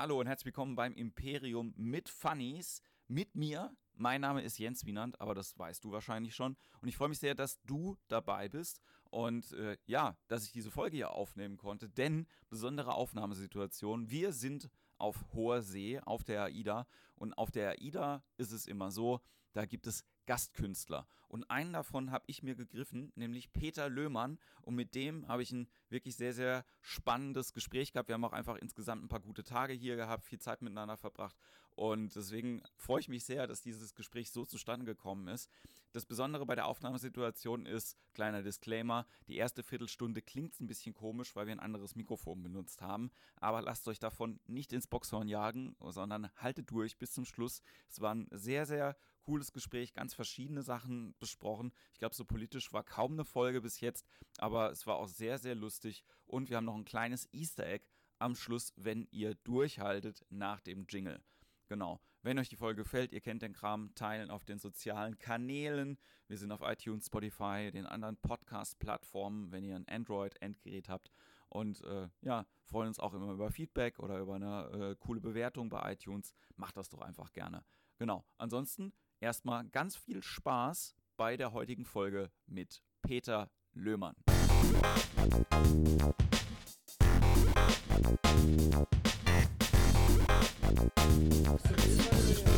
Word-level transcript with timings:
Hallo 0.00 0.18
und 0.18 0.28
herzlich 0.28 0.46
willkommen 0.46 0.76
beim 0.76 0.94
Imperium 0.94 1.74
mit 1.76 2.08
Funnies. 2.08 2.80
Mit 3.06 3.34
mir. 3.34 3.76
Mein 3.92 4.22
Name 4.22 4.40
ist 4.40 4.58
Jens 4.58 4.86
Wienand, 4.86 5.20
aber 5.20 5.34
das 5.34 5.58
weißt 5.58 5.84
du 5.84 5.92
wahrscheinlich 5.92 6.34
schon. 6.34 6.56
Und 6.80 6.88
ich 6.88 6.96
freue 6.96 7.10
mich 7.10 7.18
sehr, 7.18 7.34
dass 7.34 7.60
du 7.64 7.98
dabei 8.08 8.48
bist 8.48 8.80
und 9.10 9.52
äh, 9.52 9.76
ja, 9.84 10.16
dass 10.26 10.46
ich 10.46 10.52
diese 10.52 10.70
Folge 10.70 10.96
hier 10.96 11.10
aufnehmen 11.10 11.58
konnte. 11.58 11.90
Denn 11.90 12.26
besondere 12.48 12.94
Aufnahmesituation. 12.94 14.08
Wir 14.08 14.32
sind 14.32 14.70
auf 14.96 15.22
hoher 15.34 15.60
See, 15.60 16.00
auf 16.00 16.24
der 16.24 16.44
AIDA. 16.44 16.86
Und 17.16 17.34
auf 17.34 17.50
der 17.50 17.72
AIDA 17.72 18.24
ist 18.38 18.52
es 18.52 18.64
immer 18.64 18.90
so, 18.90 19.20
da 19.52 19.66
gibt 19.66 19.86
es 19.86 20.06
Gastkünstler. 20.30 21.08
Und 21.26 21.50
einen 21.50 21.72
davon 21.72 22.12
habe 22.12 22.22
ich 22.28 22.44
mir 22.44 22.54
gegriffen, 22.54 23.10
nämlich 23.16 23.52
Peter 23.52 23.88
Löhmann. 23.88 24.38
Und 24.62 24.76
mit 24.76 24.94
dem 24.94 25.26
habe 25.26 25.42
ich 25.42 25.50
ein 25.50 25.66
wirklich 25.88 26.14
sehr, 26.14 26.32
sehr 26.32 26.64
spannendes 26.82 27.52
Gespräch 27.52 27.92
gehabt. 27.92 28.08
Wir 28.08 28.14
haben 28.14 28.24
auch 28.24 28.32
einfach 28.32 28.54
insgesamt 28.54 29.02
ein 29.02 29.08
paar 29.08 29.18
gute 29.18 29.42
Tage 29.42 29.72
hier 29.72 29.96
gehabt, 29.96 30.24
viel 30.24 30.38
Zeit 30.38 30.62
miteinander 30.62 30.96
verbracht. 30.96 31.36
Und 31.74 32.14
deswegen 32.14 32.62
freue 32.76 33.00
ich 33.00 33.08
mich 33.08 33.24
sehr, 33.24 33.48
dass 33.48 33.60
dieses 33.60 33.96
Gespräch 33.96 34.30
so 34.30 34.44
zustande 34.44 34.86
gekommen 34.86 35.26
ist. 35.26 35.50
Das 35.92 36.06
Besondere 36.06 36.46
bei 36.46 36.54
der 36.54 36.66
Aufnahmesituation 36.66 37.66
ist, 37.66 37.96
kleiner 38.14 38.44
Disclaimer, 38.44 39.06
die 39.26 39.36
erste 39.36 39.64
Viertelstunde 39.64 40.22
klingt 40.22 40.60
ein 40.60 40.68
bisschen 40.68 40.94
komisch, 40.94 41.34
weil 41.34 41.46
wir 41.46 41.52
ein 41.52 41.58
anderes 41.58 41.96
Mikrofon 41.96 42.40
benutzt 42.44 42.82
haben. 42.82 43.10
Aber 43.36 43.62
lasst 43.62 43.88
euch 43.88 43.98
davon 43.98 44.38
nicht 44.46 44.72
ins 44.72 44.86
Boxhorn 44.86 45.26
jagen, 45.26 45.74
sondern 45.80 46.30
haltet 46.36 46.70
durch 46.70 46.98
bis 46.98 47.10
zum 47.10 47.24
Schluss. 47.24 47.62
Es 47.88 48.00
war 48.00 48.14
ein 48.14 48.28
sehr, 48.30 48.66
sehr 48.66 48.96
cooles 49.20 49.52
Gespräch, 49.52 49.92
ganz 49.92 50.14
verschiedene 50.14 50.62
Sachen 50.62 51.14
besprochen. 51.18 51.72
Ich 51.92 51.98
glaube, 51.98 52.14
so 52.14 52.24
politisch 52.24 52.72
war 52.72 52.82
kaum 52.82 53.12
eine 53.12 53.24
Folge 53.24 53.60
bis 53.60 53.80
jetzt, 53.80 54.06
aber 54.38 54.70
es 54.70 54.86
war 54.86 54.96
auch 54.96 55.08
sehr, 55.08 55.38
sehr 55.38 55.54
lustig. 55.54 56.04
Und 56.26 56.50
wir 56.50 56.56
haben 56.56 56.64
noch 56.64 56.76
ein 56.76 56.84
kleines 56.84 57.28
Easter 57.32 57.66
Egg 57.66 57.84
am 58.18 58.34
Schluss, 58.34 58.72
wenn 58.76 59.08
ihr 59.10 59.34
durchhaltet 59.34 60.24
nach 60.28 60.60
dem 60.60 60.86
Jingle. 60.88 61.22
Genau. 61.68 62.00
Wenn 62.22 62.38
euch 62.38 62.50
die 62.50 62.56
Folge 62.56 62.82
gefällt, 62.82 63.12
ihr 63.12 63.20
kennt 63.20 63.42
den 63.42 63.54
Kram, 63.54 63.94
teilen 63.94 64.30
auf 64.30 64.44
den 64.44 64.58
sozialen 64.58 65.18
Kanälen. 65.18 65.98
Wir 66.28 66.36
sind 66.36 66.52
auf 66.52 66.60
iTunes, 66.62 67.06
Spotify, 67.06 67.70
den 67.72 67.86
anderen 67.86 68.16
Podcast-Plattformen, 68.18 69.52
wenn 69.52 69.64
ihr 69.64 69.76
ein 69.76 69.88
Android-Endgerät 69.88 70.88
habt. 70.88 71.10
Und 71.48 71.82
äh, 71.84 72.08
ja, 72.20 72.46
freuen 72.64 72.88
uns 72.88 73.00
auch 73.00 73.14
immer 73.14 73.32
über 73.32 73.50
Feedback 73.50 73.98
oder 74.00 74.18
über 74.18 74.34
eine 74.34 74.90
äh, 74.90 74.96
coole 74.96 75.20
Bewertung 75.20 75.68
bei 75.70 75.92
iTunes. 75.92 76.34
Macht 76.56 76.76
das 76.76 76.88
doch 76.90 77.00
einfach 77.00 77.32
gerne. 77.32 77.64
Genau. 77.98 78.24
Ansonsten 78.36 78.92
erstmal 79.20 79.64
ganz 79.68 79.96
viel 79.96 80.22
Spaß 80.22 80.94
bei 81.16 81.36
der 81.36 81.52
heutigen 81.52 81.84
Folge 81.84 82.30
mit 82.46 82.82
Peter 83.02 83.50
Löhmann. 83.74 84.14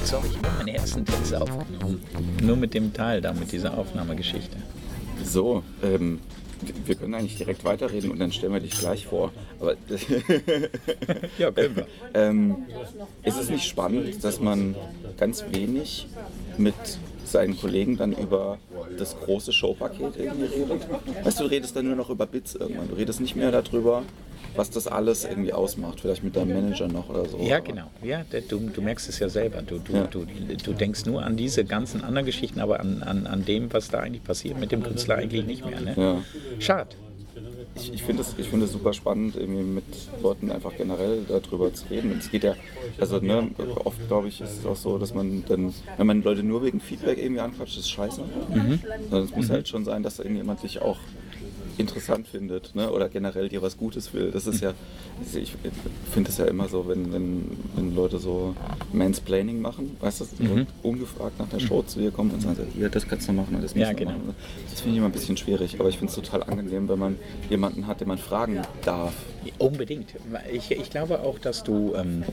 So 0.04 0.16
habe 0.18 0.26
ich 0.26 0.36
immer 0.36 0.50
meine 0.58 0.74
ersten 0.74 1.04
Texte 1.04 1.40
aufgenommen. 1.40 2.04
Nur 2.42 2.56
mit 2.56 2.74
dem 2.74 2.92
Teil 2.92 3.20
da, 3.20 3.32
mit 3.32 3.50
dieser 3.50 3.76
Aufnahmegeschichte. 3.76 4.56
So, 5.24 5.62
ähm, 5.82 6.20
wir 6.84 6.94
können 6.94 7.14
eigentlich 7.14 7.36
direkt 7.36 7.64
weiterreden 7.64 8.10
und 8.10 8.18
dann 8.18 8.32
stellen 8.32 8.52
wir 8.52 8.60
dich 8.60 8.78
gleich 8.78 9.06
vor. 9.06 9.32
Aber 9.58 9.72
ja, 11.38 11.50
können 11.50 11.76
wir. 11.76 11.86
ähm, 12.14 12.66
ist 13.22 13.38
es 13.38 13.50
nicht 13.50 13.64
spannend, 13.64 14.22
dass 14.22 14.40
man 14.40 14.76
ganz 15.16 15.44
wenig 15.50 16.06
mit 16.58 16.74
seinen 17.24 17.58
Kollegen 17.58 17.96
dann 17.96 18.12
über 18.12 18.58
das 18.98 19.16
große 19.18 19.52
Showpaket 19.52 20.16
irgendwie 20.16 20.44
redet? 20.44 20.86
Weißt 21.24 21.40
du, 21.40 21.44
du 21.44 21.50
redest 21.50 21.74
dann 21.76 21.86
nur 21.86 21.96
noch 21.96 22.10
über 22.10 22.26
Bits 22.26 22.54
irgendwann. 22.54 22.88
Du 22.88 22.94
redest 22.94 23.20
nicht 23.20 23.36
mehr 23.36 23.50
darüber, 23.50 24.02
was 24.54 24.70
das 24.70 24.86
alles 24.86 25.24
irgendwie 25.24 25.52
ausmacht, 25.52 26.00
vielleicht 26.00 26.22
mit 26.22 26.36
deinem 26.36 26.54
Manager 26.54 26.88
noch 26.88 27.08
oder 27.08 27.26
so. 27.26 27.38
Ja, 27.38 27.60
genau. 27.60 27.90
Ja, 28.02 28.22
du, 28.48 28.58
du 28.58 28.82
merkst 28.82 29.08
es 29.08 29.18
ja 29.18 29.28
selber. 29.28 29.62
Du, 29.62 29.78
du, 29.78 29.92
ja. 29.94 30.06
du, 30.06 30.26
du 30.26 30.72
denkst 30.72 31.06
nur 31.06 31.22
an 31.22 31.36
diese 31.36 31.64
ganzen 31.64 32.04
anderen 32.04 32.26
Geschichten, 32.26 32.60
aber 32.60 32.80
an, 32.80 33.02
an, 33.02 33.26
an 33.26 33.44
dem, 33.44 33.72
was 33.72 33.88
da 33.88 34.00
eigentlich 34.00 34.24
passiert, 34.24 34.58
mit 34.58 34.72
dem 34.72 34.82
Künstler 34.82 35.16
eigentlich 35.16 35.46
nicht 35.46 35.64
mehr. 35.64 35.80
Ne? 35.80 35.94
Ja. 35.96 36.22
Schade. 36.58 36.96
Ich, 37.74 37.92
ich 37.92 38.02
finde 38.02 38.22
es 38.22 38.34
find 38.34 38.68
super 38.68 38.92
spannend, 38.92 39.36
irgendwie 39.36 39.62
mit 39.62 39.84
Leuten 40.22 40.50
einfach 40.50 40.72
generell 40.76 41.24
darüber 41.26 41.72
zu 41.72 41.86
reden. 41.88 42.12
Und 42.12 42.18
es 42.18 42.30
geht 42.30 42.44
ja, 42.44 42.54
also 42.98 43.18
ne, 43.18 43.50
oft 43.84 44.06
glaube 44.08 44.28
ich, 44.28 44.40
ist 44.40 44.58
es 44.58 44.66
auch 44.66 44.76
so, 44.76 44.98
dass 44.98 45.14
man 45.14 45.44
dann, 45.48 45.72
wenn 45.96 46.06
man 46.06 46.22
Leute 46.22 46.42
nur 46.42 46.62
wegen 46.62 46.80
Feedback 46.80 47.18
irgendwie 47.18 47.40
anquatscht, 47.40 47.78
ist 47.78 47.90
scheiße. 47.90 48.22
Mhm. 48.54 48.80
Also 49.10 49.24
es 49.24 49.36
muss 49.36 49.48
mhm. 49.48 49.52
halt 49.52 49.68
schon 49.68 49.84
sein, 49.84 50.02
dass 50.02 50.16
da 50.16 50.22
irgendjemand 50.22 50.60
sich 50.60 50.82
auch 50.82 50.98
interessant 51.78 52.26
findet 52.26 52.74
ne? 52.74 52.90
oder 52.90 53.08
generell 53.08 53.48
dir 53.48 53.62
was 53.62 53.76
Gutes 53.76 54.12
will. 54.12 54.30
Das 54.30 54.46
ist 54.46 54.60
ja, 54.60 54.72
ich 55.34 55.54
finde 56.12 56.30
es 56.30 56.38
ja 56.38 56.46
immer 56.46 56.68
so, 56.68 56.88
wenn, 56.88 57.12
wenn, 57.12 57.58
wenn 57.74 57.94
Leute 57.94 58.18
so 58.18 58.54
Mansplaining 58.92 59.60
machen, 59.60 59.96
weißt 60.00 60.20
du, 60.20 60.42
mhm. 60.42 60.66
ungefragt 60.82 61.38
nach 61.38 61.48
der 61.48 61.60
Show 61.60 61.82
zu 61.82 62.00
dir 62.00 62.10
kommen 62.10 62.30
und 62.30 62.40
sagen, 62.40 62.66
ja, 62.78 62.88
das 62.88 63.06
kannst 63.06 63.28
du 63.28 63.32
machen 63.32 63.54
und 63.54 63.62
das 63.62 63.74
musst 63.74 63.86
ja, 63.86 63.92
genau. 63.92 64.12
machen. 64.12 64.34
Das 64.70 64.80
finde 64.80 64.92
ich 64.92 64.98
immer 64.98 65.06
ein 65.08 65.12
bisschen 65.12 65.36
schwierig, 65.36 65.80
aber 65.80 65.88
ich 65.88 65.98
finde 65.98 66.10
es 66.10 66.16
total 66.16 66.42
angenehm, 66.42 66.88
wenn 66.88 66.98
man 66.98 67.16
jemanden 67.50 67.86
hat, 67.86 68.00
den 68.00 68.08
man 68.08 68.18
fragen 68.18 68.60
darf. 68.84 69.14
Unbedingt. 69.58 70.14
Ich, 70.52 70.70
ich 70.70 70.90
glaube 70.90 71.20
auch, 71.20 71.38
dass 71.38 71.64
du 71.64 71.94
ähm, 71.96 72.24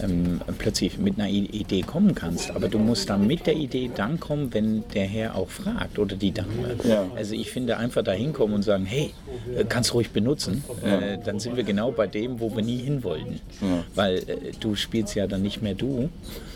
ähm, 0.00 0.40
plötzlich 0.58 0.98
mit 0.98 1.18
einer 1.18 1.28
Idee 1.28 1.82
kommen 1.82 2.14
kannst, 2.14 2.50
aber 2.50 2.68
du 2.68 2.78
musst 2.78 3.10
dann 3.10 3.26
mit 3.26 3.46
der 3.46 3.54
Idee 3.54 3.90
dann 3.94 4.18
kommen, 4.20 4.52
wenn 4.54 4.84
der 4.94 5.06
Herr 5.06 5.36
auch 5.36 5.48
fragt 5.48 5.98
oder 5.98 6.16
die 6.16 6.32
Dame. 6.32 6.76
Ja. 6.84 7.06
Also 7.16 7.34
ich 7.34 7.50
finde 7.50 7.76
einfach 7.76 8.02
da 8.02 8.12
hinkommen 8.12 8.54
und 8.54 8.62
sagen, 8.62 8.86
hey, 8.86 9.12
äh, 9.56 9.64
kannst 9.64 9.94
ruhig 9.94 10.10
benutzen, 10.10 10.64
ja. 10.84 11.00
äh, 11.00 11.18
dann 11.22 11.38
sind 11.38 11.56
wir 11.56 11.64
genau 11.64 11.90
bei 11.92 12.06
dem, 12.06 12.40
wo 12.40 12.54
wir 12.54 12.62
nie 12.62 12.78
hin 12.78 13.04
wollten. 13.04 13.40
Ja. 13.60 13.84
Weil 13.94 14.18
äh, 14.18 14.52
du 14.58 14.74
spielst 14.74 15.14
ja 15.14 15.26
dann 15.26 15.42
nicht 15.42 15.62
mehr 15.62 15.74
du, 15.74 16.08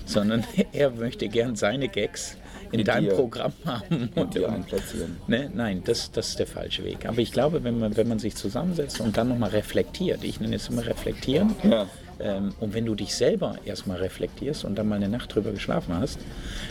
sondern 0.07 0.45
er 0.73 0.91
möchte 0.91 1.29
gern 1.29 1.55
seine 1.57 1.89
Gags 1.89 2.38
in 2.73 2.85
deinem 2.85 3.09
dir, 3.09 3.15
Programm 3.15 3.53
haben. 3.65 4.11
Und 4.15 4.35
dir 4.35 4.51
einplatzieren. 4.51 5.17
Ne? 5.27 5.51
Nein, 5.55 5.83
das, 5.85 6.11
das 6.11 6.31
ist 6.31 6.39
der 6.39 6.47
falsche 6.47 6.85
Weg. 6.85 7.07
Aber 7.07 7.19
ich 7.19 7.33
glaube, 7.33 7.65
wenn 7.65 7.79
man, 7.79 7.97
wenn 7.97 8.09
man 8.09 8.19
sich 8.19 8.35
zusammensetzt 8.35 9.01
und 9.01 9.17
dann 9.17 9.29
nochmal 9.29 9.51
reflektiert, 9.51 10.25
ich 10.25 10.41
nenne 10.41 10.57
es 10.57 10.69
immer 10.69 10.87
reflektieren, 10.87 11.55
ja. 11.63 11.87
ähm, 12.21 12.55
und 12.61 12.75
wenn 12.75 12.87
du 12.87 12.95
dich 12.95 13.15
selber 13.15 13.57
erstmal 13.65 13.99
reflektierst 13.99 14.65
und 14.65 14.77
dann 14.77 14.89
mal 14.89 14.97
eine 14.97 15.09
Nacht 15.09 15.35
drüber 15.35 15.53
geschlafen 15.53 15.95
hast, 15.95 16.19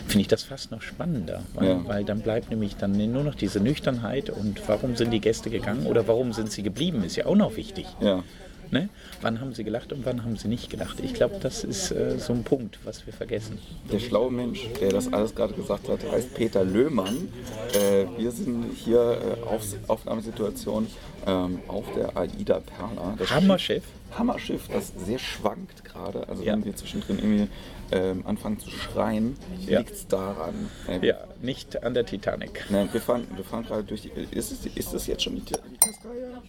finde 0.06 0.22
ich 0.22 0.28
das 0.28 0.42
fast 0.42 0.70
noch 0.70 0.82
spannender. 0.82 1.42
Weil, 1.54 1.68
ja. 1.68 1.84
weil 1.86 2.04
dann 2.04 2.20
bleibt 2.20 2.50
nämlich 2.50 2.76
dann 2.76 2.92
nur 3.12 3.24
noch 3.24 3.34
diese 3.34 3.60
Nüchternheit 3.60 4.30
und 4.30 4.60
warum 4.68 4.96
sind 4.96 5.12
die 5.12 5.20
Gäste 5.20 5.50
gegangen 5.50 5.86
oder 5.86 6.06
warum 6.08 6.32
sind 6.32 6.52
sie 6.52 6.62
geblieben, 6.62 7.04
ist 7.04 7.16
ja 7.16 7.26
auch 7.26 7.36
noch 7.36 7.56
wichtig. 7.56 7.86
Ja. 8.00 8.22
Ne? 8.70 8.88
Wann 9.22 9.40
haben 9.40 9.54
sie 9.54 9.64
gelacht 9.64 9.92
und 9.92 10.04
wann 10.04 10.24
haben 10.24 10.36
sie 10.36 10.48
nicht 10.48 10.70
gelacht? 10.70 11.00
Ich 11.00 11.14
glaube, 11.14 11.36
das 11.40 11.64
ist 11.64 11.90
äh, 11.90 12.18
so 12.18 12.32
ein 12.32 12.44
Punkt, 12.44 12.78
was 12.84 13.06
wir 13.06 13.12
vergessen. 13.12 13.58
Der 13.90 13.98
schlaue 13.98 14.30
Mensch, 14.30 14.66
der 14.80 14.90
das 14.90 15.12
alles 15.12 15.34
gerade 15.34 15.54
gesagt 15.54 15.88
hat, 15.88 16.00
heißt 16.10 16.34
Peter 16.34 16.64
Löhmann. 16.64 17.28
Äh, 17.72 18.06
wir 18.18 18.30
sind 18.30 18.66
hier 18.74 18.98
äh, 18.98 19.48
auf 19.48 19.62
Aufnahmesituation 19.86 20.86
ähm, 21.26 21.60
auf 21.68 21.84
der 21.94 22.16
AIDA 22.16 22.60
Perla. 22.60 23.16
Hammerschiff. 23.30 23.84
Hammerschiff, 24.16 24.68
das 24.72 24.92
sehr 25.04 25.18
schwankt 25.18 25.84
gerade. 25.84 26.28
Also 26.28 26.42
ja. 26.42 26.52
wenn 26.52 26.64
wir 26.64 26.74
zwischendrin 26.76 27.18
irgendwie 27.18 27.48
ähm, 27.92 28.26
anfangen 28.26 28.58
zu 28.58 28.70
schreien, 28.70 29.36
ja. 29.66 29.78
liegt 29.78 29.92
es 29.92 30.06
daran. 30.06 30.70
Äh, 30.88 31.06
ja, 31.06 31.16
nicht 31.40 31.82
an 31.82 31.94
der 31.94 32.04
Titanic. 32.06 32.64
Nein, 32.70 32.88
wir 32.92 33.00
fahren, 33.00 33.26
wir 33.34 33.44
fahren 33.44 33.64
gerade 33.64 33.84
durch 33.84 34.02
die. 34.02 34.10
Ist 34.30 34.52
es, 34.52 34.66
ist 34.66 34.94
es 34.94 35.06
jetzt 35.06 35.22
schon 35.22 35.36
die 35.36 35.42
Titanic? 35.42 35.78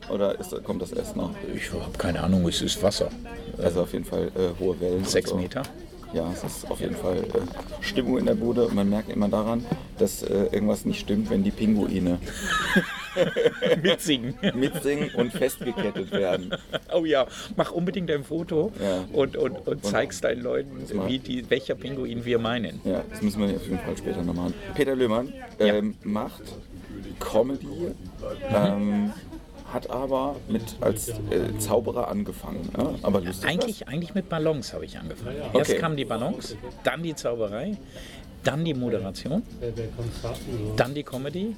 Oder 0.10 0.40
ist, 0.40 0.64
kommt 0.64 0.82
das 0.82 0.92
erst 0.92 1.16
noch? 1.16 1.32
Ich 1.54 1.72
habe 1.72 1.98
keine 1.98 2.22
Ahnung, 2.22 2.48
es 2.48 2.62
ist 2.62 2.82
Wasser. 2.82 3.10
Also 3.58 3.84
auf 3.84 3.94
jeden 3.94 4.06
Fall 4.06 4.32
äh, 4.36 4.60
hohe 4.60 4.80
Wellen. 4.80 5.06
Sechs 5.06 5.30
so. 5.30 5.38
Meter. 5.38 5.64
Ja, 6.14 6.32
es 6.32 6.44
ist 6.44 6.70
auf 6.72 6.80
jeden 6.80 6.96
Fall 6.96 7.18
äh, 7.18 7.84
Stimmung 7.84 8.18
in 8.18 8.26
der 8.26 8.34
Bude 8.34 8.66
und 8.66 8.74
man 8.74 8.90
merkt 8.90 9.10
immer 9.10 9.30
daran, 9.30 9.64
dass 10.00 10.24
äh, 10.24 10.46
irgendwas 10.52 10.86
nicht 10.86 11.00
stimmt, 11.00 11.30
wenn 11.30 11.44
die 11.44 11.52
Pinguine 11.52 12.20
mitsingen. 13.84 14.34
mitsingen 14.56 15.12
und 15.16 15.32
festgekettet 15.32 16.12
werden. 16.12 16.56
Oh 16.94 17.06
ja, 17.06 17.28
mach 17.56 17.72
unbedingt 17.72 18.10
ein 18.10 18.24
Foto 18.24 18.72
ja. 18.82 19.06
und, 19.14 19.38
und, 19.38 19.68
und 19.68 19.86
zeigst 19.86 20.24
deinen 20.24 20.42
Leuten, 20.42 20.84
wie 21.08 21.20
die, 21.20 21.48
welcher 21.50 21.76
Pinguin 21.76 22.26
wir 22.26 22.40
meinen. 22.40 22.82
Ja, 22.84 23.04
das 23.10 23.22
müssen 23.22 23.42
wir 23.42 23.56
auf 23.56 23.68
jeden 23.68 23.80
Fall 23.80 23.98
später 23.98 24.24
noch 24.24 24.34
machen. 24.34 24.54
Peter 24.74 24.96
Löhmann 24.96 25.32
ähm, 25.60 25.96
ja. 26.04 26.10
macht 26.10 26.44
Comedy. 27.20 27.94
Ähm, 28.50 29.12
hat 29.74 29.90
aber 29.90 30.36
mit 30.48 30.76
als 30.82 31.10
äh, 31.10 31.58
Zauberer 31.60 32.08
angefangen. 32.08 32.70
Ne? 32.78 32.96
Aber 33.02 33.22
eigentlich, 33.44 33.88
eigentlich 33.88 34.14
mit 34.16 34.30
Ballons 34.30 34.74
habe 34.74 34.86
ich 34.86 34.98
angefangen. 34.98 35.38
Erst 35.54 35.78
kamen 35.78 35.98
die 35.98 36.06
Ballons, 36.06 36.56
dann 36.84 37.04
die 37.04 37.16
Zauberei, 37.16 37.78
dann 38.44 38.64
die 38.64 38.74
Moderation, 38.74 39.44
dann 40.76 40.94
die 40.94 41.04
Comedy 41.04 41.56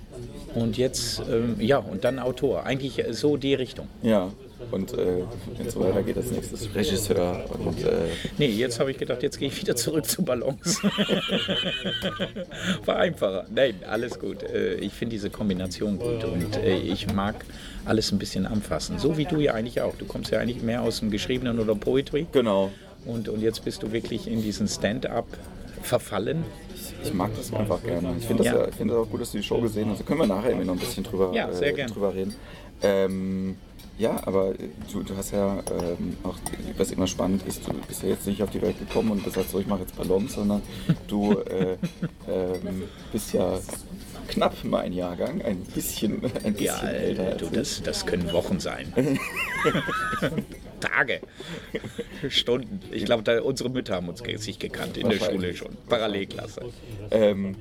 und 0.56 0.78
jetzt, 0.78 1.22
ähm, 1.30 1.56
ja, 1.60 1.78
und 1.78 2.04
dann 2.04 2.20
Autor. 2.20 2.66
Eigentlich 2.66 3.04
so 3.12 3.38
die 3.38 3.54
Richtung. 3.54 3.88
Ja, 4.02 4.30
und 4.70 4.94
äh, 4.98 5.24
jetzt 5.62 5.80
weiter 5.80 6.04
geht 6.04 6.18
als 6.18 6.32
nächstes 6.32 6.74
Regisseur. 6.74 7.46
Und, 7.66 7.84
äh 7.84 8.10
nee, 8.38 8.48
jetzt 8.48 8.80
habe 8.80 8.92
ich 8.92 8.98
gedacht, 8.98 9.24
jetzt 9.24 9.40
gehe 9.40 9.48
ich 9.48 9.60
wieder 9.60 9.76
zurück 9.76 10.06
zu 10.06 10.24
Ballons. 10.24 10.82
War 12.86 12.98
einfacher. 12.98 13.46
Nein, 13.54 13.76
alles 13.88 14.20
gut. 14.20 14.44
Äh, 14.44 14.76
ich 14.76 14.94
finde 14.94 15.16
diese 15.16 15.30
Kombination 15.30 16.00
gut 16.00 16.24
und 16.24 16.58
äh, 16.58 16.78
ich 16.78 17.12
mag 17.14 17.36
alles 17.86 18.12
ein 18.12 18.20
bisschen 18.20 18.46
anfassen. 18.46 19.00
So 19.00 19.18
wie 19.18 19.26
du 19.26 19.40
ja 19.40 19.54
eigentlich 19.54 19.82
auch. 19.82 19.96
Du 19.96 20.06
kommst 20.06 20.32
ja 20.32 20.40
eigentlich 20.40 20.62
mehr 20.62 20.82
aus 20.82 21.00
dem 21.00 21.12
Geschriebenen 21.12 21.60
oder 21.60 21.76
Poetry. 21.76 22.28
Genau. 22.32 22.72
Und, 23.06 23.30
und 23.30 23.42
jetzt 23.42 23.66
bist 23.66 23.84
du 23.84 23.92
wirklich 23.92 24.28
in 24.28 24.42
diesen 24.42 24.68
Stand-up 24.68 25.26
verfallen. 25.82 26.44
Ich 27.04 27.14
mag 27.14 27.32
das 27.36 27.52
einfach 27.54 27.82
gerne. 27.84 28.16
Ich 28.20 28.26
finde 28.26 28.44
das, 28.44 28.54
Ja. 28.54 28.60
ja. 28.62 28.68
ich 28.68 28.76
das 28.76 28.90
auch 28.92 29.10
gut, 29.10 29.22
dass 29.22 29.32
du 29.32 29.38
die 29.40 29.44
Show 29.44 29.60
gesehen 29.60 29.90
hast. 29.90 30.02
Da 30.02 30.04
können 30.04 30.20
wir 30.20 30.28
nachher 30.28 30.50
irgendwie 30.50 30.68
noch 30.68 30.74
ein 30.74 30.80
bisschen 30.80 31.04
drüber, 31.04 31.32
Ja, 31.34 31.52
sehr 31.52 31.78
äh, 31.78 31.86
drüber 31.88 32.14
reden. 32.14 32.36
Ähm, 32.84 33.58
ja, 34.02 34.20
aber 34.26 34.54
du, 34.92 35.04
du 35.04 35.16
hast 35.16 35.32
ja 35.32 35.60
ähm, 35.70 36.18
auch, 36.24 36.36
was 36.76 36.92
immer 36.92 37.06
spannend 37.06 37.44
ist, 37.48 37.68
du 37.68 37.74
bist 37.88 38.02
ja 38.02 38.10
jetzt 38.10 38.26
nicht 38.26 38.42
auf 38.42 38.50
die 38.50 38.62
Welt 38.62 38.80
gekommen 38.80 39.12
und 39.12 39.24
gesagt, 39.24 39.52
so 39.52 39.60
ich 39.60 39.68
mache 39.68 39.82
jetzt 39.82 39.96
Ballons, 39.96 40.34
sondern 40.34 40.64
du 41.08 41.34
äh, 41.34 41.78
ähm, 42.28 42.84
bist 43.12 43.32
ja 43.34 43.60
knapp 44.28 44.56
mein 44.64 44.92
Jahrgang, 44.92 45.42
ein 45.44 45.60
bisschen, 45.60 46.24
ein 46.44 46.54
bisschen 46.54 46.66
Ja, 46.66 46.80
älter 46.90 47.36
du, 47.36 47.46
das, 47.52 47.84
das 47.84 48.06
können 48.06 48.32
Wochen 48.34 48.60
sein. 48.60 48.92
Tage, 50.82 51.22
Stunden. 52.30 52.82
Ich 52.92 53.06
glaube, 53.06 53.44
unsere 53.44 53.70
Mütter 53.70 53.96
haben 53.96 54.10
uns 54.10 54.22
sich 54.44 54.60
gekannt 54.60 54.98
in 54.98 55.10
der 55.10 55.20
Schule 55.20 55.54
schon. 55.56 55.78
Parallelklasse. 55.88 56.62
Ähm, 57.12 57.56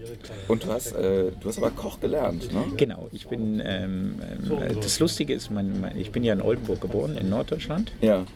und 0.49 0.65
du 0.65 0.69
hast, 0.69 0.93
äh, 0.93 1.31
du 1.41 1.49
hast 1.49 1.59
aber 1.59 1.71
Koch 1.71 2.01
gelernt, 2.01 2.53
ne? 2.53 2.65
Genau, 2.77 3.09
ich 3.13 3.29
bin, 3.29 3.63
ähm, 3.65 4.21
ähm, 4.51 4.81
das 4.81 4.99
Lustige 4.99 5.35
ist, 5.35 5.51
mein, 5.51 5.81
mein, 5.81 5.99
ich 5.99 6.11
bin 6.11 6.25
ja 6.25 6.33
in 6.33 6.43
Oldenburg 6.43 6.81
geboren, 6.81 7.17
in 7.17 7.29
Norddeutschland. 7.29 7.93
Ja. 8.01 8.27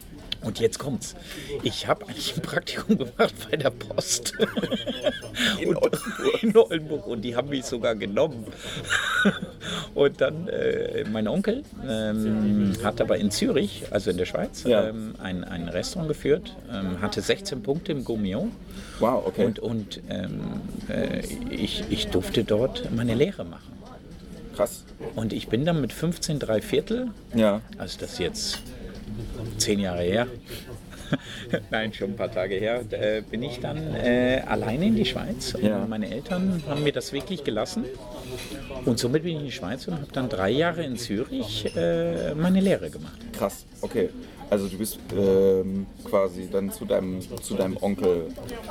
Und 0.45 0.61
jetzt 0.61 0.79
kommt's. 0.79 1.15
Ich 1.63 1.87
habe 1.87 2.07
eigentlich 2.07 2.37
ein 2.37 2.43
Praktikum 2.43 2.99
gemacht 2.99 3.35
bei 3.51 3.57
der 3.57 3.71
Post. 3.71 4.35
In 5.59 5.75
und, 5.77 5.99
in 6.43 6.57
Oldenburg. 6.57 7.07
Und 7.07 7.23
die 7.23 7.35
haben 7.35 7.49
mich 7.49 7.65
sogar 7.65 7.95
genommen. 7.95 8.47
Und 9.95 10.21
dann, 10.21 10.49
äh, 10.49 11.05
mein 11.11 11.29
Onkel 11.29 11.63
ähm, 11.89 12.73
hat 12.83 13.01
aber 13.01 13.17
in 13.17 13.31
Zürich, 13.31 13.85
also 13.91 14.11
in 14.11 14.17
der 14.19 14.27
Schweiz, 14.27 14.65
Ja. 14.65 14.89
ähm, 14.89 15.15
ein, 15.23 15.45
ein 15.45 15.69
Restaurant 15.69 16.09
geführt, 16.09 16.55
ähm, 16.71 17.01
hatte 17.01 17.21
16 17.23 17.63
Punkte 17.63 17.93
im 17.93 18.05
Gourmillon. 18.05 18.53
Wow, 18.99 19.25
okay. 19.27 19.47
Und, 19.47 19.59
und 19.61 20.01
ähm, 20.11 20.41
äh, 20.89 21.21
ich, 21.51 21.85
ich 21.91 22.09
durfte 22.09 22.45
dort 22.45 22.91
meine 22.95 23.15
Lehre 23.15 23.45
machen. 23.45 23.73
Krass. 24.57 24.85
Und 25.17 25.33
ich 25.33 25.49
bin 25.49 25.65
dann 25.65 25.81
mit 25.81 25.93
15 25.93 26.39
drei 26.39 26.61
Viertel 26.61 27.09
Ja. 27.35 27.61
also 27.79 27.99
das 28.01 28.19
jetzt 28.19 28.59
zehn 29.59 29.81
Jahre 29.81 30.03
her, 30.03 30.27
nein, 31.71 31.93
schon 31.93 32.11
ein 32.11 32.17
paar 32.17 32.31
Tage 32.31 32.55
her, 32.57 32.83
äh, 32.91 33.23
bin 33.23 33.43
ich 33.43 33.61
dann 33.61 33.95
äh, 33.95 34.43
alleine 34.47 34.87
in 34.87 34.97
die 34.97 35.05
Schweiz. 35.05 35.55
Ja. 35.61 35.87
Meine 35.87 36.11
Eltern 36.11 36.63
haben 36.69 36.83
mir 36.83 36.93
das 36.93 37.13
wirklich 37.13 37.45
gelassen. 37.45 37.85
Und 38.85 38.99
somit 38.99 39.23
bin 39.23 39.33
ich 39.33 39.39
in 39.39 39.45
die 39.47 39.53
Schweiz 39.53 39.87
und 39.89 39.95
habe 39.95 40.13
dann 40.13 40.29
drei 40.29 40.51
Jahre 40.51 40.83
in 40.83 40.97
Zürich 40.97 41.75
äh, 41.77 42.35
meine 42.35 42.61
Lehre 42.61 42.91
gemacht. 42.91 43.19
Krass, 43.33 43.67
okay. 43.81 44.11
Also 44.51 44.69
du 44.69 44.79
bist 44.79 44.99
ähm, 45.17 45.87
quasi 46.05 46.49
dann 46.51 46.71
zu 46.71 46.85
deinem, 46.85 47.21
zu 47.43 47.55
deinem 47.55 47.77
Onkel. 47.81 48.29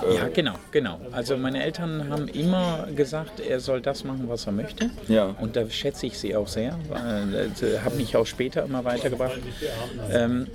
Äh, 0.08 0.16
Ja, 0.16 0.28
genau, 0.30 0.54
genau. 0.72 1.00
Also 1.12 1.36
meine 1.38 1.64
Eltern 1.64 2.10
haben 2.10 2.28
immer 2.28 2.88
gesagt, 2.96 3.40
er 3.40 3.60
soll 3.60 3.82
das 3.82 4.04
machen, 4.04 4.26
was 4.28 4.46
er 4.46 4.54
möchte. 4.54 4.90
Ja. 5.08 5.36
Und 5.42 5.56
da 5.56 5.70
schätze 5.70 6.06
ich 6.06 6.18
sie 6.18 6.36
auch 6.36 6.48
sehr. 6.48 6.78
Äh, 6.92 7.80
Habe 7.84 7.96
mich 7.96 8.16
auch 8.16 8.26
später 8.26 8.64
immer 8.64 8.84
weitergebracht. 8.86 9.40
Ähm, 10.12 10.48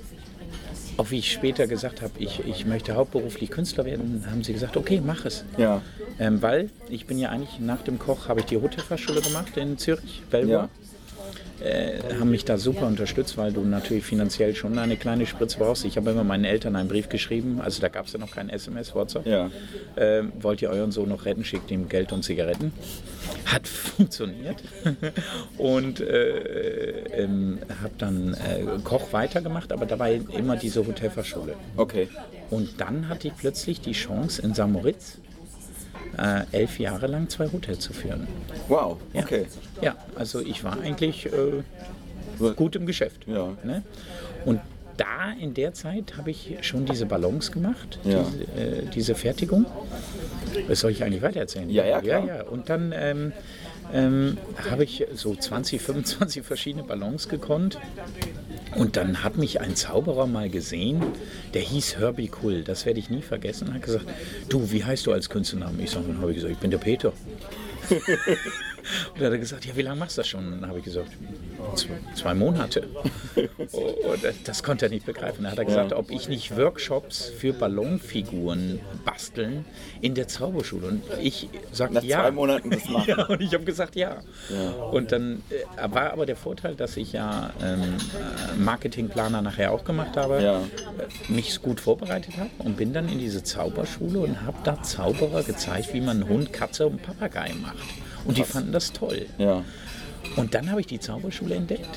auch 0.97 1.11
wie 1.11 1.19
ich 1.19 1.31
später 1.31 1.65
gesagt 1.67 2.01
habe, 2.01 2.11
ich, 2.19 2.45
ich 2.45 2.65
möchte 2.65 2.95
hauptberuflich 2.95 3.49
Künstler 3.51 3.85
werden, 3.85 4.25
haben 4.29 4.43
sie 4.43 4.51
gesagt, 4.53 4.75
okay, 4.75 5.01
mach 5.05 5.23
es. 5.25 5.45
Ja. 5.57 5.81
Ähm, 6.19 6.41
weil 6.41 6.69
ich 6.89 7.05
bin 7.05 7.17
ja 7.17 7.29
eigentlich 7.29 7.59
nach 7.59 7.81
dem 7.83 7.99
Koch, 7.99 8.27
habe 8.27 8.41
ich 8.41 8.47
die 8.47 8.57
Hotelfachschule 8.57 9.21
gemacht 9.21 9.55
in 9.55 9.77
Zürich, 9.77 10.23
Belvoir. 10.29 10.63
Ja. 10.63 10.69
Äh, 11.61 11.99
haben 12.19 12.31
mich 12.31 12.45
da 12.45 12.57
super 12.57 12.87
unterstützt, 12.87 13.37
weil 13.37 13.51
du 13.51 13.61
natürlich 13.61 14.05
finanziell 14.05 14.55
schon 14.55 14.77
eine 14.77 14.97
kleine 14.97 15.25
Spritze 15.25 15.57
brauchst. 15.57 15.85
Ich 15.85 15.97
habe 15.97 16.11
immer 16.11 16.23
meinen 16.23 16.45
Eltern 16.45 16.75
einen 16.75 16.87
Brief 16.87 17.09
geschrieben, 17.09 17.59
also 17.61 17.81
da 17.81 17.89
gab 17.89 18.05
es 18.05 18.13
ja 18.13 18.19
noch 18.19 18.31
kein 18.31 18.49
SMS, 18.49 18.95
WhatsApp. 18.95 19.25
Ja. 19.25 19.49
Ähm, 19.97 20.31
wollt 20.39 20.61
ihr 20.61 20.69
euren 20.69 20.91
Sohn 20.91 21.09
noch 21.09 21.25
retten, 21.25 21.43
schickt 21.43 21.69
ihm 21.71 21.89
Geld 21.89 22.11
und 22.11 22.23
Zigaretten. 22.23 22.71
Hat 23.45 23.67
funktioniert. 23.99 24.57
und 25.57 25.99
äh, 25.99 27.23
ähm, 27.23 27.59
habe 27.81 27.93
dann 27.97 28.33
äh, 28.33 28.79
Koch 28.83 29.11
weitergemacht, 29.11 29.71
aber 29.71 29.85
dabei 29.85 30.21
immer 30.31 30.55
diese 30.55 30.85
Hotelfachschule. 30.85 31.55
Okay. 31.75 32.07
Und 32.49 32.79
dann 32.79 33.09
hatte 33.09 33.27
ich 33.27 33.35
plötzlich 33.35 33.81
die 33.81 33.91
Chance 33.91 34.41
in 34.41 34.53
Samoritz 34.53 35.17
äh, 36.17 36.41
elf 36.51 36.79
Jahre 36.79 37.07
lang 37.07 37.29
zwei 37.29 37.47
Hotels 37.51 37.79
zu 37.79 37.93
führen. 37.93 38.27
Wow, 38.67 38.97
Ja. 39.13 39.21
okay. 39.21 39.45
Ja, 39.81 39.95
also 40.15 40.39
ich 40.39 40.63
war 40.63 40.79
eigentlich 40.79 41.25
äh, 41.27 42.51
gut 42.55 42.75
im 42.75 42.85
Geschäft. 42.85 43.21
Ja. 43.27 43.49
Ne? 43.63 43.83
Und 44.45 44.59
da 44.97 45.31
in 45.39 45.53
der 45.53 45.73
Zeit 45.73 46.17
habe 46.17 46.31
ich 46.31 46.57
schon 46.61 46.85
diese 46.85 47.05
Ballons 47.05 47.51
gemacht, 47.51 47.99
Ja. 48.03 48.23
diese, 48.23 48.43
äh, 48.61 48.85
diese 48.93 49.15
Fertigung. 49.15 49.65
Das 50.67 50.79
soll 50.81 50.91
ich 50.91 51.03
eigentlich 51.03 51.21
weitererzählen? 51.21 51.69
Ja, 51.69 51.85
ja, 51.85 52.01
klar. 52.01 52.25
ja, 52.25 52.35
ja. 52.37 52.43
Und 52.43 52.69
dann 52.69 52.93
ähm, 52.95 53.31
ähm, 53.93 54.37
habe 54.69 54.83
ich 54.83 55.05
so 55.13 55.35
20, 55.35 55.81
25 55.81 56.43
verschiedene 56.45 56.83
Ballons 56.83 57.29
gekonnt. 57.29 57.77
Und 58.75 58.97
dann 58.97 59.23
hat 59.23 59.37
mich 59.37 59.61
ein 59.61 59.75
Zauberer 59.75 60.27
mal 60.27 60.49
gesehen, 60.49 61.01
der 61.53 61.61
hieß 61.61 61.97
Herbie 61.97 62.27
Kull, 62.27 62.63
das 62.63 62.85
werde 62.85 62.99
ich 62.99 63.09
nie 63.09 63.21
vergessen, 63.21 63.73
hat 63.73 63.81
gesagt, 63.81 64.05
du, 64.47 64.71
wie 64.71 64.83
heißt 64.83 65.05
du 65.05 65.11
als 65.11 65.29
Künstlernamen? 65.29 65.79
Ich 65.79 65.91
sage, 65.91 66.05
dann 66.07 66.21
habe 66.21 66.31
ich 66.31 66.35
gesagt, 66.35 66.53
ich 66.53 66.59
bin 66.59 66.71
der 66.71 66.77
Peter. 66.77 67.13
Und 69.13 69.19
dann 69.19 69.25
hat 69.27 69.31
er 69.33 69.37
gesagt, 69.37 69.65
ja, 69.65 69.75
wie 69.75 69.81
lange 69.81 69.99
machst 69.99 70.17
du 70.17 70.21
das 70.21 70.27
schon? 70.27 70.45
Und 70.53 70.61
dann 70.61 70.69
habe 70.69 70.79
ich 70.79 70.85
gesagt, 70.85 71.09
zwei, 72.15 72.33
Monate. 72.33 72.87
Und 73.35 74.23
das 74.45 74.63
konnte 74.63 74.85
er 74.85 74.89
nicht 74.89 75.05
begreifen. 75.05 75.43
Dann 75.43 75.51
hat 75.51 75.59
er 75.59 75.65
gesagt, 75.65 75.93
ob 75.93 76.11
ich 76.11 76.29
nicht 76.29 76.55
Workshops 76.57 77.31
für 77.37 77.53
Ballonfiguren 77.53 78.79
basteln 79.05 79.65
in 80.01 80.15
der 80.15 80.27
Zauberschule. 80.27 80.87
Und 80.87 81.03
ich 81.21 81.49
sagte 81.71 81.95
Nach 81.95 82.03
ja. 82.03 82.21
zwei 82.21 82.31
Monaten 82.31 82.69
das 82.71 82.85
machen. 82.89 83.05
Ja, 83.09 83.25
und 83.25 83.41
ich 83.41 83.53
habe 83.53 83.63
gesagt 83.63 83.95
ja. 83.95 84.21
Und 84.91 85.11
dann 85.11 85.43
äh, 85.49 85.91
war 85.91 86.11
aber 86.13 86.25
der 86.25 86.35
Vorteil, 86.35 86.75
dass 86.75 86.97
ich 86.97 87.13
ja 87.13 87.51
ähm, 87.63 87.81
äh, 87.83 88.59
Marketingplaner 88.59 89.41
nachher 89.41 89.71
auch 89.71 89.83
gemacht 89.83 90.17
habe, 90.17 90.41
Ja. 90.41 90.59
äh, 90.59 91.31
mich 91.31 91.61
gut 91.61 91.79
vorbereitet 91.79 92.37
habe 92.37 92.49
und 92.59 92.77
bin 92.77 92.93
dann 92.93 93.09
in 93.09 93.19
diese 93.19 93.43
Zauberschule 93.43 94.19
und 94.19 94.41
habe 94.43 94.57
da 94.63 94.81
Zauberer 94.81 95.43
gezeigt, 95.43 95.93
wie 95.93 96.01
man 96.01 96.27
Hund, 96.27 96.53
Katze 96.53 96.87
und 96.87 97.01
Papagei 97.01 97.53
macht. 97.61 97.77
Und 98.29 98.37
die 98.37 98.43
fanden 98.43 98.71
das 98.71 98.93
toll. 98.93 99.25
Ja. 99.37 99.63
Und 100.35 100.53
dann 100.53 100.69
habe 100.69 100.81
ich 100.81 100.87
die 100.87 100.99
Zauberschule 100.99 101.55
entdeckt 101.55 101.89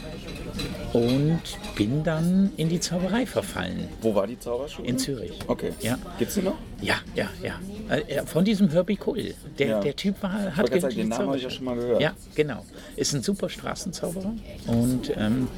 und 0.92 1.40
bin 1.76 2.02
dann 2.04 2.52
in 2.56 2.68
die 2.68 2.80
Zauberei 2.80 3.26
verfallen. 3.26 3.88
Wo 4.00 4.14
war 4.14 4.26
die 4.26 4.38
Zauberschule? 4.38 4.88
In 4.88 4.98
Zürich. 4.98 5.32
Okay. 5.46 5.72
Ja. 5.80 5.98
Gibt's 6.18 6.34
die 6.34 6.42
noch? 6.42 6.56
Ja, 6.80 6.96
ja, 7.14 7.28
ja. 7.42 7.58
Äh, 7.94 8.24
Von 8.26 8.44
diesem 8.44 8.68
Herbie 8.70 8.96
Kohl. 8.96 9.34
Der, 9.58 9.66
Ja. 9.66 9.80
der 9.80 9.96
Typ 9.96 10.22
war, 10.22 10.32
hat 10.56 10.66
gerade 10.68 10.80
sagen, 10.80 10.96
den 10.96 11.08
Namen 11.08 11.28
habe 11.28 11.36
ich 11.36 11.42
ja 11.44 11.50
schon 11.50 11.64
mal 11.64 11.76
gehört. 11.76 12.00
Ja, 12.00 12.12
genau. 12.34 12.64
Ist 12.96 13.12
ein 13.14 13.22
super 13.22 13.48
Straßenzauberer. 13.48 14.34
Und 14.66 15.12
ähm, 15.16 15.48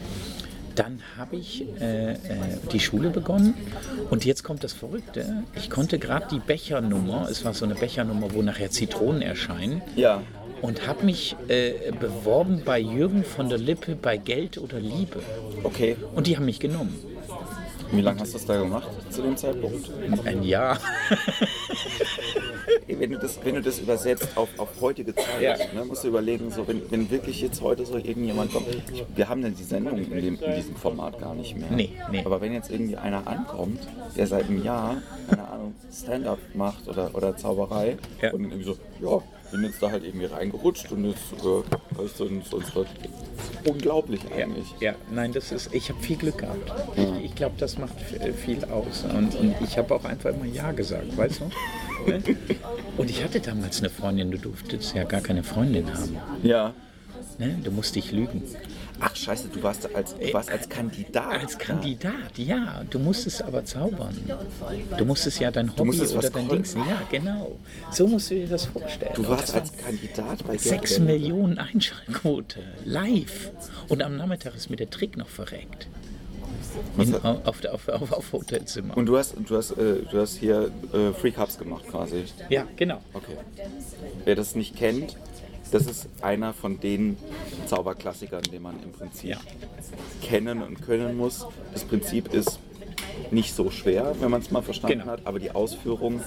dann 0.75 1.01
habe 1.17 1.37
ich 1.37 1.65
äh, 1.81 2.13
äh, 2.13 2.17
die 2.73 2.81
Schule 2.81 3.11
begonnen. 3.11 3.55
Und 4.11 4.25
jetzt 4.25 4.43
kommt 4.43 4.65
das 4.65 4.73
Verrückte. 4.73 5.45
Ich 5.55 5.71
konnte 5.71 5.99
gerade 5.99 6.27
die 6.31 6.41
Bechernummer, 6.41 7.29
es 7.31 7.45
war 7.45 7.55
so 7.55 7.65
eine 7.65 7.75
Bechernummer, 7.77 8.33
wo 8.35 8.43
nachher 8.43 8.71
Zitronen 8.71 9.23
erscheinen. 9.23 9.83
Ja. 9.95 10.23
Und 10.63 10.87
habe 10.87 11.05
mich 11.05 11.37
äh, 11.49 11.93
beworben 11.99 12.63
bei 12.65 12.79
Jürgen 12.81 13.23
von 13.25 13.49
der 13.49 13.59
Lippe 13.59 13.97
bei 13.97 14.17
Geld 14.17 14.57
oder 14.59 14.81
Liebe. 14.81 15.21
Okay. 15.63 15.97
Und 16.15 16.27
die 16.27 16.37
haben 16.37 16.47
mich 16.47 16.61
genommen. 16.61 16.95
Wie 17.93 18.01
lange 18.01 18.21
hast 18.21 18.31
du 18.33 18.39
das 18.39 18.47
da 18.47 18.59
gemacht 18.59 18.89
zu 19.11 19.23
dem 19.23 19.37
Zeitpunkt? 19.37 19.91
Ein 20.25 20.43
Jahr. 20.43 20.79
Wenn 22.87 23.11
du 23.11 23.19
das, 23.19 23.39
wenn 23.45 23.55
du 23.57 23.63
das 23.63 23.79
übersetzt 23.79 24.29
auf, 24.37 24.49
auf 24.59 24.69
heutige 24.81 25.15
Zeit, 25.15 25.41
Ja. 25.41 25.57
ne, 25.75 25.85
musst 25.85 26.05
du 26.05 26.09
überlegen, 26.09 26.51
so, 26.51 26.67
wenn, 26.67 26.83
wenn 26.91 27.11
wirklich 27.11 27.41
jetzt 27.41 27.61
heute 27.61 27.85
so 27.85 27.97
irgendjemand 27.97 28.53
kommt, 28.53 28.67
ich, 28.69 29.05
wir 29.15 29.29
haben 29.29 29.43
denn 29.43 29.55
die 29.55 29.63
Sendung 29.65 29.99
in, 29.99 30.11
dem, 30.11 30.39
in 30.41 30.55
diesem 30.57 30.77
Format 30.77 31.19
gar 31.21 31.35
nicht 31.35 31.57
mehr. 31.57 31.71
Nee, 31.71 31.91
nee. 32.11 32.23
Aber 32.25 32.41
wenn 32.41 32.53
jetzt 32.53 32.71
irgendwie 32.71 32.97
einer 32.97 33.27
ankommt, 33.27 33.81
der 34.17 34.27
seit 34.27 34.47
einem 34.47 34.63
Jahr, 34.65 34.97
keine 35.29 35.47
Ahnung, 35.49 35.75
Stand-up 35.93 36.39
macht 36.55 36.89
oder, 36.89 37.11
oder 37.15 37.37
Zauberei 37.37 37.97
Ja. 38.23 38.33
und 38.33 38.45
irgendwie 38.45 38.65
so, 38.65 38.77
ja, 39.03 39.23
bin 39.51 39.63
jetzt 39.65 39.83
da 39.83 39.91
halt 39.91 40.05
irgendwie 40.05 40.27
reingerutscht 40.27 40.91
und 40.93 41.05
jetzt 41.05 41.33
äh, 41.45 41.97
hab 41.97 42.05
ich 42.05 42.13
so, 42.13 42.29
so, 42.51 42.61
so 42.61 42.87
unglaublich 43.65 44.21
Ja, 44.37 44.45
eigentlich. 44.45 44.67
ja, 44.81 44.95
nein, 45.11 45.33
das 45.33 45.53
ist, 45.53 45.73
ich 45.75 45.89
habe 45.91 46.01
viel 46.01 46.17
Glück 46.17 46.39
gehabt. 46.39 46.73
Ich, 46.97 47.25
ich 47.27 47.35
glaube, 47.35 47.55
das 47.59 47.79
macht 47.79 47.95
f- 47.99 48.35
viel 48.37 48.65
aus. 48.67 49.05
Und, 49.05 49.35
und 49.37 49.55
ich 49.63 49.79
habe 49.79 49.95
auch 49.95 50.05
einfach 50.05 50.31
immer 50.31 50.47
Ja 50.47 50.73
gesagt, 50.73 51.17
weißt 51.17 51.41
du? 51.41 52.11
Ne? 52.11 52.23
Und 52.97 53.11
ich 53.11 53.25
hatte 53.25 53.41
damals 53.41 53.81
eine 53.81 53.91
Freundin, 53.91 54.31
du 54.31 54.39
durftest 54.39 54.95
ja 54.95 55.03
gar 55.05 55.21
keine 55.21 55.43
Freundin 55.43 55.93
haben. 55.93 56.17
Ja. 56.45 56.73
Ne? 57.39 57.59
Du 57.65 57.71
musst 57.73 57.97
dich 57.97 58.13
lügen. 58.13 58.43
Ach 59.07 59.15
scheiße, 59.15 59.49
du 59.49 59.63
warst 59.63 59.95
als, 59.95 60.17
du 60.17 60.33
warst 60.33 60.51
als 60.51 60.67
Kandidat. 60.67 61.41
Als 61.41 61.59
Kandidat, 61.59 62.39
ja. 62.39 62.83
Du 62.89 62.99
musstest 62.99 63.43
aber 63.43 63.63
zaubern. 63.65 64.17
Du 64.97 65.05
musstest 65.05 65.41
ja 65.41 65.51
dein 65.51 65.77
Hobby 65.77 66.01
oder 66.01 66.31
dein. 66.31 66.49
Dings. 66.49 66.75
Ja, 66.75 67.03
genau. 67.11 67.59
So 67.91 68.07
musst 68.07 68.31
du 68.31 68.37
dir 68.37 68.47
das 68.47 68.65
vorstellen. 68.65 69.13
Du 69.15 69.29
warst 69.29 69.55
als 69.55 69.77
Kandidat 69.77 70.47
bei 70.47 70.57
Sechs 70.57 70.97
Geld. 70.97 71.05
Millionen 71.05 71.59
Einschaltquote. 71.59 72.61
Live. 72.87 73.51
Und 73.89 74.03
am 74.03 74.17
Nachmittag 74.17 74.55
ist 74.55 74.71
mir 74.71 74.77
der 74.77 74.89
Trick 74.89 75.19
noch 75.19 75.29
verreckt. 75.29 75.87
In, 76.99 77.15
auf, 77.15 77.65
auf, 77.65 77.89
auf, 77.89 78.13
auf 78.13 78.33
Hotelzimmer. 78.33 78.97
Und 78.97 79.07
du 79.07 79.17
hast, 79.17 79.35
du 79.47 79.57
hast, 79.57 79.73
äh, 79.73 80.03
du 80.11 80.21
hast 80.21 80.37
hier 80.37 80.71
äh, 80.93 81.13
Free 81.13 81.31
Cups 81.31 81.59
gemacht 81.59 81.85
quasi. 81.89 82.25
ja, 82.49 82.67
genau. 82.77 83.01
Okay. 83.13 83.37
Wer 84.25 84.35
das 84.35 84.55
nicht 84.55 84.77
kennt, 84.77 85.17
das 85.71 85.87
ist 85.87 86.07
einer 86.23 86.53
von 86.53 86.79
den 86.81 87.17
Zauberklassikern, 87.67 88.43
den 88.43 88.63
man 88.63 88.83
im 88.83 88.93
Prinzip 88.93 89.31
Ja. 89.31 89.39
kennen 90.23 90.63
und 90.63 90.83
können 90.83 91.17
muss. 91.17 91.47
Das 91.73 91.85
Prinzip 91.85 92.33
ist 92.33 92.59
nicht 93.31 93.55
so 93.55 93.71
schwer, 93.71 94.15
wenn 94.21 94.31
man 94.31 94.41
es 94.41 94.51
mal 94.51 94.63
verstanden 94.63 95.01
Genau. 95.01 95.13
hat, 95.13 95.21
aber 95.25 95.39
die 95.39 95.51
Ausführung 95.51 96.21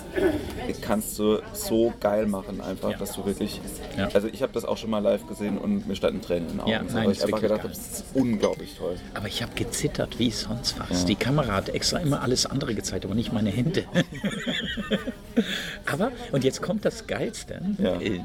kannst 0.82 1.18
du 1.20 1.40
so 1.54 1.94
geil 2.00 2.26
machen, 2.28 2.62
einfach, 2.62 2.92
Ja. 2.92 2.98
dass 2.98 3.14
du 3.14 3.26
wirklich. 3.26 3.62
Ja. 3.98 4.10
Also 4.14 4.28
ich 4.28 4.42
habe 4.42 4.54
das 4.54 4.66
auch 4.66 4.78
schon 4.78 4.90
mal 4.90 5.00
live 5.00 5.26
gesehen 5.28 5.58
und 5.58 5.88
mir 5.88 5.96
standen 5.96 6.22
Tränen 6.22 6.44
in 6.50 6.52
den 6.54 6.60
Augen. 6.62 6.72
Ja, 6.72 6.82
nein, 6.84 7.12
ich 7.12 7.24
einfach 7.24 7.42
gedacht 7.42 7.62
geil. 7.64 7.72
das 7.74 7.80
ist 8.00 8.06
unglaublich 8.14 8.76
toll. 8.78 8.96
Aber 9.14 9.28
ich 9.28 9.42
habe 9.42 9.54
gezittert 9.56 10.20
wie 10.20 10.32
sonst 10.32 10.80
was. 10.80 11.06
Die 11.06 11.16
Kamera 11.16 11.54
hat 11.56 11.70
extra 11.70 12.00
immer 12.00 12.22
alles 12.22 12.46
andere 12.46 12.74
gezeigt, 12.76 13.06
aber 13.06 13.16
nicht 13.16 13.32
meine 13.34 13.50
Hände. 13.50 13.84
aber, 15.92 16.12
und 16.32 16.44
jetzt 16.44 16.62
kommt 16.62 16.86
das 16.86 17.08
Geilste. 17.08 17.62
Äh, 17.82 18.18
äh, 18.18 18.22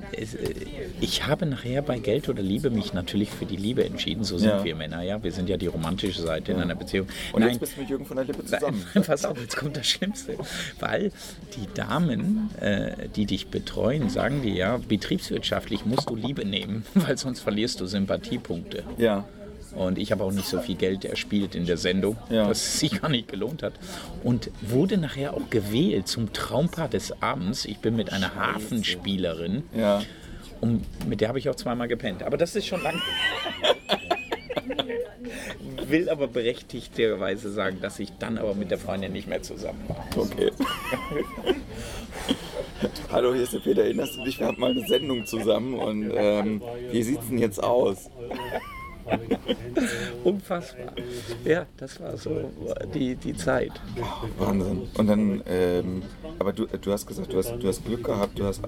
Ich 1.00 1.26
habe 1.26 1.46
nachher 1.46 1.82
bei 1.82 1.99
Geld 1.99 2.28
oder 2.28 2.42
Liebe 2.42 2.70
mich 2.70 2.92
natürlich 2.92 3.30
für 3.30 3.46
die 3.46 3.56
Liebe 3.56 3.84
entschieden. 3.84 4.25
So 4.25 4.38
sind 4.38 4.64
wir 4.64 4.75
Männer, 4.75 5.02
ja. 5.02 5.22
Wir 5.22 5.32
sind 5.32 5.49
ja 5.49 5.56
die 5.56 5.66
romantische 5.66 6.22
Seite 6.22 6.52
in 6.52 6.58
einer 6.61 6.75
Beziehung. 6.75 7.06
Und 7.32 7.40
Nein, 7.40 7.50
jetzt 7.50 7.61
bist 7.61 7.76
du 7.76 7.80
mit 7.80 7.90
Jürgen 7.90 8.06
von 8.06 8.16
der 8.16 8.25
Lippe 8.33 8.45
zusammen. 8.45 8.85
Nein, 8.95 9.05
pass 9.07 9.25
auf, 9.25 9.39
jetzt 9.41 9.57
kommt 9.57 9.77
das 9.77 9.87
Schlimmste. 9.87 10.37
Weil 10.81 11.12
die 11.57 11.67
Damen, 11.75 12.51
äh, 12.61 13.09
die 13.15 13.27
dich 13.27 13.49
betreuen, 13.49 14.09
sagen 14.11 14.43
dir 14.43 14.55
ja, 14.55 14.77
betriebswirtschaftlich 14.79 15.85
musst 15.87 16.09
du 16.11 16.17
Liebe 16.17 16.45
nehmen, 16.45 16.85
weil 16.95 17.17
sonst 17.19 17.41
verlierst 17.41 17.81
du 17.81 17.87
Sympathiepunkte. 17.87 18.85
Ja. 18.99 19.25
Und 19.75 19.97
ich 19.99 20.12
habe 20.12 20.23
auch 20.25 20.33
nicht 20.33 20.49
so 20.49 20.61
viel 20.61 20.75
Geld 20.75 21.07
erspielt 21.07 21.55
in 21.55 21.65
der 21.65 21.79
Sendung, 21.79 22.19
Ja. 22.29 22.47
dass 22.47 22.59
es 22.59 22.79
sich 22.81 23.01
gar 23.01 23.09
nicht 23.09 23.29
gelohnt 23.29 23.62
hat. 23.62 23.73
Und 24.23 24.51
wurde 24.61 24.99
nachher 24.99 25.33
auch 25.33 25.49
gewählt 25.49 26.09
zum 26.09 26.33
Traumpaar 26.35 26.89
des 26.89 27.23
Abends. 27.23 27.65
Ich 27.65 27.79
bin 27.79 27.97
mit 27.97 28.12
einer 28.12 28.35
Hafenspielerin 28.35 29.62
Ja. 29.75 30.03
und 30.61 30.85
mit 31.09 31.23
der 31.23 31.29
habe 31.29 31.39
ich 31.39 31.49
auch 31.49 31.55
zweimal 31.55 31.89
gepennt. 31.89 32.23
Aber 32.23 32.37
das 32.37 32.55
ist 32.55 32.67
schon 32.67 32.83
lang. 32.83 33.01
Will 35.87 36.09
aber 36.09 36.29
berechtigterweise 36.29 37.50
sagen, 37.52 37.79
dass 37.81 37.99
ich 37.99 38.12
dann 38.19 38.38
aber 38.38 38.55
mit 38.55 38.71
der 38.71 38.79
Freundin 38.79 39.12
nicht 39.12 39.29
mehr 39.29 39.43
zusammen 39.43 39.85
war. 39.88 40.07
Okay. 40.17 40.50
Hallo, 43.11 43.33
hier 43.35 43.43
ist 43.43 43.52
der 43.52 43.61
Peter. 43.61 43.85
Erinnerst 43.85 44.17
du 44.17 44.25
dich? 44.25 44.41
Wir 44.41 44.49
hatten 44.49 44.61
mal 44.61 44.71
eine 44.71 44.87
Sendung 44.87 45.26
zusammen 45.26 45.75
und 45.75 46.12
ähm, 46.14 46.62
wie 46.91 47.02
sieht's 47.02 47.29
denn 47.29 47.38
jetzt 47.38 47.62
aus? 47.62 48.11
Unfassbar. 50.25 50.92
Ja, 51.44 51.66
das 51.76 52.00
war 52.00 52.16
so 52.16 52.50
die, 52.94 53.16
die 53.16 53.35
Zeit. 53.35 53.73
Wahnsinn. 54.38 54.82
Und 54.97 55.06
dann, 55.06 55.42
ähm, 55.47 56.02
aber 56.38 56.52
du, 56.52 56.66
du 56.66 56.92
hast 56.92 57.06
gesagt, 57.06 57.32
du 57.32 57.38
hast, 57.38 57.52
du 57.59 57.68
hast 57.68 57.85
Glück 57.85 58.04
gehabt, 58.04 58.38
du 58.38 58.44
hast, 58.44 58.62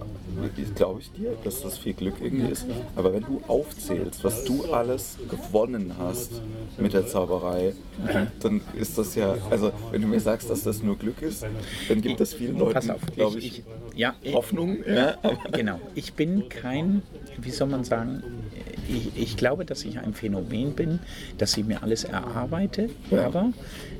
glaube 0.74 1.00
ich 1.00 1.12
dir, 1.12 1.36
dass 1.44 1.62
das 1.62 1.78
viel 1.78 1.94
Glück 1.94 2.14
irgendwie 2.20 2.50
ist. 2.50 2.66
Aber 2.96 3.12
wenn 3.12 3.22
du 3.22 3.40
aufzählst, 3.46 4.24
was 4.24 4.44
du 4.44 4.64
alles 4.72 5.16
gewonnen 5.28 5.94
hast 5.98 6.42
mit 6.78 6.92
der 6.92 7.06
Zauberei, 7.06 7.74
dann 8.40 8.60
ist 8.74 8.98
das 8.98 9.14
ja, 9.14 9.36
also 9.50 9.72
wenn 9.90 10.02
du 10.02 10.08
mir 10.08 10.20
sagst, 10.20 10.50
dass 10.50 10.62
das 10.62 10.82
nur 10.82 10.96
Glück 10.96 11.22
ist, 11.22 11.44
dann 11.88 12.00
gibt 12.00 12.20
es 12.20 12.34
vielen 12.34 12.58
Leuten, 12.58 12.92
glaube 13.14 13.38
ich, 13.38 13.46
ich, 13.46 13.58
ich, 13.58 13.64
ja, 13.94 14.14
Hoffnung. 14.32 14.78
Ja, 14.86 15.16
Genau. 15.52 15.80
Ich 15.94 16.14
bin 16.14 16.48
kein, 16.48 17.02
wie 17.40 17.50
soll 17.50 17.68
man 17.68 17.84
sagen, 17.84 18.22
ich, 18.88 19.10
ich 19.16 19.36
glaube, 19.36 19.64
dass 19.64 19.84
ich 19.84 19.98
ein 19.98 20.14
Phänomen 20.14 20.74
bin, 20.74 20.98
dass 21.38 21.56
ich 21.56 21.64
mir 21.64 21.82
alles 21.82 22.04
erarbeite, 22.04 22.90
aber 23.10 23.52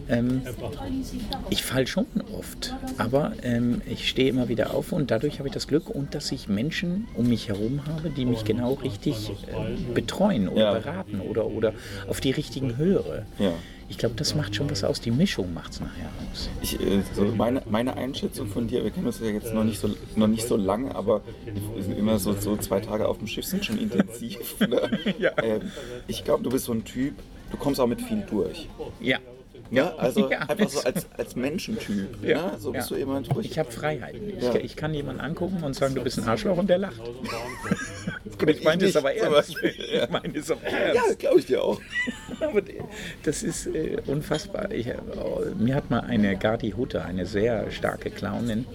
ähm, 0.09 0.43
ich 1.51 1.63
falle 1.63 1.87
schon 1.87 2.07
oft. 2.37 2.75
Aber 2.99 3.33
ähm, 3.43 3.83
ich 3.87 4.09
stehe 4.09 4.29
immer 4.29 4.49
wieder 4.49 4.75
auf 4.75 4.93
und 4.93 5.11
dadurch 5.11 5.39
habe 5.39 5.49
ich 5.49 5.55
das 5.55 5.67
Glück 5.69 5.89
und 5.91 6.15
dass 6.15 6.31
ich 6.33 6.49
Menschen 6.49 7.07
um 7.15 7.29
mich 7.29 7.49
herum 7.49 7.83
habe, 7.87 8.11
die 8.11 8.25
mich 8.27 8.45
genau 8.45 8.75
richtig 8.75 9.31
äh, 9.31 9.93
betreuen 9.95 10.49
oder 10.49 10.61
Ja. 10.61 10.73
beraten 10.79 11.21
oder, 11.21 11.47
oder 11.47 11.73
auf 12.09 12.21
die 12.21 12.31
richtigen 12.31 12.77
höre. 12.77 13.25
Ja. 13.39 13.53
Ich 13.87 13.99
glaube, 13.99 14.15
das 14.17 14.35
macht 14.35 14.57
schon 14.57 14.71
was 14.71 14.83
aus. 14.83 15.01
Die 15.03 15.11
Mischung 15.11 15.53
macht 15.53 15.73
es 15.75 15.81
nachher 15.81 16.09
aus. 16.33 16.49
Ich, 16.63 16.81
äh, 16.81 17.03
so 17.15 17.25
meine, 17.27 17.63
meine 17.69 17.97
Einschätzung 17.97 18.47
von 18.49 18.67
dir, 18.67 18.83
wir 18.83 18.91
kennen 18.91 19.07
uns 19.07 19.21
ja 19.21 19.27
jetzt 19.27 19.53
noch 19.53 19.63
nicht 19.65 19.79
so, 19.79 19.91
noch 20.17 20.27
nicht 20.27 20.49
so 20.49 20.57
lange, 20.57 20.95
aber 20.95 21.21
wir 21.75 21.83
sind 21.83 21.99
immer 21.99 22.19
so, 22.19 22.33
so 22.33 22.57
zwei 22.57 22.81
Tage 22.81 23.07
auf 23.07 23.19
dem 23.19 23.27
Schiff 23.27 23.45
sind 23.45 23.65
schon 23.65 23.79
intensiv. 23.79 24.57
Ne? 24.61 24.81
Ähm, 25.43 25.61
ich 26.09 26.25
glaube, 26.25 26.43
du 26.43 26.49
bist 26.51 26.65
so 26.65 26.73
ein 26.73 26.85
Typ, 26.85 27.15
du 27.51 27.57
kommst 27.59 27.79
auch 27.79 27.87
mit 27.87 28.01
viel 28.01 28.23
durch. 28.29 28.69
Ja. 29.01 29.19
Ja, 29.71 29.95
also 29.97 30.31
Ja. 30.31 30.41
einfach 30.41 30.69
so 30.69 30.81
als, 30.81 31.07
als 31.17 31.35
Menschentyp. 31.37 32.23
Ja, 32.23 32.53
Ne? 32.53 32.59
So 32.59 32.73
bist 32.73 32.91
ja. 32.91 32.97
du 32.97 33.01
jemand, 33.01 33.35
wo 33.35 33.41
ich, 33.41 33.59
habe 33.59 33.71
Freiheiten. 33.73 34.37
Ich, 34.39 34.43
Ja. 34.45 34.55
ich 34.57 34.77
kann 34.77 34.95
jemanden 34.95 35.21
angucken 35.21 35.63
und 35.63 35.75
sagen, 35.75 35.95
du 35.95 36.03
bist 36.03 36.19
ein 36.19 36.29
Arschloch 36.29 36.57
und 36.59 36.69
der 36.69 36.79
lacht. 36.79 37.01
bin 38.39 38.49
Ich 38.49 38.65
meine 38.65 38.85
es 38.85 38.97
aber 38.97 39.15
ernst. 39.15 39.57
Ich 39.63 40.11
meine 40.11 40.37
es 40.39 40.51
aber 40.51 40.61
ja, 40.71 40.77
ernst. 40.79 41.19
glaube 41.19 41.39
ich 41.39 41.47
dir 41.47 41.63
auch. 41.63 41.81
Aber 42.41 42.63
das 43.23 43.43
ist 43.43 43.67
äh, 43.67 43.97
unfassbar. 44.07 44.71
Ich, 44.71 44.87
äh, 44.89 44.97
mir 45.59 45.75
hat 45.77 45.91
mal 45.91 46.01
eine 46.01 46.37
Gardi 46.37 46.73
Hutter, 46.73 47.05
eine 47.05 47.27
sehr 47.27 47.71
starke 47.71 48.11
Clownin, 48.11 48.67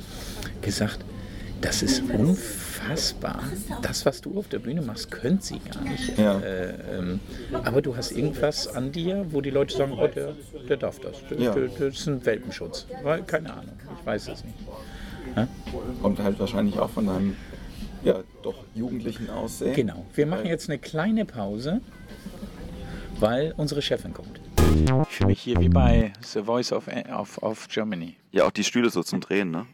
gesagt, 0.61 0.99
das 1.61 1.83
ist 1.83 2.01
unfassbar. 2.01 2.68
Das, 3.81 4.05
was 4.05 4.21
du 4.21 4.37
auf 4.37 4.47
der 4.47 4.59
Bühne 4.59 4.81
machst, 4.81 5.11
könnte 5.11 5.45
sie 5.45 5.59
gar 5.59 5.81
nicht. 5.83 6.17
Ja. 6.17 6.39
Äh, 6.39 6.73
ähm, 6.97 7.19
aber 7.63 7.81
du 7.81 7.95
hast 7.95 8.11
irgendwas 8.11 8.67
an 8.67 8.91
dir, 8.91 9.25
wo 9.31 9.41
die 9.41 9.49
Leute 9.49 9.75
sagen, 9.75 9.93
oh, 9.99 10.07
der, 10.07 10.33
der 10.67 10.77
darf 10.77 10.99
das. 10.99 11.17
Der, 11.29 11.39
Ja. 11.39 11.53
der, 11.53 11.67
das 11.67 11.99
ist 11.99 12.07
ein 12.07 12.25
Welpenschutz. 12.25 12.85
Weil, 13.03 13.23
keine 13.23 13.51
Ahnung, 13.53 13.73
ich 13.99 14.05
weiß 14.05 14.27
es 14.29 14.43
nicht. 14.43 14.55
Kommt 16.01 16.19
halt 16.19 16.39
wahrscheinlich 16.39 16.77
auch 16.79 16.89
von 16.89 17.05
deinem, 17.07 17.35
ja, 18.03 18.19
doch 18.43 18.55
jugendlichen 18.75 19.29
Aussehen. 19.29 19.73
Genau. 19.75 20.05
Wir 20.15 20.25
machen 20.25 20.45
jetzt 20.45 20.69
eine 20.69 20.79
kleine 20.79 21.25
Pause, 21.25 21.81
weil 23.19 23.53
unsere 23.57 23.81
Chefin 23.81 24.13
kommt. 24.13 24.39
Ich 24.71 25.15
fühle 25.15 25.27
mich 25.27 25.41
hier 25.41 25.59
wie 25.59 25.69
bei 25.69 26.13
The 26.21 26.43
Voice 26.43 26.71
of, 26.71 26.87
of, 27.11 27.37
of 27.41 27.67
Germany. 27.69 28.15
Ja, 28.31 28.45
auch 28.45 28.51
die 28.51 28.63
Stühle 28.63 28.89
so 28.91 29.01
zum 29.01 29.19
Drehen, 29.19 29.49
ne? 29.49 29.65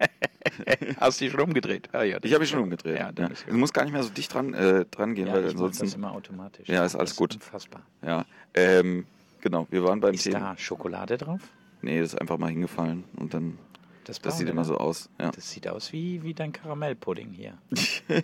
Hast 1.00 1.20
du 1.20 1.26
dich 1.26 1.34
schon 1.34 1.42
umgedreht? 1.42 1.90
Ah, 1.92 2.04
ja, 2.04 2.18
Ich 2.24 2.32
habe 2.32 2.42
mich 2.42 2.50
schon 2.50 2.62
umgedreht. 2.62 2.98
Ja, 2.98 3.12
Ja, 3.18 3.28
ist 3.28 3.46
Du 3.48 3.56
musst 3.58 3.74
gar 3.74 3.84
nicht 3.84 3.92
mehr 3.92 4.04
so 4.04 4.10
dicht 4.10 4.34
dran, 4.34 4.54
äh, 4.54 4.86
dran 4.86 5.14
gehen, 5.14 5.28
Ja, 5.28 5.34
weil 5.34 5.44
ich 5.46 5.52
ansonsten. 5.52 5.84
das 5.86 5.96
immer 5.96 6.12
automatisch. 6.14 6.70
Ja, 6.70 6.86
ist 6.86 6.96
alles 6.96 7.10
das 7.12 7.18
gut. 7.18 7.34
Unfassbar. 7.36 7.82
Ja, 8.06 8.26
ähm, 8.54 9.06
genau, 9.42 9.68
wir 9.70 9.84
waren 9.84 10.00
beim 10.00 10.14
Ist 10.14 10.24
Thema. 10.24 10.40
da 10.40 10.58
Schokolade 10.58 11.18
drauf? 11.18 11.42
Nee, 11.82 12.00
das 12.00 12.14
ist 12.14 12.22
einfach 12.22 12.38
mal 12.38 12.50
hingefallen 12.50 13.04
und 13.18 13.34
dann, 13.34 13.58
Das, 14.06 14.22
das 14.22 14.38
sieht 14.38 14.48
immer 14.48 14.64
so 14.64 14.78
aus. 14.78 15.10
Ja. 15.20 15.32
Das 15.32 15.52
sieht 15.52 15.68
aus 15.68 15.92
wie, 15.92 16.24
wie 16.24 16.34
dein 16.34 16.54
Karamellpudding 16.54 17.32
hier. 17.34 17.58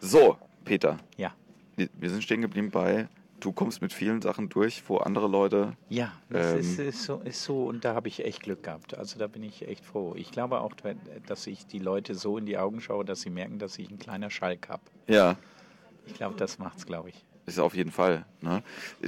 So, 0.00 0.36
Peter, 0.66 0.98
Ja. 1.16 1.32
wir 1.76 2.10
sind 2.10 2.22
stehen 2.22 2.42
geblieben 2.42 2.70
bei, 2.70 3.08
du 3.44 3.52
kommst 3.52 3.82
mit 3.82 3.92
vielen 3.92 4.22
Sachen 4.22 4.48
durch, 4.48 4.82
wo 4.88 4.96
andere 4.98 5.28
Leute, 5.28 5.76
Ja, 5.88 6.12
das 6.30 6.52
Ähm. 6.52 6.60
ist, 6.60 6.78
ist, 6.78 7.02
so, 7.04 7.20
ist 7.24 7.42
so 7.44 7.64
und 7.64 7.84
da 7.84 7.94
habe 7.94 8.08
ich 8.08 8.24
echt 8.24 8.42
Glück 8.42 8.62
gehabt. 8.62 8.96
Also 8.96 9.18
da 9.18 9.26
bin 9.26 9.42
ich 9.42 9.68
echt 9.68 9.84
froh. 9.84 10.14
Ich 10.16 10.30
glaube 10.30 10.60
auch, 10.60 10.72
dass 11.26 11.46
ich 11.46 11.66
die 11.66 11.78
Leute 11.78 12.14
so 12.14 12.38
in 12.38 12.46
die 12.46 12.56
Augen 12.58 12.80
schaue, 12.80 13.04
dass 13.04 13.20
sie 13.20 13.30
merken, 13.30 13.58
dass 13.58 13.78
ich 13.78 13.90
ein 13.90 13.98
kleiner 13.98 14.30
Schalk 14.30 14.68
habe. 14.68 14.82
ja, 15.06 15.36
Ich 16.06 16.14
glaube, 16.14 16.36
das 16.36 16.58
macht's, 16.58 16.86
glaube 16.86 17.10
ich. 17.10 17.24
ist 17.46 17.58
auf 17.58 17.74
jeden 17.74 17.90
Fall. 17.90 18.24
Ne? 18.40 18.62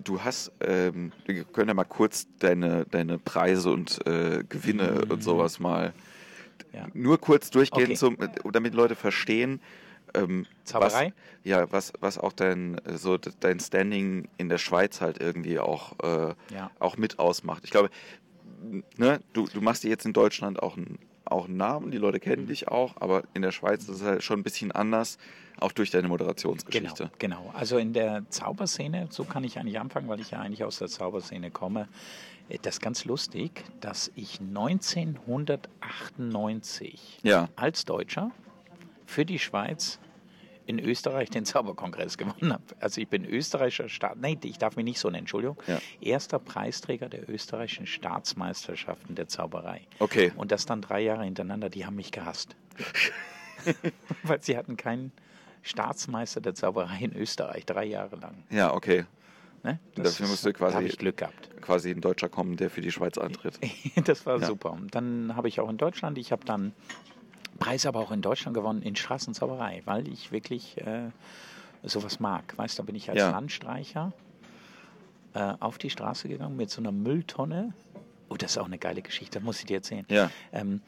Du 0.04 0.22
hast, 0.22 0.52
ähm, 0.60 1.12
wir 1.24 1.44
können 1.44 1.68
ja 1.68 1.74
mal 1.74 1.84
kurz 1.84 2.26
deine, 2.38 2.84
deine 2.90 3.18
Preise 3.18 3.70
und 3.72 4.06
äh, 4.06 4.44
Gewinne 4.48 5.06
und 5.08 5.22
sowas 5.22 5.58
mal 5.58 5.88
Mhm. 5.88 5.92
Ja. 6.72 6.86
nur 6.92 7.18
kurz 7.18 7.50
durchgehen, 7.50 7.84
Okay. 7.92 7.94
zum, 7.96 8.18
damit 8.52 8.74
Leute 8.74 8.94
verstehen. 8.96 9.60
Ähm, 10.16 10.46
Zauberei? 10.64 11.06
Was, 11.06 11.12
ja, 11.44 11.70
was, 11.72 11.92
was 12.00 12.18
auch 12.18 12.32
dein, 12.32 12.78
äh, 12.84 12.96
so 12.98 13.18
dein 13.18 13.60
Standing 13.60 14.28
in 14.38 14.48
der 14.48 14.58
Schweiz 14.58 15.00
halt 15.00 15.20
irgendwie 15.20 15.58
auch, 15.58 15.92
äh, 16.02 16.34
Ja. 16.52 16.70
auch 16.78 16.96
mit 16.96 17.18
ausmacht. 17.18 17.64
Ich 17.64 17.70
glaube, 17.70 17.90
ne, 18.96 19.20
du, 19.32 19.46
du 19.46 19.60
machst 19.60 19.84
dir 19.84 19.90
jetzt 19.90 20.06
in 20.06 20.12
Deutschland 20.12 20.62
auch 20.62 20.76
einen, 20.76 20.98
auch 21.24 21.46
einen 21.46 21.56
Namen, 21.56 21.90
die 21.90 21.98
Leute 21.98 22.18
Mhm. 22.18 22.22
kennen 22.22 22.46
dich 22.46 22.68
auch, 22.68 22.94
aber 23.00 23.24
in 23.34 23.42
der 23.42 23.50
Schweiz 23.52 23.82
ist 23.82 23.88
es 24.00 24.02
halt 24.02 24.22
schon 24.22 24.40
ein 24.40 24.42
bisschen 24.44 24.70
anders, 24.72 25.18
auch 25.58 25.72
durch 25.72 25.90
deine 25.90 26.08
Moderationsgeschichte. 26.08 27.10
Genau, 27.18 27.40
genau. 27.42 27.50
Also 27.54 27.78
in 27.78 27.92
der 27.92 28.24
Zauberszene, 28.30 29.08
so 29.10 29.24
kann 29.24 29.42
ich 29.44 29.58
eigentlich 29.58 29.78
anfangen, 29.80 30.08
weil 30.08 30.20
ich 30.20 30.30
ja 30.30 30.40
eigentlich 30.40 30.64
aus 30.64 30.78
der 30.78 30.88
Zauberszene 30.88 31.50
komme. 31.50 31.88
Äh, 32.48 32.58
Das 32.62 32.76
ist 32.76 32.80
ganz 32.80 33.04
lustig, 33.04 33.64
dass 33.80 34.10
ich 34.14 34.40
1998 34.40 37.18
Ja. 37.22 37.48
als 37.56 37.84
Deutscher 37.84 38.30
für 39.06 39.24
die 39.24 39.38
Schweiz 39.38 39.98
in 40.66 40.78
Österreich 40.80 41.30
den 41.30 41.44
Zauberkongress 41.44 42.18
gewonnen 42.18 42.52
habe. 42.52 42.62
Also 42.80 43.00
ich 43.00 43.08
bin 43.08 43.24
österreichischer 43.24 43.88
Staat, 43.88 44.16
nein, 44.18 44.38
ich 44.42 44.58
darf 44.58 44.76
mich 44.76 44.84
nicht 44.84 44.98
so 44.98 45.08
nennen, 45.08 45.20
Entschuldigung. 45.20 45.56
Ja. 45.66 45.80
Erster 46.00 46.38
Preisträger 46.38 47.08
der 47.08 47.28
österreichischen 47.30 47.86
Staatsmeisterschaften 47.86 49.14
der 49.14 49.28
Zauberei. 49.28 49.82
Okay. 50.00 50.32
Und 50.36 50.50
das 50.52 50.66
dann 50.66 50.82
drei 50.82 51.00
Jahre 51.00 51.24
hintereinander, 51.24 51.70
die 51.70 51.86
haben 51.86 51.96
mich 51.96 52.10
gehasst. 52.12 52.56
Weil 54.22 54.42
sie 54.42 54.56
hatten 54.56 54.76
keinen 54.76 55.12
Staatsmeister 55.62 56.40
der 56.40 56.54
Zauberei 56.54 56.98
in 57.00 57.14
Österreich, 57.16 57.64
drei 57.66 57.84
Jahre 57.84 58.16
lang. 58.16 58.44
Ja, 58.50 58.72
okay. 58.74 59.04
Ne? 59.62 59.80
Dafür 59.96 60.28
musst 60.28 60.44
du 60.44 60.50
da 60.50 60.58
quasi, 60.58 60.74
habe 60.74 60.84
ich 60.86 60.98
Glück 60.98 61.16
gehabt. 61.16 61.50
quasi 61.60 61.90
ein 61.90 62.00
Deutscher 62.00 62.28
kommen, 62.28 62.56
der 62.56 62.70
für 62.70 62.80
die 62.80 62.92
Schweiz 62.92 63.18
antritt. 63.18 63.58
das 64.04 64.24
war 64.26 64.38
Ja. 64.40 64.46
super. 64.46 64.72
Und 64.72 64.94
dann 64.94 65.34
habe 65.34 65.48
ich 65.48 65.58
auch 65.60 65.68
in 65.68 65.76
Deutschland, 65.76 66.18
ich 66.18 66.30
habe 66.30 66.44
dann 66.44 66.72
Preis 67.58 67.86
aber 67.86 68.00
auch 68.00 68.10
in 68.12 68.22
Deutschland 68.22 68.54
gewonnen 68.54 68.82
in 68.82 68.96
Straßenzauberei, 68.96 69.82
weil 69.84 70.08
ich 70.08 70.32
wirklich 70.32 70.76
äh, 70.78 71.10
sowas 71.82 72.20
mag. 72.20 72.56
Weißt 72.56 72.78
du, 72.78 72.82
da 72.82 72.86
bin 72.86 72.94
ich 72.96 73.08
als 73.10 73.18
Ja. 73.18 73.30
Landstreicher 73.30 74.12
äh, 75.34 75.54
auf 75.60 75.78
die 75.78 75.90
Straße 75.90 76.28
gegangen 76.28 76.56
mit 76.56 76.70
so 76.70 76.80
einer 76.80 76.92
Mülltonne. 76.92 77.72
Oh, 78.28 78.36
das 78.36 78.52
ist 78.52 78.58
auch 78.58 78.66
eine 78.66 78.78
geile 78.78 79.02
Geschichte, 79.02 79.38
das 79.38 79.44
muss 79.44 79.60
ich 79.60 79.66
dir 79.66 79.76
erzählen. 79.76 80.04
Ja. 80.08 80.30
Ähm, 80.52 80.80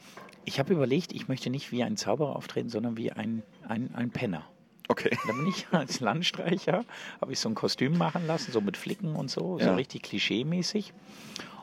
ich 0.45 0.59
habe 0.59 0.73
überlegt, 0.73 1.13
ich 1.13 1.27
möchte 1.27 1.49
nicht 1.49 1.71
wie 1.71 1.83
ein 1.83 1.95
Zauberer 1.97 2.35
auftreten, 2.35 2.69
sondern 2.69 2.97
wie 2.97 3.11
ein, 3.11 3.43
ein, 3.67 3.93
ein 3.93 4.09
Penner. 4.09 4.45
Okay. 4.87 5.15
Da 5.27 5.33
bin 5.33 5.45
ich 5.47 5.67
als 5.71 5.99
Landstreicher, 5.99 6.83
habe 7.21 7.31
ich 7.31 7.39
so 7.39 7.47
ein 7.49 7.55
Kostüm 7.55 7.97
machen 7.97 8.25
lassen, 8.25 8.51
so 8.51 8.59
mit 8.59 8.75
Flicken 8.75 9.15
und 9.15 9.29
so, 9.29 9.59
so 9.59 9.65
Ja. 9.65 9.75
richtig 9.75 10.01
klischee-mäßig. 10.03 10.91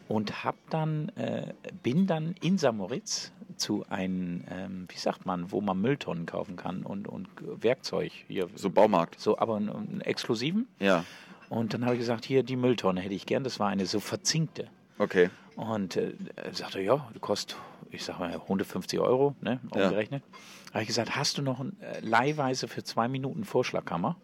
Und 0.09 0.45
hab 0.45 0.55
dann, 0.71 1.09
äh, 1.11 1.53
bin 1.83 2.07
dann 2.07 2.35
in 2.41 2.59
Samoritz 2.59 3.33
zu 3.57 3.85
einem, 3.89 4.45
ähm, 4.51 4.87
wie 4.89 4.99
sagt 4.99 5.27
man, 5.27 5.51
wo 5.51 5.61
man 5.61 5.81
Mülltonnen 5.81 6.27
kaufen 6.27 6.57
kann 6.57 6.83
und, 6.83 7.09
und 7.09 7.29
Werkzeug 7.41 8.13
hier. 8.29 8.49
So 8.55 8.71
Baumarkt. 8.71 9.19
So, 9.19 9.39
aber 9.39 9.57
einen, 9.57 9.71
einen 9.71 10.01
exklusiven. 10.03 10.69
Ja. 10.79 11.05
Und 11.49 11.75
dann 11.75 11.85
habe 11.85 11.95
ich 11.95 12.01
gesagt, 12.01 12.25
hier, 12.25 12.43
die 12.43 12.57
Mülltonne 12.57 13.01
hätte 13.01 13.15
ich 13.15 13.27
gern. 13.27 13.45
Das 13.45 13.59
war 13.59 13.69
eine 13.69 13.87
so 13.87 14.01
verzinkte. 14.01 14.69
Okay. 14.99 15.31
Und 15.57 15.97
äh, 15.97 16.13
er 16.37 16.55
sagte, 16.55 16.81
ja, 16.83 17.09
die 17.15 17.19
kostet, 17.19 17.57
ich 17.91 18.05
sag 18.05 18.19
mal, 18.19 18.33
150 18.33 19.01
Euro, 19.01 19.35
ne, 19.41 19.61
Ja. 19.75 19.85
umgerechnet. 19.87 20.23
Da 20.67 20.75
habe 20.75 20.83
ich 20.83 20.89
gesagt, 20.89 21.17
hast 21.17 21.39
du 21.39 21.43
noch 21.43 21.61
ein, 21.61 21.77
äh, 21.81 22.01
leihweise 22.01 22.69
für 22.69 22.85
zwei 22.85 23.09
Minuten 23.09 23.45
Vorschlaghammer? 23.45 24.17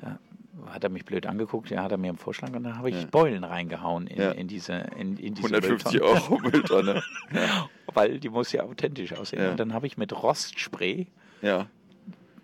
Da 0.00 0.18
hat 0.66 0.84
er 0.84 0.90
mich 0.90 1.04
blöd 1.04 1.26
angeguckt, 1.26 1.70
ja, 1.70 1.82
hat 1.82 1.92
er 1.92 1.98
mir 1.98 2.08
einen 2.08 2.18
Vorschlag 2.18 2.52
und 2.52 2.64
dann 2.64 2.76
habe 2.76 2.90
ich 2.90 2.96
Ja. 3.02 3.06
Beulen 3.10 3.44
reingehauen 3.44 4.06
in, 4.06 4.20
Ja. 4.20 4.30
in 4.32 4.48
diese 4.48 4.72
in, 4.98 5.16
in 5.16 5.34
diese 5.34 5.48
150 5.48 5.92
Mülltonne. 6.00 6.20
Euro 6.22 6.38
Mülltonne. 6.38 7.02
Ja. 7.32 7.68
Weil 7.94 8.18
die 8.20 8.28
muss 8.28 8.52
ja 8.52 8.62
authentisch 8.64 9.12
aussehen. 9.12 9.50
Und 9.50 9.60
dann 9.60 9.72
habe 9.72 9.86
ich 9.86 9.96
mit 9.96 10.12
Rostspray 10.22 11.06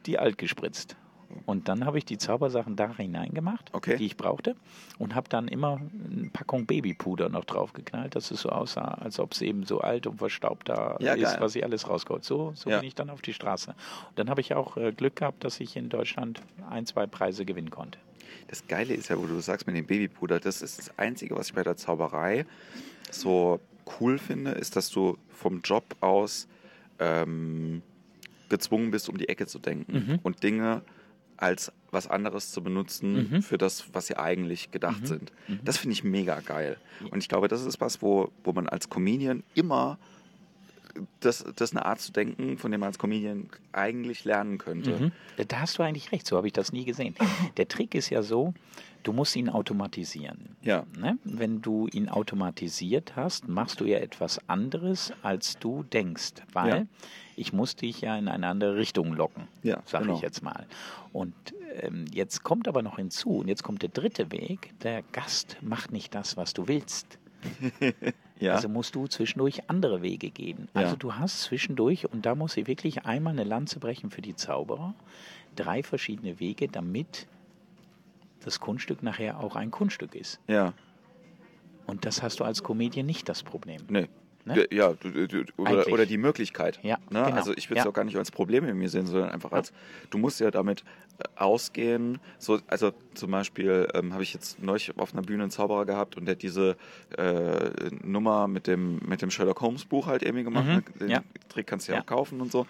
die 0.07 0.19
alt 0.19 0.39
gespritzt. 0.39 0.97
Und 1.45 1.69
dann 1.69 1.85
habe 1.85 1.99
ich 1.99 2.05
die 2.05 2.19
Zaubersachen 2.19 2.77
da 2.77 2.97
hineingemacht, 2.97 3.71
Okay. 3.73 3.97
die 3.97 4.07
ich 4.07 4.17
brauchte, 4.17 4.57
und 4.99 5.15
habe 5.15 5.29
dann 5.29 5.49
immer 5.49 5.81
eine 6.13 6.31
Packung 6.31 6.67
Babypuder 6.67 7.29
noch 7.29 7.45
draufgeknallt, 7.45 8.15
dass 8.15 8.31
es 8.31 8.41
so 8.41 8.49
aussah, 8.49 8.83
als 8.87 9.19
ob 9.21 9.33
es 9.33 9.43
eben 9.43 9.65
so 9.65 9.81
alt 9.81 10.07
und 10.07 10.19
verstaubt 10.19 10.69
da 10.69 10.97
Ja, 11.01 11.15
ist, 11.15 11.23
geil. 11.23 11.37
was 11.41 11.55
ich 11.57 11.65
alles 11.65 11.89
rausgeholt. 11.89 12.25
So, 12.25 12.53
so 12.55 12.71
Ja. 12.71 12.79
bin 12.79 12.89
ich 12.89 12.95
dann 12.95 13.11
auf 13.11 13.23
die 13.23 13.33
Straße. 13.33 13.71
Und 13.71 14.19
dann 14.19 14.31
habe 14.31 14.41
ich 14.41 14.55
auch 14.55 14.77
äh, 14.77 14.93
Glück 14.93 15.17
gehabt, 15.17 15.45
dass 15.45 15.61
ich 15.61 15.77
in 15.77 15.89
Deutschland 15.89 16.41
ein, 16.71 16.87
zwei 16.87 17.07
Preise 17.07 17.45
gewinnen 17.45 17.71
konnte. 17.71 17.99
Das 18.49 18.67
Geile 18.69 18.95
ist 18.95 19.09
ja, 19.09 19.19
wo 19.19 19.27
du 19.27 19.41
sagst 19.41 19.67
mit 19.67 19.77
dem 19.77 19.87
Babypuder, 19.87 20.39
das 20.41 20.63
ist 20.63 20.79
das 20.79 20.97
Einzige, 20.99 21.37
was 21.37 21.49
ich 21.49 21.55
bei 21.55 21.63
der 21.65 21.77
Zauberei 21.77 22.47
so 23.11 23.61
cool 24.01 24.19
finde, 24.19 24.53
ist, 24.53 24.77
dass 24.77 24.91
du 24.91 25.17
vom 25.29 25.61
Job 25.63 25.85
aus 26.01 26.49
ähm, 26.99 27.83
gezwungen 28.49 28.91
bist, 28.91 29.09
um 29.09 29.19
die 29.19 29.29
Ecke 29.29 29.47
zu 29.47 29.59
denken 29.59 29.93
Mhm. 29.93 30.19
und 30.23 30.43
Dinge 30.43 30.83
als 31.37 31.73
was 31.91 32.07
anderes 32.09 32.53
zu 32.53 32.63
benutzen 32.63 33.31
Mhm. 33.31 33.43
für 33.43 33.59
das, 33.59 33.85
was 33.93 34.07
sie 34.09 34.17
eigentlich 34.19 34.71
gedacht 34.71 35.03
Mhm. 35.03 35.07
sind. 35.07 35.33
Mhm. 35.49 35.61
Das 35.65 35.79
finde 35.79 35.93
ich 35.95 36.05
mega 36.05 36.41
geil. 36.41 36.77
Und 37.11 37.19
ich 37.23 37.29
glaube, 37.29 37.49
das 37.49 37.65
ist 37.65 37.81
was, 37.81 38.03
wo, 38.03 38.31
wo 38.45 38.53
man 38.53 38.69
als 38.69 38.89
Comedian 38.91 39.43
immer 39.55 39.99
das, 41.21 41.45
das 41.57 41.71
ist 41.71 41.77
eine 41.77 41.87
Art 41.87 42.01
zu 42.01 42.13
denken, 42.13 42.59
von 42.59 42.71
dem 42.71 42.81
man 42.81 42.89
als 42.89 42.99
Comedian 42.99 43.49
eigentlich 43.73 44.25
lernen 44.25 44.59
könnte. 44.59 44.91
Mhm. 44.99 45.13
Da 45.49 45.61
hast 45.61 45.79
du 45.79 45.83
eigentlich 45.83 46.13
recht, 46.13 46.27
so 46.27 46.37
habe 46.37 46.47
ich 46.47 46.53
das 46.53 46.73
nie 46.73 46.85
gesehen. 46.85 47.15
Der 47.57 47.69
Trick 47.69 47.95
ist 47.95 48.11
ja 48.11 48.23
so, 48.23 48.55
du 49.03 49.13
musst 49.13 49.37
ihn 49.37 49.49
automatisieren. 49.49 50.57
Ja. 50.63 50.85
Ne? 50.99 51.19
Wenn 51.25 51.63
du 51.63 51.87
ihn 51.89 52.09
automatisiert 52.09 53.15
hast, 53.17 53.49
machst 53.49 53.81
du 53.81 53.85
ja 53.85 53.99
etwas 53.99 54.41
anderes, 54.49 55.13
als 55.23 55.59
du 55.59 55.83
denkst. 55.85 56.35
Weil 56.53 56.69
Ja. 56.69 56.87
ich 57.37 57.53
muss 57.53 57.77
dich 57.77 58.01
ja 58.01 58.17
in 58.17 58.29
eine 58.29 58.47
andere 58.47 58.77
Richtung 58.77 59.13
locken, 59.13 59.49
Ja, 59.63 59.83
sage 59.87 60.05
genau. 60.05 60.17
ich 60.17 60.23
jetzt 60.23 60.43
mal. 60.43 60.67
Und 61.13 61.35
ähm, 61.81 62.07
jetzt 62.13 62.43
kommt 62.43 62.69
aber 62.69 62.83
noch 62.83 62.97
hinzu, 62.97 63.31
und 63.39 63.49
jetzt 63.49 63.63
kommt 63.63 63.83
der 63.83 63.91
dritte 63.91 64.33
Weg, 64.33 64.73
der 64.83 65.03
Gast 65.13 65.57
macht 65.61 65.93
nicht 65.93 66.15
das, 66.15 66.37
was 66.37 66.53
du 66.55 66.69
willst. 66.69 67.19
Ja. 68.39 68.55
Also 68.55 68.69
musst 68.69 68.95
du 68.95 69.07
zwischendurch 69.07 69.69
andere 69.71 70.03
Wege 70.03 70.31
gehen. 70.31 70.69
Ja. 70.75 70.83
Also 70.83 70.97
du 70.97 71.15
hast 71.15 71.43
zwischendurch, 71.43 72.11
und 72.13 72.27
da 72.27 72.35
muss 72.35 72.57
ich 72.57 72.67
wirklich 72.67 73.05
einmal 73.07 73.33
eine 73.33 73.45
Lanze 73.45 73.81
brechen 73.81 74.11
für 74.11 74.23
die 74.23 74.35
Zauberer, 74.35 74.95
drei 75.55 75.83
verschiedene 75.83 76.39
Wege, 76.39 76.69
damit 76.69 77.27
das 78.45 78.61
Kunststück 78.61 79.03
nachher 79.03 79.41
auch 79.41 79.57
ein 79.57 79.71
Kunststück 79.71 80.15
ist. 80.15 80.41
ja. 80.47 80.73
Und 81.87 82.05
das 82.05 82.21
hast 82.21 82.41
du 82.41 82.45
als 82.45 82.65
Comedian 82.65 83.07
nicht 83.07 83.29
das 83.29 83.45
Problem. 83.45 83.81
Nee. 83.89 84.09
Ne? 84.47 84.67
Ja, 84.73 84.93
du, 84.95 85.27
du, 85.27 85.45
oder, 85.57 85.89
oder 85.89 86.07
die 86.07 86.19
Möglichkeit. 86.19 86.79
Ja, 86.83 86.99
ne? 87.11 87.25
genau. 87.25 87.37
Also 87.37 87.53
ich 87.57 87.69
würde 87.69 87.81
es 87.81 87.85
Ja. 87.85 87.91
auch 87.91 87.95
gar 87.95 88.05
nicht 88.05 88.17
als 88.17 88.31
Problem 88.31 88.65
in 88.65 88.79
mir 88.79 88.89
sehen, 88.89 89.07
sondern 89.07 89.31
einfach 89.31 89.51
als, 89.53 89.73
du 90.11 90.19
musst 90.19 90.39
ja 90.41 90.53
damit 90.53 90.85
äh, 91.19 91.25
ausgehen. 91.35 92.21
So, 92.39 92.61
also 92.69 92.93
zum 93.15 93.31
Beispiel 93.33 93.89
ähm, 93.95 94.13
habe 94.13 94.23
ich 94.23 94.33
jetzt 94.33 94.63
neulich 94.63 94.97
auf 94.99 95.13
einer 95.13 95.23
Bühne 95.23 95.43
einen 95.43 95.51
Zauberer 95.51 95.85
gehabt 95.85 96.17
und 96.17 96.27
der 96.27 96.37
hat 96.37 96.43
diese 96.43 96.77
äh, 97.19 97.71
Nummer 98.05 98.47
mit 98.47 98.69
dem, 98.69 99.01
mit 99.07 99.21
dem 99.21 99.31
Sherlock 99.31 99.61
Holmes 99.61 99.85
Buch 99.85 100.07
halt 100.07 100.23
irgendwie 100.23 100.45
gemacht. 100.45 100.67
Mhm. 100.67 100.75
Ne? 100.75 100.83
Den 101.01 101.09
Ja. 101.11 101.23
Trick 101.49 101.67
kannst 101.67 101.89
du 101.89 101.93
ja, 101.93 101.99
Ja. 101.99 102.03
auch 102.03 102.07
kaufen 102.07 102.41
und 102.41 102.53
so. 102.53 102.67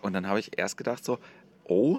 Und 0.00 0.14
dann 0.14 0.26
habe 0.26 0.38
ich 0.40 0.56
erst 0.58 0.78
gedacht 0.78 1.04
so, 1.04 1.18
oh, 1.64 1.98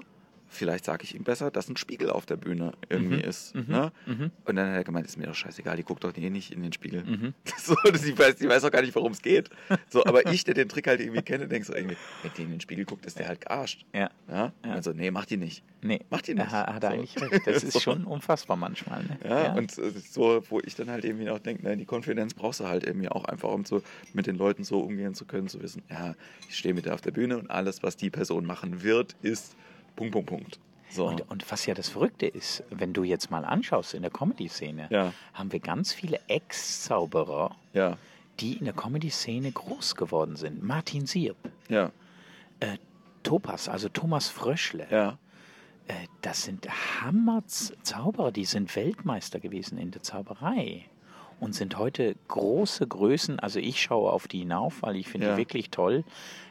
vielleicht 0.52 0.84
sage 0.84 1.04
ich 1.04 1.14
ihm 1.14 1.22
besser, 1.24 1.50
dass 1.50 1.68
ein 1.68 1.76
Spiegel 1.76 2.10
auf 2.10 2.26
der 2.26 2.36
Bühne 2.36 2.72
irgendwie 2.88 3.16
Mhm. 3.16 3.22
ist. 3.22 3.54
Mhm. 3.54 3.64
Ne? 3.68 3.92
Mhm. 4.06 4.30
Und 4.44 4.56
dann 4.56 4.68
hat 4.68 4.74
er 4.76 4.84
gemeint, 4.84 5.06
ist 5.06 5.16
mir 5.16 5.26
doch 5.26 5.34
scheißegal, 5.34 5.76
die 5.76 5.84
guckt 5.84 6.02
doch 6.04 6.14
eh 6.16 6.28
nicht 6.30 6.52
in 6.52 6.62
den 6.62 6.72
Spiegel. 6.72 7.04
Mhm. 7.04 7.34
So, 7.60 7.74
die, 7.84 8.18
weiß, 8.18 8.36
die 8.36 8.48
weiß 8.48 8.64
auch 8.64 8.70
gar 8.70 8.82
nicht, 8.82 8.94
worum 8.96 9.12
es 9.12 9.22
geht. 9.22 9.48
So, 9.90 10.04
aber 10.04 10.26
ich, 10.32 10.42
der 10.44 10.54
den 10.54 10.68
Trick 10.68 10.86
halt 10.88 11.00
irgendwie 11.00 11.22
kenne, 11.22 11.46
denke 11.46 11.66
so 11.66 11.74
irgendwie, 11.74 11.96
wenn 12.22 12.32
die 12.36 12.42
in 12.42 12.50
den 12.50 12.60
Spiegel 12.60 12.84
guckt, 12.84 13.06
ist 13.06 13.18
der 13.18 13.28
halt 13.28 13.40
gearscht. 13.42 13.84
Ja, 13.94 14.10
Ja? 14.28 14.52
Und 14.62 14.68
Ja. 14.70 14.82
so, 14.82 14.92
nee, 14.92 15.10
mach 15.10 15.26
die 15.26 15.36
nicht. 15.36 15.62
nee. 15.82 16.00
Macht 16.10 16.26
die 16.26 16.34
nicht. 16.34 16.50
Er 16.52 16.66
hat 16.74 16.82
er 16.82 16.90
So. 16.90 16.96
eigentlich 16.96 17.20
recht. 17.20 17.46
Das 17.46 17.62
ist 17.62 17.72
So. 17.74 17.80
schon 17.80 18.04
unfassbar 18.04 18.56
manchmal. 18.56 19.04
Ne? 19.04 19.18
Ja, 19.28 19.52
und 19.54 19.78
äh, 19.78 19.90
so, 20.10 20.42
wo 20.50 20.60
ich 20.60 20.74
dann 20.74 20.90
halt 20.90 21.04
irgendwie 21.04 21.30
auch 21.30 21.38
denke, 21.38 21.76
die 21.76 21.84
Konfidenz 21.84 22.34
brauchst 22.34 22.60
du 22.60 22.66
halt 22.66 22.84
irgendwie 22.84 23.08
auch 23.08 23.24
einfach, 23.26 23.50
um 23.50 23.64
so 23.64 23.82
mit 24.14 24.26
den 24.26 24.36
Leuten 24.36 24.64
so 24.64 24.80
umgehen 24.80 25.14
zu 25.14 25.26
können, 25.26 25.46
zu 25.48 25.62
wissen, 25.62 25.82
ja, 25.90 26.14
ich 26.48 26.56
stehe 26.56 26.74
mit 26.74 26.86
der 26.86 26.94
auf 26.94 27.00
der 27.02 27.12
Bühne 27.12 27.38
und 27.38 27.50
alles, 27.50 27.82
was 27.82 27.96
die 27.96 28.10
Person 28.10 28.44
machen 28.46 28.82
wird, 28.82 29.14
ist 29.22 29.54
Punkt, 29.96 30.12
Punkt, 30.12 30.26
Punkt. 30.28 30.58
So. 30.88 31.06
Und, 31.06 31.30
und 31.30 31.50
was 31.52 31.66
ja 31.66 31.74
das 31.74 31.88
Verrückte 31.88 32.26
ist, 32.26 32.64
wenn 32.70 32.92
du 32.92 33.04
jetzt 33.04 33.30
mal 33.30 33.44
anschaust 33.44 33.94
in 33.94 34.02
der 34.02 34.10
Comedy-Szene, 34.10 34.88
Ja. 34.90 35.12
haben 35.34 35.52
wir 35.52 35.60
ganz 35.60 35.92
viele 35.92 36.18
Ex-Zauberer, 36.26 37.54
ja, 37.72 37.96
die 38.40 38.54
in 38.54 38.64
der 38.64 38.74
Comedy-Szene 38.74 39.52
groß 39.52 39.94
geworden 39.94 40.34
sind. 40.36 40.62
Martin 40.64 41.06
Sierp, 41.06 41.36
ja, 41.68 41.92
äh, 42.60 42.76
Topas, 43.22 43.68
also 43.68 43.88
Thomas 43.88 44.28
Fröschle. 44.28 44.86
ja, 44.90 45.18
Äh, 45.86 45.94
das 46.22 46.42
sind 46.44 46.68
Hammer-Zauberer, 47.02 48.32
die 48.32 48.44
sind 48.44 48.74
Weltmeister 48.76 49.40
gewesen 49.40 49.78
in 49.78 49.90
der 49.90 50.02
Zauberei 50.02 50.84
und 51.40 51.54
sind 51.54 51.78
heute 51.78 52.14
große 52.28 52.86
Größen. 52.86 53.38
Also 53.40 53.58
ich 53.60 53.80
schaue 53.82 54.12
auf 54.12 54.28
die 54.28 54.40
hinauf, 54.40 54.82
weil 54.82 54.96
ich 54.96 55.08
finde 55.08 55.32
die 55.32 55.36
wirklich 55.36 55.70
toll 55.70 56.04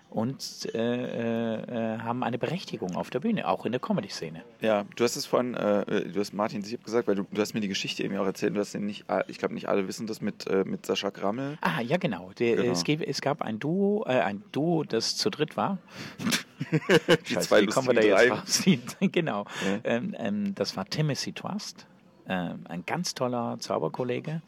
und 0.09 0.67
äh, 0.73 0.79
äh, 0.79 1.95
äh, 1.95 1.99
haben 1.99 2.23
eine 2.23 2.37
Berechtigung 2.37 2.95
auf 2.95 3.09
der 3.09 3.19
Bühne, 3.19 3.47
auch 3.47 3.65
in 3.65 3.71
der 3.71 3.79
Comedy-Szene. 3.81 4.43
ja. 4.61 4.85
Du 4.95 5.03
hast 5.03 5.15
es 5.15 5.25
vorhin, 5.25 5.53
äh, 5.53 6.09
du 6.09 6.19
hast 6.19 6.33
Martin 6.33 6.61
Sieb 6.61 6.83
gesagt, 6.83 7.07
weil 7.07 7.15
du, 7.15 7.25
du 7.31 7.41
hast 7.41 7.53
mir 7.53 7.59
die 7.61 7.67
Geschichte 7.67 8.03
irgendwie 8.03 8.19
auch 8.19 8.25
erzählt, 8.25 8.55
du 8.55 8.59
hast 8.59 8.73
nicht, 8.75 9.05
ich 9.27 9.37
glaube 9.37 9.53
nicht 9.53 9.69
alle 9.69 9.87
wissen 9.87 10.07
das 10.07 10.21
mit, 10.21 10.47
äh, 10.47 10.63
mit 10.65 10.85
Sascha 10.85 11.09
Grammel. 11.09 11.57
Ah, 11.61 11.81
ja, 11.81 11.97
genau. 11.97 12.31
Der, 12.39 12.55
Genau. 12.55 12.71
Es, 12.71 12.83
gab, 12.83 13.01
es 13.01 13.21
gab 13.21 13.41
ein 13.41 13.59
Duo, 13.59 14.03
äh, 14.07 14.19
ein 14.19 14.43
Duo, 14.51 14.83
das 14.83 15.15
zu 15.15 15.29
dritt 15.29 15.55
war. 15.57 15.77
Die 17.29 17.37
zwei 17.39 17.61
wie 17.61 17.67
kommen 17.67 17.87
wir 17.87 17.93
da 17.93 18.01
lustigen 18.01 18.81
jetzt 18.81 18.99
drei. 18.99 19.05
raus? 19.05 19.11
Genau. 19.11 19.45
Ja. 19.65 19.79
Ähm, 19.83 20.15
ähm, 20.17 20.55
das 20.55 20.75
war 20.75 20.85
Timothy 20.85 21.33
Twast, 21.33 21.85
ähm, 22.27 22.61
ein 22.67 22.85
ganz 22.85 23.13
toller 23.15 23.57
Zauberkollege, 23.59 24.41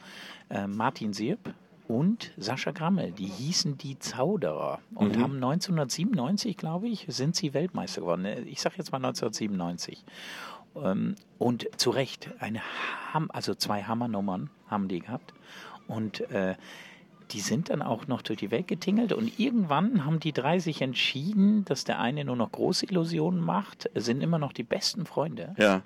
äh, 0.49 0.67
Martin 0.67 1.13
Sierp 1.13 1.53
und 1.91 2.31
Sascha 2.37 2.71
Grammel. 2.71 3.11
Die 3.11 3.25
hießen 3.25 3.77
die 3.77 3.99
Zauderer 3.99 4.79
und 4.95 5.17
Mhm. 5.17 5.21
haben 5.21 5.35
1997, 5.35 6.55
glaube 6.57 6.87
ich, 6.87 7.05
sind 7.09 7.35
sie 7.35 7.53
Weltmeister 7.53 8.01
geworden. 8.01 8.25
Ich 8.47 8.61
sage 8.61 8.75
jetzt 8.77 8.91
mal 8.91 8.97
1997. 8.99 10.03
Ähm, 10.75 11.15
und 11.37 11.67
zu 11.77 11.89
Recht, 11.89 12.29
eine 12.39 12.61
Ham 13.13 13.29
also 13.33 13.53
zwei 13.55 13.83
Hammernummern 13.83 14.49
haben 14.67 14.87
die 14.87 14.99
gehabt. 14.99 15.33
Und 15.87 16.21
äh, 16.31 16.55
die 17.31 17.41
sind 17.41 17.69
dann 17.69 17.81
auch 17.81 18.07
noch 18.07 18.21
durch 18.21 18.39
die 18.39 18.51
Welt 18.51 18.67
getingelt 18.67 19.11
und 19.13 19.39
irgendwann 19.39 20.05
haben 20.05 20.19
die 20.19 20.33
drei 20.33 20.59
sich 20.59 20.81
entschieden, 20.81 21.63
dass 21.65 21.83
der 21.85 21.99
eine 21.99 22.23
nur 22.25 22.35
noch 22.35 22.51
große 22.51 22.85
Illusionen 22.85 23.39
macht, 23.41 23.89
sind 23.95 24.21
immer 24.21 24.37
noch 24.37 24.51
die 24.53 24.63
besten 24.63 25.05
Freunde, 25.05 25.53
Ja, 25.57 25.81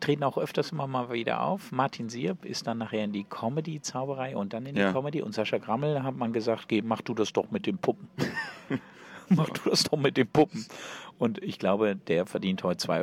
treten 0.00 0.24
auch 0.24 0.38
öfters 0.38 0.72
immer 0.72 0.86
mal 0.86 1.12
wieder 1.12 1.42
auf. 1.42 1.72
Martin 1.72 2.08
Sierp 2.08 2.44
ist 2.44 2.66
dann 2.66 2.78
nachher 2.78 3.04
in 3.04 3.12
die 3.12 3.24
Comedy-Zauberei 3.24 4.36
und 4.36 4.52
dann 4.52 4.66
in 4.66 4.74
die 4.74 4.80
Ja. 4.80 4.92
Comedy 4.92 5.22
und 5.22 5.34
Sascha 5.34 5.58
Grammel 5.58 6.02
hat 6.02 6.16
man 6.16 6.32
gesagt, 6.32 6.68
geh, 6.68 6.82
mach 6.82 7.00
du 7.02 7.14
das 7.14 7.32
doch 7.32 7.50
mit 7.50 7.66
den 7.66 7.78
Puppen. 7.78 8.08
mach 9.28 9.48
du 9.50 9.70
das 9.70 9.84
doch 9.84 9.98
mit 9.98 10.16
den 10.16 10.26
Puppen. 10.28 10.66
Und 11.16 11.42
ich 11.42 11.58
glaube, 11.58 11.94
der 11.96 12.26
verdient 12.26 12.62
heute 12.64 12.86
2,50 12.88 13.02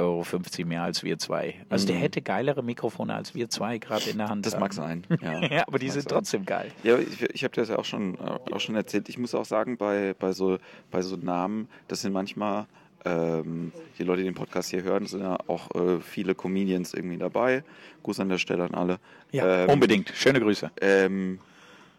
Euro 0.60 0.68
mehr 0.68 0.84
als 0.84 1.02
wir 1.04 1.18
zwei. 1.18 1.56
Also 1.70 1.88
der 1.88 1.96
hätte 1.96 2.22
geilere 2.22 2.62
Mikrofone 2.62 3.16
als 3.16 3.34
wir 3.34 3.50
zwei 3.50 3.78
gerade 3.78 4.10
in 4.10 4.18
der 4.18 4.28
Hand. 4.30 4.46
Das 4.46 4.54
haben. 4.54 4.60
mag 4.60 4.74
sein. 4.74 5.04
Ja, 5.22 5.40
Ja, 5.42 5.64
aber 5.68 5.80
die 5.80 5.90
sind 5.90 6.04
sein. 6.04 6.18
trotzdem 6.18 6.46
geil. 6.46 6.72
Ja, 6.84 6.98
ich, 6.98 7.22
ich 7.22 7.44
habe 7.44 7.56
das 7.56 7.70
ja 7.70 7.78
auch 7.78 7.86
schon, 7.86 8.16
äh, 8.16 8.38
auch 8.54 8.60
schon 8.60 8.76
erzählt. 8.76 9.08
Ich 9.10 9.18
muss 9.18 9.34
auch 9.34 9.46
sagen, 9.46 9.78
bei, 9.78 10.14
bei, 10.20 10.34
so, 10.34 10.58
bei 10.92 11.02
so 11.02 11.16
Namen, 11.16 11.70
das 11.88 12.02
sind 12.02 12.12
manchmal, 12.12 12.66
ähm, 13.06 13.72
die 13.98 14.04
Leute, 14.04 14.20
die 14.22 14.26
den 14.28 14.36
Podcast 14.36 14.70
hier 14.70 14.84
hören, 14.84 15.06
sind 15.08 15.22
ja 15.22 15.38
auch 15.48 15.74
äh, 15.76 16.00
viele 16.00 16.36
Comedians 16.36 16.94
irgendwie 16.94 17.18
dabei. 17.18 17.64
Gruß 18.04 18.20
an 18.20 18.30
der 18.30 18.38
Stelle 18.38 18.64
an 18.64 18.74
alle. 18.74 19.00
Ja, 19.32 19.64
Ähm, 19.64 19.70
unbedingt. 19.70 20.12
Schöne 20.16 20.40
Grüße. 20.40 20.72
ähm, 20.82 21.40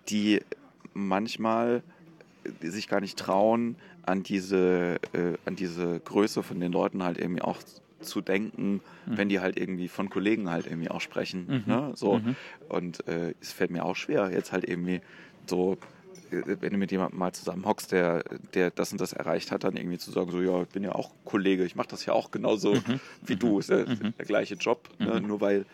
die 0.08 0.40
manchmal 0.94 1.82
äh, 2.62 2.68
sich 2.68 2.88
gar 2.88 3.00
nicht 3.00 3.18
trauen, 3.18 3.76
an 4.04 4.22
diese, 4.24 4.96
äh, 5.12 5.34
an 5.44 5.54
diese 5.56 6.00
Größe 6.00 6.42
von 6.42 6.58
den 6.58 6.72
Leuten 6.72 7.04
halt 7.04 7.18
irgendwie 7.18 7.42
auch 7.42 7.58
zu 8.00 8.20
denken, 8.20 8.80
wenn 9.06 9.28
die 9.28 9.38
halt 9.38 9.56
irgendwie 9.56 9.86
von 9.86 10.10
Kollegen 10.10 10.50
halt 10.50 10.66
irgendwie 10.66 10.90
auch 10.90 11.00
sprechen. 11.00 11.62
Ne? 11.66 11.92
So. 11.94 12.20
Und 12.68 13.06
äh, 13.06 13.34
es 13.40 13.52
fällt 13.52 13.70
mir 13.70 13.84
auch 13.84 13.94
schwer, 13.94 14.30
jetzt 14.32 14.50
halt 14.50 14.68
irgendwie 14.68 15.00
so, 15.46 15.78
wenn 16.32 16.72
du 16.72 16.78
mit 16.78 16.90
jemandem 16.90 17.18
mal 17.18 17.32
zusammen 17.32 17.64
hockst, 17.64 17.92
der, 17.92 18.24
der 18.54 18.70
das 18.70 18.92
und 18.92 19.00
das 19.00 19.12
erreicht 19.12 19.52
hat, 19.52 19.64
dann 19.64 19.76
irgendwie 19.76 19.98
zu 19.98 20.10
sagen, 20.10 20.30
so 20.30 20.40
ja, 20.40 20.62
ich 20.62 20.68
bin 20.68 20.82
ja 20.82 20.92
auch 20.92 21.10
Kollege, 21.24 21.64
ich 21.64 21.76
mache 21.76 21.88
das 21.88 22.06
ja 22.06 22.12
auch 22.12 22.30
genauso 22.30 22.76
wie 23.26 23.36
du, 23.36 23.58
ist 23.58 23.70
ja 23.70 23.84
der 23.84 24.26
gleiche 24.26 24.54
Job, 24.54 24.88
ne? 24.98 25.20
nur 25.20 25.40
weil 25.40 25.66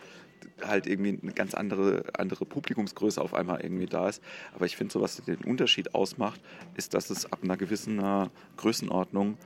halt 0.63 0.87
irgendwie 0.87 1.19
eine 1.21 1.33
ganz 1.33 1.53
andere, 1.53 2.03
andere 2.17 2.45
Publikumsgröße 2.45 3.21
auf 3.21 3.33
einmal 3.33 3.61
irgendwie 3.61 3.85
da 3.85 4.09
ist. 4.09 4.21
Aber 4.53 4.65
ich 4.65 4.77
finde, 4.77 4.93
so 4.93 5.01
was 5.01 5.17
den 5.17 5.43
Unterschied 5.43 5.95
ausmacht, 5.95 6.39
ist, 6.75 6.93
dass 6.93 7.09
es 7.09 7.31
ab 7.31 7.39
einer 7.43 7.57
gewissen 7.57 7.99
äh, 7.99 8.27
Größenordnung 8.57 9.37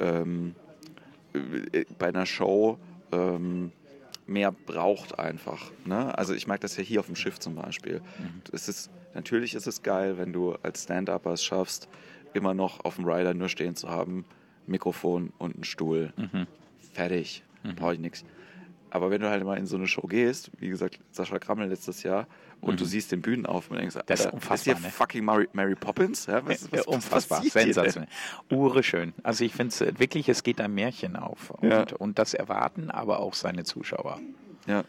ähm, 0.00 0.54
äh, 1.34 1.84
bei 1.98 2.08
einer 2.08 2.26
Show 2.26 2.78
ähm, 3.12 3.72
mehr 4.26 4.52
braucht 4.52 5.18
einfach. 5.18 5.70
Ne? 5.84 6.16
Also 6.16 6.34
ich 6.34 6.46
mag 6.46 6.60
das 6.60 6.76
ja 6.76 6.82
hier 6.82 7.00
auf 7.00 7.06
dem 7.06 7.16
Schiff 7.16 7.38
zum 7.38 7.54
Beispiel. 7.54 8.00
Es 8.52 8.68
ist, 8.68 8.90
natürlich 9.14 9.54
ist 9.54 9.66
es 9.66 9.82
geil, 9.82 10.18
wenn 10.18 10.32
du 10.32 10.54
als 10.62 10.84
Stand-Upper 10.84 11.32
es 11.32 11.42
schaffst, 11.44 11.88
immer 12.34 12.54
noch 12.54 12.84
auf 12.84 12.96
dem 12.96 13.04
Rider 13.06 13.34
nur 13.34 13.48
stehen 13.48 13.76
zu 13.76 13.88
haben, 13.88 14.24
Mikrofon 14.66 15.32
und 15.38 15.54
einen 15.54 15.64
Stuhl. 15.64 16.12
Fertig. 16.92 17.42
Brauche 17.76 17.94
ich 17.94 18.00
nichts. 18.00 18.24
Aber 18.90 19.10
wenn 19.10 19.22
du 19.22 19.30
halt 19.30 19.42
mal 19.44 19.56
in 19.56 19.64
so 19.66 19.76
eine 19.76 19.86
Show 19.86 20.02
gehst, 20.06 20.50
wie 20.58 20.68
gesagt, 20.68 20.98
Sascha 21.12 21.38
Krammel 21.38 21.68
letztes 21.68 22.02
Jahr, 22.02 22.26
und 22.60 22.78
du 22.80 22.84
siehst 22.84 23.10
den 23.10 23.22
Bühnenauf 23.22 23.70
und 23.70 23.78
denkst, 23.78 23.96
Mhm. 23.96 24.00
Das 24.06 24.20
ist 24.20 24.32
unfassbar, 24.32 24.76
hier 24.76 24.84
ne? 24.84 24.90
fucking 24.92 25.24
Mary, 25.24 25.48
Mary 25.52 25.74
Poppins? 25.74 26.26
Ja, 26.26 26.46
was, 26.46 26.70
was, 26.70 26.86
unfassbar, 26.86 27.42
sensationell. 27.42 28.08
Ure 28.50 28.82
schön. 28.84 29.14
Also 29.24 29.44
ich 29.44 29.52
finde 29.52 29.68
es 29.74 29.98
wirklich, 29.98 30.28
es 30.28 30.42
geht 30.44 30.60
ein 30.60 30.72
Märchen 30.74 31.16
auf. 31.16 31.50
Und, 31.50 31.70
Ja. 31.70 31.86
und 31.98 32.18
das 32.20 32.34
erwarten 32.34 32.90
aber 32.90 33.18
auch 33.18 33.34
seine 33.34 33.64
Zuschauer. 33.64 34.20
Ja, 34.68 34.80
Äh, 34.80 34.84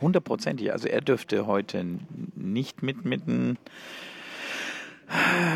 Hundertprozentig. 0.00 0.72
Also 0.72 0.88
er 0.88 1.00
dürfte 1.00 1.46
heute 1.46 1.84
nicht 2.34 2.82
mit 2.82 3.04
mit 3.04 3.22
einem 3.28 3.56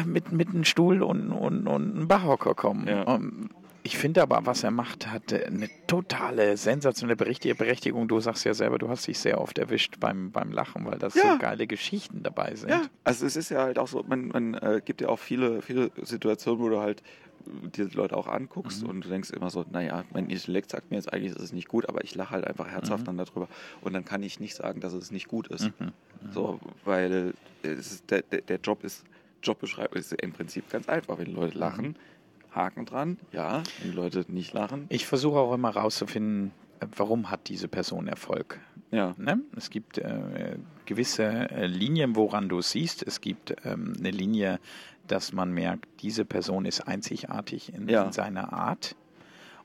mit, 0.05 0.33
mit 0.33 0.49
einem 0.49 0.65
Stuhl 0.65 1.03
und, 1.03 1.31
und, 1.31 1.67
und 1.69 1.97
einem 1.97 2.09
Barhocker 2.09 2.55
kommen. 2.55 2.89
Ja. 2.89 3.15
Ähm, 3.15 3.51
Ich 3.85 3.97
finde 3.99 4.23
aber, 4.23 4.41
was 4.47 4.65
er 4.65 4.71
macht, 4.71 5.07
hat 5.13 5.33
eine 5.33 5.69
totale, 5.87 6.57
sensationelle 6.57 7.17
Berechtigung. 7.17 8.09
Du 8.09 8.19
sagst 8.19 8.45
ja 8.45 8.55
selber, 8.55 8.79
du 8.79 8.89
hast 8.89 9.07
dich 9.07 9.19
sehr 9.19 9.41
oft 9.41 9.59
erwischt 9.59 10.01
beim, 10.01 10.33
beim 10.33 10.51
Lachen, 10.51 10.87
weil 10.87 10.99
das 10.99 11.15
Ja. 11.15 11.33
so 11.35 11.39
geile 11.39 11.67
Geschichten 11.67 12.23
dabei 12.23 12.55
sind. 12.57 12.71
Ja, 12.71 12.83
also 13.05 13.27
es 13.27 13.37
ist 13.37 13.51
ja 13.51 13.63
halt 13.63 13.79
auch 13.79 13.87
so, 13.87 14.03
man, 14.09 14.29
man 14.29 14.55
äh, 14.55 14.81
gibt 14.85 15.03
ja 15.03 15.09
auch 15.09 15.19
viele, 15.21 15.61
viele 15.63 15.91
Situationen, 16.03 16.61
wo 16.61 16.69
du 16.71 16.81
halt 16.81 17.03
dir 17.47 17.87
die 17.87 17.97
Leute 17.97 18.17
auch 18.17 18.27
anguckst 18.27 18.83
Mhm. 18.83 18.89
und 18.89 19.05
du 19.05 19.09
denkst 19.09 19.31
immer 19.31 19.51
so, 19.51 19.65
naja, 19.71 20.05
mein 20.13 20.29
Intellekt 20.29 20.71
sagt 20.71 20.91
mir 20.91 20.97
jetzt 20.97 21.13
eigentlich, 21.13 21.33
ist 21.33 21.41
es 21.41 21.53
nicht 21.53 21.69
gut, 21.69 21.89
aber 21.89 22.05
ich 22.05 22.15
lache 22.15 22.31
halt 22.31 22.47
einfach 22.47 22.69
herzhaft 22.69 23.03
Mhm. 23.03 23.17
dann 23.17 23.19
darüber 23.19 23.49
und 23.81 23.93
dann 23.93 24.05
kann 24.05 24.23
ich 24.23 24.41
nicht 24.41 24.55
sagen, 24.55 24.81
dass 24.81 24.93
es 24.93 25.11
nicht 25.11 25.29
gut 25.29 25.49
ist. 25.49 25.71
So, 26.33 26.59
weil 26.85 27.35
ist, 27.63 28.11
der, 28.11 28.23
der, 28.23 28.59
Job 28.59 28.83
ist, 28.85 29.05
Jobbeschreibung 29.43 29.97
ist 29.99 30.13
im 30.13 30.33
Prinzip 30.33 30.69
ganz 30.71 30.89
einfach. 30.89 31.19
Wenn 31.19 31.33
Leute 31.33 31.59
lachen, 31.59 31.97
Haken 32.51 32.87
dran, 32.87 33.19
ja, 33.33 33.63
wenn 33.79 33.91
die 33.91 33.97
Leute 33.97 34.25
nicht 34.29 34.53
lachen, 34.53 34.87
Ich 34.89 35.07
versuche 35.07 35.39
auch 35.39 35.55
immer 35.55 35.71
rauszufinden, 35.71 36.53
warum 36.97 37.31
hat 37.31 37.49
diese 37.49 37.69
Person 37.69 38.09
Erfolg. 38.09 38.61
ja. 38.91 39.15
Ne? 39.19 39.41
Es 39.57 39.71
gibt 39.71 39.99
äh, 39.99 40.57
gewisse 40.87 41.25
äh, 41.25 41.67
Linien, 41.67 42.17
woran 42.17 42.49
du 42.49 42.61
siehst. 42.63 43.03
Es 43.07 43.21
gibt 43.21 43.55
ähm, 43.65 43.95
eine 43.99 44.11
Linie, 44.11 44.61
dass 45.07 45.33
man 45.33 45.53
merkt, 45.53 45.87
diese 46.03 46.25
Person 46.25 46.65
ist 46.65 46.83
einzigartig 46.83 47.73
in, 47.75 47.89
Ja. 47.89 48.05
in 48.05 48.13
seiner 48.13 48.53
Art. 48.53 48.97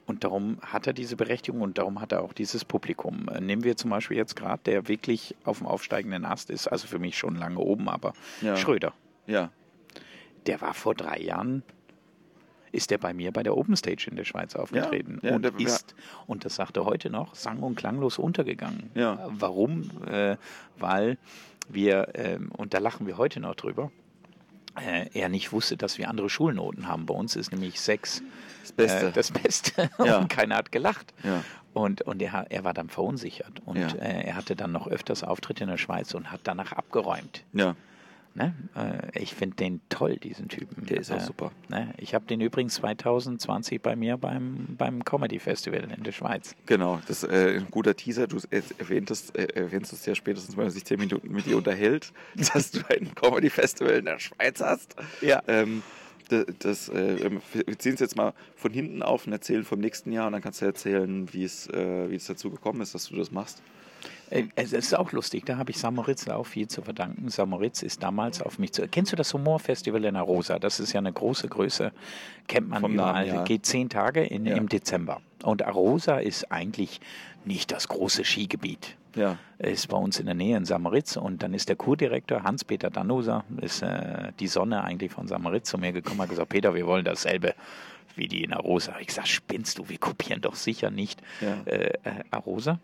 Und 0.06 0.24
darum 0.24 0.58
hat 0.62 0.88
er 0.88 0.94
diese 0.94 1.16
Berechtigung 1.16 1.62
und 1.62 1.78
darum 1.78 2.02
hat 2.02 2.12
er 2.14 2.24
auch 2.24 2.34
dieses 2.34 2.66
Publikum. 2.66 3.30
Äh, 3.30 3.42
nehmen 3.42 3.64
wir 3.64 3.78
zum 3.78 3.92
Beispiel 3.92 4.18
jetzt 4.18 4.36
gerade, 4.36 4.62
der 4.66 4.88
wirklich 4.88 5.36
auf 5.44 5.60
dem 5.60 5.68
aufsteigenden 5.68 6.26
Ast 6.26 6.50
ist, 6.50 6.68
also 6.68 6.88
für 6.88 6.98
mich 7.00 7.18
schon 7.18 7.36
lange 7.36 7.60
oben, 7.60 7.88
aber 7.90 8.14
Ja. 8.42 8.56
Schröder, 8.58 8.94
Ja, 9.28 9.52
der 10.48 10.62
war 10.62 10.74
vor 10.74 10.96
drei 10.96 11.20
Jahren, 11.20 11.62
ist 12.72 12.92
der 12.92 12.98
bei 12.98 13.14
mir 13.14 13.32
bei 13.32 13.44
der 13.44 13.56
Open 13.58 13.76
Stage 13.76 14.08
in 14.10 14.16
der 14.16 14.26
Schweiz 14.26 14.56
aufgetreten 14.56 15.20
ja, 15.22 15.36
und 15.36 15.44
der- 15.44 15.60
ist, 15.60 15.96
und 16.28 16.46
das 16.46 16.56
sagt 16.56 16.78
er 16.78 16.86
heute 16.86 17.10
noch, 17.10 17.36
sang- 17.36 17.60
und 17.64 17.76
klanglos 17.76 18.18
untergegangen. 18.18 18.90
Ja. 18.96 19.28
Warum? 19.32 19.90
Äh, 20.08 20.38
weil 20.78 21.18
wir, 21.68 22.10
ähm, 22.16 22.52
und 22.58 22.74
da 22.74 22.80
lachen 22.80 23.06
wir 23.08 23.18
heute 23.18 23.40
noch 23.40 23.56
drüber, 23.56 23.92
äh, 24.80 25.08
er 25.14 25.30
nicht 25.30 25.52
wusste, 25.52 25.78
dass 25.78 25.98
wir 25.98 26.10
andere 26.10 26.30
Schulnoten 26.30 26.88
haben. 26.88 27.06
Bei 27.06 27.14
uns 27.14 27.36
ist 27.36 27.52
nämlich 27.52 27.80
sechs 27.82 28.22
das 28.62 28.72
Beste. 28.72 29.08
Äh, 29.08 29.12
das 29.12 29.32
Beste 29.32 29.90
Ja. 30.04 30.18
und 30.20 30.30
keiner 30.30 30.56
hat 30.56 30.72
gelacht. 30.72 31.14
Ja. 31.24 31.44
Und, 31.74 32.02
und 32.04 32.22
er, 32.22 32.48
er 32.50 32.64
war 32.64 32.74
dann 32.74 32.90
verunsichert 32.90 33.62
und 33.66 33.78
Ja. 33.78 33.88
äh, 34.00 34.26
er 34.28 34.36
hatte 34.36 34.56
dann 34.56 34.72
noch 34.72 34.88
öfters 34.88 35.24
Auftritte 35.24 35.64
in 35.66 35.70
der 35.70 35.78
Schweiz 35.78 36.14
und 36.16 36.32
hat 36.32 36.42
danach 36.44 36.72
abgeräumt. 36.72 37.44
ja, 37.54 37.76
Ne? 38.36 38.54
Äh, 38.76 39.20
ich 39.20 39.34
finde 39.34 39.56
den 39.58 39.82
toll, 39.90 40.18
diesen 40.18 40.48
Typen. 40.48 40.86
Der 40.86 40.98
ist 41.00 41.12
auch 41.12 41.18
Äh, 41.18 41.22
super. 41.22 41.52
Ne? 41.68 41.94
Ich 41.98 42.14
habe 42.14 42.26
den 42.26 42.42
übrigens 42.42 42.76
2020 42.76 43.82
bei 43.82 43.96
mir 43.96 44.18
beim, 44.18 44.76
beim 44.78 45.04
Comedy 45.04 45.40
Festival 45.40 45.90
in 45.96 46.04
der 46.04 46.12
Schweiz. 46.12 46.56
Genau, 46.66 47.00
das 47.08 47.24
ist 47.24 47.32
äh, 47.32 47.58
ein 47.58 47.68
guter 47.72 47.96
Teaser. 47.96 48.28
Du 48.28 48.38
äh, 48.52 48.62
erwähntest, 48.78 49.38
äh, 49.38 49.46
erwähnst 49.56 49.94
es 49.94 50.06
ja 50.06 50.16
spätestens, 50.16 50.56
wenn 50.56 50.66
man 50.66 50.72
sich 50.72 50.86
zehn 50.86 51.00
Minuten 51.00 51.32
mit 51.32 51.46
dir 51.46 51.58
unterhält, 51.58 52.14
dass 52.54 52.72
du 52.72 52.80
ein 52.90 53.14
Comedy-Festival 53.16 53.94
in 53.96 54.06
der 54.06 54.20
Schweiz 54.20 54.62
hast. 54.62 54.96
Ja. 55.22 55.42
Ähm, 55.48 55.82
das, 56.30 56.46
das, 56.60 56.90
äh, 56.90 57.32
wir 57.54 57.80
ziehen 57.80 57.96
es 57.96 58.00
jetzt 58.00 58.16
mal 58.16 58.34
von 58.56 58.72
hinten 58.72 59.02
auf 59.02 59.26
und 59.26 59.34
erzählen 59.34 59.64
vom 59.64 59.80
nächsten 59.80 60.12
Jahr 60.12 60.28
und 60.28 60.34
dann 60.34 60.42
kannst 60.44 60.62
du 60.62 60.66
erzählen, 60.66 61.28
wie 61.34 61.44
es, 61.44 61.68
äh, 61.70 62.10
wie 62.10 62.16
es 62.16 62.28
dazu 62.28 62.52
gekommen 62.52 62.82
ist, 62.82 62.94
dass 62.94 63.10
du 63.10 63.16
das 63.16 63.32
machst. 63.32 63.64
Äh, 64.30 64.44
Es 64.56 64.74
ist 64.74 64.96
auch 64.96 65.12
lustig, 65.12 65.46
da 65.46 65.58
habe 65.58 65.72
ich 65.72 65.78
Samoritz 65.78 66.28
auch 66.28 66.46
viel 66.46 66.68
zu 66.68 66.82
verdanken. 66.82 67.30
Samoritz 67.30 67.82
ist 67.84 68.04
damals 68.04 68.42
auf 68.42 68.60
mich 68.60 68.74
zu. 68.74 68.88
Kennst 68.88 69.12
du 69.12 69.16
das 69.16 69.34
Humorfestival 69.34 70.04
in 70.06 70.16
Arosa? 70.16 70.60
Das 70.60 70.80
ist 70.80 70.94
ja 70.94 71.00
eine 71.00 71.12
große 71.14 71.48
Größe, 71.48 71.92
kennt 72.48 72.70
man 72.70 72.82
Vom 72.82 72.94
überall. 72.94 73.26
Namen, 73.26 73.36
ja. 73.38 73.44
Geht 73.44 73.66
zehn 73.66 73.90
Tage 73.90 74.24
in, 74.24 74.46
Ja. 74.46 74.56
im 74.56 74.70
Dezember. 74.70 75.22
Und 75.44 75.66
Arosa 75.66 76.18
ist 76.20 76.52
eigentlich 76.52 77.00
nicht 77.46 77.72
das 77.72 77.88
große 77.88 78.24
Skigebiet. 78.26 78.96
Ja. 79.16 79.38
ist 79.58 79.88
bei 79.88 79.98
uns 79.98 80.20
in 80.20 80.28
der 80.28 80.36
Nähe 80.36 80.56
in 80.56 80.66
Samaritz 80.66 81.18
und 81.18 81.42
dann 81.42 81.56
ist 81.56 81.68
der 81.68 81.76
Kurdirektor 81.76 82.44
Hans-Peter 82.44 82.92
Danuser, 82.92 83.44
ist 83.60 83.82
äh, 83.82 84.32
die 84.40 84.46
Sonne 84.48 84.84
eigentlich 84.84 85.12
von 85.12 85.28
Samaritz 85.28 85.68
zu 85.72 85.80
mir 85.80 85.92
gekommen, 85.92 86.22
hat 86.22 86.30
gesagt, 86.30 86.50
Peter, 86.50 86.76
wir 86.76 86.86
wollen 86.86 87.04
dasselbe 87.04 87.56
wie 88.16 88.28
die 88.28 88.44
in 88.44 88.54
Arosa. 88.54 88.94
Ich 89.00 89.08
gesagt, 89.08 89.28
spinnst 89.28 89.80
du, 89.80 89.90
wir 89.90 89.98
kopieren 89.98 90.42
doch 90.42 90.54
sicher 90.56 90.92
nicht 90.92 91.22
Ja. 91.42 91.58
äh, 91.66 91.86
äh, 92.04 92.24
Arosa. 92.30 92.80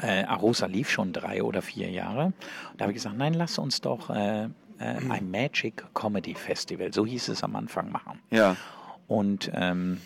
Äh, 0.00 0.24
Arosa 0.24 0.66
lief 0.66 0.90
schon 0.90 1.12
drei 1.12 1.42
oder 1.42 1.62
vier 1.62 1.90
Jahre. 1.90 2.32
Da 2.76 2.84
habe 2.84 2.92
ich 2.92 2.96
gesagt, 2.96 3.16
nein, 3.16 3.34
lass 3.34 3.58
uns 3.58 3.80
doch 3.80 4.10
äh, 4.10 4.44
äh, 4.44 4.48
ein 4.78 5.30
Magic 5.30 5.82
Comedy 5.94 6.34
Festival, 6.34 6.92
so 6.92 7.04
hieß 7.04 7.28
es 7.28 7.42
am 7.42 7.56
Anfang, 7.56 7.90
machen. 7.90 8.20
Ja. 8.30 8.56
Und 9.06 9.50
ähm, 9.54 10.00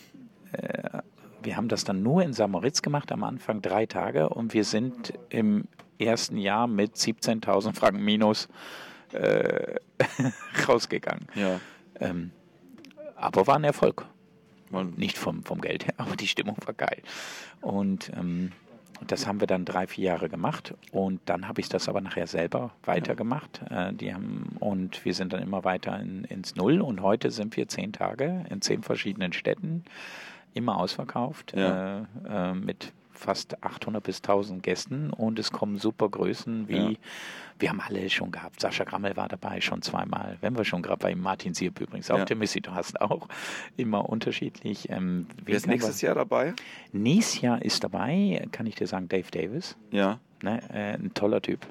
äh, 0.53 1.01
wir 1.43 1.57
haben 1.57 1.69
das 1.69 1.85
dann 1.85 2.03
nur 2.03 2.23
in 2.23 2.33
Samoritz 2.33 2.83
gemacht, 2.83 3.13
am 3.13 3.25
Anfang 3.25 3.61
drei 3.63 3.87
Tage. 3.87 4.29
Und 4.29 4.55
wir 4.55 4.65
sind 4.65 5.13
im 5.29 5.65
ersten 5.99 6.37
Jahr 6.37 6.67
mit 6.67 6.97
17.000 6.97 7.75
Franken 7.75 8.05
minus 8.05 8.49
äh, 9.13 9.77
rausgegangen. 10.69 11.27
Ja. 11.35 11.61
Ähm, 12.01 12.31
aber 13.17 13.47
war 13.47 13.57
ein 13.57 13.65
Erfolg. 13.65 14.07
Nicht 14.97 15.19
vom, 15.19 15.45
vom 15.45 15.61
Geld 15.61 15.85
her, 15.85 15.93
aber 15.99 16.17
die 16.17 16.27
Stimmung 16.27 16.57
war 16.65 16.73
geil. 16.73 17.03
Und 17.61 18.11
ähm, 18.17 18.53
das 19.07 19.27
haben 19.27 19.41
wir 19.41 19.47
dann 19.47 19.65
drei, 19.65 19.87
vier 19.87 20.05
Jahre 20.05 20.29
gemacht. 20.29 20.75
Und 20.93 21.21
dann 21.27 21.49
habe 21.49 21.61
ich 21.61 21.69
das 21.69 21.89
aber 21.89 22.01
nachher 22.01 22.27
selber 22.27 22.71
weitergemacht. 22.85 23.61
Äh, 23.71 23.93
die 23.93 24.13
haben, 24.15 24.57
und 24.61 25.05
wir 25.05 25.15
sind 25.15 25.33
dann 25.33 25.43
immer 25.43 25.65
weiter 25.65 25.99
in, 26.01 26.25
ins 26.25 26.57
Null. 26.57 26.81
Und 26.81 27.03
heute 27.03 27.31
sind 27.31 27.57
wir 27.57 27.69
zehn 27.69 27.93
Tage 27.93 28.45
in 28.51 28.61
zehn 28.61 28.83
verschiedenen 28.83 29.33
Städten, 29.33 29.85
immer 30.55 30.79
ausverkauft, 30.79 31.55
Ja. 31.57 32.01
äh, 32.01 32.05
äh, 32.29 32.55
mit 32.55 32.93
fast 33.23 33.63
800 33.63 34.03
bis 34.03 34.19
1000 34.19 34.63
Gästen 34.63 35.11
und 35.11 35.39
es 35.39 35.53
kommen 35.53 35.79
super 35.79 36.09
Größen 36.09 36.69
wie, 36.69 36.77
Ja. 36.93 36.99
wir 37.59 37.69
haben 37.71 37.81
alle 37.81 38.11
schon 38.11 38.31
gehabt. 38.33 38.61
Sascha 38.61 38.85
Grammel 38.85 39.17
war 39.17 39.29
dabei 39.29 39.61
schon 39.61 39.81
zweimal. 39.83 40.37
Wenn 40.41 40.57
wir 40.57 40.65
schon 40.65 40.83
gerade 40.83 40.99
bei 40.99 41.15
Martin 41.15 41.55
Sieb 41.55 41.81
übrigens, 41.81 42.11
auch 42.11 42.19
Ja. 42.19 42.25
der 42.25 42.37
Missy, 42.37 42.61
du 42.61 42.73
hast 42.75 43.01
auch 43.01 43.29
immer 43.77 44.09
unterschiedlich. 44.09 44.91
Ähm, 44.91 45.27
Wer 45.45 45.57
ist 45.57 45.67
nächstes? 45.67 46.01
Jahr 46.03 46.15
dabei? 46.17 46.55
Nächstes 46.93 47.41
Jahr 47.41 47.63
ist 47.63 47.83
dabei, 47.85 48.47
kann 48.53 48.67
ich 48.67 48.75
dir 48.75 48.87
sagen, 48.87 49.09
Dave 49.09 49.31
Davis. 49.31 49.77
Ja. 49.91 50.19
Ne? 50.43 50.61
Äh, 50.73 50.95
ein 50.95 51.15
toller 51.15 51.41
Typ. 51.41 51.67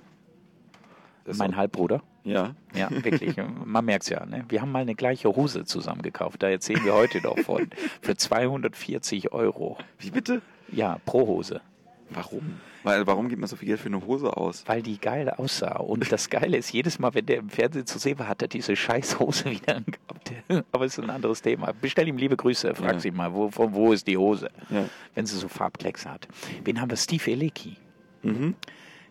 Das 1.25 1.37
mein 1.37 1.55
Halbbruder. 1.55 2.01
Ja. 2.23 2.55
Ja, 2.75 2.89
wirklich. 2.89 3.35
Man 3.65 3.85
merkt 3.85 4.03
es 4.03 4.09
ja. 4.09 4.25
Ne? 4.25 4.45
Wir 4.49 4.61
haben 4.61 4.71
mal 4.71 4.81
eine 4.81 4.95
gleiche 4.95 5.27
Hose 5.35 5.65
zusammen 5.65 6.01
gekauft. 6.01 6.41
Da 6.41 6.49
erzählen 6.49 6.83
wir 6.83 6.93
heute 6.93 7.19
noch 7.21 7.37
von. 7.39 7.67
Für 8.01 8.15
240 8.15 9.31
Euro. 9.31 9.77
Wie 9.99 10.11
bitte? 10.11 10.41
Ja, 10.71 10.99
pro 11.05 11.25
Hose. 11.27 11.62
Warum? 12.10 12.60
Weil, 12.84 13.05
warum 13.07 13.29
gibt 13.29 13.39
man 13.39 13.47
so 13.47 13.55
viel 13.55 13.67
Geld 13.67 13.79
für 13.79 13.86
eine 13.88 14.05
Hose 14.05 14.36
aus? 14.36 14.63
Weil 14.65 14.81
die 14.81 14.97
geil 14.99 15.29
aussah. 15.29 15.77
Und 15.77 16.12
das 16.12 16.29
Geile 16.29 16.57
ist, 16.57 16.73
jedes 16.73 16.97
Mal, 16.99 17.13
wenn 17.13 17.25
der 17.25 17.38
im 17.38 17.49
Fernsehen 17.49 17.86
zu 17.86 17.99
sehen 17.99 18.17
war, 18.19 18.27
hat 18.27 18.41
er 18.41 18.47
diese 18.47 18.75
Scheißhose 18.75 19.45
wieder 19.51 19.77
angehabt. 19.77 20.31
Aber 20.71 20.86
es 20.86 20.97
ist 20.97 21.03
ein 21.03 21.10
anderes 21.10 21.41
Thema. 21.41 21.71
Bestell 21.79 22.07
ihm 22.07 22.17
liebe 22.17 22.36
Grüße. 22.36 22.73
Frag 22.75 22.93
Ja. 22.93 22.99
sie 22.99 23.12
mal, 23.12 23.34
wo, 23.34 23.49
von 23.49 23.73
wo 23.73 23.93
ist 23.93 24.07
die 24.07 24.17
Hose? 24.17 24.49
Ja. 24.69 24.86
Wenn 25.15 25.25
sie 25.25 25.38
so 25.38 25.47
Farbklecks 25.47 26.05
hat. 26.05 26.27
Wen 26.65 26.81
haben 26.81 26.89
wir? 26.89 26.97
Steve 26.97 27.31
Elecki. 27.31 27.77
Mhm. 28.23 28.55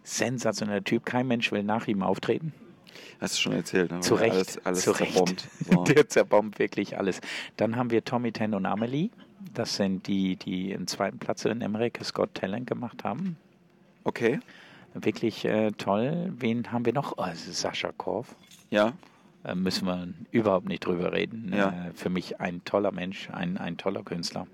Sensationeller 0.03 0.83
Typ. 0.85 1.05
Kein 1.07 1.27
Mensch 1.29 1.53
will 1.53 1.63
nach 1.63 1.87
ihm 1.87 2.03
auftreten. 2.03 2.53
Hast 3.21 3.37
du 3.37 3.41
schon 3.43 3.53
erzählt, 3.53 3.93
ne? 3.93 4.01
Zu 4.01 4.15
Recht. 4.15 4.33
Alles, 4.35 4.67
alles 4.67 4.81
zu 4.83 4.91
Recht. 4.93 5.13
zerbombt. 5.13 5.49
So. 5.71 5.85
Der 5.85 6.09
zerbombt 6.09 6.59
wirklich 6.59 6.99
alles. 6.99 7.21
Dann 7.57 7.77
haben 7.77 7.91
wir 7.91 8.05
Tommy 8.05 8.33
Ten 8.33 8.55
und 8.55 8.67
Amelie. 8.67 9.11
Das 9.55 9.77
sind 9.77 10.07
die, 10.07 10.37
die 10.37 10.73
im 10.73 10.87
zweiten 10.87 11.19
Platz 11.19 11.45
in 11.45 11.63
America's 11.63 12.13
Got 12.13 12.35
Talent 12.35 12.67
gemacht 12.67 13.05
haben. 13.05 13.37
Okay. 14.05 14.41
Wirklich 14.95 15.45
äh, 15.45 15.71
toll. 15.73 16.33
Wen 16.37 16.73
haben 16.73 16.85
wir 16.85 16.93
noch? 16.93 17.15
Oh, 17.17 17.27
Sascha 17.35 17.93
Korf. 17.97 18.35
Ja. 18.71 18.93
Äh, 19.45 19.55
müssen 19.55 19.87
wir 19.87 20.09
überhaupt 20.31 20.67
nicht 20.67 20.85
drüber 20.85 21.13
reden. 21.13 21.53
Ja. 21.55 21.89
Äh, 21.89 21.93
für 21.95 22.11
mich 22.11 22.41
ein 22.41 22.65
toller 22.65 22.93
Mensch, 22.93 23.31
ein, 23.31 23.57
ein 23.57 23.77
toller 23.77 24.03
Künstler. 24.03 24.47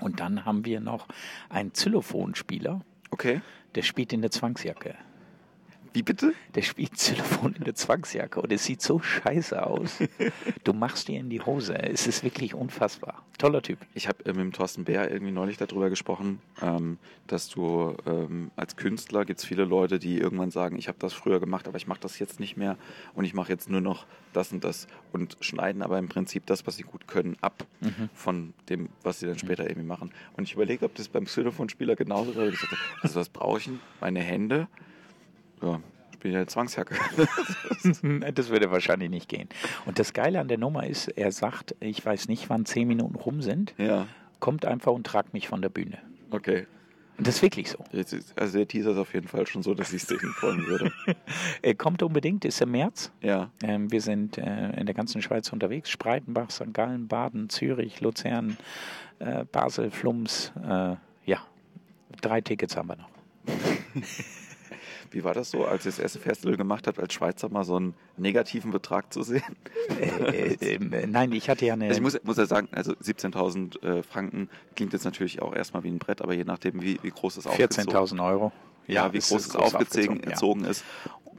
Und 0.00 0.20
dann 0.20 0.44
haben 0.44 0.64
wir 0.64 0.80
noch 0.80 1.06
einen 1.48 1.72
Xylophonspieler, 1.72 2.80
Okay. 3.10 3.40
der 3.74 3.82
spielt 3.82 4.12
in 4.12 4.22
der 4.22 4.30
Zwangsjacke. 4.30 4.94
Wie 5.92 6.02
bitte? 6.02 6.32
Der 6.54 6.62
spielt 6.62 6.92
Xylophon 6.94 7.54
in 7.54 7.64
der 7.64 7.74
Zwangsjacke 7.74 8.40
und 8.40 8.52
es 8.52 8.64
sieht 8.64 8.82
so 8.82 9.00
scheiße 9.00 9.64
aus. 9.64 9.98
Du 10.64 10.72
machst 10.72 11.08
dir 11.08 11.18
in 11.18 11.30
die 11.30 11.40
Hose. 11.40 11.78
Es 11.78 12.06
ist 12.06 12.22
wirklich 12.24 12.54
unfassbar. 12.54 13.24
Toller 13.38 13.62
Typ. 13.62 13.78
Ich 13.94 14.08
habe 14.08 14.24
äh, 14.24 14.28
mit 14.28 14.38
dem 14.40 14.52
Thorsten 14.52 14.84
Bär 14.84 15.10
irgendwie 15.10 15.32
neulich 15.32 15.56
darüber 15.56 15.90
gesprochen, 15.90 16.40
ähm, 16.60 16.98
dass 17.26 17.48
du 17.48 17.96
ähm, 18.06 18.50
als 18.56 18.76
Künstler 18.76 19.24
gibt 19.24 19.40
es 19.40 19.46
viele 19.46 19.64
Leute, 19.64 19.98
die 19.98 20.18
irgendwann 20.18 20.50
sagen, 20.50 20.76
ich 20.78 20.88
habe 20.88 20.98
das 20.98 21.12
früher 21.12 21.40
gemacht, 21.40 21.68
aber 21.68 21.76
ich 21.76 21.86
mache 21.86 22.00
das 22.00 22.18
jetzt 22.18 22.40
nicht 22.40 22.56
mehr 22.56 22.76
und 23.14 23.24
ich 23.24 23.34
mache 23.34 23.50
jetzt 23.52 23.70
nur 23.70 23.80
noch 23.80 24.06
das 24.32 24.52
und 24.52 24.64
das 24.64 24.88
und 25.12 25.36
schneiden 25.40 25.82
aber 25.82 25.98
im 25.98 26.08
Prinzip 26.08 26.46
das, 26.46 26.66
was 26.66 26.76
sie 26.76 26.82
gut 26.82 27.06
können, 27.06 27.36
ab 27.40 27.64
von 28.14 28.52
dem, 28.68 28.88
was 29.02 29.20
sie 29.20 29.26
dann 29.26 29.38
später 29.38 29.64
irgendwie 29.68 29.86
machen. 29.86 30.12
Und 30.36 30.44
ich 30.44 30.54
überlege, 30.54 30.84
ob 30.84 30.94
das 30.96 31.08
beim 31.08 31.24
Xylophonspieler 31.24 31.96
genauso 31.96 32.32
sagte, 32.32 32.76
Also 33.02 33.20
was 33.20 33.28
brauche 33.28 33.58
ich 33.58 33.64
denn? 33.64 33.80
Meine 34.00 34.20
Hände? 34.20 34.68
Ja, 35.62 35.80
ich 36.12 36.18
bin 36.18 36.32
ja 36.32 36.38
eine 36.38 36.46
Zwangsjacke. 36.46 36.94
Das 38.34 38.48
würde 38.50 38.70
wahrscheinlich 38.70 39.10
nicht 39.10 39.28
gehen. 39.28 39.48
Und 39.86 39.98
das 39.98 40.12
Geile 40.12 40.40
an 40.40 40.48
der 40.48 40.58
Nummer 40.58 40.86
ist, 40.86 41.08
er 41.08 41.32
sagt, 41.32 41.74
ich 41.80 42.04
weiß 42.04 42.28
nicht, 42.28 42.50
wann 42.50 42.64
zehn 42.66 42.88
Minuten 42.88 43.14
rum 43.14 43.40
sind, 43.42 43.74
ja, 43.78 44.06
kommt 44.40 44.64
einfach 44.64 44.92
und 44.92 45.06
tragt 45.06 45.32
mich 45.32 45.48
von 45.48 45.62
der 45.62 45.68
Bühne. 45.68 45.98
okay. 46.30 46.66
Und 47.16 47.26
das 47.26 47.34
ist 47.36 47.42
wirklich 47.42 47.68
so. 47.68 47.78
Ist, 47.90 48.14
also 48.38 48.58
der 48.58 48.68
Teaser 48.68 48.92
ist 48.92 48.96
auf 48.96 49.12
jeden 49.12 49.26
Fall 49.26 49.44
schon 49.48 49.64
so, 49.64 49.74
dass 49.74 49.92
ich 49.92 50.02
es 50.02 50.08
sehen 50.08 50.32
wollen 50.40 50.64
würde. 50.66 50.92
Er 51.62 51.74
kommt 51.74 52.00
unbedingt, 52.04 52.44
ist 52.44 52.60
im 52.60 52.70
März. 52.70 53.10
Ja, 53.20 53.50
Ähm, 53.60 53.90
wir 53.90 54.00
sind 54.00 54.38
äh, 54.38 54.78
in 54.78 54.86
der 54.86 54.94
ganzen 54.94 55.20
Schweiz 55.20 55.52
unterwegs. 55.52 55.90
Spreitenbach, 55.90 56.50
St. 56.52 56.72
Gallen, 56.72 57.08
Baden, 57.08 57.48
Zürich, 57.48 58.00
Luzern, 58.00 58.56
äh, 59.18 59.44
Basel, 59.50 59.90
Flums. 59.90 60.52
Äh, 60.62 60.94
ja, 61.26 61.40
drei 62.20 62.40
Tickets 62.40 62.76
haben 62.76 62.88
wir 62.90 62.96
noch. 62.98 63.10
Wie 65.10 65.24
war 65.24 65.34
das 65.34 65.50
so, 65.50 65.64
als 65.64 65.84
ihr 65.86 65.90
das 65.92 65.98
erste 65.98 66.18
Festival 66.18 66.56
gemacht 66.56 66.86
habt, 66.86 66.98
als 66.98 67.12
Schweizer 67.12 67.48
mal 67.48 67.64
so 67.64 67.76
einen 67.76 67.94
negativen 68.16 68.70
Betrag 68.70 69.12
zu 69.12 69.22
sehen? 69.22 69.42
Äh, 70.00 70.54
äh, 70.54 70.74
äh, 70.74 71.06
nein, 71.06 71.32
ich 71.32 71.48
hatte 71.48 71.66
ja 71.66 71.74
eine. 71.74 71.86
Also 71.86 71.98
ich 71.98 72.02
muss, 72.02 72.22
muss 72.24 72.36
ja 72.36 72.46
sagen, 72.46 72.68
also 72.72 72.92
17.000 72.92 73.82
äh, 73.82 74.02
Franken 74.02 74.48
klingt 74.76 74.92
jetzt 74.92 75.04
natürlich 75.04 75.40
auch 75.42 75.54
erstmal 75.54 75.82
wie 75.84 75.88
ein 75.90 75.98
Brett, 75.98 76.22
aber 76.22 76.34
je 76.34 76.44
nachdem, 76.44 76.82
wie, 76.82 76.98
wie 77.02 77.10
groß 77.10 77.36
es 77.38 77.46
aufgezogen 77.46 77.90
14.000 77.90 78.26
Euro. 78.26 78.52
Ja, 78.86 79.12
wie 79.12 79.18
ist 79.18 79.28
groß 79.28 79.46
es 79.46 79.52
groß 79.52 79.74
aufgezogen 79.74 80.18
aufgezogen, 80.20 80.64
ja. 80.64 80.70
ist, 80.70 80.84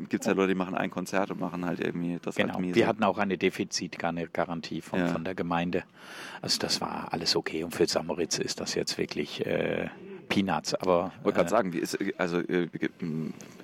gibt 0.08 0.24
es 0.24 0.28
ja 0.28 0.34
Leute, 0.34 0.50
die 0.50 0.56
machen 0.56 0.76
ein 0.76 0.92
Konzert 0.92 1.32
und 1.32 1.40
machen 1.40 1.66
halt 1.66 1.80
irgendwie 1.80 2.20
das 2.22 2.36
Genau. 2.36 2.54
halt. 2.54 2.76
Wir 2.76 2.88
hatten 2.88 3.04
auch 3.04 3.18
eine 3.18 3.38
Defizitgarantie 3.38 4.82
von, 4.82 5.00
Ja. 5.00 5.08
von 5.08 5.24
der 5.24 5.36
Gemeinde. 5.36 5.84
Also 6.42 6.60
das 6.60 6.80
war 6.80 7.12
alles 7.12 7.36
okay. 7.36 7.64
Und 7.64 7.74
für 7.74 7.88
Samoritz 7.88 8.38
ist 8.38 8.60
das 8.60 8.76
jetzt 8.76 8.98
wirklich 8.98 9.46
äh, 9.46 9.90
Peanuts. 10.30 10.74
Aber 10.76 11.12
Ich 11.20 11.26
wollte 11.26 11.36
gerade 11.38 11.48
äh, 11.48 11.50
sagen, 11.50 11.74
wie 11.74 11.80
ist, 11.80 11.98
also 12.18 12.40
äh, 12.40 12.68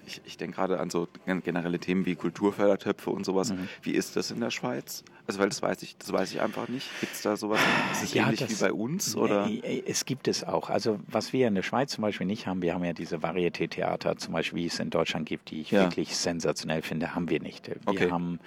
ich, 0.05 0.21
ich 0.25 0.37
denke 0.37 0.55
gerade 0.57 0.79
an 0.79 0.89
so 0.89 1.07
gen- 1.25 1.41
generelle 1.41 1.79
Themen 1.79 2.05
wie 2.05 2.15
Kulturfördertöpfe 2.15 3.09
und 3.11 3.25
sowas. 3.25 3.53
Mhm. 3.53 3.69
Wie 3.83 3.91
ist 3.91 4.15
das 4.15 4.31
in 4.31 4.39
der 4.41 4.51
Schweiz? 4.51 5.03
Also 5.27 5.39
weil 5.39 5.49
das 5.49 5.61
weiß 5.61 5.81
ich, 5.83 5.97
das 5.97 6.11
weiß 6.13 6.31
ich 6.31 6.41
einfach 6.41 6.67
nicht. 6.67 6.87
Gibt 6.99 7.13
es 7.13 7.21
da 7.23 7.35
sowas? 7.37 7.59
Ist 7.93 8.03
es 8.03 8.13
Ja, 8.13 8.25
ähnlich 8.25 8.41
das- 8.41 8.49
wie 8.49 8.63
bei 8.63 8.73
uns? 8.73 9.15
Oder? 9.15 9.49
Es 9.87 10.05
gibt 10.05 10.27
es 10.27 10.43
auch. 10.43 10.69
Also 10.69 10.99
was 11.07 11.33
wir 11.33 11.47
in 11.47 11.55
der 11.55 11.63
Schweiz 11.63 11.91
zum 11.93 12.01
Beispiel 12.03 12.27
nicht 12.27 12.45
haben, 12.47 12.61
wir 12.61 12.73
haben 12.73 12.83
ja 12.83 12.93
diese 12.93 13.17
Varieté-Theater, 13.23 14.17
zum 14.17 14.33
Beispiel, 14.33 14.59
wie 14.63 14.65
es 14.67 14.79
in 14.79 14.89
Deutschland 14.89 15.27
gibt, 15.27 15.49
die 15.51 15.61
ich 15.61 15.71
Ja. 15.71 15.81
wirklich 15.83 16.15
sensationell 16.15 16.81
finde, 16.81 17.15
haben 17.15 17.29
wir 17.29 17.39
nicht. 17.41 17.67
Wir 17.69 17.77
Okay. 17.87 18.11
haben, 18.11 18.39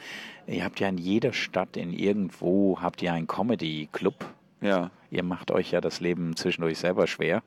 ihr 0.47 0.65
habt 0.65 0.79
ja 0.81 0.89
in 0.89 0.99
jeder 0.99 1.33
Stadt, 1.33 1.77
in 1.77 1.93
irgendwo, 1.93 2.81
habt 2.81 3.03
ihr 3.03 3.13
einen 3.13 3.27
Comedy-Club. 3.27 4.25
Ja, 4.61 4.91
Ihr 5.11 5.23
macht 5.23 5.51
euch 5.51 5.71
ja 5.71 5.81
das 5.81 6.01
Leben 6.01 6.37
zwischendurch 6.37 6.77
selber 6.79 7.07
schwer, 7.07 7.43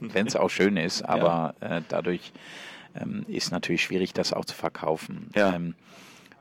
wenn 0.00 0.26
es 0.26 0.36
auch 0.36 0.50
schön 0.50 0.76
ist, 0.76 1.02
aber 1.02 1.54
äh, 1.60 1.82
dadurch 1.88 2.32
ähm, 2.94 3.24
ist 3.28 3.52
natürlich 3.52 3.82
schwierig, 3.82 4.12
das 4.12 4.32
auch 4.32 4.44
zu 4.44 4.54
verkaufen. 4.54 5.28
Ja. 5.34 5.54
Ähm, 5.54 5.74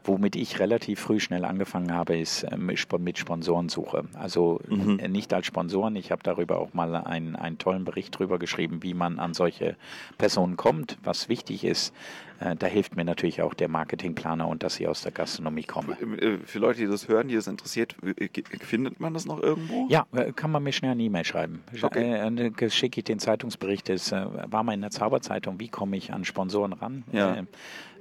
womit 0.05 0.35
ich 0.35 0.59
relativ 0.59 1.01
früh 1.01 1.19
schnell 1.19 1.45
angefangen 1.45 1.93
habe, 1.93 2.17
ist 2.17 2.45
ähm, 2.49 2.65
mit 2.99 3.17
Sponsorensuche. 3.19 4.05
Also 4.13 4.59
Mhm. 4.67 4.97
äh, 4.99 5.07
nicht 5.07 5.33
als 5.33 5.45
Sponsoren, 5.45 5.95
ich 5.95 6.11
habe 6.11 6.23
darüber 6.23 6.59
auch 6.59 6.73
mal 6.73 6.95
einen, 6.95 7.35
einen 7.35 7.57
tollen 7.57 7.83
Bericht 7.85 8.17
drüber 8.17 8.39
geschrieben, 8.39 8.81
wie 8.81 8.93
man 8.93 9.19
an 9.19 9.33
solche 9.33 9.75
Personen 10.17 10.57
kommt, 10.57 10.97
was 11.03 11.29
wichtig 11.29 11.63
ist. 11.63 11.93
Äh, 12.39 12.55
da 12.55 12.67
hilft 12.67 12.95
mir 12.95 13.03
natürlich 13.03 13.41
auch 13.41 13.53
der 13.53 13.67
Marketingplaner 13.67 14.47
und 14.47 14.63
dass 14.63 14.79
ich 14.79 14.87
aus 14.87 15.01
der 15.01 15.11
Gastronomie 15.11 15.63
komme. 15.63 15.97
Äh, 15.99 16.37
Für 16.45 16.59
Leute, 16.59 16.79
die 16.79 16.87
das 16.87 17.07
hören, 17.07 17.27
die 17.27 17.35
das 17.35 17.47
interessiert, 17.47 17.95
äh, 18.03 18.29
findet 18.61 18.99
man 18.99 19.13
das 19.13 19.25
noch 19.25 19.41
irgendwo? 19.41 19.87
Ja, 19.89 20.05
kann 20.35 20.51
man 20.51 20.63
mir 20.63 20.71
schnell 20.71 20.91
eine 20.91 21.03
E-Mail 21.03 21.25
schreiben. 21.25 21.63
Okay. 21.81 22.11
Dann 22.17 22.69
schicke 22.69 22.99
ich 23.01 23.03
den 23.03 23.19
Zeitungsbericht. 23.19 23.89
Es 23.89 24.11
äh, 24.11 24.25
war 24.47 24.63
mal 24.63 24.73
in 24.73 24.81
der 24.81 24.91
Zauberzeitung, 24.91 25.59
wie 25.59 25.67
komme 25.67 25.97
ich 25.97 26.13
an 26.13 26.23
Sponsoren 26.23 26.73
ran? 26.73 27.03
Ja. 27.11 27.33
Äh, 27.35 27.43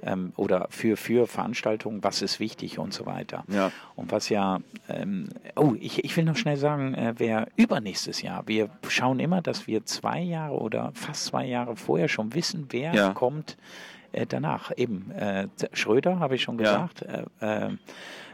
ähm, 0.01 0.31
oder 0.37 0.67
für, 0.69 0.95
für 0.95 1.27
Veranstaltungen, 1.27 2.01
was 2.05 2.21
ist 2.21 2.39
wichtig 2.39 2.79
und 2.79 2.93
so 2.93 3.05
weiter. 3.05 3.43
Ja. 3.49 3.69
Und 3.97 4.13
was 4.13 4.29
ja, 4.29 4.59
ähm, 4.87 5.27
oh, 5.57 5.75
ich, 5.77 6.05
ich 6.05 6.15
will 6.15 6.23
noch 6.23 6.37
schnell 6.37 6.55
sagen, 6.55 6.95
wer 7.17 7.49
übernächstes 7.57 8.21
Jahr, 8.21 8.47
wir 8.47 8.69
schauen 8.87 9.19
immer, 9.19 9.41
dass 9.41 9.67
wir 9.67 9.83
zwei 9.85 10.21
Jahre 10.21 10.55
oder 10.57 10.91
fast 10.93 11.25
zwei 11.25 11.45
Jahre 11.45 11.75
vorher 11.75 12.07
schon 12.07 12.33
wissen, 12.33 12.67
wer 12.69 12.93
Ja. 12.93 13.13
kommt 13.13 13.57
äh, 14.11 14.25
danach. 14.27 14.71
Eben, 14.77 15.11
äh, 15.11 15.47
Schröder, 15.73 16.19
habe 16.19 16.35
ich 16.35 16.41
schon 16.43 16.59
Ja. 16.59 16.87
gesagt. 16.89 17.01
Äh, 17.03 17.25
äh, 17.67 17.77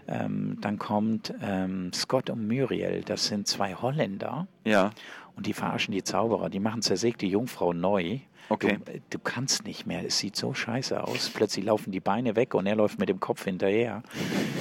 ähm, 0.07 0.57
dann 0.61 0.77
kommt 0.77 1.33
ähm, 1.41 1.91
Scott 1.93 2.29
und 2.29 2.47
Muriel, 2.47 3.01
das 3.03 3.25
sind 3.25 3.47
zwei 3.47 3.73
Holländer 3.73 4.47
Ja, 4.63 4.91
und 5.35 5.47
die 5.47 5.53
verarschen 5.53 5.91
die 5.93 6.03
Zauberer, 6.03 6.49
die 6.49 6.59
machen 6.59 6.81
zersägte 6.83 7.25
Jungfrau 7.25 7.73
neu. 7.73 8.19
Okay. 8.49 8.77
Du, 8.85 8.99
du 9.09 9.19
kannst 9.19 9.65
nicht 9.65 9.85
mehr, 9.87 10.05
es 10.05 10.19
sieht 10.19 10.35
so 10.35 10.53
scheiße 10.53 11.03
aus. 11.03 11.29
Plötzlich 11.29 11.65
laufen 11.65 11.91
die 11.91 11.99
Beine 11.99 12.35
weg 12.35 12.53
und 12.53 12.67
er 12.67 12.75
läuft 12.75 12.99
mit 12.99 13.09
dem 13.09 13.19
Kopf 13.19 13.43
hinterher. 13.45 14.03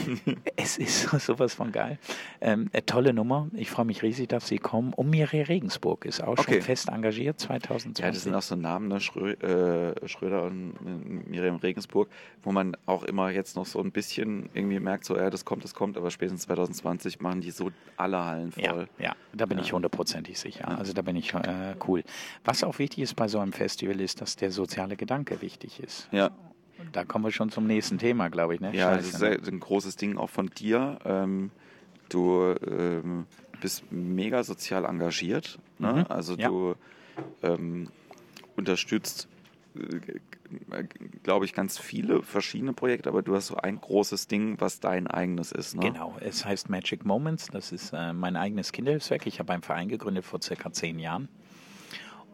es 0.56 0.78
ist 0.78 1.02
so- 1.02 1.18
sowas 1.18 1.54
von 1.54 1.72
geil. 1.72 1.98
Ähm, 2.40 2.68
eine 2.72 2.84
tolle 2.86 3.12
Nummer, 3.12 3.48
ich 3.54 3.70
freue 3.70 3.84
mich 3.84 4.02
riesig, 4.02 4.28
dass 4.28 4.48
sie 4.48 4.58
kommen. 4.58 4.92
Und 4.92 5.10
Miriam 5.10 5.44
Regensburg 5.46 6.04
ist 6.04 6.22
auch 6.22 6.38
Okay. 6.38 6.54
schon 6.54 6.62
fest 6.62 6.88
engagiert, 6.88 7.40
2020. 7.40 8.04
Ja, 8.04 8.10
das 8.10 8.22
sind 8.22 8.34
auch 8.34 8.42
so 8.42 8.56
Namen, 8.56 8.88
ne? 8.88 9.00
Schrö 9.00 9.32
äh, 9.32 10.08
Schröder 10.08 10.44
und 10.44 10.74
äh, 10.84 11.30
Miriam 11.30 11.56
Regensburg, 11.56 12.08
wo 12.42 12.52
man 12.52 12.76
auch 12.86 13.04
immer 13.04 13.30
jetzt 13.30 13.56
noch 13.56 13.66
so 13.66 13.80
ein 13.80 13.92
bisschen 13.92 14.48
irgendwie 14.54 14.80
merkt, 14.80 15.04
so, 15.04 15.16
ja, 15.16 15.30
das 15.30 15.44
kommt, 15.44 15.64
das 15.64 15.74
kommt, 15.74 15.96
aber 15.96 16.10
spätestens 16.10 16.42
2020 16.42 17.20
machen 17.20 17.40
die 17.40 17.50
so 17.50 17.70
alle 17.96 18.24
Hallen 18.24 18.52
voll. 18.52 18.88
Ja, 18.98 19.06
ja, 19.06 19.16
da 19.32 19.46
bin 19.46 19.58
ich 19.58 19.72
hundertprozentig 19.72 20.38
sicher. 20.38 20.68
Also 20.78 20.92
da 20.92 21.02
bin 21.02 21.16
ich 21.16 21.32
äh, 21.34 21.74
cool. 21.86 22.02
Was 22.44 22.64
auch 22.64 22.78
wichtig 22.78 23.00
ist 23.00 23.14
bei 23.14 23.28
so 23.28 23.38
einem 23.38 23.52
Festival, 23.74 24.00
ist, 24.00 24.20
dass 24.20 24.36
der 24.36 24.50
soziale 24.52 24.96
Gedanke 24.96 25.42
wichtig 25.42 25.80
ist. 25.80 26.08
Ja, 26.12 26.30
Da 26.92 27.04
kommen 27.04 27.24
wir 27.24 27.32
schon 27.32 27.50
zum 27.50 27.66
nächsten 27.66 27.98
Thema, 27.98 28.28
glaube 28.28 28.54
ich. 28.54 28.60
Ne? 28.60 28.74
ja, 28.74 28.96
das 28.96 29.06
ist 29.06 29.12
Scheiße, 29.12 29.24
ne? 29.24 29.38
sehr- 29.42 29.52
ein 29.52 29.60
großes 29.60 29.96
Ding 29.96 30.16
auch 30.16 30.30
von 30.30 30.46
dir. 30.48 30.98
Ähm, 31.04 31.50
du 32.08 32.54
ähm, 32.66 33.26
bist 33.60 33.90
mega 33.90 34.44
sozial 34.44 34.84
engagiert. 34.84 35.58
Ne? 35.78 35.92
Mhm, 35.92 36.04
Also 36.08 36.34
ja. 36.36 36.48
du 36.48 36.74
ähm, 37.42 37.88
unterstützt, 38.56 39.26
äh, 39.76 39.98
glaube 41.24 41.46
ich, 41.46 41.52
ganz 41.54 41.78
viele 41.78 42.22
verschiedene 42.22 42.72
Projekte, 42.74 43.08
aber 43.08 43.22
du 43.22 43.34
hast 43.34 43.48
so 43.48 43.56
ein 43.56 43.80
großes 43.80 44.28
Ding, 44.28 44.60
was 44.60 44.78
dein 44.78 45.08
eigenes 45.08 45.50
ist. 45.50 45.74
Ne? 45.74 45.90
Genau, 45.90 46.16
es 46.20 46.44
heißt 46.44 46.70
Magic 46.70 47.04
Moments. 47.04 47.46
Das 47.48 47.72
ist 47.72 47.92
äh, 47.92 48.12
mein 48.12 48.36
eigenes 48.36 48.70
Kinderhilfswerk. 48.70 49.26
Ich 49.26 49.40
habe 49.40 49.52
einen 49.52 49.62
Verein 49.62 49.88
gegründet 49.88 50.24
vor 50.24 50.40
circa 50.40 50.70
zehn 50.72 50.98
Jahren. 51.00 51.28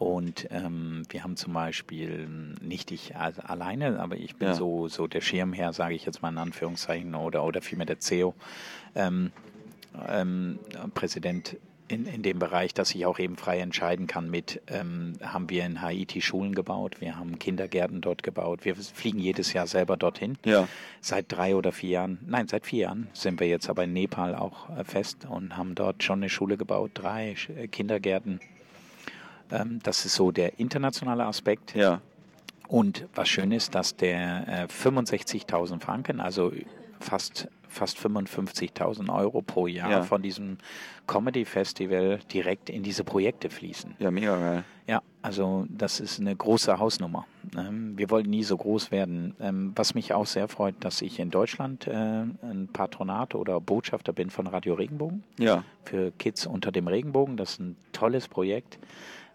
Und 0.01 0.49
ähm, 0.51 1.03
wir 1.11 1.25
haben 1.25 1.37
zum 1.37 1.53
Beispiel, 1.53 2.27
nicht 2.63 2.91
ich 2.91 3.17
alleine, 3.17 4.01
aber 4.01 4.17
ich 4.17 4.35
bin 4.35 4.49
ja. 4.49 4.55
so, 4.55 4.89
so 4.89 5.07
der 5.07 5.21
Schirmherr, 5.21 5.75
sage 5.75 5.95
ich 5.95 6.07
jetzt 6.07 6.23
mal 6.23 6.31
in 6.31 6.39
Anführungszeichen, 6.39 7.15
oder, 7.15 7.45
oder 7.45 7.61
vielmehr 7.61 7.85
der 7.85 8.01
CEO, 8.01 8.35
ähm, 8.95 9.31
ähm, 10.09 10.59
Präsident 10.95 11.59
in, 11.89 12.07
in 12.07 12.23
dem 12.23 12.39
Bereich, 12.39 12.73
dass 12.73 12.95
ich 12.95 13.05
auch 13.05 13.19
eben 13.19 13.37
frei 13.37 13.59
entscheiden 13.61 14.07
kann 14.07 14.31
mit, 14.31 14.63
ähm, 14.69 15.19
haben 15.23 15.51
wir 15.51 15.67
in 15.67 15.83
Haiti 15.83 16.23
Schulen 16.23 16.55
gebaut, 16.55 17.03
wir 17.03 17.19
haben 17.19 17.39
Kindergärten 17.39 18.01
dort 18.01 18.23
gebaut, 18.23 18.65
wir 18.65 18.77
fliegen 18.77 19.19
jedes 19.19 19.53
Jahr 19.53 19.67
selber 19.67 19.99
dorthin. 19.99 20.39
Ja. 20.47 20.67
Seit 21.03 21.27
drei 21.29 21.55
oder 21.55 21.73
vier 21.73 21.91
Jahren, 21.91 22.21
nein, 22.27 22.49
seit 22.49 22.65
vier 22.65 22.85
Jahren 22.85 23.09
sind 23.13 23.39
wir 23.39 23.49
jetzt 23.49 23.69
aber 23.69 23.85
in 23.85 23.93
Nepal 23.93 24.35
auch 24.35 24.71
äh, 24.79 24.83
fest 24.85 25.27
und 25.29 25.59
haben 25.59 25.75
dort 25.75 26.03
schon 26.03 26.21
eine 26.21 26.31
Schule 26.31 26.57
gebaut, 26.57 26.93
drei 26.95 27.37
Kindergärten. 27.71 28.41
Ähm, 29.53 29.81
das 29.83 30.05
ist 30.05 30.15
so 30.15 30.31
der 30.31 30.59
internationale 30.59 31.25
Aspekt. 31.25 31.75
Ja. 31.75 32.01
Und 32.69 33.07
was 33.15 33.29
schön 33.29 33.53
ist, 33.53 33.75
dass 33.75 33.97
der 33.97 34.47
äh, 34.47 34.67
65.000 34.67 35.81
Franken, 35.81 36.21
also 36.21 36.53
fast 37.01 37.49
fast 37.71 37.99
55.000 37.99 39.15
Euro 39.15 39.43
pro 39.43 39.67
Jahr 39.67 39.91
ja. 39.91 40.03
von 40.03 40.23
diesem 40.23 40.59
Comedy 41.07 41.45
Festival 41.45 42.19
direkt 42.33 42.69
in 42.69 42.83
diese 42.83 43.05
Projekte 43.05 43.49
fließen. 43.49 43.95
Ja, 43.99 44.11
mega 44.11 44.37
geil. 44.37 44.65
Ja, 44.87 45.03
also 45.23 45.67
das 45.69 46.01
ist 46.01 46.21
eine 46.21 46.35
große 46.35 46.79
Hausnummer. 46.79 47.27
Ähm, 47.57 47.97
wir 47.97 48.11
wollten 48.11 48.31
nie 48.31 48.43
so 48.43 48.57
groß 48.57 48.91
werden. 48.91 49.35
Ähm, 49.41 49.73
was 49.77 49.95
mich 49.95 50.13
auch 50.13 50.27
sehr 50.27 50.49
freut, 50.49 50.75
dass 50.81 51.01
ich 51.01 51.21
in 51.21 51.31
Deutschland 51.31 51.87
äh, 51.87 51.93
ein 51.93 52.69
Patronat 52.73 53.35
oder 53.35 53.61
Botschafter 53.61 54.13
bin 54.13 54.31
von 54.31 54.47
Radio 54.47 54.75
Regenbogen. 54.75 55.23
Ja. 55.39 55.65
Für 55.85 56.11
Kids 56.13 56.47
unter 56.47 56.73
dem 56.73 56.89
Regenbogen. 56.89 57.37
Das 57.37 57.53
ist 57.53 57.61
ein 57.61 57.77
tolles 57.93 58.29
Projekt 58.29 58.79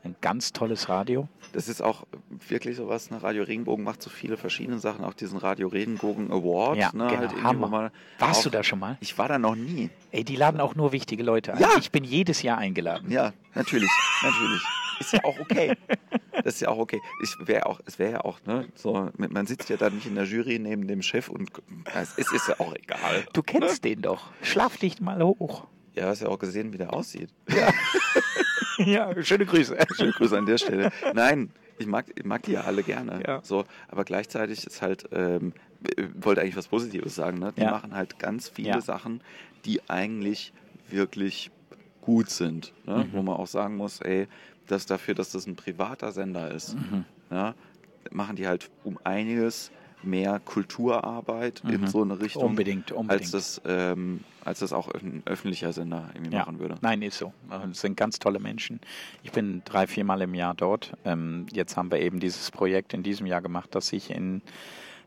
ein 0.06 0.15
ganz 0.22 0.54
tolles 0.54 0.88
Radio. 0.88 1.28
Das 1.52 1.68
ist 1.68 1.82
auch 1.82 2.06
wirklich 2.48 2.78
sowas. 2.78 3.10
Ne? 3.10 3.22
Radio 3.22 3.44
Regenbogen 3.44 3.84
macht 3.84 4.02
so 4.02 4.10
viele 4.10 4.38
verschiedene 4.38 4.80
Sachen. 4.80 5.04
Auch 5.04 5.13
diesen 5.13 5.38
Radio 5.38 5.68
Regenbogen 5.68 6.32
Award. 6.32 6.78
Ja, 6.78 6.91
ne? 6.94 7.08
genau. 7.08 7.20
halt 7.20 7.44
Hammer. 7.44 7.91
Warst 8.20 8.39
auch, 8.39 8.44
du 8.44 8.50
da 8.52 8.63
schon 8.63 8.80
mal? 8.80 8.98
Ich 9.02 9.18
war 9.18 9.28
da 9.28 9.39
noch 9.39 9.56
nie. 9.56 9.89
Ey, 10.12 10.24
die 10.24 10.36
laden 10.36 10.62
auch 10.62 10.76
nur 10.76 10.91
wichtige 10.91 11.24
Leute 11.24 11.54
ein. 11.54 11.60
Ja. 11.60 11.70
Ich 11.80 11.91
bin 11.91 12.04
jedes 12.04 12.44
Jahr 12.44 12.58
eingeladen. 12.60 13.12
Ja, 13.12 13.34
natürlich. 13.56 13.89
natürlich. 14.22 14.62
Ist 15.00 15.12
ja 15.12 15.24
auch 15.26 15.38
okay. 15.39 15.76
Das 16.44 16.56
ist 16.56 16.62
ja 16.62 16.70
auch 16.70 16.78
okay. 16.78 17.02
Ich 17.22 17.36
wär 17.48 17.68
auch, 17.68 17.82
es 17.86 18.00
wäre 18.00 18.12
ja 18.13 18.22
auch, 18.22 18.39
ne, 18.46 18.68
so, 18.76 19.10
man 19.18 19.46
sitzt 19.46 19.70
ja 19.70 19.76
da 19.76 19.89
nicht 19.89 20.06
in 20.06 20.15
der 20.15 20.24
Jury 20.24 20.58
neben 20.60 20.88
dem 20.88 21.02
Chef 21.02 21.28
und 21.28 21.52
es 21.94 22.18
ist, 22.18 22.32
ist 22.32 22.48
ja 22.48 22.60
auch 22.60 22.74
egal. 22.76 23.26
Du 23.34 23.41
kennst 23.41 23.84
ne? 23.84 23.89
den 23.89 24.04
doch. 24.04 24.32
Schlaf 24.41 24.78
dich 24.78 25.02
mal 25.02 25.22
hoch. 25.22 25.68
Ja, 25.96 26.08
hast 26.08 26.22
ja 26.22 26.30
auch 26.30 26.39
gesehen, 26.39 26.72
wie 26.72 26.78
der 26.78 26.94
aussieht. 26.94 27.30
Ja. 27.50 27.74
ja, 28.86 29.24
schöne 29.24 29.46
Grüße. 29.46 29.78
Schöne 29.96 30.12
Grüße 30.12 30.38
an 30.38 30.46
der 30.46 30.58
Stelle. 30.58 30.92
Nein, 31.14 31.52
ich 31.78 31.88
mag, 31.88 32.06
ich 32.16 32.26
mag 32.26 32.44
die 32.44 32.54
ja 32.54 32.62
alle 32.62 32.84
gerne. 32.84 33.22
Ja. 33.26 33.42
So, 33.44 33.66
aber 33.88 34.04
gleichzeitig 34.04 34.66
ist 34.66 34.82
halt, 34.82 35.10
ähm, 35.12 35.54
wollte 36.16 36.42
eigentlich 36.42 36.56
was 36.56 36.68
Positives 36.68 37.16
sagen, 37.16 37.40
ne? 37.40 37.54
Die 37.56 37.62
ja. 37.62 37.72
machen 37.72 37.96
halt 37.96 38.20
ganz 38.20 38.50
viele 38.50 38.70
ja. 38.70 38.82
Sachen, 38.82 39.22
die 39.66 39.88
eigentlich 39.90 40.54
wirklich 40.90 41.52
gut 42.02 42.30
sind. 42.30 42.74
Ne? 42.86 43.06
Mhm. 43.06 43.14
Wo 43.14 43.22
man 43.22 43.36
auch 43.36 43.48
sagen 43.48 43.78
muss, 43.78 44.00
ey, 44.02 44.28
das 44.68 44.86
dafür, 44.86 45.16
dass 45.16 45.32
das 45.32 45.48
ein 45.48 45.56
privater 45.56 46.12
Sender 46.12 46.52
ist, 46.52 46.76
mhm. 46.76 47.06
ja, 47.30 47.56
machen 48.12 48.36
die 48.36 48.48
halt 48.48 48.70
um 48.84 49.00
einiges 49.04 49.72
mehr 50.06 50.39
Kulturarbeit 50.44 51.63
mhm. 51.63 51.70
in 51.72 51.88
so 51.88 52.02
eine 52.02 52.20
Richtung, 52.20 52.44
unbedingt, 52.44 52.91
unbedingt. 52.91 53.22
als 53.22 53.32
das 53.32 53.62
ähm, 53.65 54.22
als 54.44 54.60
das 54.60 54.74
auch 54.74 54.89
ein 54.89 55.24
öffentlicher 55.26 55.74
Sender 55.74 56.10
irgendwie 56.13 56.34
ja. 56.34 56.39
machen 56.39 56.60
würde. 56.60 56.76
Nein, 56.82 57.02
ist 57.02 57.18
so. 57.18 57.34
Es 57.72 57.82
sind 57.82 57.98
ganz 57.98 58.20
tolle 58.20 58.39
Menschen. 58.39 58.80
Ich 59.24 59.32
bin 59.32 59.63
drei, 59.65 59.88
viermal 59.88 60.22
im 60.22 60.36
Jahr 60.36 60.54
dort. 60.54 60.94
Ähm, 61.04 61.48
jetzt 61.52 61.76
haben 61.78 61.89
wir 61.89 62.00
eben 62.00 62.20
dieses 62.20 62.52
Projekt 62.52 62.94
in 62.94 63.02
diesem 63.02 63.26
Jahr 63.26 63.41
gemacht, 63.41 63.74
dass 63.74 63.91
ich 63.91 64.12
in 64.12 64.44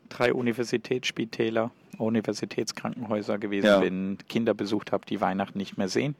drei 0.09 0.33
Universitätsspitäler, 0.33 1.71
Universitätskrankenhäuser 1.97 3.37
gewesen 3.37 3.67
ja. 3.67 3.79
bin, 3.79 4.17
Kinder 4.27 4.53
besucht 4.53 4.91
habe, 4.91 5.05
die 5.05 5.21
Weihnachten 5.21 5.57
nicht 5.57 5.77
mehr 5.77 5.87
sehen 5.87 6.15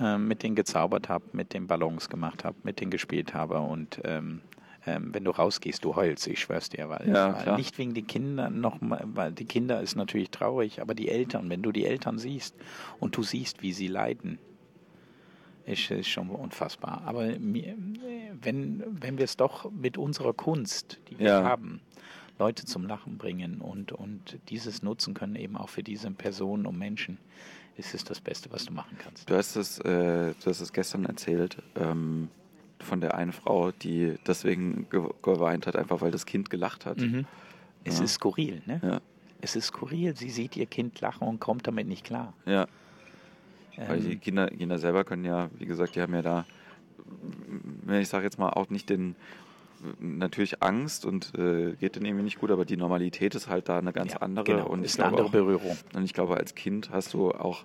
ähm, 0.00 0.28
mit 0.28 0.42
denen 0.42 0.56
gezaubert 0.56 1.08
habe, 1.08 1.24
mit 1.32 1.54
den 1.54 1.66
Ballons 1.66 2.08
gemacht 2.08 2.44
habe, 2.44 2.56
mit 2.62 2.80
denen 2.80 2.90
gespielt 2.90 3.34
habe 3.34 3.60
und 3.60 4.00
ähm, 4.04 4.40
ähm, 4.86 5.14
wenn 5.14 5.24
du 5.24 5.30
rausgehst, 5.30 5.84
du 5.84 5.94
heulst, 5.94 6.26
ich 6.26 6.40
schwör's 6.40 6.68
dir, 6.68 6.88
weil, 6.88 7.08
ja, 7.08 7.56
nicht 7.56 7.78
wegen 7.78 7.94
den 7.94 8.06
Kindern 8.06 8.60
noch, 8.60 8.78
weil 8.80 9.32
die 9.32 9.44
Kinder 9.44 9.80
ist 9.80 9.94
natürlich 9.94 10.30
traurig, 10.30 10.80
aber 10.80 10.94
die 10.94 11.08
Eltern, 11.08 11.48
wenn 11.50 11.62
du 11.62 11.70
die 11.72 11.84
Eltern 11.84 12.18
siehst 12.18 12.54
und 12.98 13.16
du 13.16 13.22
siehst, 13.22 13.62
wie 13.62 13.72
sie 13.72 13.86
leiden, 13.86 14.38
ist, 15.64 15.90
ist 15.92 16.08
schon 16.08 16.30
unfassbar. 16.30 17.02
Aber 17.06 17.28
wenn, 17.28 18.82
wenn 18.86 19.18
wir 19.18 19.24
es 19.24 19.36
doch 19.36 19.70
mit 19.70 19.96
unserer 19.96 20.32
Kunst, 20.32 20.98
die 21.08 21.18
wir 21.18 21.26
ja. 21.26 21.44
haben, 21.44 21.80
Leute 22.38 22.64
zum 22.64 22.86
Lachen 22.86 23.18
bringen 23.18 23.60
und, 23.60 23.92
und 23.92 24.38
dieses 24.48 24.82
nutzen 24.82 25.14
können, 25.14 25.36
eben 25.36 25.56
auch 25.56 25.68
für 25.68 25.84
diese 25.84 26.10
Personen 26.10 26.66
und 26.66 26.76
Menschen, 26.76 27.18
ist 27.76 27.94
es 27.94 28.02
das 28.02 28.20
Beste, 28.20 28.50
was 28.50 28.64
du 28.64 28.72
machen 28.72 28.98
kannst. 28.98 29.30
Du 29.30 29.36
hast 29.36 29.54
es, 29.54 29.78
äh, 29.78 30.34
du 30.34 30.46
hast 30.46 30.60
es 30.60 30.72
gestern 30.72 31.04
erzählt. 31.04 31.58
Ähm 31.76 32.28
von 32.82 33.00
der 33.00 33.14
einen 33.14 33.32
Frau, 33.32 33.70
die 33.72 34.16
deswegen 34.26 34.86
geweint 35.22 35.66
hat, 35.66 35.76
einfach 35.76 36.00
weil 36.00 36.10
das 36.10 36.26
Kind 36.26 36.50
gelacht 36.50 36.86
hat. 36.86 36.98
Mhm. 36.98 37.26
Es 37.84 37.98
ja. 37.98 38.04
ist 38.04 38.14
skurril, 38.14 38.62
ne? 38.66 38.80
Ja. 38.82 39.00
Es 39.40 39.56
ist 39.56 39.66
skurril. 39.66 40.16
Sie 40.16 40.30
sieht 40.30 40.56
ihr 40.56 40.66
Kind 40.66 41.00
lachen 41.00 41.26
und 41.26 41.40
kommt 41.40 41.66
damit 41.66 41.88
nicht 41.88 42.04
klar. 42.04 42.32
Ja. 42.46 42.66
Ähm. 43.76 43.88
Weil 43.88 44.00
die 44.00 44.16
Kinder, 44.16 44.48
Kinder 44.48 44.78
selber 44.78 45.04
können 45.04 45.24
ja, 45.24 45.50
wie 45.58 45.66
gesagt, 45.66 45.96
die 45.96 46.00
haben 46.00 46.14
ja 46.14 46.22
da, 46.22 46.46
ich 47.88 48.08
sage 48.08 48.24
jetzt 48.24 48.38
mal, 48.38 48.50
auch 48.50 48.70
nicht 48.70 48.88
den, 48.88 49.16
natürlich 49.98 50.62
Angst 50.62 51.04
und 51.04 51.32
äh, 51.36 51.72
geht 51.72 51.96
dann 51.96 52.04
irgendwie 52.04 52.24
nicht 52.24 52.38
gut, 52.38 52.50
aber 52.50 52.64
die 52.64 52.76
Normalität 52.76 53.34
ist 53.34 53.48
halt 53.48 53.68
da 53.68 53.78
eine 53.78 53.92
ganz 53.92 54.12
ja, 54.12 54.18
andere. 54.20 54.44
Genau, 54.44 54.68
und 54.68 54.84
ist 54.84 55.00
eine 55.00 55.08
andere 55.08 55.26
auch, 55.26 55.32
Berührung. 55.32 55.76
Und 55.94 56.04
ich 56.04 56.12
glaube, 56.12 56.36
als 56.36 56.54
Kind 56.54 56.90
hast 56.90 57.14
du 57.14 57.30
auch 57.32 57.64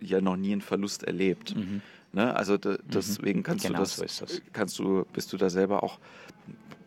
ja 0.00 0.20
noch 0.20 0.36
nie 0.36 0.52
einen 0.52 0.60
Verlust 0.60 1.02
erlebt. 1.02 1.56
Mhm. 1.56 1.82
Ne? 2.12 2.34
Also 2.36 2.54
mhm. 2.54 2.78
deswegen 2.84 3.42
kannst 3.42 3.64
genau 3.64 3.78
du 3.78 3.82
das, 3.82 3.96
so 3.96 4.26
das, 4.26 4.42
kannst 4.52 4.78
du, 4.78 5.04
bist 5.12 5.32
du 5.32 5.36
da 5.36 5.48
selber 5.48 5.82
auch, 5.82 5.98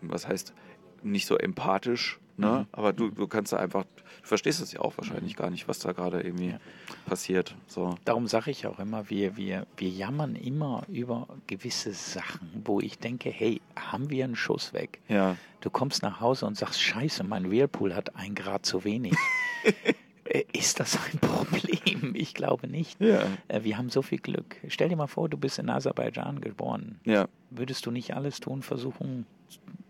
was 0.02 0.28
heißt, 0.28 0.54
nicht 1.02 1.28
so 1.28 1.38
empathisch, 1.38 2.20
ne? 2.38 2.48
Mhm. 2.48 2.68
aber 2.72 2.94
du, 2.94 3.10
du 3.10 3.28
kannst 3.28 3.54
da 3.54 3.58
einfach, 3.58 3.84
du 3.84 4.28
verstehst 4.28 4.62
es 4.62 4.72
ja 4.72 4.82
auch 4.82 4.98
wahrscheinlich 4.98 5.34
mhm. 5.34 5.42
gar 5.42 5.50
nicht, 5.50 5.68
was 5.68 5.80
da 5.80 5.92
gerade 5.94 6.22
irgendwie 6.22 6.50
ja. 6.50 6.60
passiert. 7.06 7.56
So. 7.68 7.96
Darum 8.06 8.28
sage 8.28 8.52
ich 8.52 8.68
auch 8.68 8.80
immer, 8.80 9.10
wir, 9.10 9.36
wir, 9.38 9.66
wir 9.78 9.90
jammern 9.90 10.36
immer 10.36 10.84
über 10.88 11.28
gewisse 11.48 11.94
Sachen, 11.94 12.62
wo 12.64 12.80
ich 12.80 13.00
denke, 13.00 13.30
hey, 13.30 13.62
haben 13.76 14.10
wir 14.10 14.26
einen 14.26 14.36
Schuss 14.36 14.74
weg? 14.74 15.00
Ja. 15.08 15.38
Du 15.62 15.70
kommst 15.70 16.04
nach 16.04 16.20
Hause 16.20 16.46
und 16.46 16.58
sagst, 16.58 16.82
scheiße, 16.82 17.24
mein 17.24 17.50
Whirlpool 17.50 17.96
hat 17.96 18.16
ein 18.16 18.36
Grad 18.36 18.66
zu 18.66 18.84
wenig. 18.84 19.16
Äh, 20.26 20.44
ist 20.54 20.80
das 20.80 20.98
ein 20.98 21.20
Problem? 21.22 22.14
Ich 22.16 22.34
glaube 22.34 22.68
nicht. 22.68 23.00
Ja. 23.02 23.24
Äh, 23.48 23.64
wir 23.64 23.78
haben 23.78 23.90
so 23.90 24.02
viel 24.02 24.20
Glück. 24.20 24.58
Stell 24.68 24.90
dir 24.90 24.96
mal 24.96 25.08
vor, 25.08 25.30
du 25.30 25.38
bist 25.38 25.60
in 25.60 25.70
Aserbaidschan 25.70 26.42
geboren. 26.42 27.00
Ja. 27.06 27.28
Würdest 27.50 27.86
du 27.86 27.92
nicht 27.92 28.16
alles 28.16 28.40
tun, 28.40 28.62
versuchen, 28.62 29.26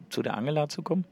zu 0.09 0.21
der 0.21 0.35
Angela 0.35 0.69
zu 0.69 0.81
kommen? 0.81 1.05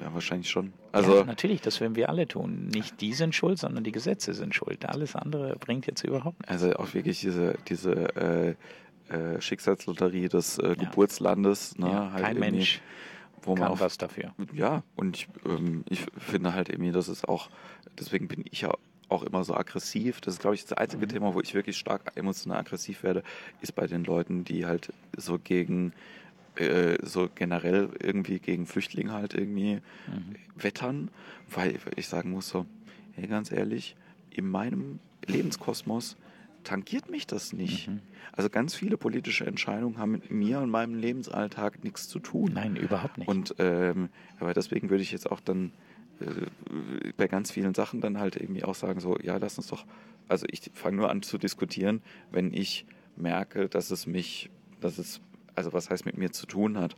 Ja, 0.00 0.12
wahrscheinlich 0.14 0.48
schon. 0.48 0.72
Also 0.92 1.16
ja, 1.16 1.24
natürlich, 1.24 1.60
das 1.60 1.80
würden 1.80 1.96
wir 1.96 2.08
alle 2.08 2.28
tun. 2.28 2.68
Nicht 2.68 3.00
die 3.00 3.12
sind 3.12 3.34
schuld, 3.34 3.58
sondern 3.58 3.82
die 3.82 3.92
Gesetze 3.92 4.32
sind 4.32 4.54
schuld. 4.54 4.86
Alles 4.86 5.16
andere 5.16 5.56
bringt 5.56 5.86
jetzt 5.86 6.04
überhaupt 6.04 6.38
nichts. 6.40 6.50
Also 6.50 6.76
auch 6.76 6.94
wirklich 6.94 7.20
diese, 7.20 7.56
diese 7.68 7.92
äh, 8.16 8.54
äh, 9.12 9.40
Schicksalslotterie 9.40 10.28
des 10.28 10.58
äh, 10.58 10.76
Geburtslandes. 10.78 11.76
Ne? 11.78 11.90
Ja, 11.90 12.12
halt 12.12 12.24
kein 12.24 12.38
Mensch 12.38 12.80
wo 13.42 13.54
kann 13.54 13.70
man 13.70 13.80
was 13.80 13.98
dafür. 13.98 14.34
Ja, 14.52 14.82
und 14.96 15.16
ich, 15.16 15.28
ähm, 15.46 15.84
ich 15.88 16.06
finde 16.18 16.52
halt 16.52 16.68
irgendwie, 16.68 16.92
dass 16.92 17.08
es 17.08 17.24
auch, 17.24 17.50
deswegen 17.98 18.28
bin 18.28 18.44
ich 18.50 18.62
ja 18.62 18.72
auch 19.08 19.22
immer 19.22 19.44
so 19.44 19.54
aggressiv. 19.54 20.20
Das 20.20 20.34
ist, 20.34 20.40
glaube 20.40 20.54
ich, 20.54 20.62
das 20.62 20.76
einzige 20.76 21.06
mhm. 21.06 21.10
Thema, 21.10 21.34
wo 21.34 21.40
ich 21.40 21.54
wirklich 21.54 21.76
stark 21.76 22.12
emotional 22.14 22.58
aggressiv 22.58 23.02
werde, 23.02 23.22
ist 23.60 23.74
bei 23.74 23.86
den 23.86 24.04
Leuten, 24.04 24.44
die 24.44 24.66
halt 24.66 24.92
so 25.16 25.38
gegen, 25.38 25.92
äh, 26.56 26.98
so 27.02 27.28
generell 27.34 27.90
irgendwie 28.00 28.38
gegen 28.38 28.66
Flüchtlinge 28.66 29.12
halt 29.12 29.34
irgendwie 29.34 29.76
mhm. 30.06 30.36
wettern, 30.56 31.10
weil 31.50 31.78
ich 31.96 32.08
sagen 32.08 32.30
muss 32.30 32.48
so, 32.48 32.66
hey, 33.14 33.26
ganz 33.26 33.50
ehrlich, 33.50 33.96
in 34.30 34.48
meinem 34.48 34.98
Lebenskosmos 35.26 36.16
tangiert 36.64 37.10
mich 37.10 37.26
das 37.26 37.52
nicht. 37.52 37.88
Mhm. 37.88 38.00
Also 38.32 38.50
ganz 38.50 38.74
viele 38.74 38.96
politische 38.96 39.46
Entscheidungen 39.46 39.98
haben 39.98 40.12
mit 40.12 40.30
mir 40.30 40.60
und 40.60 40.70
meinem 40.70 40.94
Lebensalltag 40.94 41.82
nichts 41.82 42.08
zu 42.08 42.18
tun. 42.18 42.52
Nein, 42.54 42.76
überhaupt 42.76 43.18
nicht. 43.18 43.28
Und 43.28 43.54
ähm, 43.58 44.10
aber 44.38 44.54
deswegen 44.54 44.90
würde 44.90 45.02
ich 45.02 45.12
jetzt 45.12 45.30
auch 45.30 45.40
dann 45.40 45.72
äh, 46.20 46.46
bei 47.16 47.26
ganz 47.28 47.50
vielen 47.50 47.74
Sachen 47.74 48.00
dann 48.00 48.18
halt 48.18 48.36
irgendwie 48.36 48.64
auch 48.64 48.74
sagen, 48.74 49.00
so, 49.00 49.18
ja, 49.18 49.36
lass 49.36 49.56
uns 49.58 49.68
doch, 49.68 49.86
also 50.28 50.46
ich 50.50 50.70
fange 50.74 50.98
nur 50.98 51.10
an 51.10 51.22
zu 51.22 51.38
diskutieren, 51.38 52.02
wenn 52.30 52.52
ich 52.52 52.86
merke, 53.16 53.68
dass 53.68 53.90
es 53.90 54.06
mich, 54.06 54.50
dass 54.80 54.98
es 54.98 55.20
also 55.58 55.72
was 55.72 55.90
heißt 55.90 56.06
mit 56.06 56.16
mir 56.16 56.30
zu 56.30 56.46
tun 56.46 56.78
hat. 56.78 56.94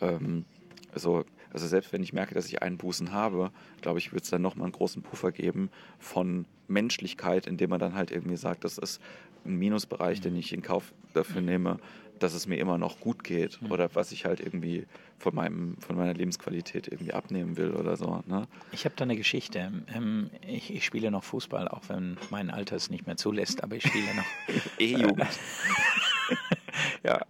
Ähm, 0.00 0.44
also, 0.92 1.24
also 1.52 1.66
selbst 1.66 1.92
wenn 1.92 2.02
ich 2.02 2.12
merke, 2.12 2.34
dass 2.34 2.46
ich 2.46 2.62
Einbußen 2.62 3.12
habe, 3.12 3.50
glaube 3.80 3.98
ich, 3.98 4.12
wird 4.12 4.24
es 4.24 4.30
dann 4.30 4.42
nochmal 4.42 4.64
einen 4.66 4.72
großen 4.72 5.02
Puffer 5.02 5.32
geben 5.32 5.70
von 5.98 6.46
Menschlichkeit, 6.68 7.46
indem 7.46 7.70
man 7.70 7.80
dann 7.80 7.94
halt 7.94 8.10
irgendwie 8.10 8.36
sagt, 8.36 8.64
das 8.64 8.78
ist 8.78 9.00
ein 9.44 9.56
Minusbereich, 9.56 10.20
den 10.20 10.36
ich 10.36 10.52
in 10.52 10.62
Kauf 10.62 10.92
dafür 11.14 11.40
nehme, 11.40 11.78
dass 12.18 12.34
es 12.34 12.46
mir 12.46 12.56
immer 12.56 12.76
noch 12.76 13.00
gut 13.00 13.24
geht 13.24 13.60
Mhm. 13.62 13.70
oder 13.72 13.94
was 13.94 14.12
ich 14.12 14.26
halt 14.26 14.40
irgendwie 14.40 14.86
von, 15.18 15.34
meinem, 15.34 15.76
von 15.80 15.96
meiner 15.96 16.12
Lebensqualität 16.12 16.86
irgendwie 16.88 17.14
abnehmen 17.14 17.56
will 17.56 17.70
oder 17.72 17.96
so. 17.96 18.22
Ne? 18.26 18.46
Ich 18.72 18.84
habe 18.84 18.94
da 18.96 19.04
eine 19.04 19.16
Geschichte. 19.16 19.72
Ähm, 19.94 20.30
ich, 20.46 20.72
ich 20.74 20.84
spiele 20.84 21.10
noch 21.10 21.24
Fußball, 21.24 21.66
auch 21.68 21.82
wenn 21.88 22.18
mein 22.30 22.50
Alter 22.50 22.76
es 22.76 22.90
nicht 22.90 23.06
mehr 23.06 23.16
zulässt, 23.16 23.64
aber 23.64 23.76
ich 23.76 23.86
spiele 23.86 24.14
noch. 24.14 24.24
E-Jugend. 24.78 25.26
ja, 27.04 27.20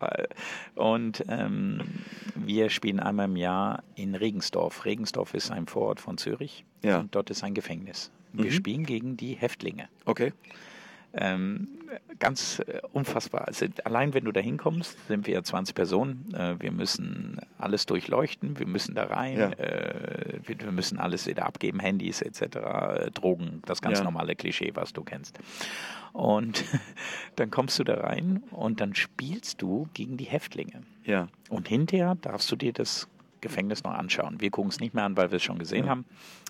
und 0.74 1.24
ähm, 1.28 1.80
wir 2.34 2.70
spielen 2.70 3.00
einmal 3.00 3.26
im 3.26 3.36
Jahr 3.36 3.82
in 3.94 4.14
Regensdorf. 4.14 4.84
Regensdorf 4.84 5.34
ist 5.34 5.50
ein 5.50 5.66
Vorort 5.66 6.00
von 6.00 6.18
Zürich 6.18 6.64
Ja. 6.82 6.98
und 7.00 7.14
dort 7.14 7.30
ist 7.30 7.42
ein 7.44 7.54
Gefängnis. 7.54 8.10
Wir 8.32 8.46
Mhm. 8.46 8.50
spielen 8.52 8.84
gegen 8.86 9.16
die 9.16 9.34
Häftlinge. 9.34 9.88
Okay. 10.04 10.32
Ähm, 11.12 11.66
ganz 12.20 12.60
äh, 12.60 12.80
unfassbar. 12.92 13.48
Also, 13.48 13.66
allein 13.84 14.14
wenn 14.14 14.24
du 14.24 14.30
da 14.32 14.40
hinkommst, 14.40 14.96
sind 15.08 15.26
wir 15.26 15.42
20 15.42 15.74
Personen. 15.74 16.32
Äh, 16.34 16.54
wir 16.60 16.70
müssen 16.70 17.40
alles 17.58 17.84
durchleuchten, 17.86 18.58
wir 18.60 18.66
müssen 18.66 18.94
da 18.94 19.04
rein, 19.04 19.36
Ja. 19.38 19.50
äh, 19.50 20.38
wir, 20.44 20.60
wir 20.60 20.70
müssen 20.70 20.98
alles 20.98 21.26
wieder 21.26 21.46
abgeben, 21.46 21.80
Handys 21.80 22.22
etc., 22.22 22.40
äh, 22.56 23.10
Drogen, 23.10 23.60
das 23.66 23.82
ganz 23.82 23.98
Ja. 23.98 24.04
normale 24.04 24.36
Klischee, 24.36 24.70
was 24.74 24.92
du 24.92 25.02
kennst. 25.02 25.38
Und 26.12 26.64
dann 27.36 27.50
kommst 27.50 27.78
du 27.80 27.84
da 27.84 27.94
rein 27.94 28.42
und 28.52 28.80
dann 28.80 28.94
spielst 28.94 29.60
du 29.62 29.88
gegen 29.94 30.16
die 30.16 30.24
Häftlinge. 30.24 30.82
Ja. 31.04 31.26
Und 31.48 31.66
hinterher 31.68 32.14
darfst 32.20 32.50
du 32.52 32.56
dir 32.56 32.72
das 32.72 33.08
Gefängnis 33.40 33.82
noch 33.82 33.92
anschauen. 33.94 34.40
Wir 34.40 34.50
gucken 34.50 34.70
es 34.70 34.78
nicht 34.80 34.94
mehr 34.94 35.04
an, 35.04 35.16
weil 35.16 35.30
wir 35.32 35.36
es 35.36 35.42
schon 35.42 35.58
gesehen 35.58 35.86
Ja. 35.86 35.90
haben. 35.90 36.04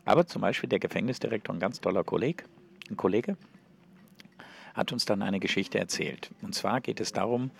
Aber 0.04 0.26
zum 0.26 0.42
Beispiel 0.42 0.68
der 0.68 0.80
Gefängnisdirektor, 0.80 1.54
ein 1.54 1.60
ganz 1.60 1.80
toller 1.80 2.04
Kolleg, 2.04 2.44
ein 2.90 2.96
Kollege, 2.96 3.36
hat 4.74 4.92
uns 4.92 5.04
dann 5.04 5.22
eine 5.22 5.40
Geschichte 5.40 5.78
erzählt. 5.78 6.30
Und 6.42 6.54
zwar 6.54 6.80
geht 6.80 7.00
es 7.00 7.12
darum, 7.12 7.50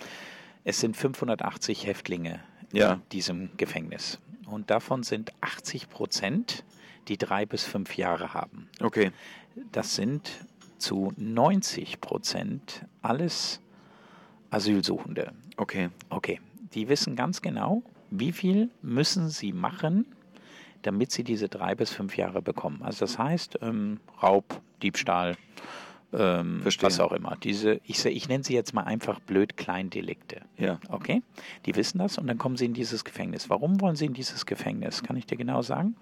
es 0.65 0.81
sind 0.81 0.97
580 0.97 1.87
Häftlinge 1.87 2.41
Ja. 2.73 2.95
in 2.95 3.03
diesem 3.13 3.51
Gefängnis. 3.57 4.19
Und 4.47 4.71
davon 4.71 5.03
sind 5.03 5.33
80 5.41 5.89
Prozent, 5.89 6.65
die 7.09 7.17
drei 7.17 7.47
bis 7.47 7.65
fünf 7.65 7.97
Jahre 7.97 8.35
haben. 8.35 8.69
Okay. 8.81 9.11
Das 9.73 9.95
sind 9.97 10.31
zu 10.79 11.13
90 11.17 12.01
Prozent 12.01 12.85
alles 13.03 13.61
Asylsuchende. 14.51 15.33
Okay. 15.57 15.91
Okay, 16.09 16.41
die 16.75 16.89
wissen 16.89 17.17
ganz 17.17 17.43
genau, 17.43 17.83
wie 18.11 18.33
viel 18.33 18.71
müssen 18.83 19.29
sie 19.29 19.53
machen, 19.53 20.07
damit 20.83 21.13
sie 21.13 21.23
diese 21.25 21.49
drei 21.49 21.75
bis 21.75 21.91
fünf 21.91 22.17
Jahre 22.17 22.43
bekommen. 22.43 22.83
Also 22.83 23.01
das 23.05 23.19
heißt, 23.19 23.59
ähm, 23.63 24.01
Raub, 24.23 24.61
Diebstahl, 24.83 25.37
ähm, 26.13 26.63
was 26.65 27.01
auch 27.01 27.13
immer. 27.13 27.37
Diese, 27.43 27.81
ich, 27.85 28.05
ich 28.05 28.29
nenne 28.29 28.45
sie 28.45 28.55
jetzt 28.55 28.75
mal 28.75 28.83
einfach 28.85 29.21
blöd 29.21 29.57
Kleindelikte. 29.57 30.43
Ja. 30.57 30.79
Okay, 30.89 31.23
die 31.67 31.77
wissen 31.77 31.99
das 31.99 32.19
und 32.19 32.27
dann 32.27 32.39
kommen 32.39 32.57
sie 32.57 32.67
in 32.67 32.75
dieses 32.75 33.05
Gefängnis. 33.05 33.49
Warum 33.51 33.81
wollen 33.81 33.97
sie 33.97 34.07
in 34.07 34.15
dieses 34.15 34.47
Gefängnis? 34.47 35.03
Kann 35.03 35.17
ich 35.17 35.27
dir 35.27 35.37
genau 35.37 35.63
sagen. 35.63 35.97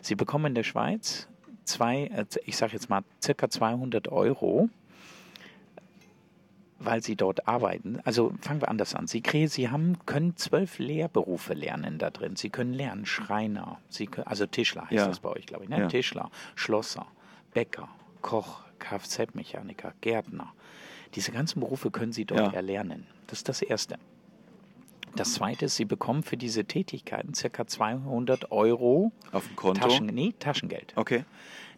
Sie 0.00 0.14
bekommen 0.14 0.46
in 0.46 0.54
der 0.54 0.64
Schweiz 0.64 1.28
zwei, 1.64 2.04
äh, 2.06 2.24
ich 2.44 2.56
sage 2.56 2.72
jetzt 2.72 2.88
mal 2.88 3.02
circa 3.22 3.48
200 3.48 4.08
Euro 4.08 4.68
weil 6.84 7.02
sie 7.02 7.16
dort 7.16 7.46
arbeiten. 7.46 8.00
Also 8.04 8.32
fangen 8.40 8.60
wir 8.60 8.68
anders 8.68 8.94
an. 8.94 9.06
Sie, 9.06 9.22
sie 9.46 9.70
haben, 9.70 9.98
können 10.06 10.36
zwölf 10.36 10.78
Lehrberufe 10.78 11.54
lernen 11.54 11.98
da 11.98 12.10
drin. 12.10 12.36
Sie 12.36 12.50
können 12.50 12.72
lernen 12.72 13.06
Schreiner, 13.06 13.78
sie 13.88 14.06
können, 14.06 14.26
also 14.26 14.46
Tischler 14.46 14.82
heißt 14.82 14.92
Ja. 14.92 15.06
das 15.06 15.20
bei 15.20 15.30
euch, 15.30 15.46
glaube 15.46 15.64
ich. 15.64 15.70
Ne? 15.70 15.78
Ja. 15.80 15.86
Tischler, 15.88 16.30
Schlosser, 16.54 17.06
Bäcker, 17.54 17.88
Koch, 18.20 18.62
Kfz-Mechaniker, 18.82 19.94
Gärtner. 20.00 20.52
Diese 21.14 21.32
ganzen 21.32 21.60
Berufe 21.60 21.90
können 21.90 22.12
sie 22.12 22.24
dort 22.24 22.40
Ja. 22.40 22.52
erlernen. 22.52 23.06
Das 23.26 23.38
ist 23.40 23.48
das 23.48 23.62
Erste. 23.62 23.96
Das 25.14 25.34
Zweite 25.34 25.66
ist, 25.66 25.76
sie 25.76 25.84
bekommen 25.84 26.22
für 26.22 26.38
diese 26.38 26.64
Tätigkeiten 26.64 27.34
circa 27.34 27.66
200 27.66 28.50
Euro 28.50 29.12
Auf 29.30 29.46
dem 29.46 29.56
Konto. 29.56 29.80
Taschen, 29.80 30.06
nee, 30.06 30.34
Taschengeld. 30.38 30.94
Okay. 30.96 31.24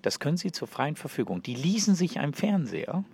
Das 0.03 0.21
können 0.21 0.37
sie 0.37 0.53
zur 0.53 0.69
freien 0.69 0.95
Verfügung. 0.95 1.43
Die 1.43 1.57
leasen 1.57 1.97
sich 1.97 2.21
einen 2.21 2.33
Fernseher. 2.35 3.05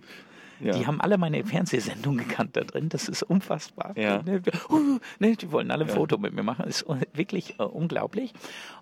Ja. 0.63 0.73
Die 0.73 0.85
haben 0.87 1.01
alle 1.01 1.17
meine 1.17 1.43
Fernsehsendungen 1.43 2.27
gekannt 2.27 2.55
da 2.55 2.61
drin. 2.61 2.89
Das 2.89 3.07
ist 3.09 3.23
unfassbar. 3.23 3.97
Ja. 3.97 4.21
Ne, 4.23 4.41
uh, 4.69 4.99
ne, 5.19 5.35
die 5.35 5.51
wollen 5.51 5.71
alle 5.71 5.85
ein 5.85 5.89
Ja. 5.89 5.95
Foto 5.95 6.17
mit 6.17 6.33
mir 6.33 6.43
machen. 6.43 6.63
Das 6.65 6.81
ist 6.81 6.85
wirklich 7.13 7.59
äh, 7.59 7.63
unglaublich. 7.63 8.33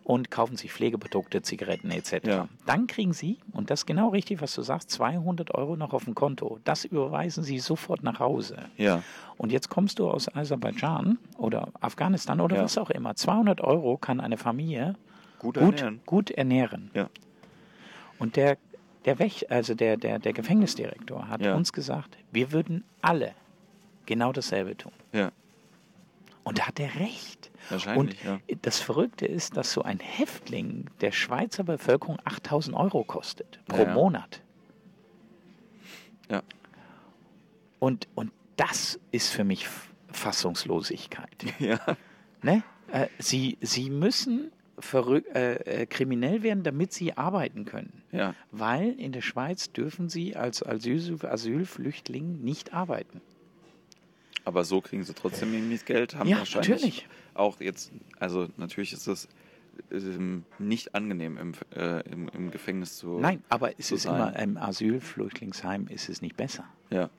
Und 0.04 0.32
kaufen 0.32 0.58
sich 0.58 0.72
Pflegeprodukte, 0.74 1.42
Zigaretten 1.42 1.92
etc. 1.92 2.26
Ja. 2.26 2.48
Dann 2.66 2.88
kriegen 2.88 3.14
sie, 3.14 3.38
und 3.54 3.70
das 3.70 3.82
ist 3.82 3.86
genau 3.86 4.10
richtig, 4.10 4.42
was 4.42 4.54
du 4.56 4.62
sagst, 4.62 4.90
200 4.92 5.54
Euro 5.56 5.76
noch 5.76 5.94
auf 5.94 6.06
dem 6.06 6.16
Konto. 6.16 6.60
Das 6.64 6.86
überweisen 6.86 7.44
sie 7.44 7.60
sofort 7.60 8.04
nach 8.04 8.20
Hause. 8.20 8.58
Ja. 8.78 9.04
Und 9.38 9.52
jetzt 9.52 9.70
kommst 9.70 10.00
du 10.00 10.10
aus 10.10 10.34
Aserbaidschan 10.36 11.18
oder 11.38 11.70
Afghanistan 11.80 12.42
oder 12.42 12.58
Ja. 12.58 12.64
was 12.64 12.78
auch 12.78 12.90
immer. 12.90 13.16
200 13.16 13.62
Euro 13.62 13.98
kann 13.98 14.20
eine 14.20 14.38
Familie 14.38 14.96
Gut 15.40 15.56
gut, 15.58 15.76
ernähren. 15.80 16.02
gut 16.06 16.32
ernähren. 16.32 16.92
Ja. 16.94 17.10
Und 18.18 18.36
der, 18.36 18.58
der, 19.06 19.20
Wäch, 19.20 19.50
also 19.50 19.74
der, 19.76 19.98
der, 19.98 20.20
der 20.20 20.34
Gefängnisdirektor 20.34 21.28
hat 21.28 21.42
Ja. 21.42 21.56
uns 21.56 21.72
gesagt, 21.74 22.18
wir 22.32 22.52
würden 22.52 22.84
alle 23.02 23.34
genau 24.06 24.32
dasselbe 24.32 24.76
tun. 24.78 24.92
Ja. 25.14 25.32
Und 26.44 26.60
da 26.60 26.68
hat 26.68 26.80
er 26.80 26.96
recht. 26.96 27.52
Wahrscheinlich, 27.70 28.00
Und 28.00 28.24
ja. 28.24 28.40
das 28.62 28.80
Verrückte 28.80 29.26
ist, 29.28 29.56
dass 29.58 29.72
so 29.74 29.84
ein 29.84 30.00
Häftling 30.00 30.90
der 31.02 31.12
Schweizer 31.12 31.64
Bevölkerung 31.64 32.18
8000 32.26 32.76
Euro 32.76 33.04
kostet 33.04 33.60
pro 33.68 33.84
Ja. 33.84 33.94
Monat. 33.94 34.42
Ja. 36.32 36.42
Und, 37.80 38.08
und 38.16 38.32
das 38.58 39.00
ist 39.12 39.30
für 39.30 39.44
mich 39.44 39.68
Fassungslosigkeit. 40.12 41.30
Ja. 41.60 41.80
Ne? 42.42 42.64
Äh, 42.92 43.08
sie, 43.20 43.58
sie 43.62 43.90
müssen 43.90 44.52
äh, 44.94 45.54
äh, 45.82 45.86
kriminell 45.86 46.44
werden, 46.44 46.64
damit 46.64 46.94
sie 46.94 47.18
arbeiten 47.18 47.66
können. 47.66 48.04
Ja. 48.12 48.36
Weil 48.52 48.92
in 49.00 49.12
der 49.12 49.22
Schweiz 49.22 49.72
dürfen 49.72 50.10
sie 50.10 50.36
als 50.36 50.66
Asyl, 50.66 51.18
Asylflüchtling 51.26 52.42
nicht 52.42 52.74
arbeiten. 52.74 53.22
Aber 54.46 54.64
so 54.64 54.82
kriegen 54.82 55.04
sie 55.04 55.14
trotzdem 55.14 55.54
irgendwie 55.54 55.76
das 55.76 55.86
Geld, 55.86 56.16
haben 56.16 56.28
Ja, 56.28 56.40
wahrscheinlich 56.40 56.72
natürlich. 56.72 57.08
auch 57.34 57.60
jetzt, 57.62 57.92
also 58.20 58.48
natürlich 58.58 58.94
ist 58.94 59.08
es 59.08 59.28
ähm, 59.92 60.44
nicht 60.58 60.96
angenehm 60.96 61.38
im, 61.38 61.54
äh, 61.76 62.02
im, 62.10 62.30
im 62.30 62.52
Gefängnis 62.52 62.98
zu. 62.98 63.20
Nein, 63.20 63.44
aber 63.50 63.78
es 63.80 63.92
ist 63.92 64.04
sein. 64.04 64.16
immer 64.16 64.40
im 64.40 64.58
Asylflüchtlingsheim 64.58 65.88
ist 65.88 66.10
es 66.10 66.22
nicht 66.22 66.38
besser. 66.38 66.66
Ja. 66.90 67.10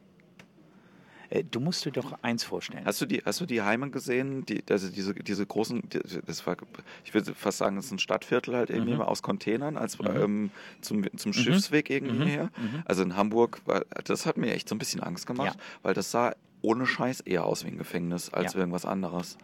Äh, 1.31 1.45
Du 1.45 1.61
musst 1.61 1.85
dir 1.85 1.93
doch 1.93 2.13
eins 2.23 2.45
vorstellen. 2.45 2.85
Hast 2.85 3.01
du 3.01 3.07
die, 3.07 3.23
hast 3.25 3.41
du 3.41 3.47
die 3.47 3.63
Heime 3.63 3.91
gesehen? 3.91 4.45
Die, 4.47 4.63
also 4.69 4.89
diese, 4.91 5.15
diese 5.15 5.47
großen, 5.47 5.83
das 6.27 6.47
war, 6.47 6.57
ich 7.05 7.15
würde 7.15 7.35
fast 7.35 7.59
sagen, 7.59 7.77
das 7.77 7.87
ist 7.87 7.93
ein 7.93 7.99
Stadtviertel 7.99 8.55
halt 8.57 8.71
irgendwie 8.71 8.95
Mhm. 8.95 9.01
aus 9.03 9.23
Containern 9.23 9.77
als 9.77 9.99
Mhm. 9.99 10.07
ähm, 10.17 10.51
zum, 10.81 11.17
zum 11.17 11.33
Schiffsweg 11.33 11.89
irgendwie 11.91 12.25
Mhm. 12.25 12.27
her. 12.29 12.51
Mhm. 12.57 12.83
Also 12.85 13.03
in 13.03 13.17
Hamburg, 13.17 13.63
das 14.05 14.27
hat 14.27 14.37
mir 14.37 14.53
echt 14.53 14.69
so 14.69 14.75
ein 14.75 14.79
bisschen 14.79 15.01
Angst 15.03 15.27
gemacht, 15.27 15.55
Ja. 15.57 15.61
weil 15.83 15.95
das 15.95 16.11
sah 16.11 16.35
ohne 16.63 16.85
Scheiß 16.87 17.21
eher 17.21 17.45
aus 17.47 17.65
wie 17.65 17.69
ein 17.69 17.79
Gefängnis 17.79 18.29
als 18.31 18.53
Ja. 18.53 18.61
irgendwas 18.61 18.85
anderes. 18.85 19.39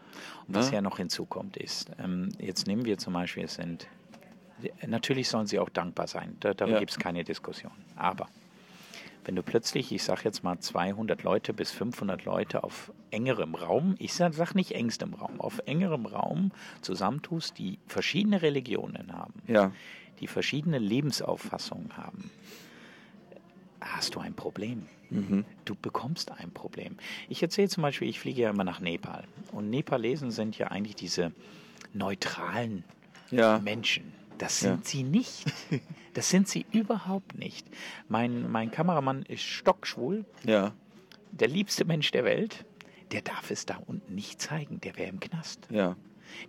Und 0.49 0.55
was 0.55 0.71
Ne? 0.71 0.77
ja 0.77 0.83
noch 0.83 0.99
hinzukommt 0.99 1.57
ist, 1.57 1.91
ähm, 1.99 2.31
jetzt 2.39 2.67
nehmen 2.67 2.85
wir 2.85 2.99
zum 2.99 3.15
Beispiel, 3.15 3.45
es 3.45 3.55
sind, 3.55 3.87
natürlich 4.87 5.29
sollen 5.29 5.47
sie 5.47 5.59
auch 5.59 5.69
dankbar 5.71 6.07
sein, 6.09 6.37
da, 6.41 6.53
darüber 6.53 6.75
Ja. 6.75 6.81
gibt 6.81 6.91
es 6.91 6.99
keine 6.99 7.25
Diskussion. 7.25 7.73
Aber 7.95 8.27
wenn 9.27 9.35
du 9.35 9.43
plötzlich, 9.43 9.91
ich 9.91 10.05
sage 10.05 10.21
jetzt 10.25 10.45
mal 10.45 10.61
200 10.61 11.25
Leute 11.25 11.53
bis 11.53 11.73
500 11.73 12.25
Leute 12.25 12.63
auf 12.63 12.93
engerem 13.11 13.57
Raum, 13.57 13.97
ich 13.99 14.15
sage 14.15 14.35
sag 14.35 14.55
nicht 14.55 14.73
engstem 14.73 15.15
Raum, 15.15 15.41
auf 15.41 15.61
engerem 15.67 16.07
Raum 16.07 16.53
zusammentust, 16.81 17.59
die 17.59 17.81
verschiedene 17.89 18.41
Religionen 18.41 19.13
haben, 19.13 19.35
Ja, 19.49 19.73
die 20.21 20.29
verschiedene 20.29 20.79
Lebensauffassungen 20.79 21.97
haben, 21.97 22.31
hast 23.81 24.15
du 24.15 24.21
ein 24.21 24.35
Problem. 24.35 24.87
mhm. 25.11 25.45
Du 25.65 25.75
bekommst 25.75 26.31
ein 26.31 26.53
Problem. 26.53 26.97
Ich 27.29 27.43
erzähle 27.43 27.69
zum 27.69 27.83
Beispiel, 27.83 28.09
ich 28.09 28.21
fliege 28.21 28.43
ja 28.43 28.51
immer 28.51 28.65
nach 28.65 28.79
Nepal. 28.79 29.25
Und 29.51 29.71
Nepalesen 29.71 30.31
sind 30.31 30.57
ja 30.57 30.69
eigentlich 30.69 30.95
diese 30.95 31.33
neutralen 31.93 32.85
ja, 33.31 33.59
Menschen. 33.59 34.13
Das 34.39 34.61
Ja. 34.61 34.73
sind 34.73 34.87
sie 34.87 35.03
nicht. 35.03 35.45
Das 36.15 36.31
sind 36.31 36.49
sie 36.49 36.65
überhaupt 36.73 37.37
nicht. 37.39 37.67
Mein, 38.09 38.51
mein 38.51 38.71
Kameramann 38.71 39.23
ist 39.23 39.43
stockschwul, 39.43 40.25
ja, 40.45 40.73
der 41.33 41.49
liebste 41.49 41.85
Mensch 41.85 42.11
der 42.11 42.25
Welt. 42.25 42.65
Der 43.13 43.21
darf 43.23 43.51
es 43.51 43.67
da 43.67 43.77
unten 43.87 44.15
nicht 44.15 44.41
zeigen. 44.41 44.81
Der 44.81 44.97
wäre 44.97 45.09
im 45.11 45.21
Knast. 45.21 45.69
ja, 45.71 45.95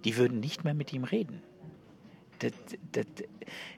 Die 0.06 0.18
würden 0.18 0.40
nicht 0.40 0.64
mehr 0.64 0.74
mit 0.74 0.92
ihm 0.94 1.04
reden. 1.04 1.42
Das, 2.40 2.52
das, 2.92 3.06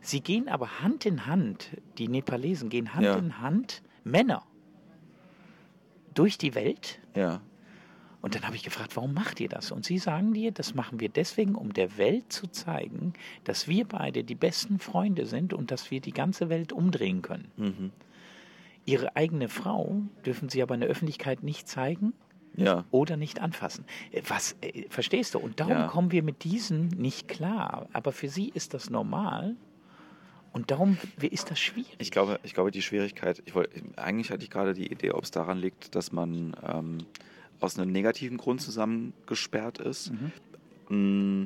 sie 0.02 0.22
gehen 0.22 0.48
aber 0.50 0.82
Hand 0.82 1.06
in 1.06 1.26
Hand, 1.26 1.70
die 1.98 2.08
Nepalesen 2.08 2.70
gehen 2.70 2.94
Hand 2.94 3.04
Ja. 3.06 3.16
in 3.18 3.40
Hand, 3.42 3.82
Männer, 4.04 4.44
durch 6.14 6.38
die 6.38 6.56
Welt 6.56 7.00
ja, 7.16 7.42
Und 8.22 8.36
dann 8.36 8.44
habe 8.46 8.56
ich 8.58 8.64
gefragt, 8.64 8.96
warum 8.98 9.14
macht 9.14 9.40
ihr 9.40 9.48
das? 9.48 9.72
Und 9.72 9.86
sie 9.86 9.98
sagen 9.98 10.34
dir, 10.34 10.52
das 10.52 10.74
machen 10.76 11.00
wir 11.00 11.08
deswegen, 11.08 11.56
um 11.56 11.72
der 11.74 11.98
Welt 11.98 12.34
zu 12.34 12.48
zeigen, 12.48 13.14
dass 13.46 13.68
wir 13.70 13.86
beide 13.86 14.24
die 14.26 14.36
besten 14.36 14.80
Freunde 14.80 15.26
sind 15.26 15.54
und 15.54 15.72
dass 15.72 15.90
wir 15.90 16.02
die 16.02 16.12
ganze 16.12 16.50
Welt 16.50 16.74
umdrehen 16.74 17.22
können. 17.22 17.50
Mhm. 17.56 17.92
Ihre 18.86 19.16
eigene 19.16 19.48
Frau 19.48 20.02
dürfen 20.26 20.50
sie 20.50 20.62
aber 20.62 20.74
in 20.76 20.82
der 20.82 20.90
Öffentlichkeit 20.90 21.44
nicht 21.44 21.68
zeigen 21.70 22.14
Ja. 22.58 22.84
oder 22.92 23.16
nicht 23.16 23.40
anfassen. 23.40 23.86
Äh, 24.12 24.22
Was, 24.28 24.58
äh, 24.62 24.86
verstehst 24.90 25.36
du? 25.36 25.40
Und 25.40 25.60
darum 25.62 25.74
Ja. 25.74 25.88
kommen 25.88 26.12
wir 26.12 26.24
mit 26.24 26.44
diesen 26.44 26.88
nicht 26.90 27.28
klar. 27.30 27.88
Aber 27.94 28.12
für 28.12 28.28
sie 28.28 28.50
ist 28.50 28.74
das 28.74 28.90
normal. 28.90 29.56
Und 30.52 30.72
darum 30.72 30.98
ist 31.22 31.52
das 31.52 31.60
schwierig. 31.60 31.96
Ich 32.00 32.10
glaube, 32.12 32.40
ich 32.44 32.54
glaube, 32.56 32.72
die 32.72 32.82
Schwierigkeit, 32.82 33.42
ich 33.46 33.54
wollte, 33.54 33.80
eigentlich 33.98 34.32
hatte 34.32 34.44
ich 34.44 34.50
gerade 34.50 34.74
die 34.74 34.92
Idee, 34.92 35.12
ob 35.12 35.24
es 35.24 35.32
daran 35.32 35.60
liegt, 35.60 35.94
dass 35.96 36.12
man 36.12 36.56
ähm, 36.68 36.98
aus 37.60 37.78
einem 37.78 37.92
negativen 37.92 38.38
Grund 38.38 38.62
zusammengesperrt 38.62 39.80
ist. 39.80 40.12
Mm, 40.90 41.46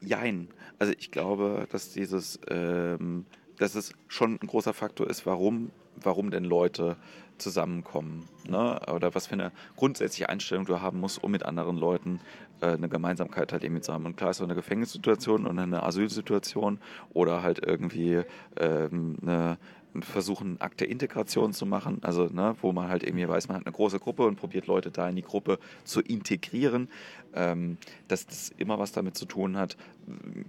jein. 0.00 0.48
Also 0.78 0.92
ich 0.98 1.10
glaube, 1.10 1.66
dass 1.70 1.92
dieses, 1.92 2.38
ähm, 2.48 3.26
dass 3.58 3.74
es 3.74 3.92
schon 4.08 4.38
ein 4.42 4.46
großer 4.46 4.74
Faktor 4.74 5.08
ist, 5.08 5.26
warum, 5.26 5.70
warum 5.96 6.30
denn 6.30 6.44
Leute 6.44 6.96
zusammenkommen. 7.38 8.28
Ne? 8.48 8.80
Oder 8.92 9.14
was 9.14 9.26
für 9.26 9.34
eine 9.34 9.52
grundsätzliche 9.76 10.28
Einstellung 10.28 10.66
du 10.66 10.80
haben 10.80 11.00
musst, 11.00 11.22
um 11.22 11.30
mit 11.30 11.44
anderen 11.44 11.76
Leuten 11.76 12.20
äh, 12.60 12.68
eine 12.68 12.88
Gemeinsamkeit 12.88 13.52
halt 13.52 13.64
irgendwie 13.64 13.82
zu 13.82 13.92
haben. 13.92 14.06
Und 14.06 14.16
klar 14.16 14.30
ist 14.30 14.38
so 14.38 14.44
eine 14.44 14.54
Gefängnissituation 14.54 15.46
und 15.46 15.58
eine 15.58 15.82
Asylsituation 15.82 16.78
oder 17.12 17.42
halt 17.42 17.64
irgendwie 17.64 18.22
ähm, 18.56 19.16
eine 19.22 19.58
versuchen, 20.02 20.60
Akt 20.60 20.80
der 20.80 20.88
Integration 20.88 21.52
zu 21.52 21.66
machen, 21.66 21.98
also 22.02 22.26
ne, 22.26 22.56
wo 22.60 22.72
man 22.72 22.88
halt 22.88 23.02
irgendwie 23.02 23.28
weiß, 23.28 23.48
man 23.48 23.58
hat 23.58 23.66
eine 23.66 23.74
große 23.74 23.98
Gruppe 23.98 24.26
und 24.26 24.36
probiert 24.36 24.66
Leute 24.66 24.90
da 24.90 25.08
in 25.08 25.16
die 25.16 25.22
Gruppe 25.22 25.58
zu 25.84 26.00
integrieren, 26.00 26.88
ähm, 27.34 27.76
dass 28.08 28.26
das 28.26 28.52
immer 28.56 28.78
was 28.78 28.92
damit 28.92 29.16
zu 29.16 29.26
tun 29.26 29.56
hat, 29.56 29.76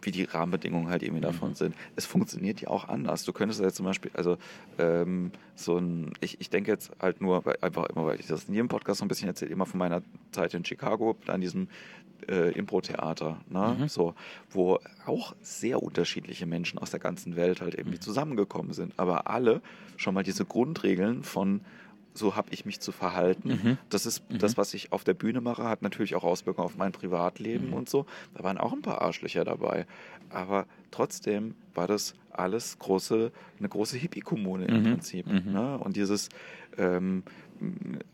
wie 0.02 0.12
die 0.12 0.24
Rahmenbedingungen 0.24 0.89
halt 0.89 1.04
irgendwie 1.04 1.22
davon 1.22 1.56
sind. 1.56 1.76
Es 1.96 2.06
funktioniert 2.06 2.62
ja 2.62 2.70
auch 2.70 2.88
anders. 2.88 3.24
Du 3.24 3.34
könntest 3.34 3.62
ja 3.62 3.72
zum 3.72 3.86
Beispiel, 3.86 4.12
also 4.14 4.38
ähm, 4.78 5.32
so 5.56 5.78
ein, 5.78 6.14
ich, 6.22 6.41
ich 6.41 6.50
denke 6.50 6.72
jetzt 6.72 6.91
halt 7.00 7.22
nur, 7.22 7.46
weil, 7.46 7.58
einfach 7.62 7.86
immer, 7.86 8.06
weil 8.06 8.20
ich 8.20 8.28
das 8.28 8.46
in 8.46 8.54
jedem 8.54 8.68
Podcast 8.68 9.00
so 9.00 9.06
ein 9.06 9.08
bisschen 9.08 9.28
erzähle, 9.28 9.52
immer 9.52 9.66
von 9.66 9.78
meiner 9.78 10.02
Zeit 10.32 10.54
in 10.54 10.66
Chicago, 10.66 11.16
an 11.28 11.41
diesem 11.41 11.68
äh, 12.28 12.51
Impro-Theater, 12.51 13.39
ne? 13.49 13.86
so, 13.88 14.13
wo 14.49 14.80
auch 15.05 15.36
sehr 15.41 15.82
unterschiedliche 15.82 16.45
Menschen 16.45 16.80
aus 16.80 16.91
der 16.91 16.99
ganzen 16.99 17.36
Welt 17.36 17.61
halt 17.61 17.76
irgendwie 17.76 17.99
zusammengekommen 17.99 18.73
sind, 18.73 18.93
aber 18.97 19.30
alle 19.30 19.61
schon 19.97 20.13
mal 20.13 20.23
diese 20.23 20.45
Grundregeln 20.45 21.23
von 21.23 21.61
so 22.17 22.36
habe 22.38 22.47
ich 22.51 22.65
mich 22.65 22.80
zu 22.80 22.93
verhalten. 22.93 23.49
Das 23.89 24.05
ist 24.05 24.23
das, 24.30 24.55
was 24.57 24.73
ich 24.73 24.93
auf 24.93 25.03
der 25.03 25.13
Bühne 25.13 25.41
mache, 25.41 25.65
hat 25.65 25.82
natürlich 25.82 26.15
auch 26.15 26.23
Auswirkungen 26.23 26.65
auf 26.65 26.78
mein 26.78 26.93
Privatleben 26.93 27.73
und 27.73 27.89
so. 27.89 28.05
Da 28.34 28.43
waren 28.43 28.57
auch 28.57 28.71
ein 28.71 28.82
paar 28.82 29.01
Arschlöcher 29.01 29.43
dabei. 29.43 29.86
Aber 30.30 30.65
trotzdem 30.91 31.55
war 31.73 31.88
das 31.88 32.13
alles 32.32 32.80
große, 32.80 33.32
eine 33.59 33.69
große 33.69 33.97
Hippie-Kommune 33.97 34.65
im 34.65 34.84
Prinzip. 34.84 35.28
Ne? 35.28 35.78
Und 35.78 35.97
dieses, 35.97 36.30
ähm, 36.78 37.23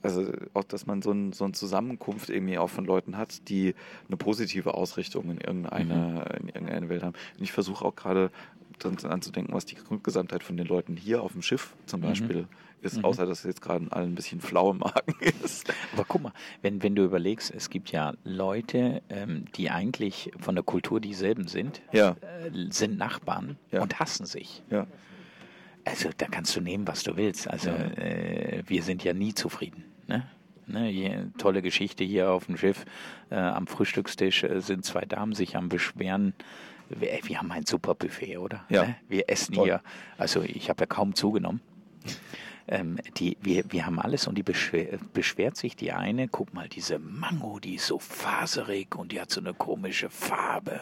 also 0.01 0.31
auch, 0.53 0.63
dass 0.63 0.85
man 0.85 1.01
so, 1.01 1.11
ein, 1.11 1.33
so 1.33 1.43
eine 1.43 1.53
Zusammenkunft 1.53 2.29
irgendwie 2.29 2.57
auch 2.57 2.69
von 2.69 2.85
Leuten 2.85 3.17
hat, 3.17 3.47
die 3.49 3.75
eine 4.07 4.17
positive 4.17 4.73
Ausrichtung 4.73 5.29
in 5.31 5.39
irgendeine, 5.41 6.25
in 6.39 6.47
irgendeine 6.49 6.89
Welt 6.89 7.03
haben. 7.03 7.15
Und 7.37 7.43
ich 7.43 7.51
versuche 7.51 7.83
auch 7.85 7.95
gerade 7.95 8.31
dran 8.79 8.97
anzudenken, 9.03 9.53
was 9.53 9.65
die 9.65 9.75
Grundgesamtheit 9.75 10.43
von 10.43 10.57
den 10.57 10.65
Leuten 10.65 10.95
hier 10.95 11.21
auf 11.21 11.33
dem 11.33 11.41
Schiff 11.43 11.75
zum 11.85 12.01
Beispiel 12.01 12.47
ist, 12.81 13.03
außer 13.03 13.27
dass 13.27 13.39
es 13.39 13.43
jetzt 13.45 13.61
gerade 13.61 13.85
allen 13.91 14.13
ein 14.13 14.15
bisschen 14.15 14.41
flau 14.41 14.71
im 14.71 14.79
Magen 14.79 15.13
ist. 15.43 15.71
Aber 15.93 16.03
guck 16.03 16.23
mal, 16.23 16.33
wenn, 16.63 16.81
wenn 16.81 16.95
du 16.95 17.03
überlegst, 17.03 17.53
es 17.53 17.69
gibt 17.69 17.91
ja 17.91 18.13
Leute, 18.23 19.03
ähm, 19.09 19.45
die 19.55 19.69
eigentlich 19.69 20.31
von 20.39 20.55
der 20.55 20.63
Kultur 20.63 20.99
dieselben 20.99 21.47
sind, 21.47 21.83
Ja. 21.91 22.15
äh, 22.21 22.49
sind 22.71 22.97
Nachbarn 22.97 23.57
Ja. 23.71 23.83
und 23.83 23.99
hassen 23.99 24.25
sich. 24.25 24.63
Ja. 24.71 24.87
Also 25.85 26.09
da 26.15 26.27
kannst 26.27 26.55
du 26.55 26.61
nehmen, 26.61 26.87
was 26.87 27.03
du 27.03 27.17
willst. 27.17 27.49
Also 27.49 27.69
äh, 27.69 28.63
wir 28.67 28.83
sind 28.83 29.03
ja 29.03 29.13
nie 29.13 29.33
zufrieden. 29.33 29.83
Ne? 30.07 30.27
Ne, 30.67 30.87
hier, 30.87 31.31
tolle 31.37 31.61
Geschichte 31.61 32.03
hier 32.03 32.31
auf 32.31 32.45
dem 32.45 32.57
Schiff. 32.57 32.85
Äh, 33.29 33.35
am 33.35 33.67
Frühstückstisch 33.67 34.43
äh, 34.43 34.61
sind 34.61 34.85
zwei 34.85 35.01
Damen 35.05 35.33
sich 35.33 35.55
am 35.55 35.69
Beschweren. 35.69 36.33
Wir, 36.89 37.19
wir 37.23 37.39
haben 37.39 37.51
ein 37.51 37.65
super 37.65 37.95
Buffet, 37.95 38.37
oder? 38.37 38.63
Ja. 38.69 38.85
Ne? 38.85 38.95
Wir 39.09 39.29
essen 39.29 39.55
Toll. 39.55 39.65
hier. 39.65 39.81
Also 40.17 40.41
ich 40.43 40.69
habe 40.69 40.81
ja 40.81 40.85
kaum 40.85 41.15
zugenommen. 41.15 41.61
Ähm, 42.67 42.97
die, 43.17 43.37
wir, 43.41 43.63
wir 43.69 43.85
haben 43.85 43.99
alles 43.99 44.27
und 44.27 44.35
die 44.37 44.43
beschwer, 44.43 44.99
beschwert 45.13 45.57
sich 45.57 45.75
die 45.75 45.91
eine, 45.91 46.27
guck 46.27 46.53
mal, 46.53 46.69
diese 46.69 46.99
Mango, 46.99 47.59
die 47.59 47.75
ist 47.75 47.87
so 47.87 47.99
faserig 47.99 48.95
und 48.95 49.11
die 49.11 49.19
hat 49.19 49.31
so 49.31 49.41
eine 49.41 49.53
komische 49.53 50.09
Farbe 50.09 50.81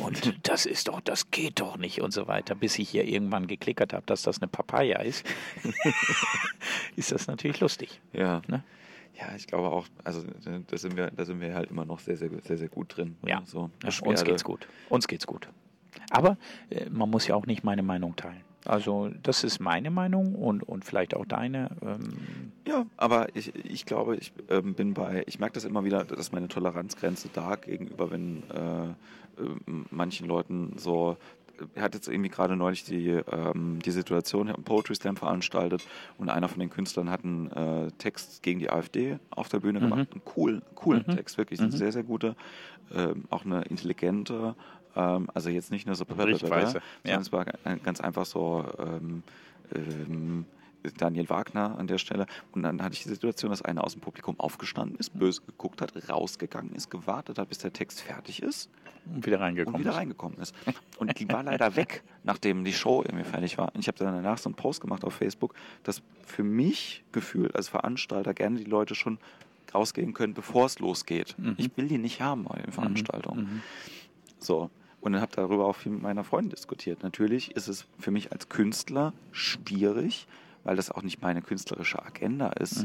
und 0.00 0.38
das 0.48 0.66
ist 0.66 0.88
doch, 0.88 1.00
das 1.00 1.30
geht 1.30 1.60
doch 1.60 1.76
nicht 1.76 2.00
und 2.00 2.12
so 2.12 2.26
weiter, 2.26 2.54
bis 2.54 2.78
ich 2.78 2.90
hier 2.90 3.04
irgendwann 3.04 3.46
geklickert 3.46 3.92
habe, 3.92 4.04
dass 4.06 4.22
das 4.22 4.40
eine 4.40 4.48
Papaya 4.48 5.00
ist, 5.00 5.24
ist 6.96 7.12
das 7.12 7.26
natürlich 7.26 7.60
lustig. 7.60 8.00
Ja. 8.12 8.42
Ne? 8.48 8.62
Ja, 9.18 9.34
ich 9.36 9.46
glaube 9.46 9.68
auch, 9.70 9.86
also 10.02 10.22
da 10.70 10.78
sind 10.78 10.96
wir, 10.96 11.10
da 11.10 11.24
sind 11.24 11.40
wir 11.40 11.54
halt 11.54 11.70
immer 11.70 11.84
noch 11.84 12.00
sehr, 12.00 12.16
sehr, 12.16 12.30
sehr, 12.42 12.56
sehr 12.56 12.68
gut 12.68 12.96
drin. 12.96 13.16
ne? 13.22 13.30
Ja, 13.30 13.42
So 13.44 13.70
ja 13.82 13.90
uns 14.04 14.24
geht's 14.24 14.44
gut. 14.44 14.66
Uns 14.88 15.06
geht's 15.06 15.26
gut. 15.26 15.48
Aber 16.10 16.36
äh, 16.70 16.88
man 16.88 17.10
muss 17.10 17.26
ja 17.26 17.34
auch 17.34 17.46
nicht 17.46 17.62
meine 17.64 17.82
Meinung 17.82 18.16
teilen. 18.16 18.42
Also 18.66 19.10
das 19.22 19.42
ist 19.42 19.58
meine 19.60 19.90
Meinung 19.90 20.34
und, 20.34 20.62
und 20.62 20.84
vielleicht 20.84 21.14
auch 21.14 21.24
deine. 21.24 21.70
Ähm, 21.82 22.52
Ja, 22.66 22.84
aber 22.96 23.34
ich, 23.34 23.54
ich 23.64 23.86
glaube, 23.86 24.16
ich 24.16 24.32
ähm, 24.48 24.74
bin 24.74 24.94
bei, 24.94 25.24
ich 25.26 25.38
merke 25.38 25.54
das 25.54 25.64
immer 25.64 25.84
wieder, 25.84 26.04
dass 26.04 26.32
meine 26.32 26.48
Toleranzgrenze 26.48 27.30
da 27.32 27.56
gegenüber, 27.56 28.10
wenn 28.10 28.42
äh, 28.50 28.88
äh, 28.88 28.94
manchen 29.90 30.28
Leuten 30.28 30.74
so, 30.76 31.16
er 31.74 31.82
hat 31.82 31.94
jetzt 31.94 32.08
irgendwie 32.08 32.30
gerade 32.30 32.56
neulich 32.56 32.84
die, 32.84 33.08
ähm, 33.08 33.78
die 33.84 33.90
Situation, 33.90 34.46
er 34.46 34.50
hat 34.50 34.56
einen 34.58 34.64
Poetry 34.64 34.94
Slam 34.94 35.16
veranstaltet 35.16 35.86
und 36.18 36.28
einer 36.28 36.48
von 36.48 36.60
den 36.60 36.70
Künstlern 36.70 37.10
hat 37.10 37.24
einen 37.24 37.50
äh, 37.52 37.90
Text 37.98 38.42
gegen 38.42 38.60
die 38.60 38.70
AfD 38.70 39.18
auf 39.30 39.48
der 39.48 39.60
Bühne 39.60 39.80
gemacht. 39.80 40.08
Einen 40.12 40.24
coolen, 40.24 40.62
coolen 40.74 41.04
Text, 41.06 41.38
wirklich, 41.38 41.60
ein 41.60 41.70
sehr, 41.70 41.92
sehr 41.92 42.02
guter, 42.02 42.34
ähm, 42.94 43.24
auch 43.30 43.44
eine 43.44 43.62
intelligente, 43.62 44.54
also 44.94 45.50
jetzt 45.50 45.70
nicht 45.70 45.86
nur 45.86 45.94
so 45.94 46.04
Berichtweise, 46.04 46.78
ja. 46.78 46.82
sondern 47.04 47.22
es 47.22 47.32
war 47.32 47.46
ein- 47.64 47.82
ganz 47.82 48.00
einfach 48.00 48.26
so 48.26 48.64
ähm, 48.78 49.22
ähm, 49.74 50.44
Daniel 50.96 51.28
Wagner 51.28 51.78
an 51.78 51.86
der 51.86 51.98
Stelle. 51.98 52.26
Und 52.52 52.62
dann 52.62 52.82
hatte 52.82 52.94
ich 52.94 53.02
die 53.02 53.08
Situation, 53.10 53.50
dass 53.50 53.60
einer 53.62 53.84
aus 53.84 53.92
dem 53.92 54.00
Publikum 54.00 54.40
aufgestanden 54.40 54.98
ist, 54.98 55.10
böse 55.18 55.42
geguckt 55.42 55.82
hat, 55.82 55.92
rausgegangen 56.08 56.74
ist, 56.74 56.90
gewartet 56.90 57.38
hat, 57.38 57.48
bis 57.50 57.58
der 57.58 57.72
Text 57.72 58.00
fertig 58.00 58.42
ist 58.42 58.70
und 59.14 59.26
wieder 59.26 59.40
reingekommen. 59.40 59.74
und 59.76 59.80
wieder 59.80 59.90
ist. 59.90 59.96
reingekommen 59.98 60.38
ist. 60.38 60.54
Und 60.98 61.18
die 61.20 61.28
war 61.28 61.42
leider 61.42 61.76
weg, 61.76 62.02
nachdem 62.24 62.64
die 62.64 62.72
Show 62.72 63.02
irgendwie 63.02 63.24
fertig 63.24 63.58
war. 63.58 63.74
Und 63.74 63.80
ich 63.80 63.88
habe 63.88 63.98
dann 63.98 64.14
danach 64.14 64.38
so 64.38 64.48
einen 64.48 64.56
Post 64.56 64.80
gemacht 64.80 65.04
auf 65.04 65.12
Facebook, 65.14 65.54
dass 65.82 66.02
für 66.26 66.42
mich 66.44 67.04
gefühlt 67.12 67.54
als 67.54 67.68
Veranstalter 67.68 68.32
gerne 68.32 68.56
die 68.58 68.64
Leute 68.64 68.94
schon 68.94 69.18
rausgehen 69.74 70.14
können, 70.14 70.32
bevor 70.34 70.64
es 70.66 70.78
losgeht. 70.78 71.36
Ich 71.58 71.70
will 71.76 71.88
die 71.88 71.98
nicht 71.98 72.22
haben 72.22 72.44
bei 72.44 72.58
den 72.60 72.72
Veranstaltungen. 72.72 73.62
So. 74.38 74.70
Und 75.00 75.12
dann 75.12 75.22
habe 75.22 75.32
darüber 75.34 75.66
auch 75.66 75.76
viel 75.76 75.92
mit 75.92 76.02
meiner 76.02 76.24
Freundin 76.24 76.50
diskutiert. 76.50 77.02
Natürlich 77.02 77.52
ist 77.56 77.68
es 77.68 77.86
für 77.98 78.10
mich 78.10 78.32
als 78.32 78.48
Künstler 78.48 79.12
schwierig, 79.32 80.26
weil 80.64 80.76
das 80.76 80.90
auch 80.90 81.02
nicht 81.02 81.22
meine 81.22 81.40
künstlerische 81.40 82.04
Agenda 82.04 82.48
ist. 82.50 82.84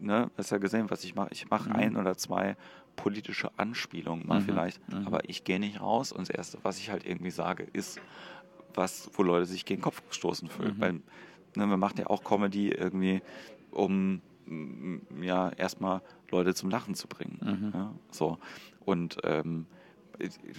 Ne, 0.00 0.30
du 0.34 0.38
hast 0.38 0.50
ja 0.50 0.58
gesehen, 0.58 0.88
was 0.90 1.04
ich 1.04 1.14
mache. 1.14 1.28
Ich 1.32 1.50
mache 1.50 1.74
ein 1.74 1.96
oder 1.96 2.16
zwei 2.16 2.56
politische 2.96 3.50
Anspielungen 3.58 4.26
mal 4.26 4.40
vielleicht, 4.40 4.80
aber 5.04 5.28
ich 5.28 5.44
gehe 5.44 5.58
nicht 5.58 5.80
raus 5.80 6.12
und 6.12 6.28
das 6.28 6.30
Erste, 6.30 6.58
was 6.62 6.78
ich 6.78 6.90
halt 6.90 7.04
irgendwie 7.04 7.30
sage, 7.30 7.66
ist, 7.72 8.00
was, 8.74 9.10
wo 9.14 9.22
Leute 9.22 9.46
sich 9.46 9.64
gegen 9.64 9.80
den 9.80 9.84
Kopf 9.84 10.02
gestoßen 10.08 10.48
fühlen. 10.48 10.76
Weil 10.78 10.92
ne, 11.56 11.66
man 11.66 11.80
macht 11.80 11.98
ja 11.98 12.06
auch 12.06 12.22
Comedy 12.22 12.70
irgendwie, 12.70 13.20
um 13.70 14.22
ja 15.20 15.50
erstmal 15.50 16.02
Leute 16.30 16.54
zum 16.54 16.70
Lachen 16.70 16.94
zu 16.94 17.08
bringen. 17.08 17.38
Ja, 17.74 17.92
so. 18.10 18.38
Und 18.84 19.18
ähm, 19.24 19.66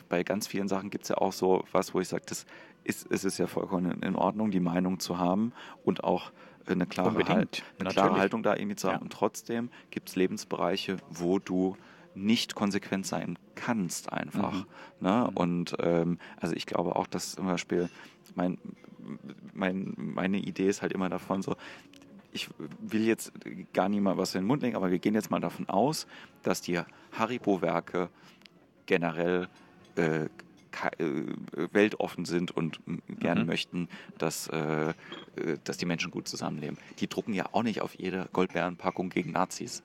bei 0.10 0.24
ganz 0.24 0.48
vielen 0.48 0.68
Sachen 0.68 0.90
gibt 0.90 1.04
es 1.04 1.10
ja 1.10 1.18
auch 1.18 1.34
so 1.34 1.64
was, 1.72 1.94
wo 1.94 2.00
ich 2.00 2.08
sage, 2.08 2.24
das 2.26 2.46
ist, 2.84 3.10
es 3.12 3.24
ist 3.24 3.38
ja 3.38 3.48
vollkommen 3.48 4.02
in 4.02 4.16
Ordnung, 4.16 4.52
die 4.52 4.60
Meinung 4.60 5.00
zu 5.00 5.18
haben 5.18 5.54
und 5.84 6.04
auch 6.04 6.32
eine 6.66 6.86
klare, 6.86 7.26
halt, 7.28 7.64
eine 7.80 7.90
klare. 7.90 8.18
Haltung 8.18 8.44
da 8.44 8.56
irgendwie 8.56 8.76
zu 8.76 8.88
haben. 8.88 8.98
Ja. 8.98 9.02
Und 9.02 9.14
trotzdem 9.14 9.70
gibt 9.92 10.10
es 10.10 10.16
Lebensbereiche, 10.16 10.98
wo 11.10 11.40
du 11.40 11.76
nicht 12.16 12.56
konsequent 12.56 13.06
sein 13.06 13.38
kannst 13.56 14.14
einfach. 14.14 14.54
Mhm. 14.54 14.66
Ne? 15.00 15.32
Und 15.34 15.76
ähm, 15.80 16.20
also 16.38 16.56
ich 16.56 16.66
glaube 16.66 16.96
auch, 16.96 17.08
dass 17.08 17.34
zum 17.34 17.48
Beispiel 17.48 17.90
mein, 18.36 18.58
mein, 19.54 19.94
meine 19.98 20.38
Idee 20.38 20.68
ist 20.68 20.82
halt 20.82 20.94
immer 20.94 21.10
davon 21.10 21.42
so, 21.42 21.56
ich 22.32 22.50
will 22.80 23.06
jetzt 23.06 23.32
gar 23.74 23.90
nicht 23.90 24.02
mal 24.02 24.18
was 24.18 24.34
in 24.34 24.42
den 24.42 24.48
Mund 24.48 24.64
legen, 24.64 24.76
aber 24.76 24.92
wir 24.92 25.00
gehen 25.00 25.14
jetzt 25.14 25.30
mal 25.30 25.40
davon 25.40 25.70
aus, 25.70 26.08
dass 26.42 26.62
die 26.62 26.80
Haribo-Werke 27.12 28.10
generell 28.86 29.48
äh, 29.96 30.26
äh, 30.26 30.30
weltoffen 31.72 32.26
sind 32.26 32.50
und 32.52 32.80
gerne 33.20 33.46
möchten, 33.46 33.88
dass, 34.18 34.48
äh, 34.48 34.90
äh, 34.90 34.94
dass 35.64 35.78
die 35.78 35.86
Menschen 35.86 36.10
gut 36.10 36.28
zusammenleben. 36.28 36.78
Die 37.00 37.08
drucken 37.08 37.34
ja 37.34 37.46
auch 37.52 37.64
nicht 37.64 37.82
auf 37.82 37.94
jede 37.98 38.28
Goldbeerenpackung 38.34 39.10
gegen 39.10 39.32
Nazis. 39.32 39.84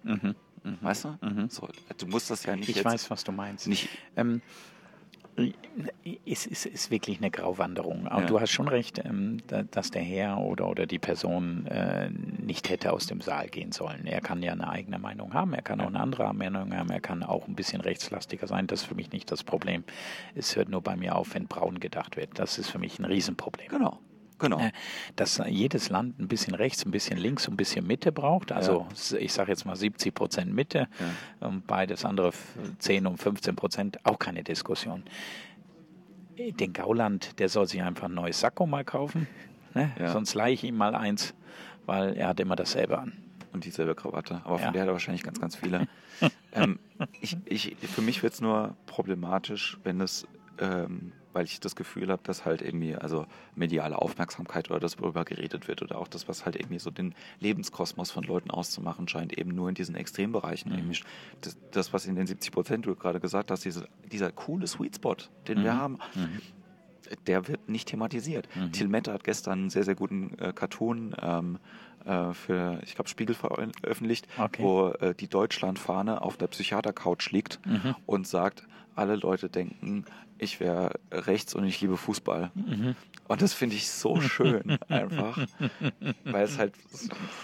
Weißt 0.80 1.04
du? 1.04 1.18
So, 1.48 1.68
du 1.98 2.06
musst 2.06 2.30
das 2.30 2.44
ja 2.44 2.56
nicht 2.56 2.68
Ich 2.70 2.76
jetzt 2.76 2.84
weiß, 2.84 3.10
was 3.10 3.24
du 3.24 3.32
meinst. 3.32 3.66
nicht. 3.68 3.88
Ähm, 4.16 4.40
es 6.26 6.46
ist, 6.46 6.66
ist 6.66 6.90
wirklich 6.90 7.18
eine 7.18 7.30
Grauwanderung. 7.30 8.06
Aber 8.08 8.22
Ja. 8.22 8.26
du 8.26 8.40
hast 8.40 8.50
schon 8.50 8.68
recht, 8.68 9.00
ähm, 9.04 9.38
da- 9.46 9.62
dass 9.62 9.90
der 9.90 10.02
Herr 10.02 10.38
oder, 10.38 10.68
oder 10.68 10.86
die 10.86 10.98
Person 10.98 11.66
äh, 11.66 12.10
nicht 12.10 12.68
hätte 12.70 12.92
aus 12.92 13.06
dem 13.06 13.20
Saal 13.20 13.48
gehen 13.48 13.72
sollen. 13.72 14.06
Er 14.06 14.20
kann 14.20 14.42
ja 14.42 14.52
eine 14.52 14.68
eigene 14.68 14.98
Meinung 14.98 15.34
haben, 15.34 15.52
er 15.54 15.62
kann 15.62 15.80
auch 15.80 15.86
eine 15.86 16.00
andere 16.00 16.32
Meinung 16.34 16.74
haben, 16.76 16.90
er 16.90 17.00
kann 17.00 17.22
auch 17.22 17.46
ein 17.48 17.54
bisschen 17.54 17.80
rechtslastiger 17.80 18.46
sein. 18.46 18.66
Das 18.66 18.80
ist 18.82 18.86
für 18.86 18.94
mich 18.94 19.12
nicht 19.12 19.30
das 19.30 19.44
Problem. 19.44 19.84
Es 20.34 20.56
hört 20.56 20.68
nur 20.68 20.82
bei 20.82 20.96
mir 20.96 21.16
auf, 21.16 21.34
wenn 21.34 21.46
braun 21.46 21.80
gedacht 21.80 22.16
wird. 22.16 22.38
Das 22.38 22.58
ist 22.58 22.70
für 22.70 22.78
mich 22.78 22.98
ein 22.98 23.04
Riesenproblem. 23.04 23.68
Genau. 23.68 23.98
Genau. 24.38 24.58
Äh, 24.60 24.70
dass 25.16 25.42
jedes 25.48 25.88
Land 25.90 26.18
ein 26.20 26.28
bisschen 26.28 26.54
rechts, 26.54 26.84
ein 26.84 26.90
bisschen 26.92 27.18
links, 27.18 27.48
ein 27.48 27.56
bisschen 27.56 27.86
Mitte 27.86 28.12
braucht. 28.12 28.52
Also 28.52 28.86
ich 29.18 29.32
sage 29.32 29.50
jetzt 29.50 29.64
mal 29.64 29.74
70 29.76 30.14
Prozent 30.14 30.54
Mitte 30.54 30.88
und 31.40 31.66
beides 31.66 32.04
andere 32.04 32.28
f- 32.28 32.54
10 32.78 33.06
und 33.06 33.16
15 33.18 33.56
Prozent, 33.56 33.98
auch 34.04 34.18
keine 34.18 34.42
Diskussion. 34.44 35.02
Den 36.38 36.72
Gauland, 36.72 37.38
der 37.40 37.48
soll 37.48 37.66
sich 37.66 37.82
einfach 37.82 38.04
ein 38.04 38.14
neues 38.14 38.38
Sakko 38.40 38.66
mal 38.66 38.84
kaufen. 38.84 39.26
Ne? 39.74 39.90
Ja. 39.98 40.12
Sonst 40.12 40.34
leihe 40.34 40.54
ich 40.54 40.62
ihm 40.62 40.76
mal 40.76 40.94
eins, 40.94 41.34
weil 41.84 42.16
er 42.16 42.28
hat 42.28 42.38
immer 42.38 42.54
dasselbe 42.54 42.98
an. 42.98 43.12
Und 43.52 43.64
dieselbe 43.64 43.94
Krawatte. 43.96 44.36
Aber 44.44 44.58
von 44.58 44.66
Ja. 44.66 44.70
der 44.72 44.82
hat 44.82 44.88
er 44.88 44.92
wahrscheinlich 44.92 45.24
ganz, 45.24 45.40
ganz 45.40 45.56
viele. 45.56 45.88
ähm, 46.52 46.78
ich, 47.20 47.36
ich, 47.46 47.76
für 47.80 48.02
mich 48.02 48.22
wird 48.22 48.34
es 48.34 48.40
nur 48.40 48.76
problematisch, 48.86 49.78
wenn 49.82 50.00
es, 50.00 50.28
ähm, 50.60 51.12
weil 51.32 51.44
ich 51.44 51.60
das 51.60 51.76
Gefühl 51.76 52.08
habe, 52.10 52.22
dass 52.24 52.44
halt 52.44 52.62
irgendwie, 52.62 52.94
also 52.96 53.26
mediale 53.54 54.00
Aufmerksamkeit 54.00 54.70
oder 54.70 54.80
das, 54.80 54.98
worüber 55.00 55.24
geredet 55.24 55.68
wird 55.68 55.82
oder 55.82 55.98
auch 55.98 56.08
das, 56.08 56.26
was 56.28 56.44
halt 56.44 56.56
irgendwie 56.56 56.78
so 56.78 56.90
den 56.90 57.14
Lebenskosmos 57.40 58.10
von 58.10 58.24
Leuten 58.24 58.50
auszumachen 58.50 59.08
scheint, 59.08 59.36
eben 59.36 59.54
nur 59.54 59.68
in 59.68 59.74
diesen 59.74 59.94
Extrembereichen. 59.94 60.72
Mhm. 60.72 60.92
Das, 61.42 61.56
das, 61.70 61.92
was 61.92 62.06
in 62.06 62.14
den 62.16 62.26
70 62.26 62.50
Prozent 62.52 62.86
du 62.86 62.94
gerade 62.94 63.20
gesagt 63.20 63.50
hast, 63.50 63.64
diese, 63.64 63.86
dieser 64.10 64.32
coole 64.32 64.66
Sweet 64.66 64.96
Spot, 64.96 65.16
den 65.46 65.62
wir 65.62 65.72
Mhm. 65.74 65.78
haben, 65.78 65.98
der 67.26 67.48
wird 67.48 67.68
nicht 67.68 67.88
thematisiert. 67.88 68.48
Mhm. 68.54 68.72
Till 68.72 68.88
Mette 68.88 69.12
hat 69.12 69.24
gestern 69.24 69.60
einen 69.60 69.70
sehr, 69.70 69.84
sehr 69.84 69.94
guten 69.94 70.36
äh, 70.38 70.52
Cartoon 70.52 71.14
ähm, 71.22 71.58
äh, 72.04 72.32
für, 72.34 72.80
ich 72.84 72.94
glaube, 72.94 73.08
Spiegel 73.08 73.34
veröffentlicht, 73.34 74.26
Okay. 74.36 74.62
wo 74.62 74.88
äh, 74.90 75.14
die 75.14 75.28
Deutschlandfahne 75.28 76.20
auf 76.22 76.36
der 76.36 76.48
Psychiatercouch 76.48 77.30
liegt 77.30 77.60
Mhm. 77.66 77.94
und 78.06 78.26
sagt, 78.26 78.64
alle 78.98 79.16
Leute 79.16 79.48
denken, 79.48 80.04
ich 80.38 80.60
wäre 80.60 80.92
rechts 81.12 81.54
und 81.54 81.64
ich 81.64 81.80
liebe 81.80 81.96
Fußball. 81.96 82.50
Mhm. 82.54 82.94
Und 83.28 83.42
das 83.42 83.52
finde 83.52 83.76
ich 83.76 83.88
so 83.90 84.20
schön 84.20 84.78
einfach, 84.88 85.38
weil 86.24 86.44
es 86.44 86.58
halt 86.58 86.74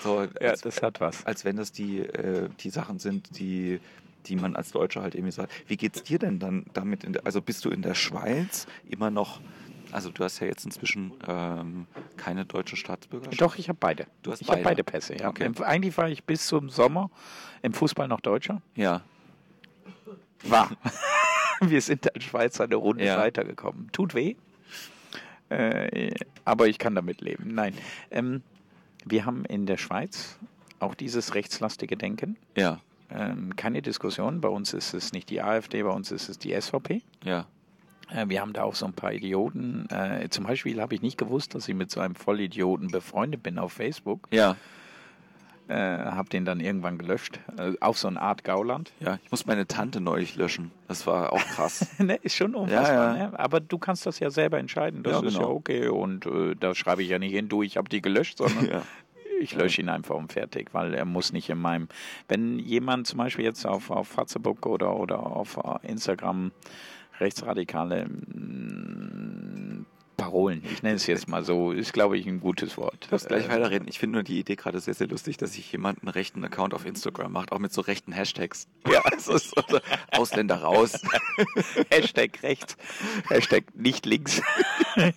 so, 0.03 0.23
Ja, 0.41 0.51
als, 0.51 0.63
das 0.63 0.83
hat 0.83 1.01
was. 1.01 1.25
als 1.27 1.45
wenn 1.45 1.57
das 1.57 1.73
die, 1.73 2.01
äh, 2.01 2.49
die 2.61 2.71
Sachen 2.71 2.99
sind, 2.99 3.39
die 3.39 3.81
die 4.27 4.37
man 4.37 4.57
als 4.57 4.71
Deutscher 4.71 5.03
halt 5.03 5.15
irgendwie 5.15 5.33
sagt. 5.33 5.53
Wie 5.67 5.77
geht's 5.77 6.03
dir 6.03 6.19
denn 6.19 6.39
dann 6.39 6.65
damit? 6.73 7.05
In 7.05 7.13
der, 7.13 7.27
also 7.27 7.43
bist 7.43 7.63
du 7.67 7.69
in 7.69 7.83
der 7.83 7.93
Schweiz 7.93 8.67
immer 8.89 9.11
noch, 9.11 9.39
also 9.93 10.09
du 10.11 10.25
hast 10.25 10.41
ja 10.41 10.47
jetzt 10.47 10.65
inzwischen 10.65 11.13
ähm, 11.29 11.87
keine 12.17 12.47
deutsche 12.47 12.77
Staatsbürgerschaft. 12.77 13.39
Doch, 13.43 13.57
ich 13.59 13.69
habe 13.69 13.77
beide. 13.79 14.07
Du 14.23 14.33
hast 14.33 14.41
ich 14.41 14.49
habe 14.49 14.63
beide. 14.63 14.83
beide 14.83 14.85
Pässe. 14.85 15.15
Ja. 15.17 15.29
Okay. 15.29 15.51
Eigentlich 15.63 15.99
war 15.99 16.09
ich 16.09 16.25
bis 16.25 16.47
zum 16.47 16.71
Sommer 16.71 17.11
im 17.61 17.75
Fußball 17.75 18.09
noch 18.09 18.23
Deutscher. 18.23 18.63
Ja, 18.75 19.03
War. 20.45 20.71
Wir 21.61 21.81
sind 21.81 22.13
als 22.15 22.25
Schweizer 22.25 22.65
eine 22.65 22.77
Runde 22.77 23.05
Ja. 23.05 23.19
weitergekommen. 23.19 23.91
Tut 23.93 24.15
weh. 24.15 24.35
Äh, 25.51 26.15
aber 26.45 26.69
ich 26.69 26.79
kann 26.79 26.95
damit 26.95 27.21
leben. 27.21 27.55
Nein. 27.55 27.75
Ähm, 28.11 28.43
wir 29.05 29.27
haben 29.27 29.45
in 29.45 29.67
der 29.67 29.77
Schweiz 29.77 30.39
auch 30.81 30.95
dieses 30.95 31.35
rechtslastige 31.35 31.97
Denken. 31.97 32.37
ja, 32.57 32.81
Ähm, 33.11 33.55
keine 33.55 33.83
Diskussion. 33.83 34.41
Bei 34.41 34.49
uns 34.49 34.73
ist 34.73 34.95
es 34.95 35.13
nicht 35.13 35.29
die 35.31 35.43
AfD, 35.43 35.83
bei 35.83 35.91
uns 35.91 36.11
ist 36.11 36.29
es 36.29 36.39
die 36.39 36.59
SVP. 36.59 37.03
ja. 37.25 37.47
Äh, 38.11 38.29
wir 38.29 38.43
haben 38.43 38.53
da 38.53 38.65
auch 38.65 38.75
so 38.75 38.85
ein 38.85 38.93
paar 38.93 39.13
Idioten. 39.15 39.87
Äh, 39.89 40.29
zum 40.29 40.45
Beispiel 40.45 40.79
habe 40.81 40.95
ich 40.95 41.01
nicht 41.01 41.17
gewusst, 41.17 41.55
dass 41.55 41.67
ich 41.69 41.75
mit 41.75 41.91
so 41.91 42.01
einem 42.01 42.15
Vollidioten 42.15 42.89
befreundet 42.89 43.43
bin 43.43 43.59
auf 43.59 43.73
Facebook. 43.73 44.29
Ja, 44.31 44.57
Äh, 45.67 45.75
habe 45.75 46.29
den 46.29 46.45
dann 46.45 46.61
irgendwann 46.61 46.99
gelöscht. 46.99 47.41
Äh, 47.57 47.73
auf 47.81 47.97
so 47.97 48.09
eine 48.09 48.21
Art 48.21 48.45
Gauland. 48.45 48.93
ja. 49.01 49.19
Ich 49.25 49.31
muss 49.31 49.47
meine 49.47 49.67
Tante 49.67 50.01
neulich 50.01 50.37
löschen. 50.37 50.71
Das 50.89 51.07
war 51.07 51.33
auch 51.33 51.43
krass. 51.43 51.89
ne, 51.99 52.17
ist 52.17 52.35
schon 52.35 52.55
unfassbar. 52.55 53.17
Ja, 53.17 53.17
ja. 53.17 53.31
Ne? 53.31 53.39
Aber 53.39 53.61
du 53.61 53.79
kannst 53.79 54.05
das 54.05 54.19
ja 54.19 54.29
selber 54.31 54.59
entscheiden. 54.59 55.03
Das 55.03 55.23
Ja, 55.23 55.27
ist 55.27 55.35
ja 55.35 55.41
genau. 55.41 55.53
okay. 55.53 55.89
Und 55.89 56.27
äh, 56.27 56.55
da 56.55 56.75
schreibe 56.75 57.03
ich 57.03 57.09
ja 57.09 57.19
nicht 57.19 57.33
hin, 57.33 57.49
du, 57.49 57.63
ich 57.63 57.79
habe 57.79 57.89
die 57.89 58.03
gelöscht, 58.03 58.37
sondern 58.39 58.83
ich 59.41 59.55
lösche 59.55 59.81
ihn 59.81 59.89
einfach 59.89 60.15
und 60.17 60.33
fertig, 60.33 60.69
weil 60.73 60.93
er 60.93 61.07
muss 61.07 61.33
nicht 61.33 61.49
in 61.49 61.59
meinem. 61.59 61.89
Wenn 62.29 62.59
jemand 62.59 63.07
zum 63.07 63.19
Beispiel 63.19 63.47
jetzt 63.47 63.67
auf, 63.67 63.91
auf 63.91 64.09
Facebook 64.09 64.67
oder, 64.67 64.95
oder 64.97 65.25
auf 65.25 65.57
äh, 65.57 65.87
Instagram 65.91 66.53
rechtsradikale 67.21 68.07
mm, 68.07 69.87
Parolen, 70.17 70.63
ich 70.73 70.83
nenne 70.83 70.97
es 70.97 71.07
jetzt 71.07 71.29
mal 71.29 71.45
so, 71.45 71.73
ist 71.73 71.93
glaube 71.93 72.17
ich 72.17 72.27
ein 72.27 72.41
gutes 72.41 72.77
Wort. 72.77 73.05
Du 73.05 73.11
darfst 73.11 73.29
gleich 73.29 73.47
Äh, 73.47 73.49
weiterreden. 73.51 73.89
Ich 73.89 73.99
finde 73.99 74.15
nur 74.19 74.23
die 74.23 74.39
Idee 74.39 74.55
gerade 74.57 74.79
sehr, 74.81 74.95
sehr 74.95 75.09
lustig, 75.09 75.37
dass 75.37 75.55
sich 75.55 75.71
jemand 75.73 76.01
einen 76.03 76.09
rechten 76.09 76.45
Account 76.45 76.73
auf 76.75 76.87
Instagram 76.87 77.33
macht, 77.33 77.53
auch 77.53 77.59
mit 77.59 77.73
so 77.73 77.81
rechten 77.81 78.13
Hashtags. 78.13 78.69
Ja, 78.91 79.03
so, 79.19 79.37
so, 79.39 79.61
so 79.69 79.79
Ausländer 80.13 80.57
raus. 80.63 81.01
Hashtag 81.91 82.43
rechts, 82.43 82.77
Hashtag 83.29 83.65
nicht 83.75 84.07
links. 84.07 84.41
äh, 84.97 85.13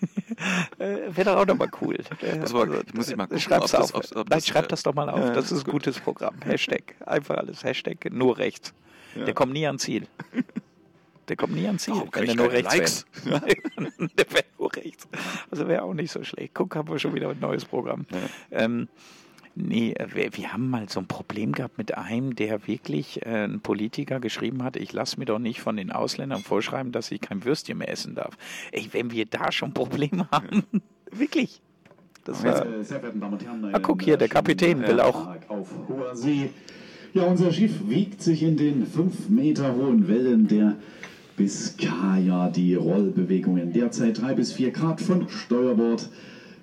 Wäre 0.80 1.24
doch 1.26 1.38
auch 1.42 1.46
nochmal 1.46 1.70
cool. 1.82 1.98
Muss 2.40 2.54
mal- 2.54 2.84
ich 2.86 2.94
muss 2.94 3.06
dich 3.08 3.16
mal 3.16 3.26
gucken, 3.26 3.40
Schreib's 3.40 3.74
ob 3.74 3.80
das- 3.82 3.94
auf. 3.94 4.12
ob- 4.12 4.18
ob 4.18 4.30
Nein, 4.30 4.40
das, 4.40 4.48
schreib 4.48 4.66
äh, 4.66 4.68
das 4.70 4.84
doch 4.84 4.94
mal 4.94 5.10
auf. 5.10 5.20
ja, 5.20 5.32
das 5.34 5.52
ist 5.52 5.60
ein 5.62 5.64
gut. 5.66 5.74
gutes 5.84 6.00
Programm. 6.00 6.36
Hashtag. 6.44 6.96
Einfach 7.06 7.38
alles 7.38 7.64
Hashtag, 7.64 8.12
nur 8.12 8.38
rechts. 8.38 8.74
Der 9.16 9.34
kommt 9.34 9.54
nie 9.54 9.66
ans 9.66 9.84
Ziel. 9.84 10.08
Der 11.30 11.36
kommt 11.36 11.54
nie 11.56 11.66
ans 11.68 11.84
Ziel, 11.84 11.94
krieg 12.12 12.16
wenn 12.16 12.30
er 12.30 12.36
nur 12.36 12.52
rechts 12.52 13.06
wäre. 13.24 13.42
Der 14.18 14.32
wäre 14.32 14.46
nur 14.58 14.76
rechts. 14.76 15.08
Also 15.52 15.68
wäre 15.68 15.84
auch 15.84 15.94
nicht 15.94 16.12
so 16.12 16.24
schlecht. 16.24 16.54
Guck, 16.54 16.76
haben 16.76 16.88
wir 16.90 17.00
schon 17.00 17.14
wieder 17.14 17.30
ein 17.30 17.40
neues 17.40 17.66
Programm. 17.66 18.06
Ähm, 18.52 18.88
nee, 19.56 19.92
äh, 19.94 20.08
wir, 20.14 20.36
wir 20.38 20.54
haben 20.54 20.70
mal 20.70 20.88
so 20.88 21.00
ein 21.02 21.08
Problem 21.08 21.52
gehabt 21.52 21.78
mit 21.78 21.98
einem, 21.98 22.36
der 22.36 22.68
wirklich 22.68 23.26
äh, 23.26 23.44
ein 23.46 23.60
Politiker 23.60 24.20
geschrieben 24.20 24.64
hat, 24.64 24.78
ich 24.78 24.94
lasse 24.94 25.20
mir 25.20 25.26
doch 25.26 25.40
nicht 25.40 25.60
von 25.62 25.76
den 25.78 25.92
Ausländern 25.92 26.42
vorschreiben, 26.44 26.92
dass 26.92 27.12
ich 27.12 27.20
kein 27.22 27.44
Würstchen 27.44 27.78
mehr 27.80 27.90
essen 27.90 28.16
darf. 28.16 28.38
Ey, 28.72 28.88
wenn 28.94 29.12
wir 29.12 29.26
da 29.26 29.52
schon 29.52 29.74
Probleme 29.74 30.30
haben, 30.32 30.64
wirklich. 31.12 31.62
Das 32.24 32.44
war, 32.44 32.66
Äh, 32.66 32.84
Sehr 32.84 33.00
verehrten 33.00 33.20
Damen 33.22 33.34
und 33.34 33.44
Herren, 33.44 33.74
Ah, 33.74 33.80
guck 33.80 34.02
hier, 34.02 34.18
der 34.18 34.28
Kapitän 34.30 34.82
will 34.86 35.00
auch. 35.00 35.28
Auf 35.50 35.70
hoher 35.90 36.16
See. 36.16 36.50
Ja, 37.14 37.24
unser 37.24 37.52
Schiff 37.54 37.88
wiegt 37.88 38.22
sich 38.22 38.44
in 38.44 38.58
den 38.58 38.86
fünf 38.86 39.30
Meter 39.30 39.74
hohen 39.76 40.08
Wellen 40.08 40.48
der 40.48 40.76
Biskaya. 41.38 42.50
Die 42.50 42.74
Rollbewegungen 42.74 43.72
derzeit 43.72 44.20
drei 44.20 44.34
bis 44.34 44.52
vier 44.52 44.72
Grad 44.72 45.00
von 45.00 45.30
Steuerbord 45.30 46.10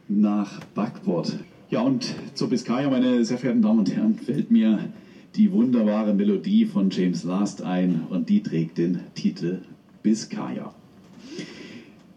nach 0.09 0.61
Backbord. 0.75 1.39
Ja, 1.71 1.81
und 1.81 2.15
zur 2.35 2.49
Biskaya, 2.49 2.91
meine 2.91 3.25
sehr 3.25 3.39
verehrten 3.39 3.63
Damen 3.63 3.79
und 3.79 3.95
Herren, 3.95 4.17
fällt 4.17 4.51
mir 4.51 4.93
die 5.37 5.51
wunderbare 5.53 6.13
Melodie 6.13 6.65
von 6.65 6.91
James 6.91 7.23
Last 7.23 7.63
ein 7.63 8.03
und 8.11 8.29
die 8.29 8.43
trägt 8.43 8.79
den 8.79 8.99
Titel 9.15 9.61
Biskaya. 10.03 10.73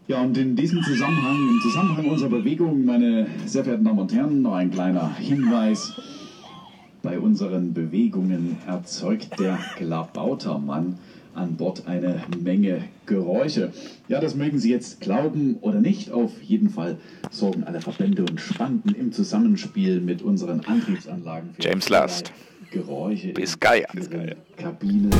Ja, 0.08 0.22
und 0.22 0.36
in 0.36 0.56
diesem 0.56 0.82
Zusammenhang, 0.82 1.36
im 1.36 1.60
Zusammenhang 1.62 2.08
unserer 2.08 2.30
Bewegung, 2.30 2.84
meine 2.84 3.28
sehr 3.46 3.62
verehrten 3.62 3.84
Damen 3.84 3.98
und 4.00 4.12
Herren, 4.12 4.42
noch 4.42 4.54
ein 4.54 4.70
kleiner 4.70 5.14
Hinweis. 5.14 5.92
Bei 7.02 7.20
unseren 7.20 7.72
Bewegungen 7.72 8.56
erzeugt 8.66 9.38
der 9.38 9.58
Klabautermann 9.76 10.96
an 11.38 11.56
Bord 11.56 11.86
eine 11.86 12.22
Menge 12.42 12.84
Geräusche. 13.06 13.72
Ja, 14.08 14.20
das 14.20 14.34
mögen 14.34 14.58
Sie 14.58 14.70
jetzt 14.70 15.00
glauben 15.00 15.56
oder 15.60 15.80
nicht. 15.80 16.10
Auf 16.10 16.42
jeden 16.42 16.68
Fall 16.68 16.98
sorgen 17.30 17.64
alle 17.64 17.80
Verbände 17.80 18.22
und 18.22 18.40
Spanden 18.40 18.94
im 18.94 19.12
Zusammenspiel 19.12 20.00
mit 20.00 20.22
unseren 20.22 20.60
Antriebsanlagen 20.60 21.54
für 21.54 21.62
James 21.62 21.88
Last. 21.88 22.32
Geräusche 22.70 23.32
Biskaya. 23.32 23.88
in 23.94 24.12
Ihren 24.12 24.36
Kabine. 24.56 25.10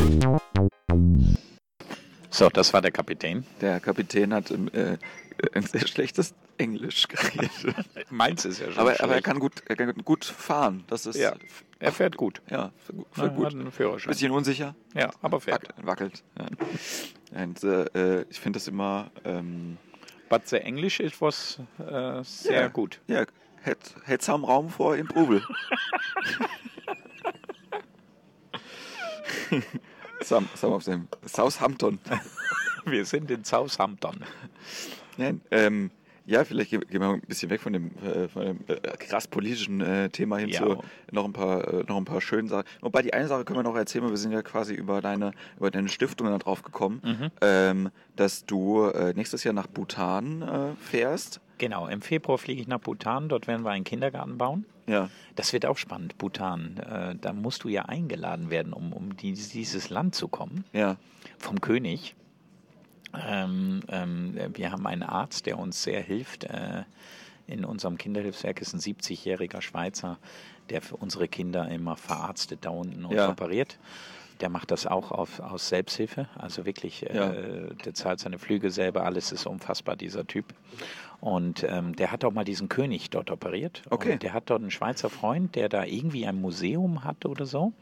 So, 2.31 2.49
das 2.51 2.75
war 2.75 2.83
der 2.83 2.91
Kapitän. 2.91 3.45
Der 3.61 3.81
Kapitän 3.81 4.35
hat 4.35 4.51
ähm, 4.51 4.69
äh, 4.73 4.99
ein 5.55 5.63
sehr 5.63 5.87
schlechtes 5.87 6.35
Englisch 6.59 7.07
geredet. 7.09 7.51
Meins 8.11 8.45
ist 8.45 8.61
ja 8.61 8.67
schon 8.71 8.79
aber, 8.79 9.01
aber 9.03 9.15
er 9.15 9.23
kann 9.23 9.39
gut, 9.39 9.63
er 9.67 9.77
kann 9.77 9.93
gut 10.05 10.25
fahren. 10.25 10.85
Das 10.89 11.07
ist 11.07 11.17
Ja. 11.17 11.35
Er 11.81 11.93
fährt 11.93 12.17
gut. 12.17 12.43
ja 12.51 12.73
Er 13.17 13.29
gut. 13.31 13.47
hat 13.47 13.53
einen 13.55 13.71
Führerschein. 13.71 14.11
Bisschen 14.11 14.33
unsicher, 14.33 14.75
Ja, 14.95 15.11
aber 15.23 15.41
fährt. 15.41 15.69
wackelt. 15.85 15.87
wackelt. 15.87 16.25
Ja. 16.39 17.43
Und, 17.43 17.63
äh, 17.63 18.23
ich 18.31 18.41
finde 18.41 18.57
das 18.59 18.67
immer 18.69 19.11
ähm, 19.25 19.77
But 20.29 20.49
the 20.49 20.57
English 20.57 20.99
it 21.01 21.21
was 21.21 21.59
äh, 21.79 22.23
sehr 22.25 22.61
Ja. 22.63 22.69
gut. 22.69 23.01
ja, 23.07 23.25
hätt, 23.63 23.79
hätt's 24.05 24.29
am 24.29 24.45
Raum 24.45 24.69
vor 24.71 24.97
im 24.97 25.09
Trubel. 25.09 25.43
Sam, 30.23 30.49
Sam 30.55 30.73
auf 30.73 30.85
dem 30.85 31.09
Southampton. 31.25 31.99
Wir 32.85 33.05
sind 33.05 33.31
in 33.31 33.45
Southampton. 33.45 34.25
Nein, 35.19 35.41
ähm, 35.51 35.91
Ja, 36.25 36.45
vielleicht 36.45 36.71
gehen 36.71 36.83
wir 36.91 37.09
ein 37.09 37.23
bisschen 37.23 37.49
weg 37.49 37.63
von 37.63 37.73
dem, 37.73 37.91
äh, 38.05 38.29
von 38.29 38.45
dem 38.45 38.59
äh, 38.69 38.75
krass 38.99 39.27
politischen 39.27 39.81
äh, 39.81 40.11
Thema 40.11 40.37
hin 40.37 40.51
Ja. 40.51 40.59
zu 40.61 40.83
noch 41.11 41.25
ein 41.25 41.33
paar, 41.33 41.67
äh, 41.73 41.85
noch 41.89 41.97
ein 41.97 42.05
paar 42.05 42.21
schönen 42.21 42.49
Sachen. 42.49 42.67
Wobei 42.83 43.01
die 43.01 43.15
eine 43.15 43.27
Sache 43.29 43.47
können 43.47 43.59
wir 43.61 43.63
noch 43.63 43.75
erzählen, 43.77 44.05
weil 44.05 44.11
wir 44.11 44.19
sind 44.19 44.33
ja 44.33 44.43
quasi 44.43 44.75
über 44.75 45.01
deine, 45.01 45.33
über 45.57 45.71
deine 45.71 45.89
Stiftung 45.89 46.27
da 46.27 46.37
drauf 46.37 46.63
gekommen, 46.63 47.01
Mhm. 47.03 47.31
ähm, 47.41 47.91
dass 48.17 48.45
du 48.45 48.91
nächstes 49.15 49.43
Jahr 49.45 49.55
nach 49.55 49.69
Bhutan 49.69 50.43
äh, 50.43 50.75
fährst. 50.83 51.41
Genau, 51.57 51.89
im 51.89 52.03
Februar 52.03 52.37
fliege 52.37 52.61
ich 52.61 52.69
nach 52.69 52.79
Bhutan, 52.81 53.31
dort 53.31 53.47
werden 53.47 53.63
wir 53.65 53.71
einen 53.71 53.85
Kindergarten 53.85 54.37
bauen. 54.37 54.67
Ja, 54.87 55.09
Das 55.35 55.53
wird 55.55 55.65
auch 55.67 55.77
spannend, 55.79 56.17
Bhutan. 56.19 57.17
Da 57.21 57.33
musst 57.33 57.65
du 57.65 57.69
ja 57.69 57.87
eingeladen 57.87 58.49
werden, 58.51 58.73
um, 58.75 58.93
um 58.93 59.17
dies, 59.17 59.49
dieses 59.51 59.89
Land 59.91 60.15
zu 60.15 60.29
kommen, 60.29 60.65
ja, 60.73 60.97
vom 61.39 61.61
König. 61.61 62.15
Ähm, 63.15 63.81
ähm, 63.89 64.39
wir 64.55 64.71
haben 64.71 64.87
einen 64.87 65.03
Arzt, 65.03 65.47
der 65.47 65.59
uns 65.59 65.83
sehr 65.83 66.01
hilft. 66.01 66.45
Äh, 66.45 66.85
in 67.47 67.65
unserem 67.65 67.97
Kinderhilfswerk 67.97 68.61
ist 68.61 68.75
ein 68.75 68.81
70-jähriger 68.81 69.63
Schweizer, 69.63 70.19
der 70.69 70.83
für 70.83 70.97
unsere 70.97 71.29
Kinder 71.29 71.69
immer 71.69 71.97
verarztet 71.97 72.61
da 72.63 72.71
unten 72.71 73.05
und 73.05 73.15
Ja. 73.15 73.31
operiert. 73.31 73.79
Der 74.41 74.49
macht 74.49 74.71
das 74.71 74.87
auch 74.87 75.11
auf, 75.11 75.41
aus 75.41 75.69
Selbsthilfe, 75.69 76.29
also 76.37 76.65
wirklich, 76.65 77.01
Ja. 77.03 77.33
äh, 77.33 77.75
der 77.85 77.95
zahlt 77.95 78.21
seine 78.21 78.39
Flüge 78.39 78.71
selber, 78.71 79.05
alles 79.05 79.33
ist 79.33 79.47
unfassbar, 79.47 79.97
dieser 79.97 80.27
Typ. 80.27 80.47
Und 81.21 81.65
ähm, 81.69 81.97
der 81.97 82.13
hat 82.13 82.25
auch 82.25 82.33
mal 82.33 82.45
diesen 82.45 82.69
König 82.69 83.11
dort 83.11 83.33
operiert. 83.33 83.83
Okay. 83.91 84.13
Und 84.13 84.23
der 84.23 84.33
hat 84.33 84.45
dort 84.51 84.61
einen 84.63 84.71
Schweizer 84.71 85.11
Freund, 85.11 85.57
der 85.57 85.69
da 85.69 85.85
irgendwie 85.85 86.25
ein 86.29 86.41
Museum 86.41 87.03
hat 87.03 87.27
oder 87.27 87.45
so. 87.45 87.73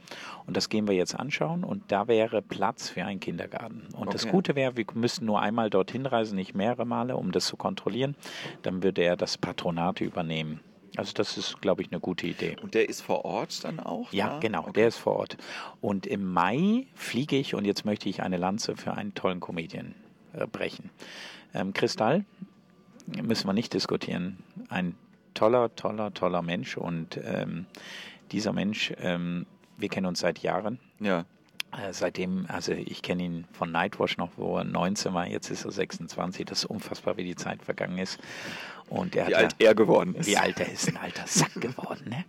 Und 0.46 0.56
das 0.56 0.70
gehen 0.70 0.88
wir 0.88 0.94
jetzt 0.94 1.14
anschauen. 1.14 1.62
Und 1.62 1.92
da 1.92 2.08
wäre 2.08 2.40
Platz 2.40 2.88
für 2.88 3.04
einen 3.04 3.20
Kindergarten. 3.20 3.82
Und 3.94 4.14
das 4.14 4.22
Okay. 4.24 4.32
Gute 4.32 4.56
wäre, 4.56 4.78
wir 4.78 4.86
müssten 4.94 5.26
nur 5.26 5.42
einmal 5.42 5.68
dorthin 5.68 6.06
reisen, 6.06 6.36
nicht 6.36 6.54
mehrere 6.54 6.86
Male, 6.86 7.14
um 7.18 7.30
das 7.30 7.44
zu 7.46 7.58
kontrollieren. 7.58 8.16
Dann 8.62 8.82
würde 8.82 9.02
er 9.02 9.16
das 9.18 9.36
Patronat 9.36 10.00
übernehmen. 10.00 10.60
Also 10.96 11.12
das 11.12 11.36
ist, 11.36 11.60
glaube 11.60 11.82
ich, 11.82 11.90
eine 11.92 12.00
gute 12.00 12.26
Idee. 12.26 12.56
und 12.62 12.74
der 12.74 12.88
ist 12.88 13.00
vor 13.02 13.24
Ort 13.24 13.64
dann 13.64 13.80
auch? 13.80 14.12
Ja, 14.12 14.28
da? 14.30 14.38
genau, 14.40 14.60
Okay. 14.62 14.72
der 14.74 14.88
ist 14.88 14.98
vor 14.98 15.16
Ort. 15.16 15.36
Und 15.80 16.06
im 16.06 16.32
Mai 16.32 16.86
fliege 16.94 17.36
ich 17.36 17.54
und 17.54 17.64
jetzt 17.64 17.84
möchte 17.84 18.08
ich 18.08 18.22
eine 18.22 18.36
Lanze 18.36 18.76
für 18.76 18.94
einen 18.94 19.14
tollen 19.14 19.40
Comedian 19.40 19.94
äh, 20.32 20.46
brechen. 20.46 20.90
Ähm, 21.54 21.72
Kristall, 21.72 22.24
müssen 23.22 23.46
wir 23.46 23.52
nicht 23.52 23.72
diskutieren. 23.74 24.38
Ein 24.68 24.94
toller, 25.34 25.74
toller, 25.76 26.12
toller 26.14 26.42
Mensch 26.42 26.76
und 26.76 27.20
ähm, 27.22 27.66
dieser 28.32 28.52
Mensch, 28.52 28.92
ähm, 28.98 29.46
wir 29.76 29.88
kennen 29.88 30.06
uns 30.06 30.20
seit 30.20 30.40
Jahren. 30.40 30.80
Ja, 31.00 31.24
seitdem, 31.90 32.46
also 32.48 32.72
ich 32.72 33.02
kenne 33.02 33.22
ihn 33.22 33.44
von 33.52 33.70
Nightwatch 33.70 34.16
noch, 34.16 34.30
wo 34.36 34.58
er 34.58 34.64
19 34.64 35.12
war, 35.14 35.26
jetzt 35.26 35.50
ist 35.50 35.64
er 35.64 35.72
26. 35.72 36.44
Das 36.46 36.60
ist 36.60 36.64
unfassbar, 36.66 37.16
wie 37.16 37.24
die 37.24 37.36
Zeit 37.36 37.62
vergangen 37.62 37.98
ist. 37.98 38.18
Und 38.88 39.16
er 39.16 39.28
wie 39.28 39.34
hat 39.34 39.42
alt 39.42 39.56
ja, 39.60 39.68
er 39.68 39.74
geworden 39.74 40.14
ist. 40.14 40.26
wie 40.26 40.36
alt 40.36 40.60
er 40.60 40.70
ist, 40.70 40.88
ein 40.88 40.96
alter 40.96 41.26
Sack 41.26 41.54
geworden. 41.60 42.08
Ne? 42.08 42.24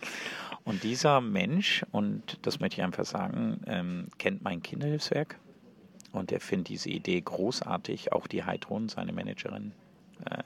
Und 0.63 0.83
dieser 0.83 1.21
Mensch, 1.21 1.85
und 1.91 2.39
das 2.41 2.59
möchte 2.59 2.81
ich 2.81 2.83
einfach 2.83 3.05
sagen, 3.05 3.61
ähm, 3.67 4.07
kennt 4.17 4.43
mein 4.43 4.61
Kinderhilfswerk 4.61 5.39
und 6.11 6.31
er 6.31 6.39
findet 6.39 6.69
diese 6.69 6.89
Idee 6.89 7.21
großartig, 7.21 8.11
auch 8.11 8.27
die 8.27 8.43
Heidrun, 8.43 8.89
seine 8.89 9.13
Managerin. 9.13 9.71
Äh, 10.25 10.39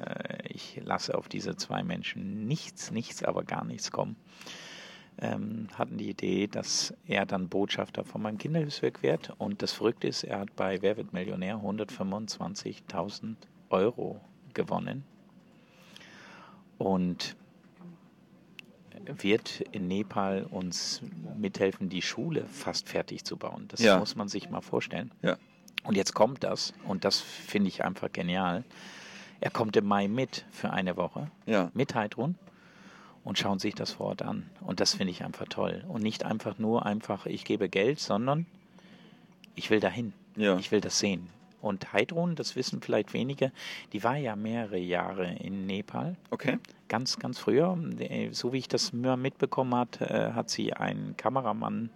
äh, 0.00 0.48
ich 0.48 0.80
lasse 0.84 1.16
auf 1.16 1.28
diese 1.28 1.56
zwei 1.56 1.82
Menschen 1.82 2.46
nichts, 2.46 2.90
nichts, 2.90 3.24
aber 3.24 3.42
gar 3.42 3.64
nichts 3.64 3.90
kommen. 3.90 4.16
Ähm, 5.20 5.68
hatten 5.78 5.96
die 5.96 6.10
Idee, 6.10 6.48
dass 6.48 6.92
er 7.06 7.24
dann 7.24 7.48
Botschafter 7.48 8.04
von 8.04 8.20
meinem 8.22 8.36
Kinderhilfswerk 8.38 9.02
wird. 9.02 9.32
Und 9.38 9.62
das 9.62 9.72
Verrückte 9.72 10.08
ist, 10.08 10.24
er 10.24 10.40
hat 10.40 10.56
bei 10.56 10.82
Wer 10.82 10.96
wird 10.96 11.12
Millionär 11.12 11.56
125.000 11.58 13.36
Euro 13.70 14.20
gewonnen 14.54 15.04
und 16.78 17.36
wird 19.22 19.60
in 19.72 19.86
Nepal 19.88 20.44
uns 20.50 21.02
mithelfen, 21.36 21.88
die 21.88 22.02
Schule 22.02 22.46
fast 22.46 22.88
fertig 22.88 23.24
zu 23.24 23.36
bauen. 23.36 23.66
Das 23.68 23.80
Ja. 23.80 23.98
muss 23.98 24.16
man 24.16 24.28
sich 24.28 24.50
mal 24.50 24.62
vorstellen. 24.62 25.10
Ja. 25.22 25.36
Und 25.84 25.96
jetzt 25.96 26.14
kommt 26.14 26.42
das, 26.42 26.72
und 26.86 27.04
das 27.04 27.20
finde 27.20 27.68
ich 27.68 27.84
einfach 27.84 28.10
genial. 28.10 28.64
Er 29.40 29.50
kommt 29.50 29.76
im 29.76 29.84
Mai 29.86 30.08
mit 30.08 30.46
für 30.50 30.70
eine 30.70 30.96
Woche, 30.96 31.30
Ja. 31.46 31.70
mit 31.74 31.94
Heidrun, 31.94 32.36
und 33.24 33.38
schauen 33.38 33.58
sich 33.58 33.74
das 33.74 33.92
vor 33.92 34.06
Ort 34.06 34.22
an. 34.22 34.48
Und 34.60 34.80
das 34.80 34.94
finde 34.94 35.10
ich 35.10 35.24
einfach 35.24 35.46
toll. 35.48 35.82
Und 35.88 36.02
nicht 36.02 36.24
einfach 36.24 36.58
nur 36.58 36.86
einfach, 36.86 37.26
ich 37.26 37.44
gebe 37.44 37.68
Geld, 37.68 37.98
sondern 37.98 38.46
ich 39.54 39.70
will 39.70 39.80
dahin. 39.80 40.12
Ja. 40.36 40.58
Ich 40.58 40.70
will 40.70 40.80
das 40.80 40.98
sehen. 40.98 41.28
Und 41.62 41.94
Heidrun, 41.94 42.34
das 42.34 42.56
wissen 42.56 42.82
vielleicht 42.82 43.14
wenige, 43.14 43.50
die 43.94 44.04
war 44.04 44.16
ja 44.16 44.36
mehrere 44.36 44.78
Jahre 44.78 45.32
in 45.32 45.66
Nepal. 45.66 46.16
Okay. 46.30 46.58
Ganz, 46.88 47.18
ganz 47.18 47.38
früher, 47.38 47.78
so 48.32 48.52
wie 48.52 48.58
ich 48.58 48.68
das 48.68 48.92
mitbekommen 48.92 49.74
hat, 49.74 50.02
äh, 50.02 50.32
hat 50.32 50.50
sie 50.50 50.74
einen 50.74 51.16
Kameramann 51.16 51.88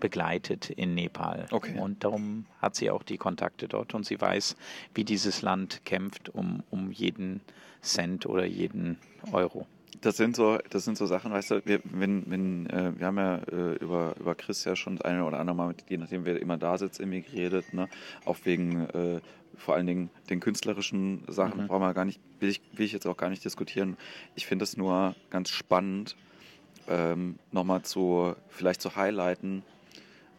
begleitet 0.00 0.70
in 0.70 0.96
Nepal. 0.96 1.46
Okay. 1.52 1.78
Und 1.78 2.02
darum 2.02 2.46
hat 2.60 2.74
sie 2.74 2.90
auch 2.90 3.04
die 3.04 3.16
Kontakte 3.16 3.68
dort 3.68 3.94
und 3.94 4.04
sie 4.04 4.20
weiß, 4.20 4.56
wie 4.94 5.04
dieses 5.04 5.42
Land 5.42 5.84
kämpft 5.84 6.30
um, 6.34 6.64
um 6.70 6.90
jeden 6.90 7.40
Cent 7.82 8.26
oder 8.26 8.44
jeden 8.44 8.98
Euro. 9.30 9.68
Das 10.04 10.18
sind 10.18 10.36
so, 10.36 10.58
das 10.68 10.84
sind 10.84 10.98
so 10.98 11.06
Sachen, 11.06 11.32
weißt 11.32 11.50
du, 11.52 11.62
wir, 11.64 11.80
wenn, 11.84 12.30
wenn, 12.30 12.66
äh, 12.68 12.92
wir 12.98 13.06
haben 13.06 13.16
ja 13.16 13.36
äh, 13.50 13.76
über, 13.76 14.14
über 14.20 14.34
Chris 14.34 14.62
ja 14.64 14.76
schon 14.76 14.96
das 14.96 15.04
eine 15.06 15.24
oder 15.24 15.40
andere 15.40 15.56
Mal, 15.56 15.68
mit, 15.68 15.82
je 15.88 15.96
nachdem 15.96 16.26
wer 16.26 16.38
immer 16.42 16.58
da 16.58 16.76
sitzt, 16.76 17.00
irgendwie 17.00 17.22
geredet, 17.22 17.72
ne? 17.72 17.88
Auch 18.26 18.36
wegen 18.44 18.82
äh, 18.90 19.22
vor 19.56 19.74
allen 19.76 19.86
Dingen 19.86 20.10
den 20.28 20.40
künstlerischen 20.40 21.24
Sachen 21.28 21.62
Mhm. 21.62 21.68
brauchen 21.68 21.80
wir 21.80 21.94
gar 21.94 22.04
nicht, 22.04 22.20
will 22.38 22.50
ich, 22.50 22.60
will 22.74 22.84
ich 22.84 22.92
jetzt 22.92 23.06
auch 23.06 23.16
gar 23.16 23.30
nicht 23.30 23.42
diskutieren. 23.46 23.96
Ich 24.34 24.46
finde 24.46 24.64
es 24.64 24.76
nur 24.76 25.14
ganz 25.30 25.48
spannend, 25.48 26.16
ähm, 26.86 27.38
nochmal 27.50 27.80
zu, 27.80 28.36
vielleicht 28.50 28.82
zu 28.82 28.96
highlighten, 28.96 29.62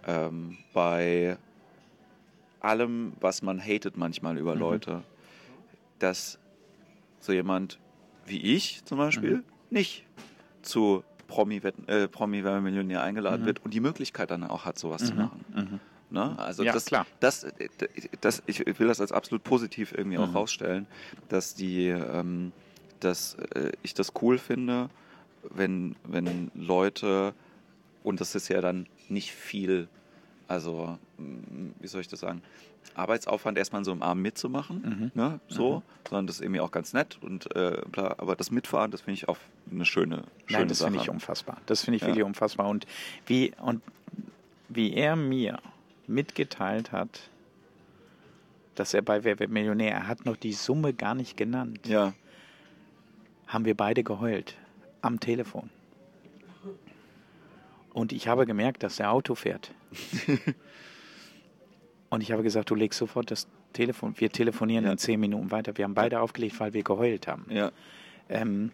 ähm, 0.05 0.59
bei 0.74 1.38
allem, 2.59 3.13
was 3.20 3.41
man 3.41 3.59
hatet 3.59 3.97
manchmal 3.97 4.38
über 4.38 4.53
Mhm. 4.53 4.61
Leute, 4.61 5.03
dass 5.97 6.38
so 7.20 7.34
jemand 7.34 7.80
wie 8.28 8.41
ich 8.55 8.86
zum 8.86 8.99
Beispiel 8.99 9.38
Mhm. 9.38 9.55
Nicht 9.76 10.03
zu 10.61 11.03
Promi, 11.28 11.61
äh, 11.88 12.07
Promi 12.07 12.43
Wer 12.43 12.61
Millionär 12.61 13.03
eingeladen 13.03 13.41
Mhm. 13.41 13.45
wird 13.45 13.63
und 13.65 13.73
die 13.73 13.80
Möglichkeit 13.80 14.32
dann 14.32 14.43
auch 14.43 14.65
hat, 14.65 14.80
sowas 14.80 15.03
zu 15.03 15.13
Mhm. 15.13 15.19
machen. 15.19 15.45
Mhm. 15.53 15.80
Ne? 16.09 16.36
Also 16.38 16.63
Ja, 16.63 16.71
das, 16.73 16.86
klar. 16.86 17.05
Das, 17.19 17.45
das, 18.21 18.43
ich 18.45 18.59
will 18.80 18.88
das 18.88 19.01
als 19.01 19.11
absolut 19.11 19.43
positiv 19.43 19.91
irgendwie 19.95 20.17
auch 20.17 20.30
Mhm. 20.30 20.36
rausstellen, 20.36 20.88
dass 21.30 21.55
die, 21.55 21.88
ähm, 21.88 22.51
dass 22.99 23.36
äh, 23.55 23.71
ich 23.82 23.93
das 23.93 24.13
cool 24.21 24.38
finde, 24.38 24.89
wenn, 25.49 25.95
wenn 26.03 26.51
Leute, 26.55 27.34
und 28.03 28.21
das 28.21 28.36
ist 28.36 28.47
ja 28.49 28.61
dann 28.61 28.88
nicht 29.09 29.32
viel, 29.32 29.88
also 30.48 30.98
mm, 31.18 31.70
wie 31.80 31.88
soll 31.88 32.02
ich 32.02 32.08
das 32.08 32.20
sagen, 32.20 32.41
Arbeitsaufwand 32.93 33.58
erstmal 33.58 33.84
so 33.84 33.91
im 33.91 34.04
Arm 34.04 34.22
mitzumachen, 34.22 34.82
Mhm. 34.82 35.12
ne, 35.16 35.39
so, 35.48 35.82
sondern 36.08 36.28
das 36.28 36.38
ist 36.38 36.41
irgendwie 36.43 36.62
auch 36.62 36.72
ganz 36.72 36.93
nett 36.93 37.18
und 37.22 37.54
äh, 37.56 37.82
aber 37.96 38.36
das 38.36 38.52
Mitfahren, 38.52 38.91
das 38.91 39.02
finde 39.02 39.14
ich 39.16 39.28
auch 39.28 39.38
eine 39.72 39.86
schöne, 39.86 40.24
schöne 40.46 40.60
Nein, 40.60 40.68
das 40.68 40.84
finde 40.84 41.00
ich 41.00 41.10
unfassbar. 41.10 41.58
Das 41.66 41.82
finde 41.84 41.96
ich 41.98 42.02
Ja. 42.04 42.10
wirklich 42.10 42.24
unfassbar. 42.26 42.68
Und 42.70 42.86
wie, 43.26 43.54
und 43.62 43.82
wie 44.70 44.93
er 44.93 45.16
mir 45.16 45.58
mitgeteilt 46.08 46.91
hat, 46.91 47.30
dass 48.76 48.93
er 48.93 49.02
bei 49.02 49.24
Wer 49.24 49.39
wird 49.39 49.50
Millionär, 49.50 49.91
er 49.93 50.08
hat 50.08 50.26
noch 50.26 50.36
die 50.38 50.54
Summe 50.54 50.93
gar 50.93 51.16
nicht 51.16 51.38
genannt, 51.38 51.88
Ja, 51.88 52.14
haben 53.48 53.66
wir 53.66 53.76
beide 53.76 54.04
geheult 54.04 54.56
am 55.02 55.20
Telefon. 55.20 55.70
Und 57.93 58.12
ich 58.12 58.28
habe 58.28 58.46
gemerkt, 58.46 58.84
dass 58.84 59.00
er 59.00 59.12
Auto 59.12 59.36
fährt. 59.36 59.72
Und 62.10 62.22
ich 62.22 62.32
habe 62.32 62.43
gesagt, 62.43 62.70
du 62.70 62.76
legst 62.76 63.00
sofort 63.00 63.32
das 63.32 63.48
Telefon, 63.74 64.14
wir 64.18 64.30
telefonieren 64.32 64.86
Ja. 64.86 64.91
in 64.91 64.98
zehn 64.98 65.20
Minuten 65.20 65.52
weiter. 65.52 65.78
Wir 65.78 65.84
haben 65.86 65.96
beide 65.96 66.22
aufgelegt, 66.22 66.60
weil 66.60 66.74
wir 66.74 66.84
geheult 66.84 67.28
haben. 67.28 67.46
ja, 67.50 67.72
Ähm, 68.30 68.72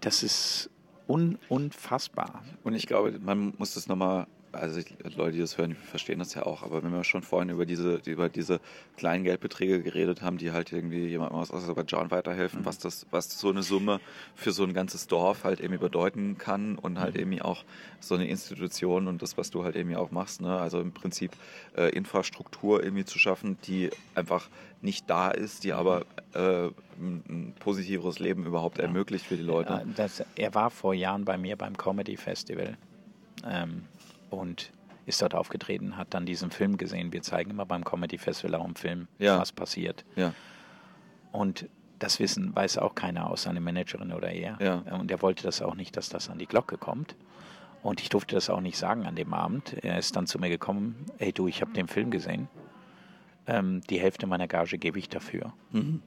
das 0.00 0.22
ist 0.22 0.68
un 1.08 1.38
unfassbar. 1.48 2.42
Und 2.64 2.74
ich 2.74 2.86
glaube, 2.86 3.18
man 3.20 3.54
muss 3.58 3.74
das 3.74 3.88
nochmal, 3.88 4.26
also 4.54 4.80
Leute, 5.16 5.32
die 5.32 5.40
das 5.40 5.58
hören, 5.58 5.76
verstehen 5.76 6.18
das 6.18 6.34
ja 6.34 6.44
auch, 6.44 6.62
aber 6.62 6.82
wenn 6.82 6.92
wir 6.92 7.04
schon 7.04 7.22
vorhin 7.22 7.50
über 7.50 7.66
diese, 7.66 8.00
über 8.06 8.28
diese 8.28 8.60
kleinen 8.96 9.24
Geldbeträge 9.24 9.82
geredet 9.82 10.22
haben, 10.22 10.38
die 10.38 10.52
halt 10.52 10.72
irgendwie 10.72 11.06
jemandem 11.06 11.38
aus 11.38 11.52
Aserbaidschan 11.52 12.10
weiterhelfen, 12.10 12.64
was 12.64 12.78
das, 12.78 13.06
was 13.10 13.38
so 13.38 13.50
eine 13.50 13.62
Summe 13.62 14.00
für 14.34 14.52
so 14.52 14.64
ein 14.64 14.74
ganzes 14.74 15.06
Dorf 15.06 15.44
halt 15.44 15.60
irgendwie 15.60 15.80
bedeuten 15.80 16.38
kann 16.38 16.76
und 16.76 16.98
halt 16.98 17.16
irgendwie 17.16 17.42
auch 17.42 17.64
so 18.00 18.14
eine 18.14 18.26
Institution 18.26 19.08
und 19.08 19.22
das, 19.22 19.36
was 19.36 19.50
du 19.50 19.64
halt 19.64 19.76
irgendwie 19.76 19.96
auch 19.96 20.10
machst, 20.10 20.40
ne? 20.40 20.58
also 20.58 20.80
im 20.80 20.92
Prinzip 20.92 21.32
äh, 21.76 21.90
Infrastruktur 21.90 22.82
irgendwie 22.82 23.04
zu 23.04 23.18
schaffen, 23.18 23.58
die 23.66 23.90
einfach 24.14 24.48
nicht 24.84 25.08
da 25.08 25.30
ist, 25.30 25.64
die 25.64 25.72
aber 25.72 26.04
äh, 26.34 26.68
ein, 26.98 27.54
positiveres 27.58 28.18
Leben 28.18 28.44
überhaupt 28.46 28.78
ermöglicht 28.78 29.24
für 29.24 29.36
die 29.36 29.42
Leute. 29.42 29.84
Das, 29.96 30.22
er 30.36 30.54
war 30.54 30.70
vor 30.70 30.94
Jahren 30.94 31.24
bei 31.24 31.38
mir 31.38 31.56
beim 31.56 31.76
Comedy 31.76 32.16
Festival. 32.16 32.76
Ähm, 33.46 33.82
und 34.34 34.72
ist 35.06 35.20
dort 35.22 35.34
aufgetreten, 35.34 35.96
hat 35.96 36.14
dann 36.14 36.24
diesen 36.26 36.50
Film 36.50 36.76
gesehen. 36.78 37.12
Wir 37.12 37.22
zeigen 37.22 37.50
immer 37.50 37.66
beim 37.66 37.84
Comedy 37.84 38.16
Festival 38.18 38.54
auch 38.60 38.64
einen 38.64 38.76
Film, 38.76 39.08
Ja. 39.18 39.38
was 39.38 39.52
passiert. 39.52 40.04
Ja, 40.16 40.32
Und 41.32 41.68
das 41.98 42.20
Wissen 42.20 42.54
weiß 42.54 42.78
auch 42.78 42.94
keiner 42.94 43.30
außer 43.30 43.50
eine 43.50 43.60
Managerin 43.60 44.12
oder 44.12 44.30
er. 44.30 44.56
Ja. 44.60 44.76
Und 44.96 45.10
er 45.10 45.20
wollte 45.22 45.42
das 45.42 45.62
auch 45.62 45.74
nicht, 45.74 45.96
dass 45.96 46.08
das 46.08 46.28
an 46.30 46.38
die 46.38 46.46
Glocke 46.46 46.76
kommt. 46.78 47.16
Und 47.82 48.00
ich 48.00 48.08
durfte 48.08 48.34
das 48.34 48.48
auch 48.50 48.60
nicht 48.60 48.78
sagen 48.78 49.04
an 49.06 49.14
dem 49.14 49.34
Abend. 49.34 49.74
Er 49.84 49.98
ist 49.98 50.16
dann 50.16 50.26
zu 50.26 50.38
mir 50.38 50.48
gekommen, 50.48 50.96
hey 51.18 51.32
du, 51.32 51.48
ich 51.48 51.60
habe 51.60 51.72
den 51.72 51.86
Film 51.86 52.10
gesehen. 52.10 52.48
Ähm, 53.46 53.82
die 53.90 54.00
Hälfte 54.00 54.26
meiner 54.26 54.48
Gage 54.48 54.78
gebe 54.78 54.98
ich 54.98 55.08
dafür. 55.10 55.52
Mhm. 55.70 56.02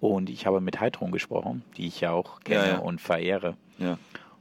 Und 0.00 0.28
ich 0.28 0.46
habe 0.46 0.60
mit 0.60 0.80
Heidrun 0.80 1.12
gesprochen, 1.12 1.62
die 1.76 1.86
ich 1.86 2.00
ja 2.00 2.10
auch 2.10 2.40
kenne 2.40 2.66
Ja, 2.66 2.72
ja. 2.74 2.78
und 2.78 3.00
verehre. 3.00 3.56
Ja, 3.78 3.96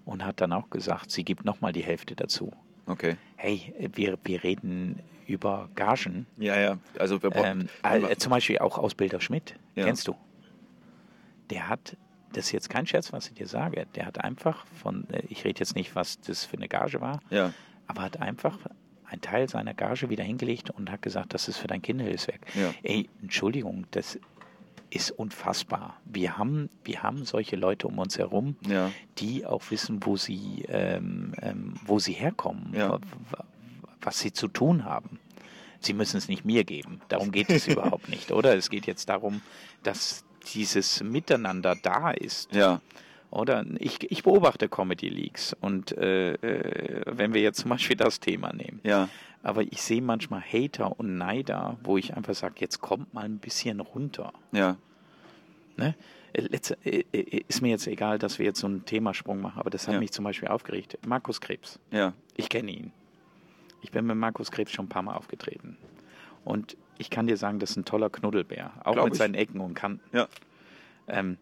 Und 0.05 0.25
hat 0.25 0.41
dann 0.41 0.51
auch 0.53 0.71
gesagt, 0.71 1.11
sie 1.11 1.23
gibt 1.23 1.45
nochmal 1.45 1.73
die 1.73 1.83
Hälfte 1.83 2.15
dazu. 2.15 2.51
Okay. 2.87 3.17
Hey, 3.37 3.73
wir, 3.93 4.17
wir 4.23 4.43
reden 4.43 4.99
über 5.27 5.69
Gagen. 5.75 6.27
Ja, 6.37 6.59
ja. 6.59 6.77
Also 6.99 7.21
wir 7.23 7.33
Ähm, 7.35 7.67
äh, 7.83 8.15
zum 8.17 8.31
Beispiel 8.31 8.59
auch 8.59 8.77
Ausbilder 8.77 9.21
Schmidt, 9.21 9.55
Ja. 9.75 9.85
kennst 9.85 10.07
du? 10.07 10.15
Der 11.49 11.69
hat, 11.69 11.97
das 12.33 12.45
ist 12.45 12.51
jetzt 12.51 12.69
kein 12.69 12.85
Scherz, 12.87 13.11
was 13.13 13.27
ich 13.27 13.33
dir 13.33 13.47
sage, 13.47 13.87
der 13.95 14.05
hat 14.05 14.23
einfach 14.23 14.65
von, 14.81 15.09
äh, 15.09 15.23
ich 15.29 15.43
rede 15.45 15.59
jetzt 15.59 15.75
nicht, 15.75 15.95
was 15.95 16.19
das 16.21 16.45
für 16.45 16.57
eine 16.57 16.67
Gage 16.67 17.01
war, 17.01 17.19
ja, 17.29 17.53
aber 17.87 18.01
hat 18.03 18.21
einfach 18.21 18.57
einen 19.05 19.21
Teil 19.21 19.49
seiner 19.49 19.73
Gage 19.73 20.09
wieder 20.09 20.23
hingelegt 20.23 20.69
und 20.69 20.89
hat 20.89 21.01
gesagt, 21.01 21.33
das 21.33 21.49
ist 21.49 21.57
für 21.57 21.67
dein 21.67 21.81
Kinderhilfswerk. 21.81 22.39
Ja. 22.55 22.73
Ey, 22.83 23.09
Entschuldigung, 23.21 23.85
das 23.91 24.17
ist 24.91 25.09
unfassbar. 25.11 25.97
Wir 26.05 26.37
haben, 26.37 26.69
wir 26.83 27.01
haben 27.01 27.25
solche 27.25 27.55
Leute 27.55 27.87
um 27.87 27.97
uns 27.97 28.17
herum, 28.19 28.55
ja, 28.67 28.91
die 29.17 29.45
auch 29.45 29.63
wissen, 29.71 29.99
wo 30.05 30.17
sie, 30.17 30.65
ähm, 30.67 31.33
ähm, 31.41 31.73
wo 31.85 31.97
sie 31.97 32.13
herkommen, 32.13 32.73
Ja. 32.75 32.91
wa- 32.91 32.99
wa- 33.31 33.45
was 34.01 34.19
sie 34.19 34.31
zu 34.33 34.47
tun 34.47 34.83
haben. 34.85 35.17
Sie 35.79 35.93
müssen 35.93 36.17
es 36.17 36.27
nicht 36.27 36.45
mir 36.45 36.63
geben. 36.63 37.01
Darum 37.07 37.31
geht 37.31 37.49
es 37.49 37.67
überhaupt 37.95 38.09
nicht, 38.09 38.31
oder? 38.31 38.55
Es 38.55 38.69
geht 38.69 38.85
jetzt 38.85 39.09
darum, 39.09 39.41
dass 39.83 40.23
dieses 40.53 41.01
Miteinander 41.03 41.75
da 41.81 42.11
ist. 42.11 42.53
ja, 42.53 42.81
Oder 43.29 43.65
ich, 43.79 44.11
ich 44.11 44.23
beobachte 44.23 44.67
Comedy 44.67 45.07
Leaks 45.07 45.55
und 45.61 45.91
äh, 45.97 46.33
äh, 46.33 47.03
wenn 47.07 47.33
wir 47.33 47.41
jetzt 47.41 47.59
zum 47.61 47.69
Beispiel 47.69 47.95
das 47.95 48.19
Thema 48.19 48.51
nehmen, 48.53 48.81
ja, 48.83 49.07
aber 49.43 49.63
ich 49.63 49.81
sehe 49.81 50.01
manchmal 50.01 50.41
Hater 50.41 50.99
und 50.99 51.17
Neider, 51.17 51.77
wo 51.83 51.97
ich 51.97 52.15
einfach 52.15 52.33
sage, 52.35 52.55
jetzt 52.59 52.79
kommt 52.81 53.13
mal 53.13 53.25
ein 53.25 53.39
bisschen 53.39 53.79
runter. 53.79 54.33
ja, 54.51 54.77
Ne? 55.77 55.95
Äh, 56.33 56.41
Letzte, 56.41 56.77
äh, 56.85 57.03
äh, 57.13 57.43
ist 57.47 57.61
mir 57.61 57.69
jetzt 57.69 57.87
egal, 57.87 58.19
dass 58.19 58.37
wir 58.39 58.45
jetzt 58.45 58.59
so 58.59 58.67
einen 58.67 58.85
Themasprung 58.85 59.41
machen, 59.41 59.59
aber 59.59 59.69
das 59.69 59.87
hat 59.87 59.93
Ja. 59.95 59.99
mich 59.99 60.11
zum 60.11 60.23
Beispiel 60.25 60.49
aufgeregt. 60.49 60.97
Markus 61.05 61.41
Krebs, 61.41 61.79
ja, 61.91 62.13
ich 62.35 62.49
kenne 62.49 62.71
ihn. 62.71 62.91
Ich 63.81 63.91
bin 63.91 64.05
mit 64.05 64.15
Markus 64.17 64.51
Krebs 64.51 64.71
schon 64.71 64.85
ein 64.85 64.89
paar 64.89 65.01
Mal 65.01 65.15
aufgetreten. 65.15 65.77
Und 66.45 66.77
ich 66.97 67.09
kann 67.09 67.25
dir 67.27 67.37
sagen, 67.37 67.57
das 67.59 67.71
ist 67.71 67.77
ein 67.77 67.85
toller 67.85 68.09
Knuddelbär, 68.09 68.71
auch 68.83 68.93
Glaub 68.93 69.05
mit 69.05 69.13
ich. 69.13 69.17
seinen 69.19 69.33
Ecken 69.33 69.59
und 69.59 69.73
Kanten. 69.73 70.01
ja, 70.15 70.27
Ähm, 71.07 71.37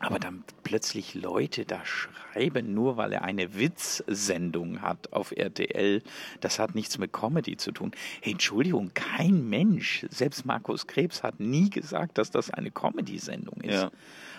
aber 0.00 0.18
dann 0.18 0.44
plötzlich 0.64 1.14
Leute 1.14 1.64
da 1.64 1.84
schreiben, 1.84 2.74
nur 2.74 2.96
weil 2.96 3.12
er 3.12 3.22
eine 3.22 3.54
Witzsendung 3.54 4.82
hat 4.82 5.12
auf 5.12 5.32
RTL, 5.32 6.02
das 6.40 6.58
hat 6.58 6.74
nichts 6.74 6.98
mit 6.98 7.12
Comedy 7.12 7.56
zu 7.56 7.72
tun. 7.72 7.92
Hey, 8.20 8.32
Entschuldigung, 8.32 8.90
kein 8.94 9.48
Mensch, 9.48 10.04
selbst 10.10 10.44
Markus 10.44 10.86
Krebs 10.86 11.22
hat 11.22 11.40
nie 11.40 11.70
gesagt, 11.70 12.18
dass 12.18 12.30
das 12.30 12.50
eine 12.50 12.70
Comedy-Sendung 12.70 13.60
ist. 13.62 13.82
Ja. 13.82 13.90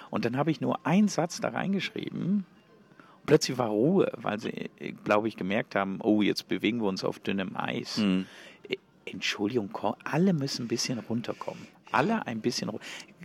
Und 0.10 0.26
dann 0.26 0.38
habe 0.38 0.51
ich 0.51 0.62
nur 0.62 0.86
einen 0.86 1.08
Satz 1.08 1.39
da 1.41 1.49
reingeschrieben. 1.49 2.45
Plötzlich 3.26 3.58
war 3.58 3.70
Ruhe, 3.70 4.12
weil 4.18 4.39
sie, 4.39 4.70
glaube 5.03 5.28
ich, 5.28 5.36
gemerkt 5.36 5.76
haben, 5.76 5.99
oh, 6.01 6.22
jetzt 6.22 6.47
bewegen 6.47 6.80
wir 6.80 6.88
uns 6.88 7.03
auf 7.03 7.20
dünnem 7.20 7.56
Eis. 7.56 7.97
Mhm. 7.97 8.26
Entschuldigung, 9.06 9.76
alle 10.03 10.34
müssen 10.34 10.66
ein 10.66 10.68
bisschen 10.68 10.99
runterkommen. 10.99 11.68
Alle 11.96 12.28
ein 12.28 12.41
bisschen. 12.41 12.72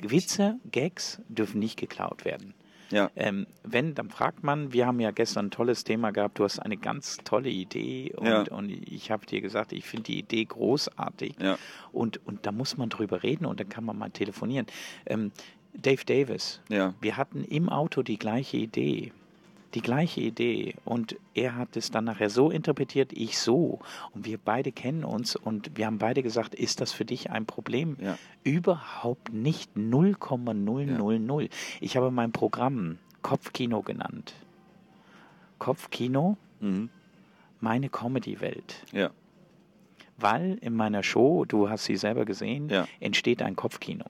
Witze, 0.03 0.59
Gags 0.71 1.21
dürfen 1.29 1.59
nicht 1.59 1.79
geklaut 1.79 2.25
werden. 2.25 2.55
ja, 2.91 3.09
Ähm, 3.15 3.47
wenn, 3.63 3.95
dann 3.95 4.11
fragt 4.11 4.43
man, 4.43 4.73
wir 4.73 4.87
haben 4.87 4.99
ja 5.01 5.11
gestern 5.13 5.47
ein 5.47 5.51
tolles 5.51 5.85
Thema 5.85 6.11
gehabt, 6.11 6.39
du 6.39 6.45
hast 6.45 6.59
eine 6.59 6.77
ganz 6.77 7.19
tolle 7.25 7.49
Idee 7.51 8.13
und, 8.17 8.27
Ja. 8.27 8.43
und 8.51 8.69
ich 8.71 9.11
habe 9.13 9.27
dir 9.27 9.41
gesagt, 9.41 9.73
ich 9.73 9.85
finde 9.85 10.05
die 10.05 10.19
Idee 10.19 10.45
großartig 10.45 11.35
Ja. 11.41 11.57
und, 11.93 12.25
und 12.27 12.47
da 12.47 12.53
muss 12.53 12.77
man 12.77 12.89
drüber 12.89 13.23
reden 13.23 13.47
und 13.47 13.61
dann 13.61 13.69
kann 13.69 13.85
man 13.85 13.97
mal 13.99 14.11
telefonieren. 14.11 14.67
Ähm, 15.07 15.31
Dave 15.73 16.05
Davis, 16.05 16.61
ja, 16.69 16.95
wir 17.01 17.17
hatten 17.17 17.45
im 17.45 17.69
Auto 17.69 18.03
die 18.03 18.19
gleiche 18.19 18.57
Idee. 18.57 19.13
Die 19.75 19.83
gleiche 19.83 20.21
Idee. 20.21 20.75
Und 20.85 21.17
er 21.35 21.55
hat 21.55 21.77
es 21.77 21.91
dann 21.93 22.05
nachher 22.05 22.29
so 22.29 22.51
interpretiert, 22.51 23.13
ich 23.13 23.39
so. 23.39 23.79
Und 24.13 24.27
wir 24.27 24.39
beide 24.39 24.73
kennen 24.73 25.05
uns 25.05 25.37
und 25.37 25.77
wir 25.77 25.87
haben 25.87 25.99
beide 25.99 26.23
gesagt, 26.23 26.55
ist 26.57 26.81
das 26.81 26.93
für 26.93 27.05
dich 27.05 27.31
ein 27.31 27.47
Problem? 27.47 27.97
Ja. 28.01 28.19
Überhaupt 28.43 29.33
nicht 29.33 29.77
0,000. 29.77 31.49
Ich 31.81 31.97
habe 31.97 32.11
mein 32.11 32.33
Programm 32.33 32.99
Kopfkino 33.23 33.83
genannt. 33.83 34.35
Kopfkino, 35.59 36.37
mhm. 36.61 36.89
meine 37.61 37.89
Comedy-Welt. 37.91 38.85
ja, 38.93 39.11
Weil 40.17 40.59
in 40.63 40.75
meiner 40.75 41.03
Show, 41.03 41.45
du 41.45 41.69
hast 41.69 41.85
sie 41.85 41.97
selber 41.97 42.25
gesehen, 42.25 42.69
Ja. 42.71 42.89
entsteht 42.99 43.43
ein 43.43 43.57
Kopfkino. 43.57 44.07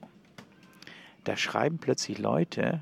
Da 1.23 1.37
schreiben 1.37 1.77
plötzlich 1.77 2.17
Leute, 2.17 2.81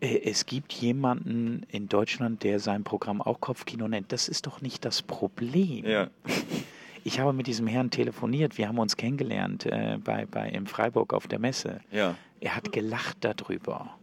es 0.00 0.46
gibt 0.46 0.72
jemanden 0.74 1.64
in 1.70 1.88
Deutschland, 1.88 2.44
der 2.44 2.60
sein 2.60 2.84
Programm 2.84 3.20
auch 3.20 3.40
Kopfkino 3.40 3.88
nennt. 3.88 4.12
Das 4.12 4.28
ist 4.28 4.46
doch 4.46 4.60
nicht 4.60 4.84
das 4.84 5.02
Problem. 5.02 5.84
ja, 5.84 6.08
Ich 7.04 7.20
habe 7.20 7.32
mit 7.32 7.46
diesem 7.46 7.66
Herrn 7.66 7.90
telefoniert, 7.90 8.58
wir 8.58 8.68
haben 8.68 8.78
uns 8.78 8.96
kennengelernt 8.96 9.64
äh, 9.66 9.98
bei, 10.02 10.26
bei, 10.26 10.48
in 10.50 10.66
Freiburg 10.66 11.14
auf 11.14 11.26
der 11.26 11.38
Messe. 11.38 11.80
ja, 11.90 12.16
Er 12.40 12.54
hat 12.56 12.70
gelacht 12.72 13.18
darüber. 13.20 13.94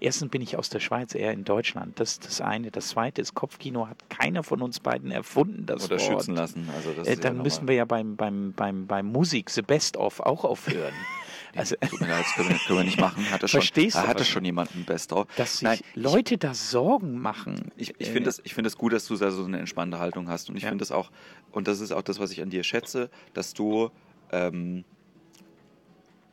Erstens 0.00 0.30
bin 0.30 0.40
ich 0.40 0.56
aus 0.56 0.70
der 0.70 0.80
Schweiz, 0.80 1.14
er 1.14 1.32
in 1.32 1.44
Deutschland. 1.44 2.00
Das 2.00 2.12
ist 2.12 2.24
das 2.26 2.40
eine. 2.40 2.70
Das 2.70 2.88
zweite 2.88 3.20
ist, 3.20 3.34
Kopfkino 3.34 3.88
hat 3.88 4.08
keiner 4.08 4.42
von 4.42 4.62
uns 4.62 4.80
beiden 4.80 5.10
erfunden, 5.10 5.66
das 5.66 5.84
oder 5.84 5.98
Wort. 5.98 6.02
schützen 6.02 6.34
lassen. 6.36 6.68
Also 6.74 6.92
das 6.92 7.06
Äh, 7.06 7.16
dann 7.16 7.36
ja 7.36 7.42
müssen 7.42 7.68
wir 7.68 7.74
ja 7.74 7.84
beim, 7.84 8.16
beim, 8.16 8.52
beim, 8.54 8.86
beim 8.86 9.06
Musik 9.06 9.50
The 9.50 9.62
Best 9.62 9.96
of 9.96 10.20
auch 10.20 10.44
aufhören. 10.44 10.94
also, 11.56 11.76
Tut 11.88 12.00
mir 12.00 12.08
leid, 12.08 12.24
das 12.24 12.34
können 12.34 12.48
wir, 12.50 12.56
können 12.58 12.78
wir 12.80 12.84
nicht 12.84 13.00
machen. 13.00 13.30
Hatte 13.30 13.48
schon, 13.48 13.60
Verstehst 13.60 13.96
du, 13.96 14.00
hatte 14.00 14.20
was- 14.20 14.28
schon 14.28 14.44
jemanden 14.44 14.84
Best 14.84 15.12
of. 15.12 15.26
dass 15.36 15.54
sich 15.58 15.62
Nein, 15.62 15.78
Leute 15.94 16.38
da 16.38 16.54
Sorgen 16.54 17.18
machen. 17.20 17.70
Ich, 17.76 17.94
ich 17.98 18.08
Äh, 18.08 18.12
finde 18.12 18.30
es 18.30 18.40
ich 18.44 18.54
find 18.54 18.66
es 18.66 18.76
gut, 18.76 18.92
dass 18.92 19.06
du 19.06 19.16
da 19.16 19.30
so 19.30 19.44
eine 19.44 19.58
entspannte 19.58 19.98
Haltung 19.98 20.28
hast. 20.28 20.48
Und 20.50 20.56
ich 20.56 20.62
Ja. 20.64 20.68
finde 20.70 20.82
es 20.84 20.90
auch, 20.92 21.10
und 21.52 21.68
das 21.68 21.80
ist 21.80 21.92
auch 21.92 22.02
das, 22.02 22.18
was 22.18 22.30
ich 22.30 22.42
an 22.42 22.50
dir 22.50 22.62
schätze, 22.64 23.10
dass 23.34 23.54
du 23.54 23.90
ähm, 24.32 24.84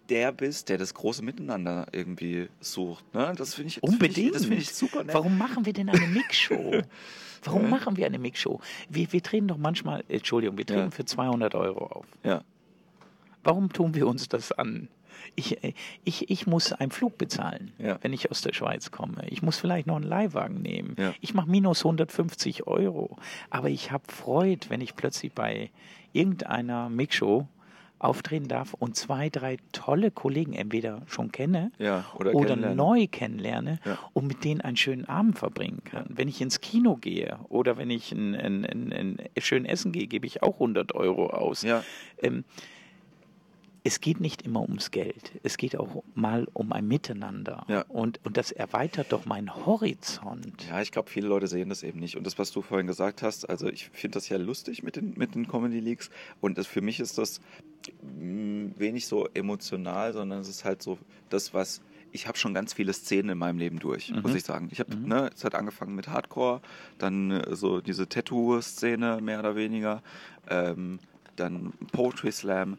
der 0.09 0.31
bist, 0.33 0.67
der 0.69 0.77
das 0.77 0.93
große 0.93 1.23
Miteinander 1.23 1.87
irgendwie 1.93 2.49
sucht. 2.59 3.13
Ne? 3.13 3.33
Das 3.37 3.53
finde 3.55 3.69
ich, 3.69 3.75
das 3.79 3.89
Unbedingt. 3.89 4.27
ich, 4.27 4.33
das 4.33 4.41
finde 4.43 4.57
ich 4.57 4.73
super 4.73 5.03
nett. 5.03 5.13
Warum 5.13 5.37
machen 5.37 5.65
wir 5.65 5.71
denn 5.73 5.89
eine 5.89 6.05
Mixshow? 6.07 6.81
Warum 7.43 7.69
machen 7.69 7.95
wir 7.97 8.05
eine 8.05 8.19
Mixshow? 8.19 8.59
Wir, 8.89 9.11
wir 9.13 9.23
treten 9.23 9.47
doch 9.47 9.57
manchmal, 9.57 10.03
Entschuldigung, 10.09 10.57
wir 10.57 10.65
treten 10.65 10.79
Ja. 10.81 10.91
für 10.91 11.05
200 11.05 11.55
Euro 11.55 11.85
auf. 11.87 12.05
Ja, 12.23 12.43
Warum 13.43 13.73
tun 13.73 13.95
wir 13.95 14.05
uns 14.05 14.27
das 14.29 14.51
an? 14.51 14.87
Ich, 15.35 15.57
ich, 16.03 16.29
ich 16.29 16.47
muss 16.47 16.73
einen 16.73 16.91
Flug 16.91 17.17
bezahlen, 17.17 17.71
Ja. 17.79 17.97
wenn 18.01 18.13
ich 18.13 18.31
aus 18.31 18.41
der 18.41 18.53
Schweiz 18.53 18.91
komme. 18.91 19.23
Ich 19.29 19.41
muss 19.41 19.57
vielleicht 19.57 19.87
noch 19.87 19.95
einen 19.95 20.05
Leihwagen 20.05 20.61
nehmen. 20.61 20.95
Ja. 20.99 21.13
Ich 21.21 21.33
mache 21.33 21.49
minus 21.49 21.85
150 21.85 22.67
Euro. 22.67 23.17
Aber 23.49 23.69
ich 23.69 23.91
habe 23.91 24.03
Freude, 24.11 24.69
wenn 24.69 24.81
ich 24.81 24.95
plötzlich 24.95 25.31
bei 25.33 25.69
irgendeiner 26.13 26.89
Mixshow 26.89 27.47
auftreten 27.99 28.47
darf 28.47 28.73
und 28.73 28.95
zwei, 28.95 29.29
drei 29.29 29.57
tolle 29.73 30.09
Kollegen 30.09 30.53
entweder 30.53 31.03
schon 31.05 31.31
kenne 31.31 31.71
ja. 31.77 32.03
Oder, 32.17 32.33
oder 32.33 32.55
neu 32.55 33.05
kennenlerne 33.05 33.79
Ja. 33.85 33.99
und 34.13 34.25
mit 34.25 34.43
denen 34.43 34.59
einen 34.61 34.75
schönen 34.75 35.05
Abend 35.05 35.37
verbringen 35.37 35.83
kann. 35.83 36.05
Wenn 36.09 36.27
ich 36.27 36.41
ins 36.41 36.61
Kino 36.61 36.95
gehe 36.95 37.37
oder 37.49 37.77
wenn 37.77 37.91
ich 37.91 38.11
ein, 38.11 38.33
ein, 38.33 38.65
ein, 38.65 38.91
ein 38.91 39.17
schön 39.37 39.65
essen 39.65 39.91
gehe, 39.91 40.07
gebe 40.07 40.25
ich 40.25 40.41
auch 40.41 40.55
100 40.55 40.95
Euro 40.95 41.27
aus. 41.29 41.61
Ja, 41.61 41.83
Ähm, 42.17 42.43
es 43.83 43.99
geht 43.99 44.19
nicht 44.19 44.43
immer 44.43 44.61
ums 44.61 44.91
Geld. 44.91 45.31
Es 45.41 45.57
geht 45.57 45.75
auch 45.75 46.03
mal 46.13 46.47
um 46.53 46.71
ein 46.71 46.87
Miteinander. 46.87 47.65
Ja. 47.67 47.81
Und, 47.87 48.19
und 48.23 48.37
das 48.37 48.51
erweitert 48.51 49.11
doch 49.11 49.25
meinen 49.25 49.65
Horizont. 49.65 50.67
Ja, 50.69 50.81
ich 50.81 50.91
glaube, 50.91 51.09
viele 51.09 51.27
Leute 51.27 51.47
sehen 51.47 51.69
das 51.69 51.81
eben 51.81 51.99
nicht. 51.99 52.15
Und 52.15 52.27
das, 52.27 52.37
was 52.37 52.51
du 52.51 52.61
vorhin 52.61 52.85
gesagt 52.85 53.23
hast, 53.23 53.49
also 53.49 53.67
ich 53.67 53.89
finde 53.89 54.15
das 54.15 54.29
ja 54.29 54.37
lustig 54.37 54.83
mit 54.83 54.97
den, 54.97 55.13
mit 55.17 55.33
den 55.33 55.47
Comedy 55.47 55.79
Leaks. 55.79 56.11
Und 56.41 56.59
das, 56.59 56.67
für 56.67 56.81
mich 56.81 56.99
ist 56.99 57.17
das 57.17 57.41
mh, 58.03 58.73
wenig 58.77 59.07
so 59.07 59.27
emotional, 59.33 60.13
sondern 60.13 60.41
es 60.41 60.47
ist 60.47 60.63
halt 60.63 60.83
so 60.83 60.99
das, 61.29 61.53
was. 61.53 61.81
Ich 62.13 62.27
habe 62.27 62.37
schon 62.37 62.53
ganz 62.53 62.73
viele 62.73 62.91
Szenen 62.91 63.29
in 63.29 63.37
meinem 63.37 63.57
Leben 63.57 63.79
durch, 63.79 64.11
muss 64.11 64.35
ich 64.35 64.43
sagen. 64.43 64.67
Ich 64.69 64.81
habe, 64.81 64.93
ne, 64.97 65.29
es 65.33 65.45
hat 65.45 65.55
angefangen 65.55 65.95
mit 65.95 66.09
Hardcore, 66.09 66.61
dann 66.97 67.31
äh, 67.31 67.55
so 67.55 67.79
diese 67.79 68.09
Tattoo-Szene 68.09 69.21
mehr 69.21 69.39
oder 69.39 69.55
weniger, 69.55 70.03
ähm, 70.49 70.99
dann 71.37 71.71
Poetry 71.93 72.33
Slam. 72.33 72.77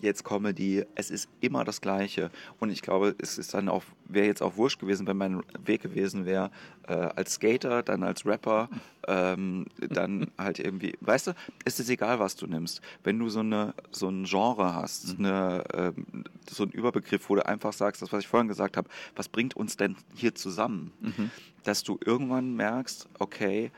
Jetzt 0.00 0.24
Comedy, 0.24 0.84
es 0.94 1.10
ist 1.10 1.28
immer 1.40 1.64
das 1.64 1.80
Gleiche. 1.80 2.30
Und 2.58 2.70
ich 2.70 2.82
glaube, 2.82 3.14
es 3.18 3.38
ist 3.38 3.54
dann 3.54 3.68
auch, 3.68 3.82
wäre 4.08 4.26
jetzt 4.26 4.42
auch 4.42 4.56
wurscht 4.56 4.80
gewesen, 4.80 5.06
wenn 5.06 5.16
mein 5.16 5.42
Weg 5.64 5.82
gewesen 5.82 6.24
wäre, 6.26 6.50
äh, 6.88 6.92
als 6.94 7.34
Skater, 7.34 7.82
dann 7.82 8.02
als 8.02 8.24
Rapper, 8.26 8.68
ähm, 9.06 9.66
dann 9.76 10.30
halt 10.38 10.58
irgendwie, 10.58 10.94
weißt 11.00 11.28
du, 11.28 11.32
es 11.64 11.80
ist 11.80 11.88
egal, 11.90 12.18
was 12.18 12.36
du 12.36 12.46
nimmst. 12.46 12.80
Wenn 13.02 13.18
du 13.18 13.28
so 13.28 13.40
eine 13.40 13.74
so 13.90 14.08
ein 14.08 14.24
Genre 14.24 14.74
hast, 14.74 15.18
Mhm. 15.18 15.24
eine, 15.26 15.64
ähm, 15.74 16.24
so 16.50 16.64
ein 16.64 16.70
Überbegriff, 16.70 17.28
wo 17.28 17.34
du 17.36 17.46
einfach 17.46 17.72
sagst, 17.72 18.02
das, 18.02 18.12
was 18.12 18.20
ich 18.20 18.28
vorhin 18.28 18.48
gesagt 18.48 18.76
habe, 18.76 18.88
was 19.16 19.28
bringt 19.28 19.54
uns 19.56 19.76
denn 19.76 19.96
hier 20.14 20.34
zusammen? 20.34 20.92
Mhm. 21.00 21.30
Dass 21.62 21.82
du 21.82 21.98
irgendwann 22.04 22.54
merkst, 22.54 23.08
okay, 23.18 23.70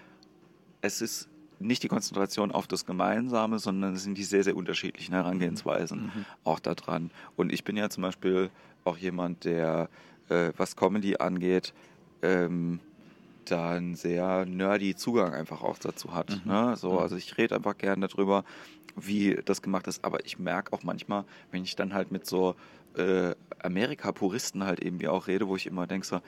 es 0.81 1.01
ist 1.01 1.29
nicht 1.59 1.83
die 1.83 1.89
Konzentration 1.89 2.53
auf 2.53 2.67
das 2.67 2.87
Gemeinsame, 2.87 3.59
sondern 3.59 3.95
es 3.95 4.03
sind 4.03 4.19
die 4.19 4.25
sehr, 4.25 4.45
sehr 4.45 4.57
unterschiedlichen 4.57 5.15
Herangehensweisen 5.15 6.11
auch 6.45 6.59
da 6.61 6.75
dran. 6.75 7.11
Und 7.37 7.53
ich 7.53 7.65
bin 7.65 7.77
ja 7.77 7.89
zum 7.89 8.03
Beispiel 8.03 8.51
auch 8.85 8.97
jemand, 8.99 9.45
der, 9.45 9.89
äh, 10.29 10.53
was 10.57 10.77
Comedy 10.77 11.17
angeht, 11.17 11.73
ähm, 12.23 12.81
da 13.45 13.71
einen 13.71 13.95
sehr 13.95 14.45
nerdy 14.47 14.97
Zugang 14.97 15.33
einfach 15.33 15.63
auch 15.63 15.79
dazu 15.79 16.15
hat. 16.15 16.45
Ne? 16.45 16.77
So, 16.77 16.99
also 16.99 17.17
ich 17.17 17.39
rede 17.39 17.55
einfach 17.55 17.79
gerne 17.79 18.09
darüber, 18.09 18.45
wie 18.97 19.39
das 19.45 19.63
gemacht 19.63 19.87
ist, 19.87 20.05
aber 20.05 20.25
ich 20.25 20.39
merke 20.39 20.73
auch 20.73 20.83
manchmal, 20.83 21.25
wenn 21.51 21.63
ich 21.63 21.77
dann 21.77 21.95
halt 21.95 22.11
mit 22.11 22.27
so 22.27 22.57
äh, 22.97 23.35
Amerika-Puristen 23.63 24.65
halt 24.65 24.83
irgendwie 24.83 25.09
auch 25.09 25.27
rede, 25.27 25.49
wo 25.49 25.57
ich 25.57 25.67
immer 25.67 25.87
denke 25.87 26.07
so, 26.07 26.21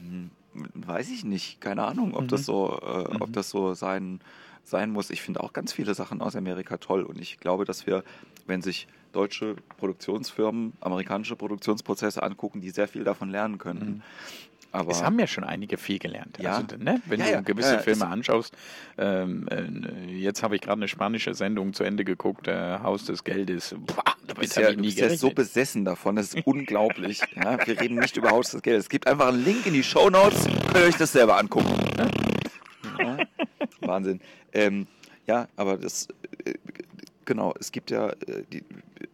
hm, 0.00 0.30
weiß 0.54 1.10
ich 1.10 1.24
nicht, 1.24 1.60
keine 1.60 1.84
Ahnung, 1.84 2.14
ob 2.14 2.28
das 2.28 2.44
so, 2.44 2.78
äh, 2.82 3.16
ob 3.20 3.32
das 3.32 3.50
so 3.50 3.74
sein, 3.74 4.20
sein 4.64 4.90
muss. 4.90 5.10
Ich 5.10 5.22
finde 5.22 5.42
auch 5.42 5.52
ganz 5.52 5.72
viele 5.72 5.94
Sachen 5.94 6.20
aus 6.20 6.36
Amerika 6.36 6.76
toll 6.76 7.02
und 7.02 7.20
ich 7.20 7.38
glaube, 7.38 7.64
dass 7.64 7.86
wir, 7.86 8.04
wenn 8.46 8.62
sich 8.62 8.88
deutsche 9.12 9.56
Produktionsfirmen 9.78 10.72
amerikanische 10.80 11.36
Produktionsprozesse 11.36 12.22
angucken, 12.22 12.60
die 12.60 12.70
sehr 12.70 12.88
viel 12.88 13.04
davon 13.04 13.30
lernen 13.30 13.58
können. 13.58 14.02
Aber 14.72 14.92
Es 14.92 15.02
haben 15.02 15.18
ja 15.18 15.26
schon 15.26 15.42
einige 15.44 15.76
viel 15.76 15.98
gelernt. 15.98 16.38
Ja. 16.40 16.56
Also, 16.56 16.76
ne, 16.78 17.00
wenn 17.06 17.20
Ja, 17.20 17.38
du 17.38 17.42
gewisse 17.42 17.74
Ja, 17.74 17.78
Filme 17.80 18.06
anschaust, 18.06 18.54
ähm, 18.98 19.48
äh, 19.50 20.12
jetzt 20.12 20.42
habe 20.42 20.54
ich 20.54 20.62
gerade 20.62 20.78
eine 20.78 20.88
spanische 20.88 21.34
Sendung 21.34 21.72
zu 21.72 21.82
Ende 21.82 22.04
geguckt, 22.04 22.46
äh, 22.46 22.78
Haus 22.78 23.04
des 23.04 23.24
Geldes. 23.24 23.74
Boah, 23.78 24.04
Du 24.28 24.36
bist, 24.36 24.56
ja, 24.56 24.70
du 24.70 24.80
bist 24.80 24.96
ja 24.98 25.08
so 25.16 25.30
besessen 25.30 25.84
davon, 25.84 26.14
das 26.14 26.34
ist 26.34 26.42
unglaublich. 26.46 27.20
wir 27.34 27.80
reden 27.80 27.96
nicht 27.96 28.16
über 28.16 28.30
Haus 28.30 28.52
des 28.52 28.62
Geldes. 28.62 28.84
Es 28.84 28.88
gibt 28.88 29.08
einfach 29.08 29.26
einen 29.28 29.44
Link 29.44 29.66
in 29.66 29.72
die 29.72 29.82
Show 29.82 30.08
Notes, 30.08 30.44
könnt 30.44 30.76
ihr 30.76 30.82
euch 30.84 30.96
das 30.96 31.10
selber 31.10 31.36
angucken. 31.36 31.74
Wahnsinn. 33.80 34.20
Ähm, 34.52 34.86
ja, 35.26 35.48
aber 35.56 35.76
das, 35.78 36.06
äh, 36.44 36.54
genau, 37.24 37.54
es 37.58 37.72
gibt 37.72 37.90
ja, 37.90 38.10
äh, 38.10 38.44
die, 38.52 38.62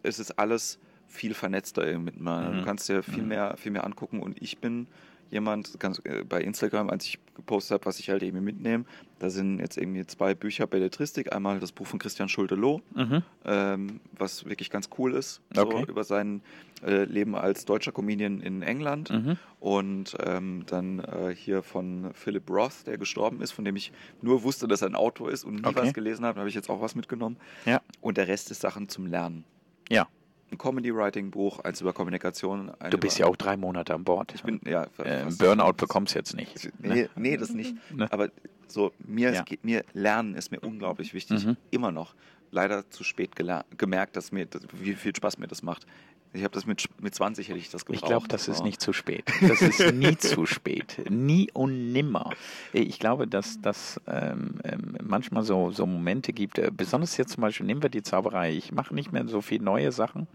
es 0.03 0.19
ist 0.19 0.39
alles 0.39 0.79
viel 1.09 1.35
vernetzter 1.35 1.99
miteinander. 1.99 2.51
Mhm. 2.51 2.59
Du 2.59 2.65
kannst 2.65 2.89
dir 2.89 3.03
viel 3.03 3.23
mehr, 3.23 3.57
viel 3.57 3.73
mehr 3.73 3.85
angucken 3.85 4.21
und 4.21 4.41
ich 4.43 4.59
bin 4.59 4.87
jemand, 5.31 5.79
ganz, 5.81 6.01
äh, 6.05 6.23
bei 6.25 6.41
Instagram, 6.43 6.91
als 6.91 7.05
ich 7.07 7.19
gepostet 7.35 7.75
habe, 7.75 7.87
was 7.87 7.99
ich 7.99 8.09
halt 8.11 8.23
irgendwie 8.23 8.45
mitnehme, 8.45 8.85
da 9.19 9.29
sind 9.31 9.59
jetzt 9.59 9.77
irgendwie 9.77 10.07
zwei 10.07 10.35
Bücher 10.35 10.67
Belletristik. 10.67 11.33
Einmal 11.35 11.61
das 11.61 11.73
Buch 11.73 11.87
von 11.87 11.99
Christian 11.99 12.29
Schulte-Loh, 12.29 12.81
Mhm. 12.95 13.23
ähm, 13.45 14.01
was 14.19 14.45
wirklich 14.47 14.71
ganz 14.71 14.89
cool 14.99 15.15
ist, 15.15 15.41
so 15.55 15.63
Okay. 15.63 15.85
über 15.89 16.05
sein 16.05 16.43
äh, 16.85 17.05
Leben 17.05 17.35
als 17.35 17.65
deutscher 17.65 17.93
Comedian 17.93 18.41
in 18.41 18.63
England. 18.63 19.11
Mhm. 19.11 19.37
Und 19.61 20.15
ähm, 20.25 20.65
dann 20.67 20.99
äh, 21.01 21.35
hier 21.35 21.63
von 21.63 22.11
Philip 22.13 22.49
Roth, 22.51 22.87
der 22.87 22.99
gestorben 22.99 23.41
ist, 23.41 23.53
von 23.53 23.65
dem 23.65 23.77
ich 23.77 23.93
nur 24.23 24.43
wusste, 24.43 24.69
dass 24.69 24.83
er 24.83 24.89
ein 24.89 24.95
Autor 24.95 25.31
ist 25.31 25.45
und 25.45 25.57
nie 25.57 25.65
Okay. 25.67 25.81
was 25.87 25.95
gelesen 25.95 26.25
habe, 26.27 26.39
habe 26.39 26.49
ich 26.49 26.55
jetzt 26.55 26.69
auch 26.69 26.81
was 26.83 26.95
mitgenommen. 26.95 27.37
Ja. 27.65 27.81
Und 28.03 28.19
der 28.19 28.29
Rest 28.29 28.51
ist 28.51 28.61
Sachen 28.61 28.89
zum 28.91 29.07
Lernen. 29.07 29.45
Ja. 29.89 30.07
Ein 30.53 30.59
Comedy-Writing-Buch, 30.59 31.61
eins 31.61 31.81
über 31.81 31.93
Kommunikation. 31.93 32.71
Ein 32.79 32.91
Du 32.91 32.99
bist 32.99 33.19
ja 33.19 33.27
auch 33.27 33.37
drei 33.37 33.57
Monate 33.57 33.95
an 33.95 34.05
Bord. 34.05 34.33
Ich 34.35 34.43
bin, 34.45 34.61
ja. 34.65 34.87
äh, 34.99 35.25
Burnout 35.39 35.73
bekommst 35.73 36.15
du 36.15 36.19
jetzt 36.19 36.37
nicht. 36.37 36.71
Nee, 36.79 37.09
nee, 37.17 37.37
das 37.37 37.51
nicht. 37.51 37.75
Ne? 37.93 38.11
Aber 38.13 38.31
so, 38.69 38.93
mir, 38.99 39.33
Ja. 39.33 39.41
es 39.41 39.45
geht, 39.45 39.65
mir 39.65 39.85
Lernen 39.93 40.35
ist 40.35 40.53
mir 40.53 40.61
unglaublich 40.61 41.15
wichtig. 41.15 41.45
Mhm. 41.45 41.57
Immer 41.71 41.91
noch. 41.91 42.15
Leider 42.51 42.89
zu 42.91 43.05
spät 43.05 43.33
gemerkt, 43.77 44.17
dass 44.17 44.33
mir, 44.33 44.47
das, 44.47 44.63
wie 44.73 44.95
viel 44.95 45.15
Spaß 45.15 45.39
mir 45.39 45.47
das 45.47 45.63
macht. 45.63 45.87
Ich 46.33 46.45
habe 46.45 46.53
das 46.53 46.67
mit, 46.67 46.85
mit 47.01 47.15
20 47.15 47.49
hätte 47.49 47.59
ich 47.59 47.71
das 47.71 47.87
gebraucht. 47.87 48.03
Ich 48.03 48.09
glaube, 48.09 48.29
das 48.29 48.49
ist 48.49 48.63
nicht 48.63 48.81
zu 48.81 48.93
spät. 48.93 49.25
Das 49.41 49.63
ist 49.63 49.93
nie 49.95 50.17
zu 50.19 50.45
spät. 50.45 51.01
Nie 51.09 51.51
und 51.53 51.93
nimmer. 51.93 52.31
Ich 52.73 52.99
glaube, 52.99 53.27
dass 53.27 53.61
das 53.61 54.01
ähm, 54.07 54.61
ähm, 54.65 54.97
manchmal 55.03 55.45
so, 55.45 55.71
so 55.71 55.87
Momente 55.87 56.33
gibt, 56.33 56.59
äh, 56.59 56.71
besonders 56.77 57.17
jetzt 57.17 57.33
zum 57.33 57.41
Beispiel, 57.41 57.65
nehmen 57.67 57.83
wir 57.83 57.89
die 57.89 58.03
Zauberei. 58.03 58.53
Ich 58.53 58.71
mache 58.73 58.95
nicht 58.95 59.13
mehr 59.13 59.27
so 59.29 59.41
viel 59.41 59.63
neue 59.63 59.93
Sachen 59.93 60.27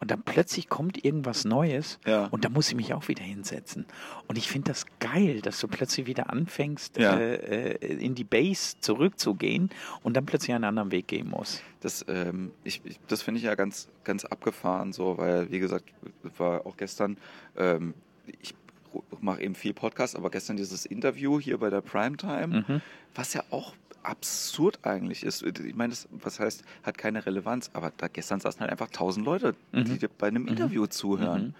und 0.00 0.10
dann 0.10 0.22
plötzlich 0.22 0.68
kommt 0.68 1.04
irgendwas 1.04 1.44
Neues 1.44 1.98
Ja. 2.06 2.26
und 2.26 2.44
da 2.44 2.48
muss 2.48 2.68
ich 2.68 2.76
mich 2.76 2.94
auch 2.94 3.08
wieder 3.08 3.22
hinsetzen. 3.24 3.84
Und 4.28 4.38
ich 4.38 4.48
finde 4.48 4.70
das 4.70 4.86
geil, 5.00 5.40
dass 5.40 5.58
du 5.60 5.68
plötzlich 5.68 6.06
wieder 6.06 6.30
anfängst, 6.30 6.96
Ja. 6.98 7.18
äh, 7.18 7.72
äh, 7.74 7.94
in 8.04 8.14
die 8.14 8.24
Base 8.24 8.76
zurückzugehen 8.80 9.70
und 10.02 10.16
dann 10.16 10.26
plötzlich 10.26 10.54
einen 10.54 10.64
anderen 10.64 10.90
Weg 10.92 11.08
gehen 11.08 11.28
musst. 11.28 11.62
Das, 11.80 12.04
ähm, 12.08 12.52
ich, 12.64 12.80
ich, 12.84 12.98
das 13.08 13.22
finde 13.22 13.38
ich 13.38 13.44
ja 13.44 13.54
ganz, 13.54 13.88
ganz 14.04 14.24
abgefahren, 14.24 14.92
so, 14.92 15.18
weil, 15.18 15.50
wie 15.50 15.58
gesagt, 15.58 15.84
war 16.36 16.66
auch 16.66 16.76
gestern, 16.76 17.16
ähm, 17.56 17.94
ich 18.40 18.54
mache 19.20 19.42
eben 19.42 19.54
viel 19.54 19.74
Podcast, 19.74 20.16
aber 20.16 20.30
gestern 20.30 20.56
dieses 20.56 20.86
Interview 20.86 21.38
hier 21.38 21.58
bei 21.58 21.70
der 21.70 21.80
Primetime, 21.82 22.64
Mhm. 22.66 22.80
was 23.14 23.34
ja 23.34 23.44
auch 23.50 23.74
absurd 24.02 24.80
eigentlich 24.84 25.22
ist. 25.24 25.42
Ich 25.42 25.74
meine, 25.74 25.90
das, 25.90 26.08
was 26.10 26.40
heißt, 26.40 26.62
hat 26.82 26.98
keine 26.98 27.24
Relevanz, 27.26 27.70
aber 27.72 27.92
da 27.96 28.08
gestern 28.08 28.40
saßen 28.40 28.60
halt 28.60 28.70
einfach 28.70 28.90
tausend 28.90 29.24
Leute, 29.26 29.54
die 29.72 29.78
Mhm. 29.78 29.98
dir 29.98 30.08
bei 30.08 30.28
einem 30.28 30.46
Interview 30.46 30.86
zuhören. 30.86 31.48
Mhm. 31.48 31.54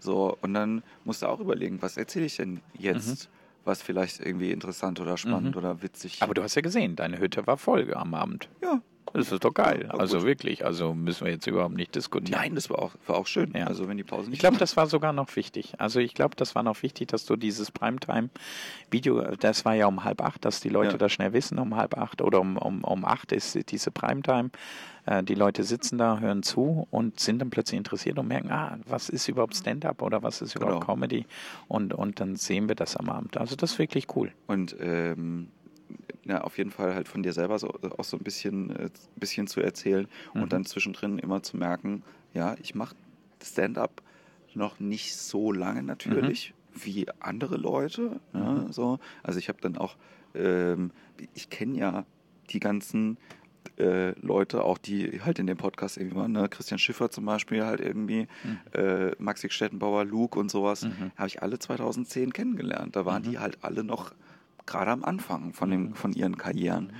So, 0.00 0.36
und 0.40 0.54
dann 0.54 0.82
musst 1.04 1.22
du 1.22 1.26
auch 1.26 1.40
überlegen, 1.40 1.80
was 1.82 1.96
erzähle 1.96 2.26
ich 2.26 2.36
denn 2.36 2.60
jetzt, 2.74 3.28
was 3.64 3.82
vielleicht 3.82 4.18
irgendwie 4.20 4.50
interessant 4.50 4.98
oder 5.00 5.16
spannend 5.16 5.54
Mhm. 5.54 5.58
oder 5.62 5.82
witzig. 5.82 6.20
Aber 6.22 6.34
du 6.34 6.42
hast 6.42 6.54
ja 6.56 6.62
gesehen, 6.62 6.96
deine 6.96 7.18
Hütte 7.18 7.46
war 7.46 7.56
voll 7.56 7.92
am 7.94 8.14
Abend. 8.14 8.48
ja, 8.62 8.80
Das 9.14 9.30
ist 9.30 9.44
doch 9.44 9.52
geil. 9.52 9.84
Ja, 9.88 9.94
also 9.98 10.22
wirklich, 10.24 10.64
also 10.64 10.94
müssen 10.94 11.26
wir 11.26 11.32
jetzt 11.32 11.46
überhaupt 11.46 11.74
nicht 11.74 11.94
diskutieren. 11.94 12.40
nein, 12.40 12.54
das 12.54 12.70
war 12.70 12.78
auch, 12.78 12.92
war 13.06 13.16
auch 13.16 13.26
schön. 13.26 13.52
Ja. 13.54 13.66
Also 13.66 13.86
wenn 13.88 13.96
die 13.98 14.04
Pause 14.04 14.30
nicht 14.30 14.34
Ich 14.36 14.40
glaube, 14.40 14.56
das 14.56 14.76
war 14.76 14.86
sogar 14.86 15.12
noch 15.12 15.34
wichtig. 15.36 15.74
Also 15.78 16.00
ich 16.00 16.14
glaube, 16.14 16.34
das 16.36 16.54
war 16.54 16.62
noch 16.62 16.82
wichtig, 16.82 17.08
dass 17.08 17.26
du 17.26 17.36
dieses 17.36 17.70
Primetime-Video, 17.70 19.20
das 19.36 19.64
war 19.64 19.74
ja 19.74 19.86
um 19.86 20.04
halb 20.04 20.22
acht, 20.22 20.44
dass 20.44 20.60
die 20.60 20.68
Leute 20.68 20.92
Ja. 20.92 20.98
das 20.98 21.12
schnell 21.12 21.32
wissen, 21.32 21.58
um 21.58 21.76
halb 21.76 21.96
acht 21.98 22.22
oder 22.22 22.40
um, 22.40 22.56
um, 22.56 22.84
um 22.84 23.04
acht 23.04 23.32
ist 23.32 23.70
diese 23.70 23.90
Primetime. 23.90 24.50
Äh, 25.04 25.22
die 25.24 25.34
Leute 25.34 25.64
sitzen 25.64 25.98
da, 25.98 26.18
hören 26.18 26.42
zu 26.42 26.86
und 26.90 27.18
sind 27.20 27.40
dann 27.40 27.50
plötzlich 27.50 27.78
interessiert 27.78 28.18
und 28.18 28.28
merken, 28.28 28.50
ah, 28.50 28.78
was 28.86 29.08
ist 29.08 29.28
überhaupt 29.28 29.56
Stand-up 29.56 30.00
oder 30.02 30.22
was 30.22 30.40
ist 30.42 30.54
überhaupt 30.54 30.80
Genau. 30.80 30.92
Comedy? 30.94 31.26
Und, 31.68 31.92
und 31.92 32.20
dann 32.20 32.36
sehen 32.36 32.68
wir 32.68 32.76
das 32.76 32.96
am 32.96 33.08
Abend. 33.10 33.36
Also 33.36 33.56
das 33.56 33.72
ist 33.72 33.78
wirklich 33.78 34.06
cool. 34.16 34.32
Und 34.46 34.76
ähm, 34.80 35.48
ja, 36.24 36.40
auf 36.42 36.58
jeden 36.58 36.70
Fall 36.70 36.94
halt 36.94 37.08
von 37.08 37.22
dir 37.22 37.32
selber 37.32 37.58
so, 37.58 37.68
auch 37.98 38.04
so 38.04 38.16
ein 38.16 38.22
bisschen, 38.22 38.70
äh, 38.70 38.90
bisschen 39.16 39.46
zu 39.46 39.60
erzählen 39.60 40.06
Mhm. 40.34 40.42
und 40.42 40.52
dann 40.52 40.64
zwischendrin 40.64 41.18
immer 41.18 41.42
zu 41.42 41.56
merken, 41.56 42.02
ja, 42.34 42.54
ich 42.60 42.74
mache 42.74 42.94
Stand-up 43.42 44.02
noch 44.54 44.80
nicht 44.80 45.16
so 45.16 45.50
lange 45.52 45.82
natürlich 45.82 46.54
Mhm. 46.74 46.80
wie 46.84 47.06
andere 47.20 47.56
Leute. 47.56 48.20
Ja, 48.32 48.66
so. 48.70 48.98
Also 49.22 49.38
ich 49.38 49.48
habe 49.48 49.60
dann 49.60 49.76
auch, 49.76 49.96
ähm, 50.34 50.90
ich 51.34 51.50
kenne 51.50 51.78
ja 51.78 52.04
die 52.50 52.60
ganzen 52.60 53.18
äh, 53.78 54.18
Leute, 54.20 54.64
auch 54.64 54.76
die 54.76 55.20
halt 55.24 55.38
in 55.38 55.46
dem 55.46 55.56
Podcast 55.56 55.96
irgendwie 55.96 56.16
waren, 56.16 56.32
ne? 56.32 56.48
Christian 56.48 56.78
Schiffer 56.78 57.10
zum 57.10 57.24
Beispiel 57.24 57.64
halt 57.64 57.80
irgendwie, 57.80 58.26
äh, 58.72 59.12
Maxi 59.18 59.48
Stettenbauer, 59.50 60.04
Luke 60.04 60.36
und 60.38 60.50
sowas, 60.50 60.82
Mhm. 60.84 61.12
habe 61.16 61.28
ich 61.28 61.42
alle 61.42 61.58
2010 61.60 62.32
kennengelernt. 62.32 62.96
Da 62.96 63.06
waren 63.06 63.22
die 63.22 63.38
halt 63.38 63.58
alle 63.62 63.84
noch 63.84 64.14
gerade 64.72 64.90
am 64.90 65.04
Anfang 65.04 65.52
von, 65.52 65.70
dem, 65.70 65.94
von 65.94 66.12
ihren 66.12 66.36
Karrieren. 66.38 66.92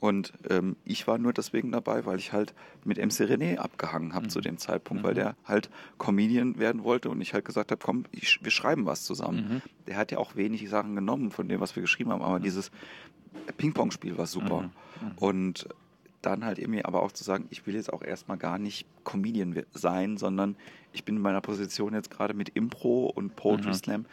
Und 0.00 0.32
ähm, 0.48 0.76
ich 0.84 1.06
war 1.06 1.18
nur 1.18 1.32
deswegen 1.32 1.70
dabei, 1.72 2.06
weil 2.06 2.18
ich 2.18 2.32
halt 2.32 2.54
mit 2.84 2.98
MC 2.98 3.28
René 3.28 3.58
abgehangen 3.58 4.14
habe 4.14 4.28
zu 4.28 4.40
dem 4.40 4.56
Zeitpunkt, 4.58 5.04
weil 5.04 5.14
der 5.14 5.36
halt 5.44 5.68
Comedian 5.98 6.58
werden 6.58 6.84
wollte 6.84 7.10
und 7.10 7.20
ich 7.20 7.34
halt 7.34 7.44
gesagt 7.44 7.70
habe, 7.70 7.80
komm, 7.84 8.04
ich, 8.10 8.42
wir 8.42 8.50
schreiben 8.50 8.86
was 8.86 9.04
zusammen. 9.04 9.62
Der 9.86 9.96
hat 9.96 10.10
ja 10.10 10.18
auch 10.18 10.36
wenig 10.36 10.68
Sachen 10.68 10.94
genommen 10.94 11.30
von 11.30 11.48
dem, 11.48 11.60
was 11.60 11.76
wir 11.76 11.82
geschrieben 11.82 12.10
haben, 12.10 12.22
aber 12.22 12.40
dieses 12.40 12.70
Ping-Pong-Spiel 13.58 14.16
war 14.16 14.26
super. 14.26 14.70
Und 15.16 15.68
dann 16.22 16.44
halt 16.44 16.58
irgendwie 16.58 16.84
aber 16.84 17.02
auch 17.02 17.12
zu 17.12 17.24
sagen, 17.24 17.46
ich 17.50 17.66
will 17.66 17.74
jetzt 17.74 17.92
auch 17.92 18.02
erstmal 18.02 18.36
gar 18.38 18.58
nicht 18.58 18.86
Comedian 19.04 19.62
sein, 19.72 20.16
sondern 20.16 20.56
ich 20.92 21.04
bin 21.04 21.16
in 21.16 21.22
meiner 21.22 21.40
Position 21.40 21.94
jetzt 21.94 22.10
gerade 22.10 22.34
mit 22.34 22.50
Impro 22.50 23.06
und 23.06 23.36
Poetry 23.36 23.72
Slam 23.74 24.06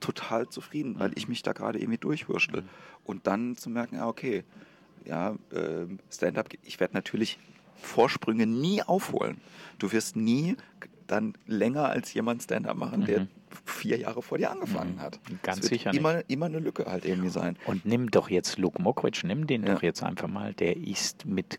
total 0.00 0.48
zufrieden, 0.48 0.98
weil 0.98 1.12
ich 1.16 1.28
mich 1.28 1.42
da 1.42 1.52
gerade 1.52 1.78
irgendwie 1.78 1.98
durchwurschtel. 1.98 2.64
Und 3.04 3.26
dann 3.26 3.56
zu 3.56 3.70
merken, 3.70 3.96
ja, 3.96 4.06
okay, 4.06 4.44
ja, 5.04 5.36
ähm, 5.54 5.98
Stand-up, 6.10 6.48
ich 6.64 6.80
werde 6.80 6.94
natürlich 6.94 7.38
Vorsprünge 7.80 8.46
nie 8.46 8.82
aufholen. 8.82 9.40
Du 9.78 9.92
wirst 9.92 10.16
nie 10.16 10.56
dann 11.06 11.34
länger 11.46 11.88
als 11.88 12.12
jemand 12.12 12.42
Stand-up 12.42 12.76
machen, 12.76 13.04
der 13.06 13.28
vier 13.64 13.96
Jahre 13.98 14.20
vor 14.20 14.36
dir 14.36 14.50
angefangen 14.50 15.00
hat. 15.00 15.18
Ganz 15.42 15.66
sicher 15.66 15.90
nicht. 15.90 15.98
immer, 15.98 16.22
immer 16.28 16.46
eine 16.46 16.58
Lücke 16.58 16.84
halt 16.86 17.04
irgendwie 17.06 17.30
sein. 17.30 17.56
Und 17.64 17.86
nimm 17.86 18.10
doch 18.10 18.28
jetzt 18.28 18.58
Luke 18.58 18.80
Mockridge, 18.82 19.22
nimm 19.24 19.46
den 19.46 19.64
Ja. 19.64 19.74
doch 19.74 19.82
jetzt 19.82 20.02
einfach 20.02 20.28
mal. 20.28 20.52
Der 20.54 20.76
ist 20.76 21.24
mit 21.24 21.58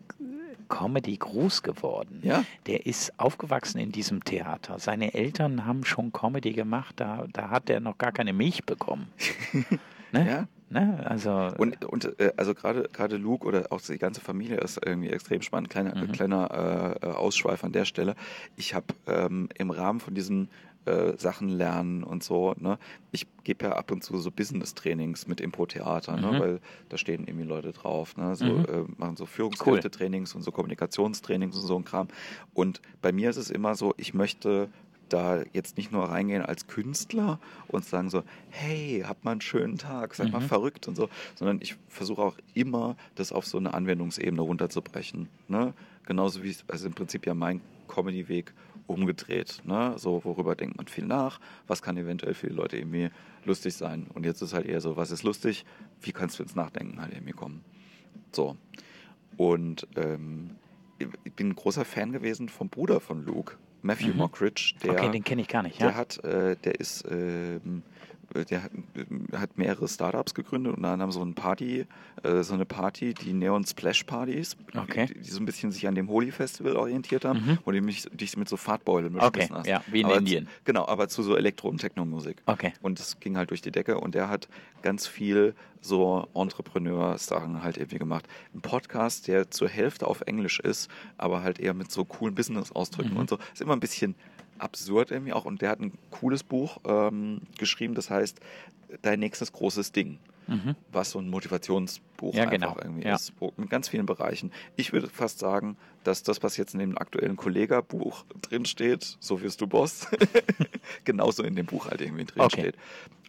Comedy 0.70 1.18
groß 1.18 1.62
geworden. 1.62 2.20
Ja. 2.22 2.44
Der 2.66 2.86
ist 2.86 3.12
aufgewachsen 3.18 3.78
in 3.78 3.92
diesem 3.92 4.24
Theater. 4.24 4.78
Seine 4.78 5.12
Eltern 5.12 5.66
haben 5.66 5.84
schon 5.84 6.12
Comedy 6.12 6.52
gemacht, 6.54 6.94
da, 6.96 7.26
da 7.34 7.50
hat 7.50 7.68
er 7.68 7.80
noch 7.80 7.98
gar 7.98 8.12
keine 8.12 8.32
Milch 8.32 8.64
bekommen. 8.64 9.08
ne? 10.12 10.26
Ja. 10.26 10.48
Ne? 10.72 11.04
Also, 11.04 11.50
Und, 11.58 11.84
und 11.84 12.18
äh, 12.20 12.32
also 12.36 12.54
gerade 12.54 12.84
gerade 12.92 13.16
Luke 13.16 13.44
oder 13.44 13.66
auch 13.70 13.80
die 13.80 13.98
ganze 13.98 14.20
Familie 14.20 14.58
ist 14.58 14.78
irgendwie 14.86 15.10
extrem 15.10 15.42
spannend. 15.42 15.68
Kleiner, 15.68 15.96
Mhm. 15.96 16.12
kleiner 16.12 16.96
äh, 17.02 17.06
äh, 17.06 17.10
Ausschweif 17.10 17.64
an 17.64 17.72
der 17.72 17.84
Stelle. 17.84 18.14
Ich 18.56 18.72
habe 18.72 18.86
ähm, 19.08 19.48
im 19.58 19.70
Rahmen 19.72 19.98
von 19.98 20.14
diesen 20.14 20.48
äh, 20.86 21.16
Sachen 21.18 21.48
lernen 21.48 22.02
und 22.02 22.22
so, 22.22 22.54
ne, 22.58 22.78
ich 23.12 23.26
gebe 23.44 23.66
ja 23.66 23.72
ab 23.72 23.90
und 23.90 24.02
zu 24.02 24.16
so 24.18 24.30
Business-Trainings 24.30 25.26
mit 25.26 25.40
Impro-Theater, 25.40 26.16
ne, 26.16 26.32
Mhm. 26.32 26.38
weil 26.38 26.60
da 26.88 26.96
stehen 26.96 27.26
irgendwie 27.26 27.46
Leute 27.46 27.72
drauf, 27.72 28.16
ne, 28.16 28.34
so 28.34 28.46
Mhm. 28.46 28.64
äh, 28.66 28.84
machen 28.96 29.16
so 29.16 29.26
Führungskräfte-Trainings 29.26 30.34
und 30.34 30.42
so 30.42 30.52
Kommunikationstrainings 30.52 31.56
und 31.56 31.62
so 31.66 31.76
ein 31.76 31.84
Kram. 31.84 32.08
Und 32.54 32.80
bei 33.02 33.12
mir 33.12 33.30
ist 33.30 33.36
es 33.36 33.50
immer 33.50 33.74
so, 33.74 33.94
ich 33.96 34.14
möchte 34.14 34.70
da 35.08 35.42
jetzt 35.52 35.76
nicht 35.76 35.90
nur 35.90 36.04
reingehen 36.04 36.42
als 36.42 36.68
Künstler 36.68 37.40
und 37.66 37.84
sagen 37.84 38.10
so, 38.10 38.22
hey, 38.48 39.02
habt 39.06 39.24
mal 39.24 39.32
einen 39.32 39.40
schönen 39.40 39.76
Tag, 39.76 40.14
seid 40.14 40.30
mal 40.32 40.40
Mhm. 40.40 40.44
verrückt 40.44 40.86
und 40.86 40.94
so, 40.96 41.08
sondern 41.34 41.58
ich 41.60 41.76
versuche 41.88 42.22
auch 42.22 42.36
immer, 42.54 42.96
das 43.16 43.32
auf 43.32 43.44
so 43.44 43.58
eine 43.58 43.74
Anwendungsebene 43.74 44.40
runterzubrechen. 44.40 45.28
Ne? 45.48 45.74
Genauso 46.06 46.42
wie 46.44 46.50
es, 46.50 46.64
also 46.68 46.86
im 46.86 46.94
Prinzip 46.94 47.26
ja 47.26 47.34
mein 47.34 47.60
Comedy-Weg 47.88 48.54
umgedreht. 48.90 49.62
Ne? 49.64 49.94
So, 49.96 50.24
worüber 50.24 50.54
denkt 50.54 50.76
man 50.76 50.86
viel 50.86 51.06
nach, 51.06 51.40
was 51.66 51.80
kann 51.82 51.96
eventuell 51.96 52.34
für 52.34 52.48
die 52.48 52.54
Leute 52.54 52.76
irgendwie 52.76 53.10
lustig 53.44 53.74
sein. 53.74 54.06
Und 54.12 54.26
jetzt 54.26 54.42
ist 54.42 54.52
halt 54.52 54.66
eher 54.66 54.80
so, 54.80 54.96
was 54.96 55.10
ist 55.10 55.22
lustig, 55.22 55.64
wie 56.02 56.12
kannst 56.12 56.38
du 56.38 56.42
ins 56.42 56.54
Nachdenken 56.54 57.00
halt 57.00 57.12
irgendwie 57.12 57.32
kommen. 57.32 57.64
So. 58.32 58.56
Und 59.36 59.86
ähm, 59.96 60.50
ich 60.98 61.32
bin 61.32 61.48
ein 61.50 61.54
großer 61.56 61.84
Fan 61.84 62.12
gewesen 62.12 62.48
vom 62.48 62.68
Bruder 62.68 63.00
von 63.00 63.24
Luke, 63.24 63.56
Matthew 63.82 64.08
Mhm. 64.12 64.16
Mockridge, 64.18 64.74
der 64.82 64.90
okay, 64.92 65.10
den 65.10 65.24
kenne 65.24 65.40
ich 65.40 65.48
gar 65.48 65.62
nicht. 65.62 65.80
der 65.80 65.88
Ja? 65.90 65.94
hat, 65.94 66.22
äh, 66.24 66.56
der 66.56 66.78
ist, 66.78 67.02
äh, 67.06 67.58
der 68.34 68.62
hat, 68.62 68.70
äh, 68.94 69.36
hat 69.36 69.58
mehrere 69.58 69.88
Startups 69.88 70.34
gegründet, 70.34 70.76
unter 70.76 70.88
anderem 70.90 71.10
so 71.12 71.22
ein 71.22 71.34
Party, 71.34 71.86
äh, 72.22 72.42
so 72.42 72.54
eine 72.54 72.64
Party, 72.64 73.14
die 73.14 73.32
Neon 73.32 73.64
Splash 73.66 74.04
Partys, 74.04 74.56
Okay. 74.76 75.06
die, 75.06 75.14
die 75.20 75.30
so 75.30 75.40
ein 75.40 75.46
bisschen 75.46 75.72
sich 75.72 75.86
an 75.88 75.94
dem 75.94 76.08
Holy 76.08 76.30
Festival 76.30 76.76
orientiert 76.76 77.24
haben, 77.24 77.40
Mhm. 77.44 77.58
wo 77.64 77.70
du 77.72 77.80
mich, 77.80 78.04
dich 78.12 78.36
mit 78.36 78.48
so 78.48 78.56
Fahrtbeulen 78.56 79.14
Okay, 79.16 79.30
beschmissen 79.30 79.56
hast. 79.56 79.66
ja, 79.66 79.82
wie 79.90 80.00
in 80.00 80.06
aber 80.06 80.18
Indien. 80.18 80.46
Zu, 80.46 80.52
genau, 80.64 80.86
aber 80.86 81.08
zu 81.08 81.22
so 81.22 81.36
Elektro- 81.36 81.68
und 81.68 81.78
Techno-Musik. 81.78 82.42
Okay. 82.46 82.72
Und 82.82 82.98
das 83.00 83.18
ging 83.20 83.36
halt 83.36 83.50
durch 83.50 83.62
die 83.62 83.70
Decke 83.72 83.98
und 83.98 84.14
der 84.14 84.28
hat 84.28 84.48
ganz 84.82 85.06
viel 85.06 85.54
so 85.82 86.28
Entrepreneur-Sachen 86.34 87.62
halt 87.62 87.76
irgendwie 87.78 87.98
gemacht. 87.98 88.26
Ein 88.54 88.60
Podcast, 88.60 89.28
der 89.28 89.50
zur 89.50 89.68
Hälfte 89.68 90.06
auf 90.06 90.20
Englisch 90.22 90.60
ist, 90.60 90.90
aber 91.18 91.42
halt 91.42 91.58
eher 91.58 91.74
mit 91.74 91.90
so 91.90 92.04
coolen 92.04 92.34
Business-Ausdrücken 92.34 93.12
Mhm. 93.12 93.16
und 93.18 93.30
so. 93.30 93.38
Ist 93.52 93.62
immer 93.62 93.74
ein 93.74 93.80
bisschen 93.80 94.14
absurd 94.62 95.10
irgendwie 95.10 95.32
auch. 95.32 95.44
Und 95.44 95.62
der 95.62 95.70
hat 95.70 95.80
ein 95.80 95.92
cooles 96.10 96.42
Buch 96.42 96.78
ähm, 96.84 97.42
geschrieben, 97.58 97.94
das 97.94 98.10
heißt 98.10 98.40
Dein 99.02 99.20
nächstes 99.20 99.52
großes 99.52 99.92
Ding. 99.92 100.18
Mhm. 100.48 100.74
Was 100.90 101.12
so 101.12 101.20
ein 101.20 101.28
Motivationsbuch 101.28 102.34
Ja, 102.34 102.42
einfach 102.42 102.52
genau. 102.52 102.76
irgendwie 102.76 103.06
Ja. 103.06 103.14
ist, 103.14 103.32
mit 103.56 103.70
ganz 103.70 103.88
vielen 103.88 104.04
Bereichen. 104.04 104.50
Ich 104.74 104.92
würde 104.92 105.08
fast 105.08 105.38
sagen, 105.38 105.76
dass 106.02 106.24
das, 106.24 106.42
was 106.42 106.56
jetzt 106.56 106.74
in 106.74 106.80
dem 106.80 106.98
aktuellen 106.98 107.36
Kollega-Buch 107.36 108.24
drinsteht, 108.42 109.16
so 109.20 109.42
wirst 109.42 109.60
du 109.60 109.68
Boss, 109.68 110.08
genauso 111.04 111.44
in 111.44 111.54
dem 111.54 111.66
Buch 111.66 111.88
halt 111.88 112.00
irgendwie 112.00 112.24
drin 112.24 112.40
Okay. 112.42 112.72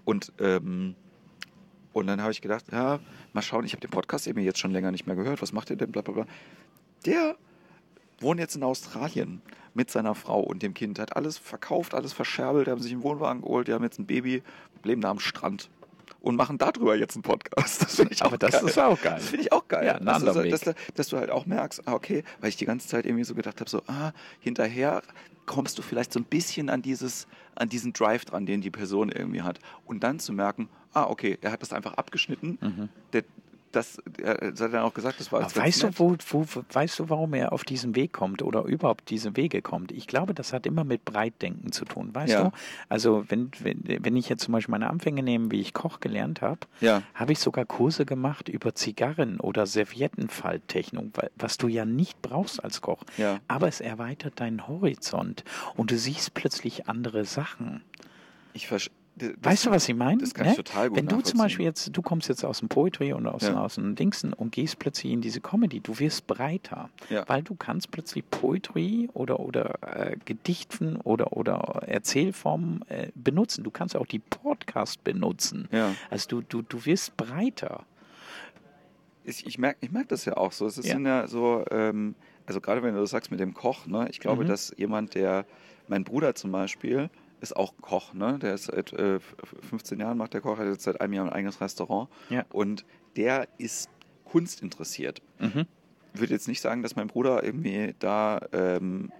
Und, 0.03 0.33
ähm, 0.39 0.95
und 1.93 2.07
dann 2.07 2.21
habe 2.21 2.31
ich 2.31 2.41
gedacht, 2.41 2.65
ja, 2.71 2.99
mal 3.33 3.43
schauen, 3.43 3.65
ich 3.65 3.73
habe 3.73 3.81
den 3.81 3.91
Podcast 3.91 4.25
eben 4.25 4.39
jetzt 4.41 4.57
schon 4.57 4.71
länger 4.71 4.91
nicht 4.91 5.05
mehr 5.05 5.15
gehört, 5.15 5.43
was 5.43 5.53
macht 5.53 5.69
ihr 5.69 5.75
denn, 5.75 5.91
bla 5.91 6.01
bla 6.01 6.13
bla. 6.13 6.25
Der 7.05 7.35
wohnt 8.19 8.39
jetzt 8.39 8.55
in 8.55 8.63
Australien 8.63 9.43
mit 9.73 9.89
seiner 9.91 10.15
Frau 10.15 10.39
und 10.41 10.61
dem 10.63 10.73
Kind, 10.73 10.99
hat 10.99 11.15
alles 11.15 11.37
verkauft, 11.37 11.93
alles 11.93 12.13
verscherbelt, 12.13 12.67
haben 12.67 12.81
sich 12.81 12.91
einen 12.91 13.03
Wohnwagen 13.03 13.41
geholt, 13.41 13.67
die 13.67 13.73
haben 13.73 13.83
jetzt 13.83 13.99
ein 13.99 14.05
Baby, 14.05 14.43
leben 14.83 15.01
da 15.01 15.09
am 15.09 15.19
Strand 15.19 15.69
und 16.19 16.35
machen 16.35 16.57
darüber 16.57 16.95
jetzt 16.95 17.15
einen 17.15 17.23
Podcast. 17.23 17.81
Das 17.81 17.95
finde 17.95 18.13
ich 18.13 18.21
Aber 18.21 18.33
auch 18.35 18.37
das 18.39 18.51
geil. 18.51 18.65
ist 18.65 18.79
auch 18.79 19.01
geil. 19.01 19.15
Das 19.15 19.29
finde 19.29 19.45
ich 19.45 19.51
auch 19.51 19.67
geil. 19.67 19.85
Ja, 19.85 19.95
ein 19.95 20.05
dass, 20.05 20.15
du, 20.15 20.19
anderer 20.29 20.33
so- 20.33 20.43
Weg. 20.43 20.51
dass, 20.51 20.75
dass 20.95 21.07
du 21.07 21.17
halt 21.17 21.29
auch 21.31 21.45
merkst, 21.45 21.87
ah, 21.87 21.93
okay, 21.93 22.23
weil 22.41 22.49
ich 22.49 22.57
die 22.57 22.65
ganze 22.65 22.87
Zeit 22.87 23.05
irgendwie 23.05 23.23
so 23.23 23.33
gedacht 23.33 23.59
habe, 23.59 23.69
so, 23.69 23.81
ah, 23.87 24.11
hinterher 24.39 25.01
kommst 25.45 25.77
du 25.77 25.81
vielleicht 25.81 26.13
so 26.13 26.19
ein 26.19 26.25
bisschen 26.25 26.69
an 26.69 26.81
dieses, 26.81 27.27
an 27.55 27.69
diesen 27.69 27.93
Drive 27.93 28.25
dran, 28.25 28.45
den 28.45 28.61
die 28.61 28.69
Person 28.69 29.09
irgendwie 29.09 29.41
hat. 29.41 29.59
Und 29.85 30.03
dann 30.03 30.19
zu 30.19 30.31
merken, 30.33 30.69
ah, 30.93 31.05
okay, 31.05 31.37
er 31.41 31.51
hat 31.51 31.61
das 31.61 31.73
einfach 31.73 31.93
abgeschnitten. 31.95 32.89
Der, 33.13 33.23
das, 33.71 33.97
er 34.21 34.51
das 34.51 34.61
hat 34.61 34.73
dann 34.73 34.81
auch 34.83 34.93
gesagt, 34.93 35.19
das 35.19 35.31
war 35.31 35.41
weißt 35.55 35.83
du, 35.83 35.89
wo, 35.99 36.15
wo, 36.29 36.45
weißt 36.71 36.99
du, 36.99 37.09
warum 37.09 37.33
er 37.33 37.53
auf 37.53 37.63
diesen 37.63 37.95
Weg 37.95 38.13
kommt 38.13 38.41
oder 38.41 38.63
überhaupt 38.65 39.09
diese 39.09 39.35
Wege 39.35 39.61
kommt? 39.61 39.91
Ich 39.91 40.07
glaube, 40.07 40.33
das 40.33 40.53
hat 40.53 40.65
immer 40.65 40.83
mit 40.83 41.05
Breitdenken 41.05 41.71
zu 41.71 41.85
tun, 41.85 42.13
weißt 42.13 42.33
Ja. 42.33 42.43
du? 42.45 42.51
Also 42.89 43.25
wenn, 43.29 43.51
wenn, 43.59 43.81
wenn 43.85 44.15
ich 44.15 44.29
jetzt 44.29 44.43
zum 44.43 44.51
Beispiel 44.53 44.71
meine 44.71 44.89
Anfänge 44.89 45.23
nehme, 45.23 45.51
wie 45.51 45.61
ich 45.61 45.73
Koch 45.73 45.99
gelernt 45.99 46.41
habe, 46.41 46.59
Ja. 46.81 47.01
habe 47.13 47.31
ich 47.31 47.39
sogar 47.39 47.65
Kurse 47.65 48.05
gemacht 48.05 48.49
über 48.49 48.75
Zigarren 48.75 49.39
oder 49.39 49.65
Serviettenfalttechnik, 49.65 51.11
was 51.35 51.57
du 51.57 51.67
ja 51.67 51.85
nicht 51.85 52.21
brauchst 52.21 52.63
als 52.63 52.81
Koch. 52.81 53.03
Ja. 53.17 53.39
Aber 53.47 53.67
es 53.67 53.81
erweitert 53.81 54.39
deinen 54.39 54.67
Horizont 54.67 55.43
und 55.75 55.91
du 55.91 55.97
siehst 55.97 56.33
plötzlich 56.33 56.87
andere 56.87 57.25
Sachen. 57.25 57.83
Ich 58.53 58.67
versch- 58.67 58.89
das- 59.15 59.31
Weißt 59.41 59.65
du, 59.65 59.71
was 59.71 59.87
ich 59.89 59.95
meine? 59.95 60.19
das 60.21 60.33
kann 60.33 60.47
ich 60.47 60.55
total 60.55 60.89
gut 60.89 60.97
Wenn 60.97 61.07
du 61.07 61.21
zum. 61.21 61.37
Beispiel 61.39 61.65
jetzt, 61.65 61.95
du 61.95 62.01
kommst 62.01 62.29
jetzt 62.29 62.43
aus 62.45 62.59
dem 62.59 62.69
Poetry 62.69 63.13
und 63.13 63.27
aus, 63.27 63.43
Ja. 63.43 63.61
aus 63.61 63.75
dem 63.75 63.95
Dingsen 63.95 64.33
und 64.33 64.51
gehst 64.51 64.79
plötzlich 64.79 65.11
in 65.11 65.21
diese 65.21 65.41
Comedy, 65.41 65.79
du 65.79 65.99
wirst 65.99 66.27
breiter, 66.27 66.89
Ja. 67.09 67.23
weil 67.27 67.43
du 67.43 67.55
kannst 67.55 67.91
plötzlich 67.91 68.23
Poetry 68.29 69.09
oder, 69.13 69.39
oder 69.39 69.75
äh, 69.81 70.17
Gedichten 70.25 70.95
oder, 70.97 71.33
oder 71.37 71.83
Erzählformen 71.87 72.83
äh, 72.89 73.09
benutzen. 73.15 73.63
Du 73.63 73.71
kannst 73.71 73.95
auch 73.95 74.05
die 74.07 74.19
Podcast 74.19 75.03
benutzen. 75.03 75.67
Ja. 75.71 75.93
Also 76.09 76.27
du, 76.29 76.41
du, 76.41 76.61
du 76.61 76.85
wirst 76.85 77.15
breiter. 77.17 77.85
ich, 79.23 79.45
ich 79.45 79.57
merke 79.59 79.77
ich 79.81 79.91
merk 79.91 80.07
das 80.09 80.25
ja 80.25 80.37
auch 80.37 80.51
so. 80.51 80.65
Es 80.65 80.77
ist 80.77 80.87
Ja. 80.87 80.97
ja, 80.97 81.27
so, 81.27 81.63
ähm, 81.69 82.15
also 82.45 82.59
gerade 82.61 82.81
wenn 82.81 82.95
du 82.95 83.01
das 83.01 83.11
sagst 83.11 83.29
mit 83.31 83.39
dem 83.39 83.53
Koch, 83.53 83.85
ne, 83.85 84.07
ich 84.09 84.19
glaube, 84.19 84.43
Mhm. 84.43 84.47
dass 84.47 84.73
jemand, 84.77 85.13
der, 85.15 85.45
mein 85.87 86.03
Bruder 86.03 86.33
zum 86.35 86.51
Beispiel, 86.51 87.09
ist 87.41 87.55
auch 87.55 87.73
Koch, 87.81 88.13
ne? 88.13 88.39
Der 88.39 88.53
ist 88.53 88.65
seit 88.65 88.93
äh, 88.93 89.15
f- 89.15 89.35
15 89.69 89.99
Jahren 89.99 90.17
macht 90.17 90.33
der 90.33 90.41
Koch, 90.41 90.57
hat 90.57 90.67
jetzt 90.67 90.83
seit 90.83 91.01
einem 91.01 91.13
Jahr 91.13 91.25
ein 91.25 91.33
eigenes 91.33 91.59
Restaurant. 91.59 92.09
Ja. 92.29 92.45
Und 92.51 92.85
der 93.17 93.47
ist 93.57 93.89
kunstinteressiert. 94.25 95.21
Mhm. 95.39 95.65
würde 96.13 96.33
jetzt 96.33 96.47
nicht 96.47 96.61
sagen, 96.61 96.83
dass 96.83 96.95
mein 96.95 97.07
Bruder 97.07 97.43
irgendwie 97.43 97.95
da 97.99 98.39
ähm, 98.53 99.11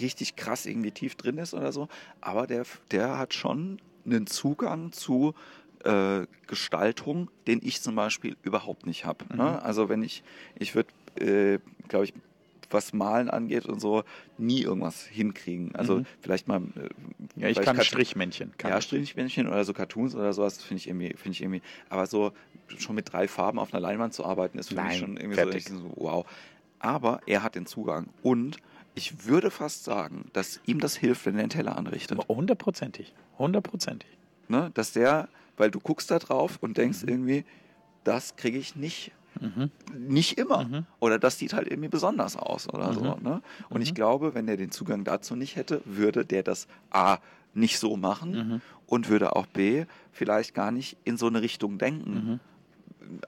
richtig 0.00 0.36
krass 0.36 0.66
irgendwie 0.66 0.90
tief 0.90 1.14
drin 1.16 1.38
ist 1.38 1.52
oder 1.54 1.72
so, 1.72 1.88
aber 2.20 2.46
der, 2.46 2.64
der 2.90 3.18
hat 3.18 3.34
schon 3.34 3.80
einen 4.06 4.26
Zugang 4.26 4.92
zu 4.92 5.34
äh, 5.84 6.26
Gestaltung, 6.46 7.30
den 7.46 7.60
ich 7.62 7.80
zum 7.82 7.94
Beispiel 7.94 8.36
überhaupt 8.42 8.86
nicht 8.86 9.04
habe. 9.04 9.24
Mhm. 9.30 9.36
Ne? 9.38 9.62
Also 9.62 9.88
wenn 9.88 10.02
ich, 10.02 10.22
ich 10.58 10.74
würde, 10.74 10.90
äh, 11.20 11.58
glaube 11.88 12.04
ich, 12.06 12.14
was 12.70 12.92
Malen 12.92 13.30
angeht 13.30 13.66
und 13.66 13.80
so, 13.80 14.04
nie 14.36 14.62
irgendwas 14.62 15.04
hinkriegen. 15.06 15.74
Also 15.74 15.98
Mhm. 15.98 16.06
vielleicht 16.20 16.48
mal. 16.48 16.60
Äh, 16.76 16.88
Ja, 17.40 17.48
ich 17.48 17.60
kann 17.60 17.76
Kat- 17.76 17.86
Strichmännchen. 17.86 18.52
Kann 18.58 18.70
ja, 18.70 18.78
ich. 18.78 18.84
Strichmännchen 18.84 19.46
oder 19.48 19.64
so 19.64 19.72
Cartoons 19.72 20.14
oder 20.14 20.32
sowas, 20.32 20.56
das 20.56 20.64
finde 20.64 20.80
ich 20.80 20.88
irgendwie, 20.88 21.08
finde 21.16 21.30
ich 21.30 21.42
irgendwie. 21.42 21.62
Aber 21.88 22.06
so 22.06 22.32
schon 22.78 22.94
mit 22.94 23.12
drei 23.12 23.28
Farben 23.28 23.58
auf 23.58 23.72
einer 23.72 23.80
Leinwand 23.80 24.12
zu 24.14 24.24
arbeiten, 24.24 24.58
ist 24.58 24.68
für 24.68 24.74
Nein, 24.74 24.88
mich 24.88 24.98
schon 24.98 25.16
irgendwie 25.16 25.60
so, 25.60 25.78
so, 25.78 25.92
wow. 25.96 26.26
Aber 26.80 27.20
er 27.26 27.42
hat 27.42 27.54
den 27.54 27.66
Zugang 27.66 28.08
und 28.22 28.58
ich 28.94 29.26
würde 29.26 29.50
fast 29.50 29.84
sagen, 29.84 30.26
dass 30.32 30.60
ihm 30.66 30.80
das 30.80 30.96
hilft, 30.96 31.24
wenn 31.26 31.36
er 31.36 31.44
den 31.44 31.50
Teller 31.50 31.76
anrichtet. 31.76 32.18
Hundertprozentig. 32.28 33.14
Hundertprozentig. 33.38 34.08
Ne? 34.48 34.70
Dass 34.74 34.92
der, 34.92 35.28
weil 35.56 35.70
du 35.70 35.78
guckst 35.80 36.10
da 36.10 36.18
drauf 36.18 36.58
und 36.60 36.76
denkst 36.76 37.02
Mhm. 37.02 37.08
irgendwie, 37.08 37.44
das 38.04 38.36
kriege 38.36 38.58
ich 38.58 38.76
nicht. 38.76 39.12
Nicht 39.96 40.38
immer. 40.38 40.64
Mhm. 40.64 40.86
Oder 41.00 41.18
das 41.18 41.38
sieht 41.38 41.52
halt 41.52 41.68
irgendwie 41.68 41.88
besonders 41.88 42.36
aus 42.36 42.68
oder 42.68 42.92
so. 42.92 43.00
Mhm. 43.16 43.22
Ne? 43.22 43.42
Und 43.68 43.82
ich 43.82 43.94
glaube, 43.94 44.34
wenn 44.34 44.48
er 44.48 44.56
den 44.56 44.70
Zugang 44.70 45.04
dazu 45.04 45.36
nicht 45.36 45.56
hätte, 45.56 45.80
würde 45.84 46.24
der 46.24 46.42
das 46.42 46.66
A 46.90 47.18
nicht 47.54 47.78
so 47.78 47.96
machen 47.96 48.32
Mhm. 48.32 48.60
und 48.86 49.08
würde 49.08 49.34
auch 49.34 49.46
B 49.46 49.84
vielleicht 50.12 50.54
gar 50.54 50.70
nicht 50.70 50.96
in 51.04 51.16
so 51.16 51.26
eine 51.26 51.42
Richtung 51.42 51.78
denken. 51.78 52.12
Mhm. 52.12 52.40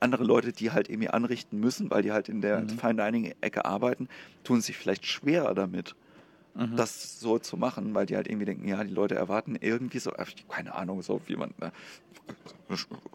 Andere 0.00 0.24
Leute, 0.24 0.52
die 0.52 0.70
halt 0.72 0.90
irgendwie 0.90 1.08
anrichten 1.08 1.58
müssen, 1.58 1.90
weil 1.90 2.02
die 2.02 2.12
halt 2.12 2.28
in 2.28 2.36
Mhm. 2.36 2.42
der 2.42 2.68
Fine 2.68 2.96
Dining 3.02 3.34
Ecke 3.40 3.64
arbeiten, 3.64 4.08
tun 4.44 4.60
sich 4.60 4.76
vielleicht 4.76 5.06
schwerer 5.06 5.54
damit, 5.54 5.94
Mhm. 6.54 6.76
das 6.76 7.20
so 7.20 7.38
zu 7.38 7.56
machen, 7.56 7.94
weil 7.94 8.06
die 8.06 8.16
halt 8.16 8.28
irgendwie 8.28 8.46
denken, 8.46 8.66
ja, 8.66 8.82
die 8.82 8.92
Leute 8.92 9.14
erwarten 9.14 9.56
irgendwie 9.60 9.98
so, 9.98 10.12
ach, 10.18 10.30
keine 10.48 10.74
Ahnung, 10.74 11.02
so 11.02 11.20
wie 11.26 11.36
man 11.36 11.54
ne, 11.58 11.72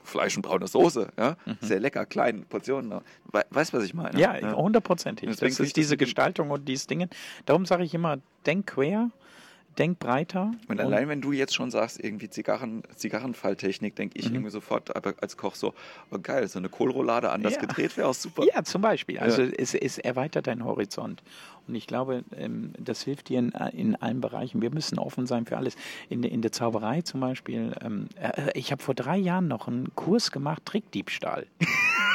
Fleisch 0.03 0.35
und 0.35 0.41
braune 0.41 0.67
Soße, 0.67 1.09
ja, 1.17 1.37
sehr 1.61 1.79
lecker, 1.79 2.05
klein, 2.05 2.45
Portionen. 2.45 2.89
ne? 2.89 3.01
We 3.31 3.45
weißt 3.49 3.73
du, 3.73 3.77
was 3.77 3.83
ich 3.85 3.93
meine? 3.93 4.13
Mhm. 4.13 4.19
Ja, 4.19 4.55
hundertprozentig. 4.55 5.29
Deswegen 5.29 5.51
Das 5.51 5.59
ist 5.59 5.77
diese 5.77 5.97
Gestaltung 5.97 6.51
und 6.51 6.67
dieses 6.67 6.87
Dinge. 6.87 7.09
Darum 7.45 7.65
sage 7.65 7.83
ich 7.83 7.93
immer, 7.93 8.17
denk 8.45 8.67
quer, 8.67 9.11
denk 9.77 9.99
breiter. 9.99 10.51
Und 10.67 10.79
allein 10.79 11.07
wenn 11.09 11.21
du 11.21 11.31
jetzt 11.31 11.53
schon 11.55 11.71
sagst, 11.71 12.03
irgendwie 12.03 12.29
Zigarren, 12.29 12.83
Zigarrenfalltechnik, 12.95 13.95
denke 13.95 14.17
ich 14.19 14.25
irgendwie 14.31 14.49
sofort 14.51 14.95
aber 14.95 15.13
als 15.21 15.37
Koch 15.37 15.55
so, 15.55 15.73
oh 16.11 16.19
geil, 16.21 16.47
so 16.47 16.59
eine 16.59 16.69
Kohlroulade 16.69 17.29
anders 17.31 17.53
Ja. 17.55 17.59
gedreht 17.61 17.97
wäre 17.97 18.07
auch 18.07 18.13
super. 18.13 18.43
Ja, 18.45 18.63
zum 18.63 18.81
Beispiel. 18.81 19.19
Also 19.19 19.41
es, 19.43 19.73
es 19.73 19.97
erweitert 19.97 20.47
deinen 20.47 20.63
Horizont. 20.65 21.23
Und 21.67 21.73
ich 21.75 21.87
glaube, 21.87 22.23
ähm, 22.37 22.73
das 22.79 23.01
hilft 23.03 23.29
dir 23.29 23.39
in, 23.39 23.49
in 23.73 23.95
allen 23.95 24.21
Bereichen. 24.21 24.61
Wir 24.61 24.69
müssen 24.71 24.99
offen 24.99 25.25
sein 25.25 25.45
für 25.47 25.57
alles. 25.57 25.75
In, 26.09 26.21
der- 26.21 26.31
in 26.31 26.41
der 26.43 26.51
Zauberei 26.51 27.01
zum 27.01 27.19
Beispiel. 27.21 27.73
Ähm, 27.81 28.07
äh, 28.21 28.51
ich 28.53 28.71
habe 28.71 28.83
vor 28.83 28.93
drei 28.93 29.17
Jahren 29.17 29.47
noch 29.47 29.67
einen 29.67 29.93
Kurs 29.95 30.31
gemacht, 30.31 30.61
Trickdiebstahl. 30.65 31.47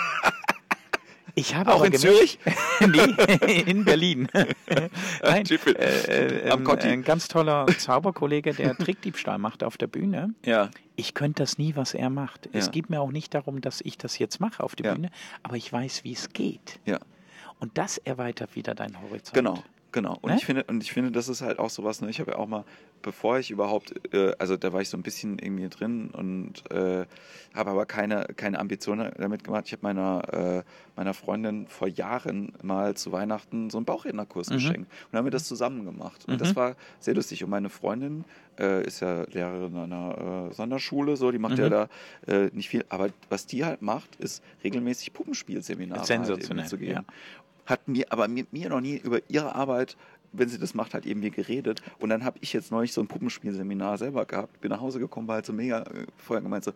Ich 1.35 1.55
habe 1.55 1.73
Auch 1.73 1.85
in 1.85 1.93
gemerkt- 1.93 2.39
nee, 3.47 3.61
in 3.61 3.85
Berlin. 3.85 4.29
Nein, 5.23 5.45
äh, 5.47 6.45
äh, 6.47 6.51
Am 6.51 6.61
ähm, 6.61 6.65
Kotti. 6.65 6.89
ein 6.89 7.03
ganz 7.03 7.29
toller 7.29 7.67
Zauberkollege, 7.67 8.53
der 8.55 8.77
Trickdiebstahl 8.77 9.39
macht 9.39 9.63
auf 9.65 9.77
der 9.77 9.87
Bühne. 9.87 10.35
Ja. 10.45 10.71
Ich 10.97 11.15
könnte 11.15 11.43
das 11.43 11.59
nie, 11.59 11.77
was 11.77 11.95
er 11.95 12.11
macht. 12.11 12.47
Ja. 12.47 12.59
Es 12.59 12.71
geht 12.71 12.91
mir 12.91 13.01
auch 13.01 13.13
nicht 13.13 13.35
darum, 13.35 13.61
dass 13.61 13.81
ich 13.81 13.97
das 13.99 14.19
jetzt 14.19 14.41
mache 14.41 14.63
auf 14.63 14.75
der 14.77 14.87
Ja. 14.87 14.95
Bühne, 14.95 15.11
aber 15.43 15.57
ich 15.57 15.73
weiß, 15.73 16.05
wie 16.05 16.13
es 16.13 16.31
geht. 16.33 16.79
Ja. 16.85 16.99
Und 17.59 17.77
das 17.79 17.99
erweitert 17.99 18.57
wieder 18.57 18.75
deinen 18.75 19.01
Horizont. 19.01 19.35
Genau, 19.35 19.63
genau. 19.93 20.19
Und 20.23 20.31
Ne? 20.31 20.37
ich 20.37 20.45
finde, 20.45 20.65
und 20.65 20.83
ich 20.83 20.93
finde, 20.93 21.11
das 21.11 21.29
ist 21.29 21.43
halt 21.43 21.59
auch 21.59 21.71
sowas, 21.71 22.01
ne? 22.01 22.11
Ich 22.11 22.21
habe 22.21 22.33
ja 22.33 22.39
auch 22.39 22.47
mal, 22.47 22.65
bevor 23.03 23.39
ich 23.39 23.51
überhaupt, 23.51 23.95
äh, 24.15 24.33
also 24.39 24.57
da 24.57 24.73
war 24.73 24.81
ich 24.81 24.89
so 24.89 24.97
ein 24.97 25.03
bisschen 25.03 25.39
irgendwie 25.39 25.69
drin 25.69 26.11
und 26.13 26.71
äh, 26.71 27.07
habe 27.55 27.71
aber 27.71 27.87
keine, 27.87 28.27
keine 28.37 28.59
Ambitionen 28.59 29.11
damit 29.19 29.45
gemacht. 29.45 29.65
Ich 29.67 29.73
habe 29.73 29.83
meiner, 29.83 30.23
äh, 30.33 30.63
meiner 30.97 31.15
Freundin 31.15 31.67
vor 31.67 31.89
Jahren 31.89 32.53
mal 32.63 32.95
zu 32.97 33.11
Weihnachten 33.13 33.71
so 33.71 33.79
einen 33.79 33.85
Bauchrednerkurs 33.87 34.51
Mhm. 34.51 34.55
geschenkt. 34.55 34.93
Und 35.11 35.19
haben 35.19 35.25
wir 35.25 35.31
das 35.33 35.45
zusammen 35.45 35.85
gemacht. 35.85 36.25
Und 36.29 36.41
das 36.41 36.55
war 36.57 36.77
sehr 37.01 37.15
lustig. 37.15 37.43
Und 37.43 37.51
meine 37.51 37.69
Freundin 37.71 38.25
äh, 38.59 38.85
ist 38.87 39.01
ja 39.01 39.25
Lehrerin 39.33 39.77
einer 39.77 40.49
äh, 40.51 40.55
Sonderschule, 40.55 41.17
so, 41.17 41.31
die 41.31 41.39
macht 41.39 41.57
Mhm. 41.57 41.63
ja 41.63 41.69
da 41.69 41.89
äh, 42.27 42.51
nicht 42.53 42.69
viel. 42.69 42.85
Aber 42.91 43.09
was 43.31 43.47
die 43.47 43.65
halt 43.65 43.81
macht, 43.83 44.17
ist 44.17 44.43
regelmäßig 44.63 45.13
Puppenspielseminare 45.15 46.01
halt 46.61 46.69
zu 46.69 46.77
gehen 46.79 46.93
ja. 46.93 47.05
Hat 47.71 47.89
mir 47.89 48.13
aber 48.13 48.29
mit 48.29 48.53
mir 48.53 48.69
noch 48.69 48.81
nie 48.81 48.97
über 48.99 49.21
ihre 49.29 49.55
Arbeit, 49.55 49.97
wenn 50.33 50.49
sie 50.49 50.59
das 50.59 50.75
macht, 50.75 50.95
halt 50.95 51.07
irgendwie 51.07 51.31
geredet. 51.31 51.83
Und 51.99 52.11
dann 52.11 52.25
habe 52.25 52.39
ich 52.41 52.53
jetzt 52.53 52.71
neulich 52.71 52.93
so 52.93 53.01
ein 53.01 53.09
Puppenspielseminar 53.09 53.99
selber 53.99 54.25
gehabt. 54.27 54.61
Bin 54.61 54.71
nach 54.71 54.81
Hause 54.81 54.99
gekommen, 55.01 55.27
war 55.29 55.37
halt 55.37 55.47
so 55.47 55.53
mega 55.53 55.81
äh, 55.83 56.07
vorher 56.17 56.43
gemeint 56.43 56.65
so, 56.65 56.73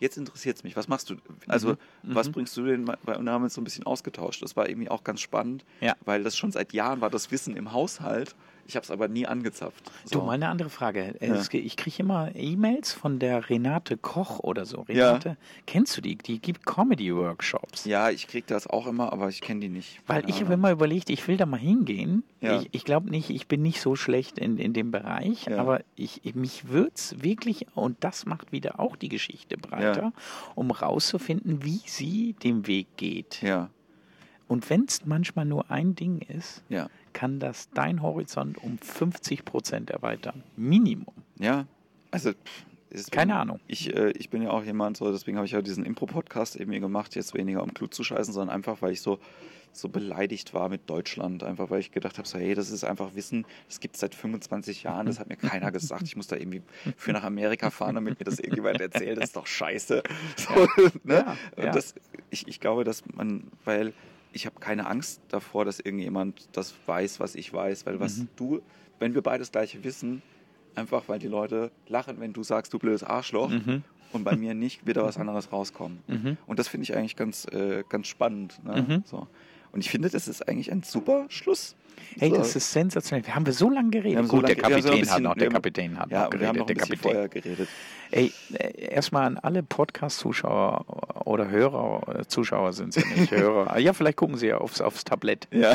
jetzt 0.00 0.16
interessiert 0.18 0.56
es 0.56 0.64
mich, 0.64 0.76
was 0.76 0.88
machst 0.88 1.10
du? 1.10 1.16
Also, 1.46 1.76
was 2.02 2.30
bringst 2.30 2.56
du 2.56 2.64
denn? 2.64 2.84
bei- 2.86 3.16
Und 3.16 3.28
haben 3.28 3.42
wir 3.42 3.44
uns 3.44 3.54
so 3.54 3.60
ein 3.60 3.64
bisschen 3.64 3.84
ausgetauscht. 3.84 4.42
Das 4.42 4.56
war 4.56 4.68
irgendwie 4.68 4.88
auch 4.90 5.04
ganz 5.04 5.20
spannend, 5.20 5.64
Ja. 5.80 5.94
weil 6.04 6.22
das 6.24 6.36
schon 6.36 6.52
seit 6.52 6.72
Jahren 6.72 7.00
war, 7.00 7.10
das 7.10 7.30
Wissen 7.30 7.54
im 7.56 7.72
Haushalt. 7.72 8.34
Ich 8.66 8.76
habe 8.76 8.84
es 8.84 8.90
aber 8.90 9.08
nie 9.08 9.26
angezapft. 9.26 9.90
Du, 10.10 10.20
mal 10.22 10.32
eine 10.32 10.48
andere 10.48 10.70
Frage. 10.70 11.14
Ja. 11.20 11.40
Ich 11.52 11.76
kriege 11.76 11.96
immer 12.00 12.30
E-Mails 12.34 12.92
von 12.92 13.18
der 13.18 13.50
Renate 13.50 13.96
Koch 13.96 14.38
oder 14.40 14.64
so. 14.64 14.82
Renate, 14.82 15.36
kennst 15.66 15.96
du 15.96 16.00
die? 16.00 16.16
Die 16.16 16.38
gibt 16.40 16.64
Comedy-Workshops. 16.66 17.84
Ja, 17.84 18.10
ich 18.10 18.28
krieg 18.28 18.46
das 18.46 18.66
auch 18.66 18.86
immer, 18.86 19.12
aber 19.12 19.28
ich 19.28 19.40
kenne 19.40 19.60
die 19.60 19.68
nicht. 19.68 20.00
Weil 20.06 20.28
ich 20.28 20.40
habe 20.42 20.54
immer 20.54 20.70
überlegt, 20.70 21.10
ich 21.10 21.26
will 21.28 21.36
da 21.36 21.46
mal 21.46 21.58
hingehen. 21.58 22.22
Ja. 22.40 22.60
Ich, 22.60 22.68
ich 22.72 22.84
glaube 22.84 23.10
nicht, 23.10 23.30
ich 23.30 23.46
bin 23.48 23.62
nicht 23.62 23.80
so 23.80 23.96
schlecht 23.96 24.38
in, 24.38 24.58
in 24.58 24.72
dem 24.72 24.90
Bereich, 24.90 25.46
Ja. 25.46 25.58
aber 25.58 25.80
ich, 25.96 26.20
mich 26.34 26.68
würde 26.68 26.92
es 26.94 27.22
wirklich, 27.22 27.66
und 27.74 27.96
das 28.04 28.26
macht 28.26 28.52
wieder 28.52 28.78
auch 28.80 28.96
die 28.96 29.08
Geschichte 29.08 29.56
breiter, 29.56 30.12
um 30.54 30.70
rauszufinden, 30.70 31.64
wie 31.64 31.80
sie 31.86 32.34
den 32.42 32.66
Weg 32.66 32.86
geht. 32.96 33.42
Ja, 33.42 33.68
Und 34.48 34.68
wenn 34.70 34.84
es 34.84 35.04
manchmal 35.06 35.44
nur 35.44 35.70
ein 35.70 35.94
Ding 35.94 36.20
ist, 36.28 36.62
ja, 36.68 36.88
kann 37.12 37.38
das 37.40 37.70
dein 37.70 38.02
Horizont 38.02 38.62
um 38.62 38.78
50 38.78 39.44
Prozent 39.44 39.90
erweitern. 39.90 40.42
Minimum. 40.56 41.14
ja. 41.38 41.66
Also, 42.12 42.32
deswegen- 42.90 43.10
Keine 43.12 43.36
Ahnung. 43.36 43.60
Ich, 43.68 43.94
äh, 43.94 44.10
ich 44.12 44.30
bin 44.30 44.42
ja 44.42 44.50
auch 44.50 44.64
jemand, 44.64 44.96
so, 44.96 45.12
deswegen 45.12 45.36
habe 45.36 45.46
ich 45.46 45.52
ja 45.52 45.62
diesen 45.62 45.86
Impro-Podcast 45.86 46.56
eben 46.56 46.72
hier 46.72 46.80
gemacht, 46.80 47.14
jetzt 47.14 47.34
weniger 47.34 47.62
um 47.62 47.68
Blut 47.70 47.94
zu 47.94 48.02
scheißen, 48.02 48.34
sondern 48.34 48.52
einfach, 48.52 48.82
weil 48.82 48.92
ich 48.92 49.00
so, 49.00 49.20
so 49.72 49.88
beleidigt 49.88 50.52
war 50.54 50.68
mit 50.68 50.90
Deutschland. 50.90 51.44
Einfach, 51.44 51.70
weil 51.70 51.78
ich 51.78 51.92
gedacht 51.92 52.18
habe, 52.18 52.26
so, 52.26 52.36
hey, 52.36 52.56
das 52.56 52.70
ist 52.70 52.82
einfach 52.82 53.14
Wissen, 53.14 53.46
das 53.68 53.78
gibt 53.78 53.94
es 53.94 54.00
seit 54.00 54.16
25 54.16 54.82
Jahren, 54.82 55.06
das 55.06 55.20
hat 55.20 55.28
mir 55.28 55.36
keiner 55.36 55.70
gesagt. 55.70 56.02
Ich 56.02 56.16
muss 56.16 56.26
da 56.26 56.34
irgendwie 56.34 56.62
für 56.96 57.12
nach 57.12 57.22
Amerika 57.22 57.70
fahren, 57.70 57.94
damit 57.94 58.18
mir 58.18 58.24
das 58.24 58.40
irgendjemand 58.40 58.80
erzählt, 58.80 59.18
das 59.18 59.26
ist 59.26 59.36
doch 59.36 59.46
scheiße. 59.46 60.02
So, 60.36 60.66
ne? 61.04 61.36
Ja, 61.56 61.64
ja. 61.66 61.70
Das, 61.70 61.94
ich, 62.30 62.48
ich 62.48 62.58
glaube, 62.58 62.82
dass 62.82 63.04
man, 63.14 63.44
weil 63.64 63.92
ich 64.32 64.46
habe 64.46 64.60
keine 64.60 64.86
Angst 64.86 65.20
davor, 65.28 65.64
dass 65.64 65.80
irgendjemand 65.80 66.48
das 66.52 66.74
weiß, 66.86 67.20
was 67.20 67.34
ich 67.34 67.52
weiß, 67.52 67.86
weil 67.86 68.00
was 68.00 68.18
Mhm. 68.18 68.28
du, 68.36 68.62
wenn 68.98 69.14
wir 69.14 69.22
beide 69.22 69.38
das 69.40 69.50
gleiche 69.52 69.82
wissen, 69.84 70.22
einfach 70.74 71.04
weil 71.08 71.18
die 71.18 71.26
Leute 71.28 71.70
lachen, 71.88 72.20
wenn 72.20 72.32
du 72.32 72.42
sagst, 72.42 72.72
du 72.72 72.78
blödes 72.78 73.02
Arschloch 73.02 73.50
Mhm. 73.50 73.82
und 74.12 74.24
bei 74.24 74.36
mir 74.36 74.54
nicht, 74.54 74.86
wird 74.86 74.96
da 74.98 75.04
was 75.04 75.18
anderes 75.18 75.52
rauskommen. 75.52 75.98
Mhm. 76.06 76.36
Und 76.46 76.58
das 76.58 76.68
finde 76.68 76.84
ich 76.84 76.96
eigentlich 76.96 77.16
ganz, 77.16 77.44
äh, 77.46 77.82
ganz 77.88 78.06
spannend. 78.06 78.60
Ne? 78.64 78.82
Mhm. 78.88 79.02
So. 79.04 79.26
Und 79.72 79.80
ich 79.80 79.90
finde, 79.90 80.10
das 80.10 80.28
ist 80.28 80.48
eigentlich 80.48 80.70
ein 80.72 80.82
super 80.82 81.26
Schluss. 81.28 81.74
Hey, 82.18 82.30
so. 82.30 82.36
das 82.36 82.56
ist 82.56 82.70
sensationell. 82.72 83.26
Wir 83.26 83.34
haben 83.34 83.46
wir 83.46 83.52
so 83.52 83.70
lange 83.70 83.90
geredet. 83.90 84.18
Haben 84.18 84.26
so 84.26 84.32
Gut, 84.36 84.42
lange- 84.42 84.54
der 84.54 84.62
Kapitän 84.62 84.90
hat 84.92 85.00
bisschen- 85.00 85.22
noch, 85.22 85.36
wir 85.36 85.40
der 85.40 85.48
Kapitän 85.50 85.98
hat 85.98 86.10
ja, 86.10 86.18
noch 86.18 86.24
noch 86.24 86.30
geredet, 86.30 86.60
ein 86.60 86.66
der 86.66 86.76
Kapitän. 86.76 87.30
geredet. 87.30 87.68
Ey, 88.12 88.32
äh, 88.54 88.86
erstmal 88.92 89.24
an 89.26 89.38
alle 89.38 89.62
Podcast-Zuschauer 89.62 90.84
oder 91.26 91.48
Hörer, 91.48 92.20
äh, 92.20 92.26
Zuschauer 92.26 92.72
sind 92.72 92.92
sie 92.94 93.04
nicht, 93.16 93.30
Hörer. 93.30 93.70
Ah, 93.72 93.78
Ja, 93.78 93.92
vielleicht 93.92 94.16
gucken 94.16 94.36
sie 94.36 94.48
ja 94.48 94.58
aufs, 94.58 94.80
aufs 94.80 95.04
Tablett. 95.04 95.46
Ja. 95.52 95.74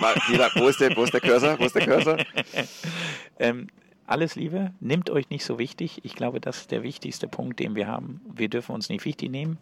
Mal, 0.00 0.14
jeder, 0.30 0.50
wo, 0.56 0.68
ist 0.68 0.80
der, 0.80 0.94
wo 0.96 1.04
ist 1.04 1.12
der 1.14 1.20
Cursor? 1.20 1.58
Wo 1.58 1.64
ist 1.64 1.74
der 1.74 1.86
Cursor? 1.86 2.18
Ähm, 3.38 3.68
alles 4.06 4.36
Liebe, 4.36 4.72
nehmt 4.80 5.10
euch 5.10 5.30
nicht 5.30 5.44
so 5.44 5.58
wichtig. 5.58 6.00
Ich 6.02 6.14
glaube, 6.14 6.40
das 6.40 6.58
ist 6.62 6.70
der 6.70 6.82
wichtigste 6.82 7.28
Punkt, 7.28 7.60
den 7.60 7.74
wir 7.74 7.86
haben. 7.86 8.20
Wir 8.34 8.48
dürfen 8.48 8.74
uns 8.74 8.88
nicht 8.88 9.04
wichtig 9.04 9.30
nehmen. 9.30 9.58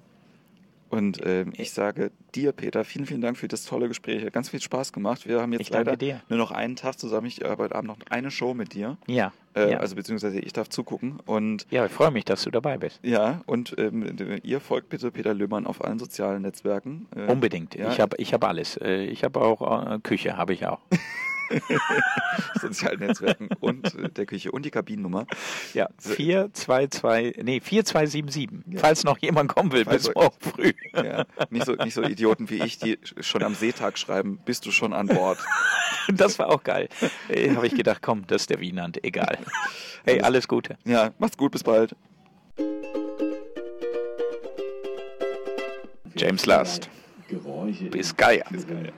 Und 0.88 1.20
ähm, 1.26 1.52
ich 1.56 1.72
sage 1.72 2.12
dir, 2.34 2.52
Peter, 2.52 2.84
vielen, 2.84 3.06
vielen 3.06 3.20
Dank 3.20 3.36
für 3.36 3.48
das 3.48 3.64
tolle 3.64 3.88
Gespräch. 3.88 4.24
Hat 4.24 4.32
ganz 4.32 4.50
viel 4.50 4.60
Spaß 4.60 4.92
gemacht. 4.92 5.26
Wir 5.26 5.40
haben 5.40 5.52
jetzt 5.52 5.70
leider 5.70 5.96
dir. 5.96 6.22
nur 6.28 6.38
noch 6.38 6.52
einen 6.52 6.76
Tag 6.76 6.98
zusammen. 6.98 7.26
Ich 7.26 7.42
habe 7.42 7.64
heute 7.64 7.74
Abend 7.74 7.88
noch 7.88 7.98
eine 8.08 8.30
Show 8.30 8.54
mit 8.54 8.72
dir. 8.74 8.96
Ja, 9.08 9.32
Äh, 9.54 9.72
ja. 9.72 9.78
Also 9.78 9.96
beziehungsweise 9.96 10.38
ich 10.38 10.52
darf 10.52 10.68
zugucken. 10.68 11.18
Und 11.26 11.66
ja, 11.70 11.86
ich 11.86 11.92
freue 11.92 12.10
mich, 12.12 12.24
dass 12.24 12.44
du 12.44 12.50
dabei 12.50 12.78
bist. 12.78 13.00
ja, 13.02 13.40
und 13.46 13.74
ähm, 13.78 14.38
ihr 14.42 14.60
folgt 14.60 14.88
bitte 14.90 15.10
Peter 15.10 15.34
Löhmann 15.34 15.66
auf 15.66 15.84
allen 15.84 15.98
sozialen 15.98 16.42
Netzwerken. 16.42 17.06
Äh, 17.16 17.30
Unbedingt. 17.32 17.74
Ja. 17.74 17.90
Ich 17.90 18.00
habe 18.00 18.16
ich 18.18 18.32
hab 18.32 18.44
alles. 18.44 18.76
Äh, 18.76 19.04
Ich 19.06 19.24
habe 19.24 19.40
auch 19.40 19.90
äh, 19.94 19.98
Küche, 20.00 20.36
habe 20.36 20.52
ich 20.52 20.66
auch. 20.66 20.80
sozialen 22.60 23.00
Netzwerken 23.00 23.48
und 23.60 23.94
äh, 23.94 24.08
der 24.10 24.26
Küche 24.26 24.50
und 24.52 24.64
die 24.64 24.70
Kabinennummer. 24.70 25.26
Ja, 25.74 25.88
422, 25.98 27.42
nee, 27.44 27.60
4277. 27.60 28.80
Falls 28.80 29.04
noch 29.04 29.18
jemand 29.18 29.54
kommen 29.54 29.72
will, 29.72 29.84
Falls- 29.84 30.06
bis 30.06 30.14
morgen 30.14 30.36
früh. 30.40 30.72
Ja, 30.94 31.24
nicht, 31.50 31.66
so, 31.66 31.72
nicht 31.74 31.94
so 31.94 32.02
Idioten 32.02 32.50
wie 32.50 32.62
ich, 32.62 32.78
die 32.78 32.98
schon 33.20 33.42
am 33.42 33.54
Seetag 33.54 33.98
schreiben, 33.98 34.38
bist 34.44 34.66
du 34.66 34.70
schon 34.70 34.92
an 34.92 35.06
Bord. 35.06 35.38
Das 36.08 36.38
war 36.38 36.50
auch 36.50 36.62
geil. 36.62 36.88
Äh, 37.28 37.52
habe 37.56 37.66
ich 37.66 37.74
gedacht, 37.74 38.00
komm, 38.00 38.28
das 38.28 38.42
ist 38.42 38.50
der 38.50 38.60
Wienand, 38.60 39.02
egal. 39.02 39.38
Hey, 40.04 40.20
alles 40.20 40.46
Gute. 40.46 40.78
Ja, 40.84 41.10
macht's 41.18 41.36
gut, 41.36 41.50
bis 41.50 41.64
bald. 41.64 41.96
James 46.14 46.46
Last. 46.46 46.88
Geräusche. 47.28 47.86
Bis 47.86 48.16
Geier. 48.16 48.44
Bis 48.50 48.66
geil. 48.66 48.92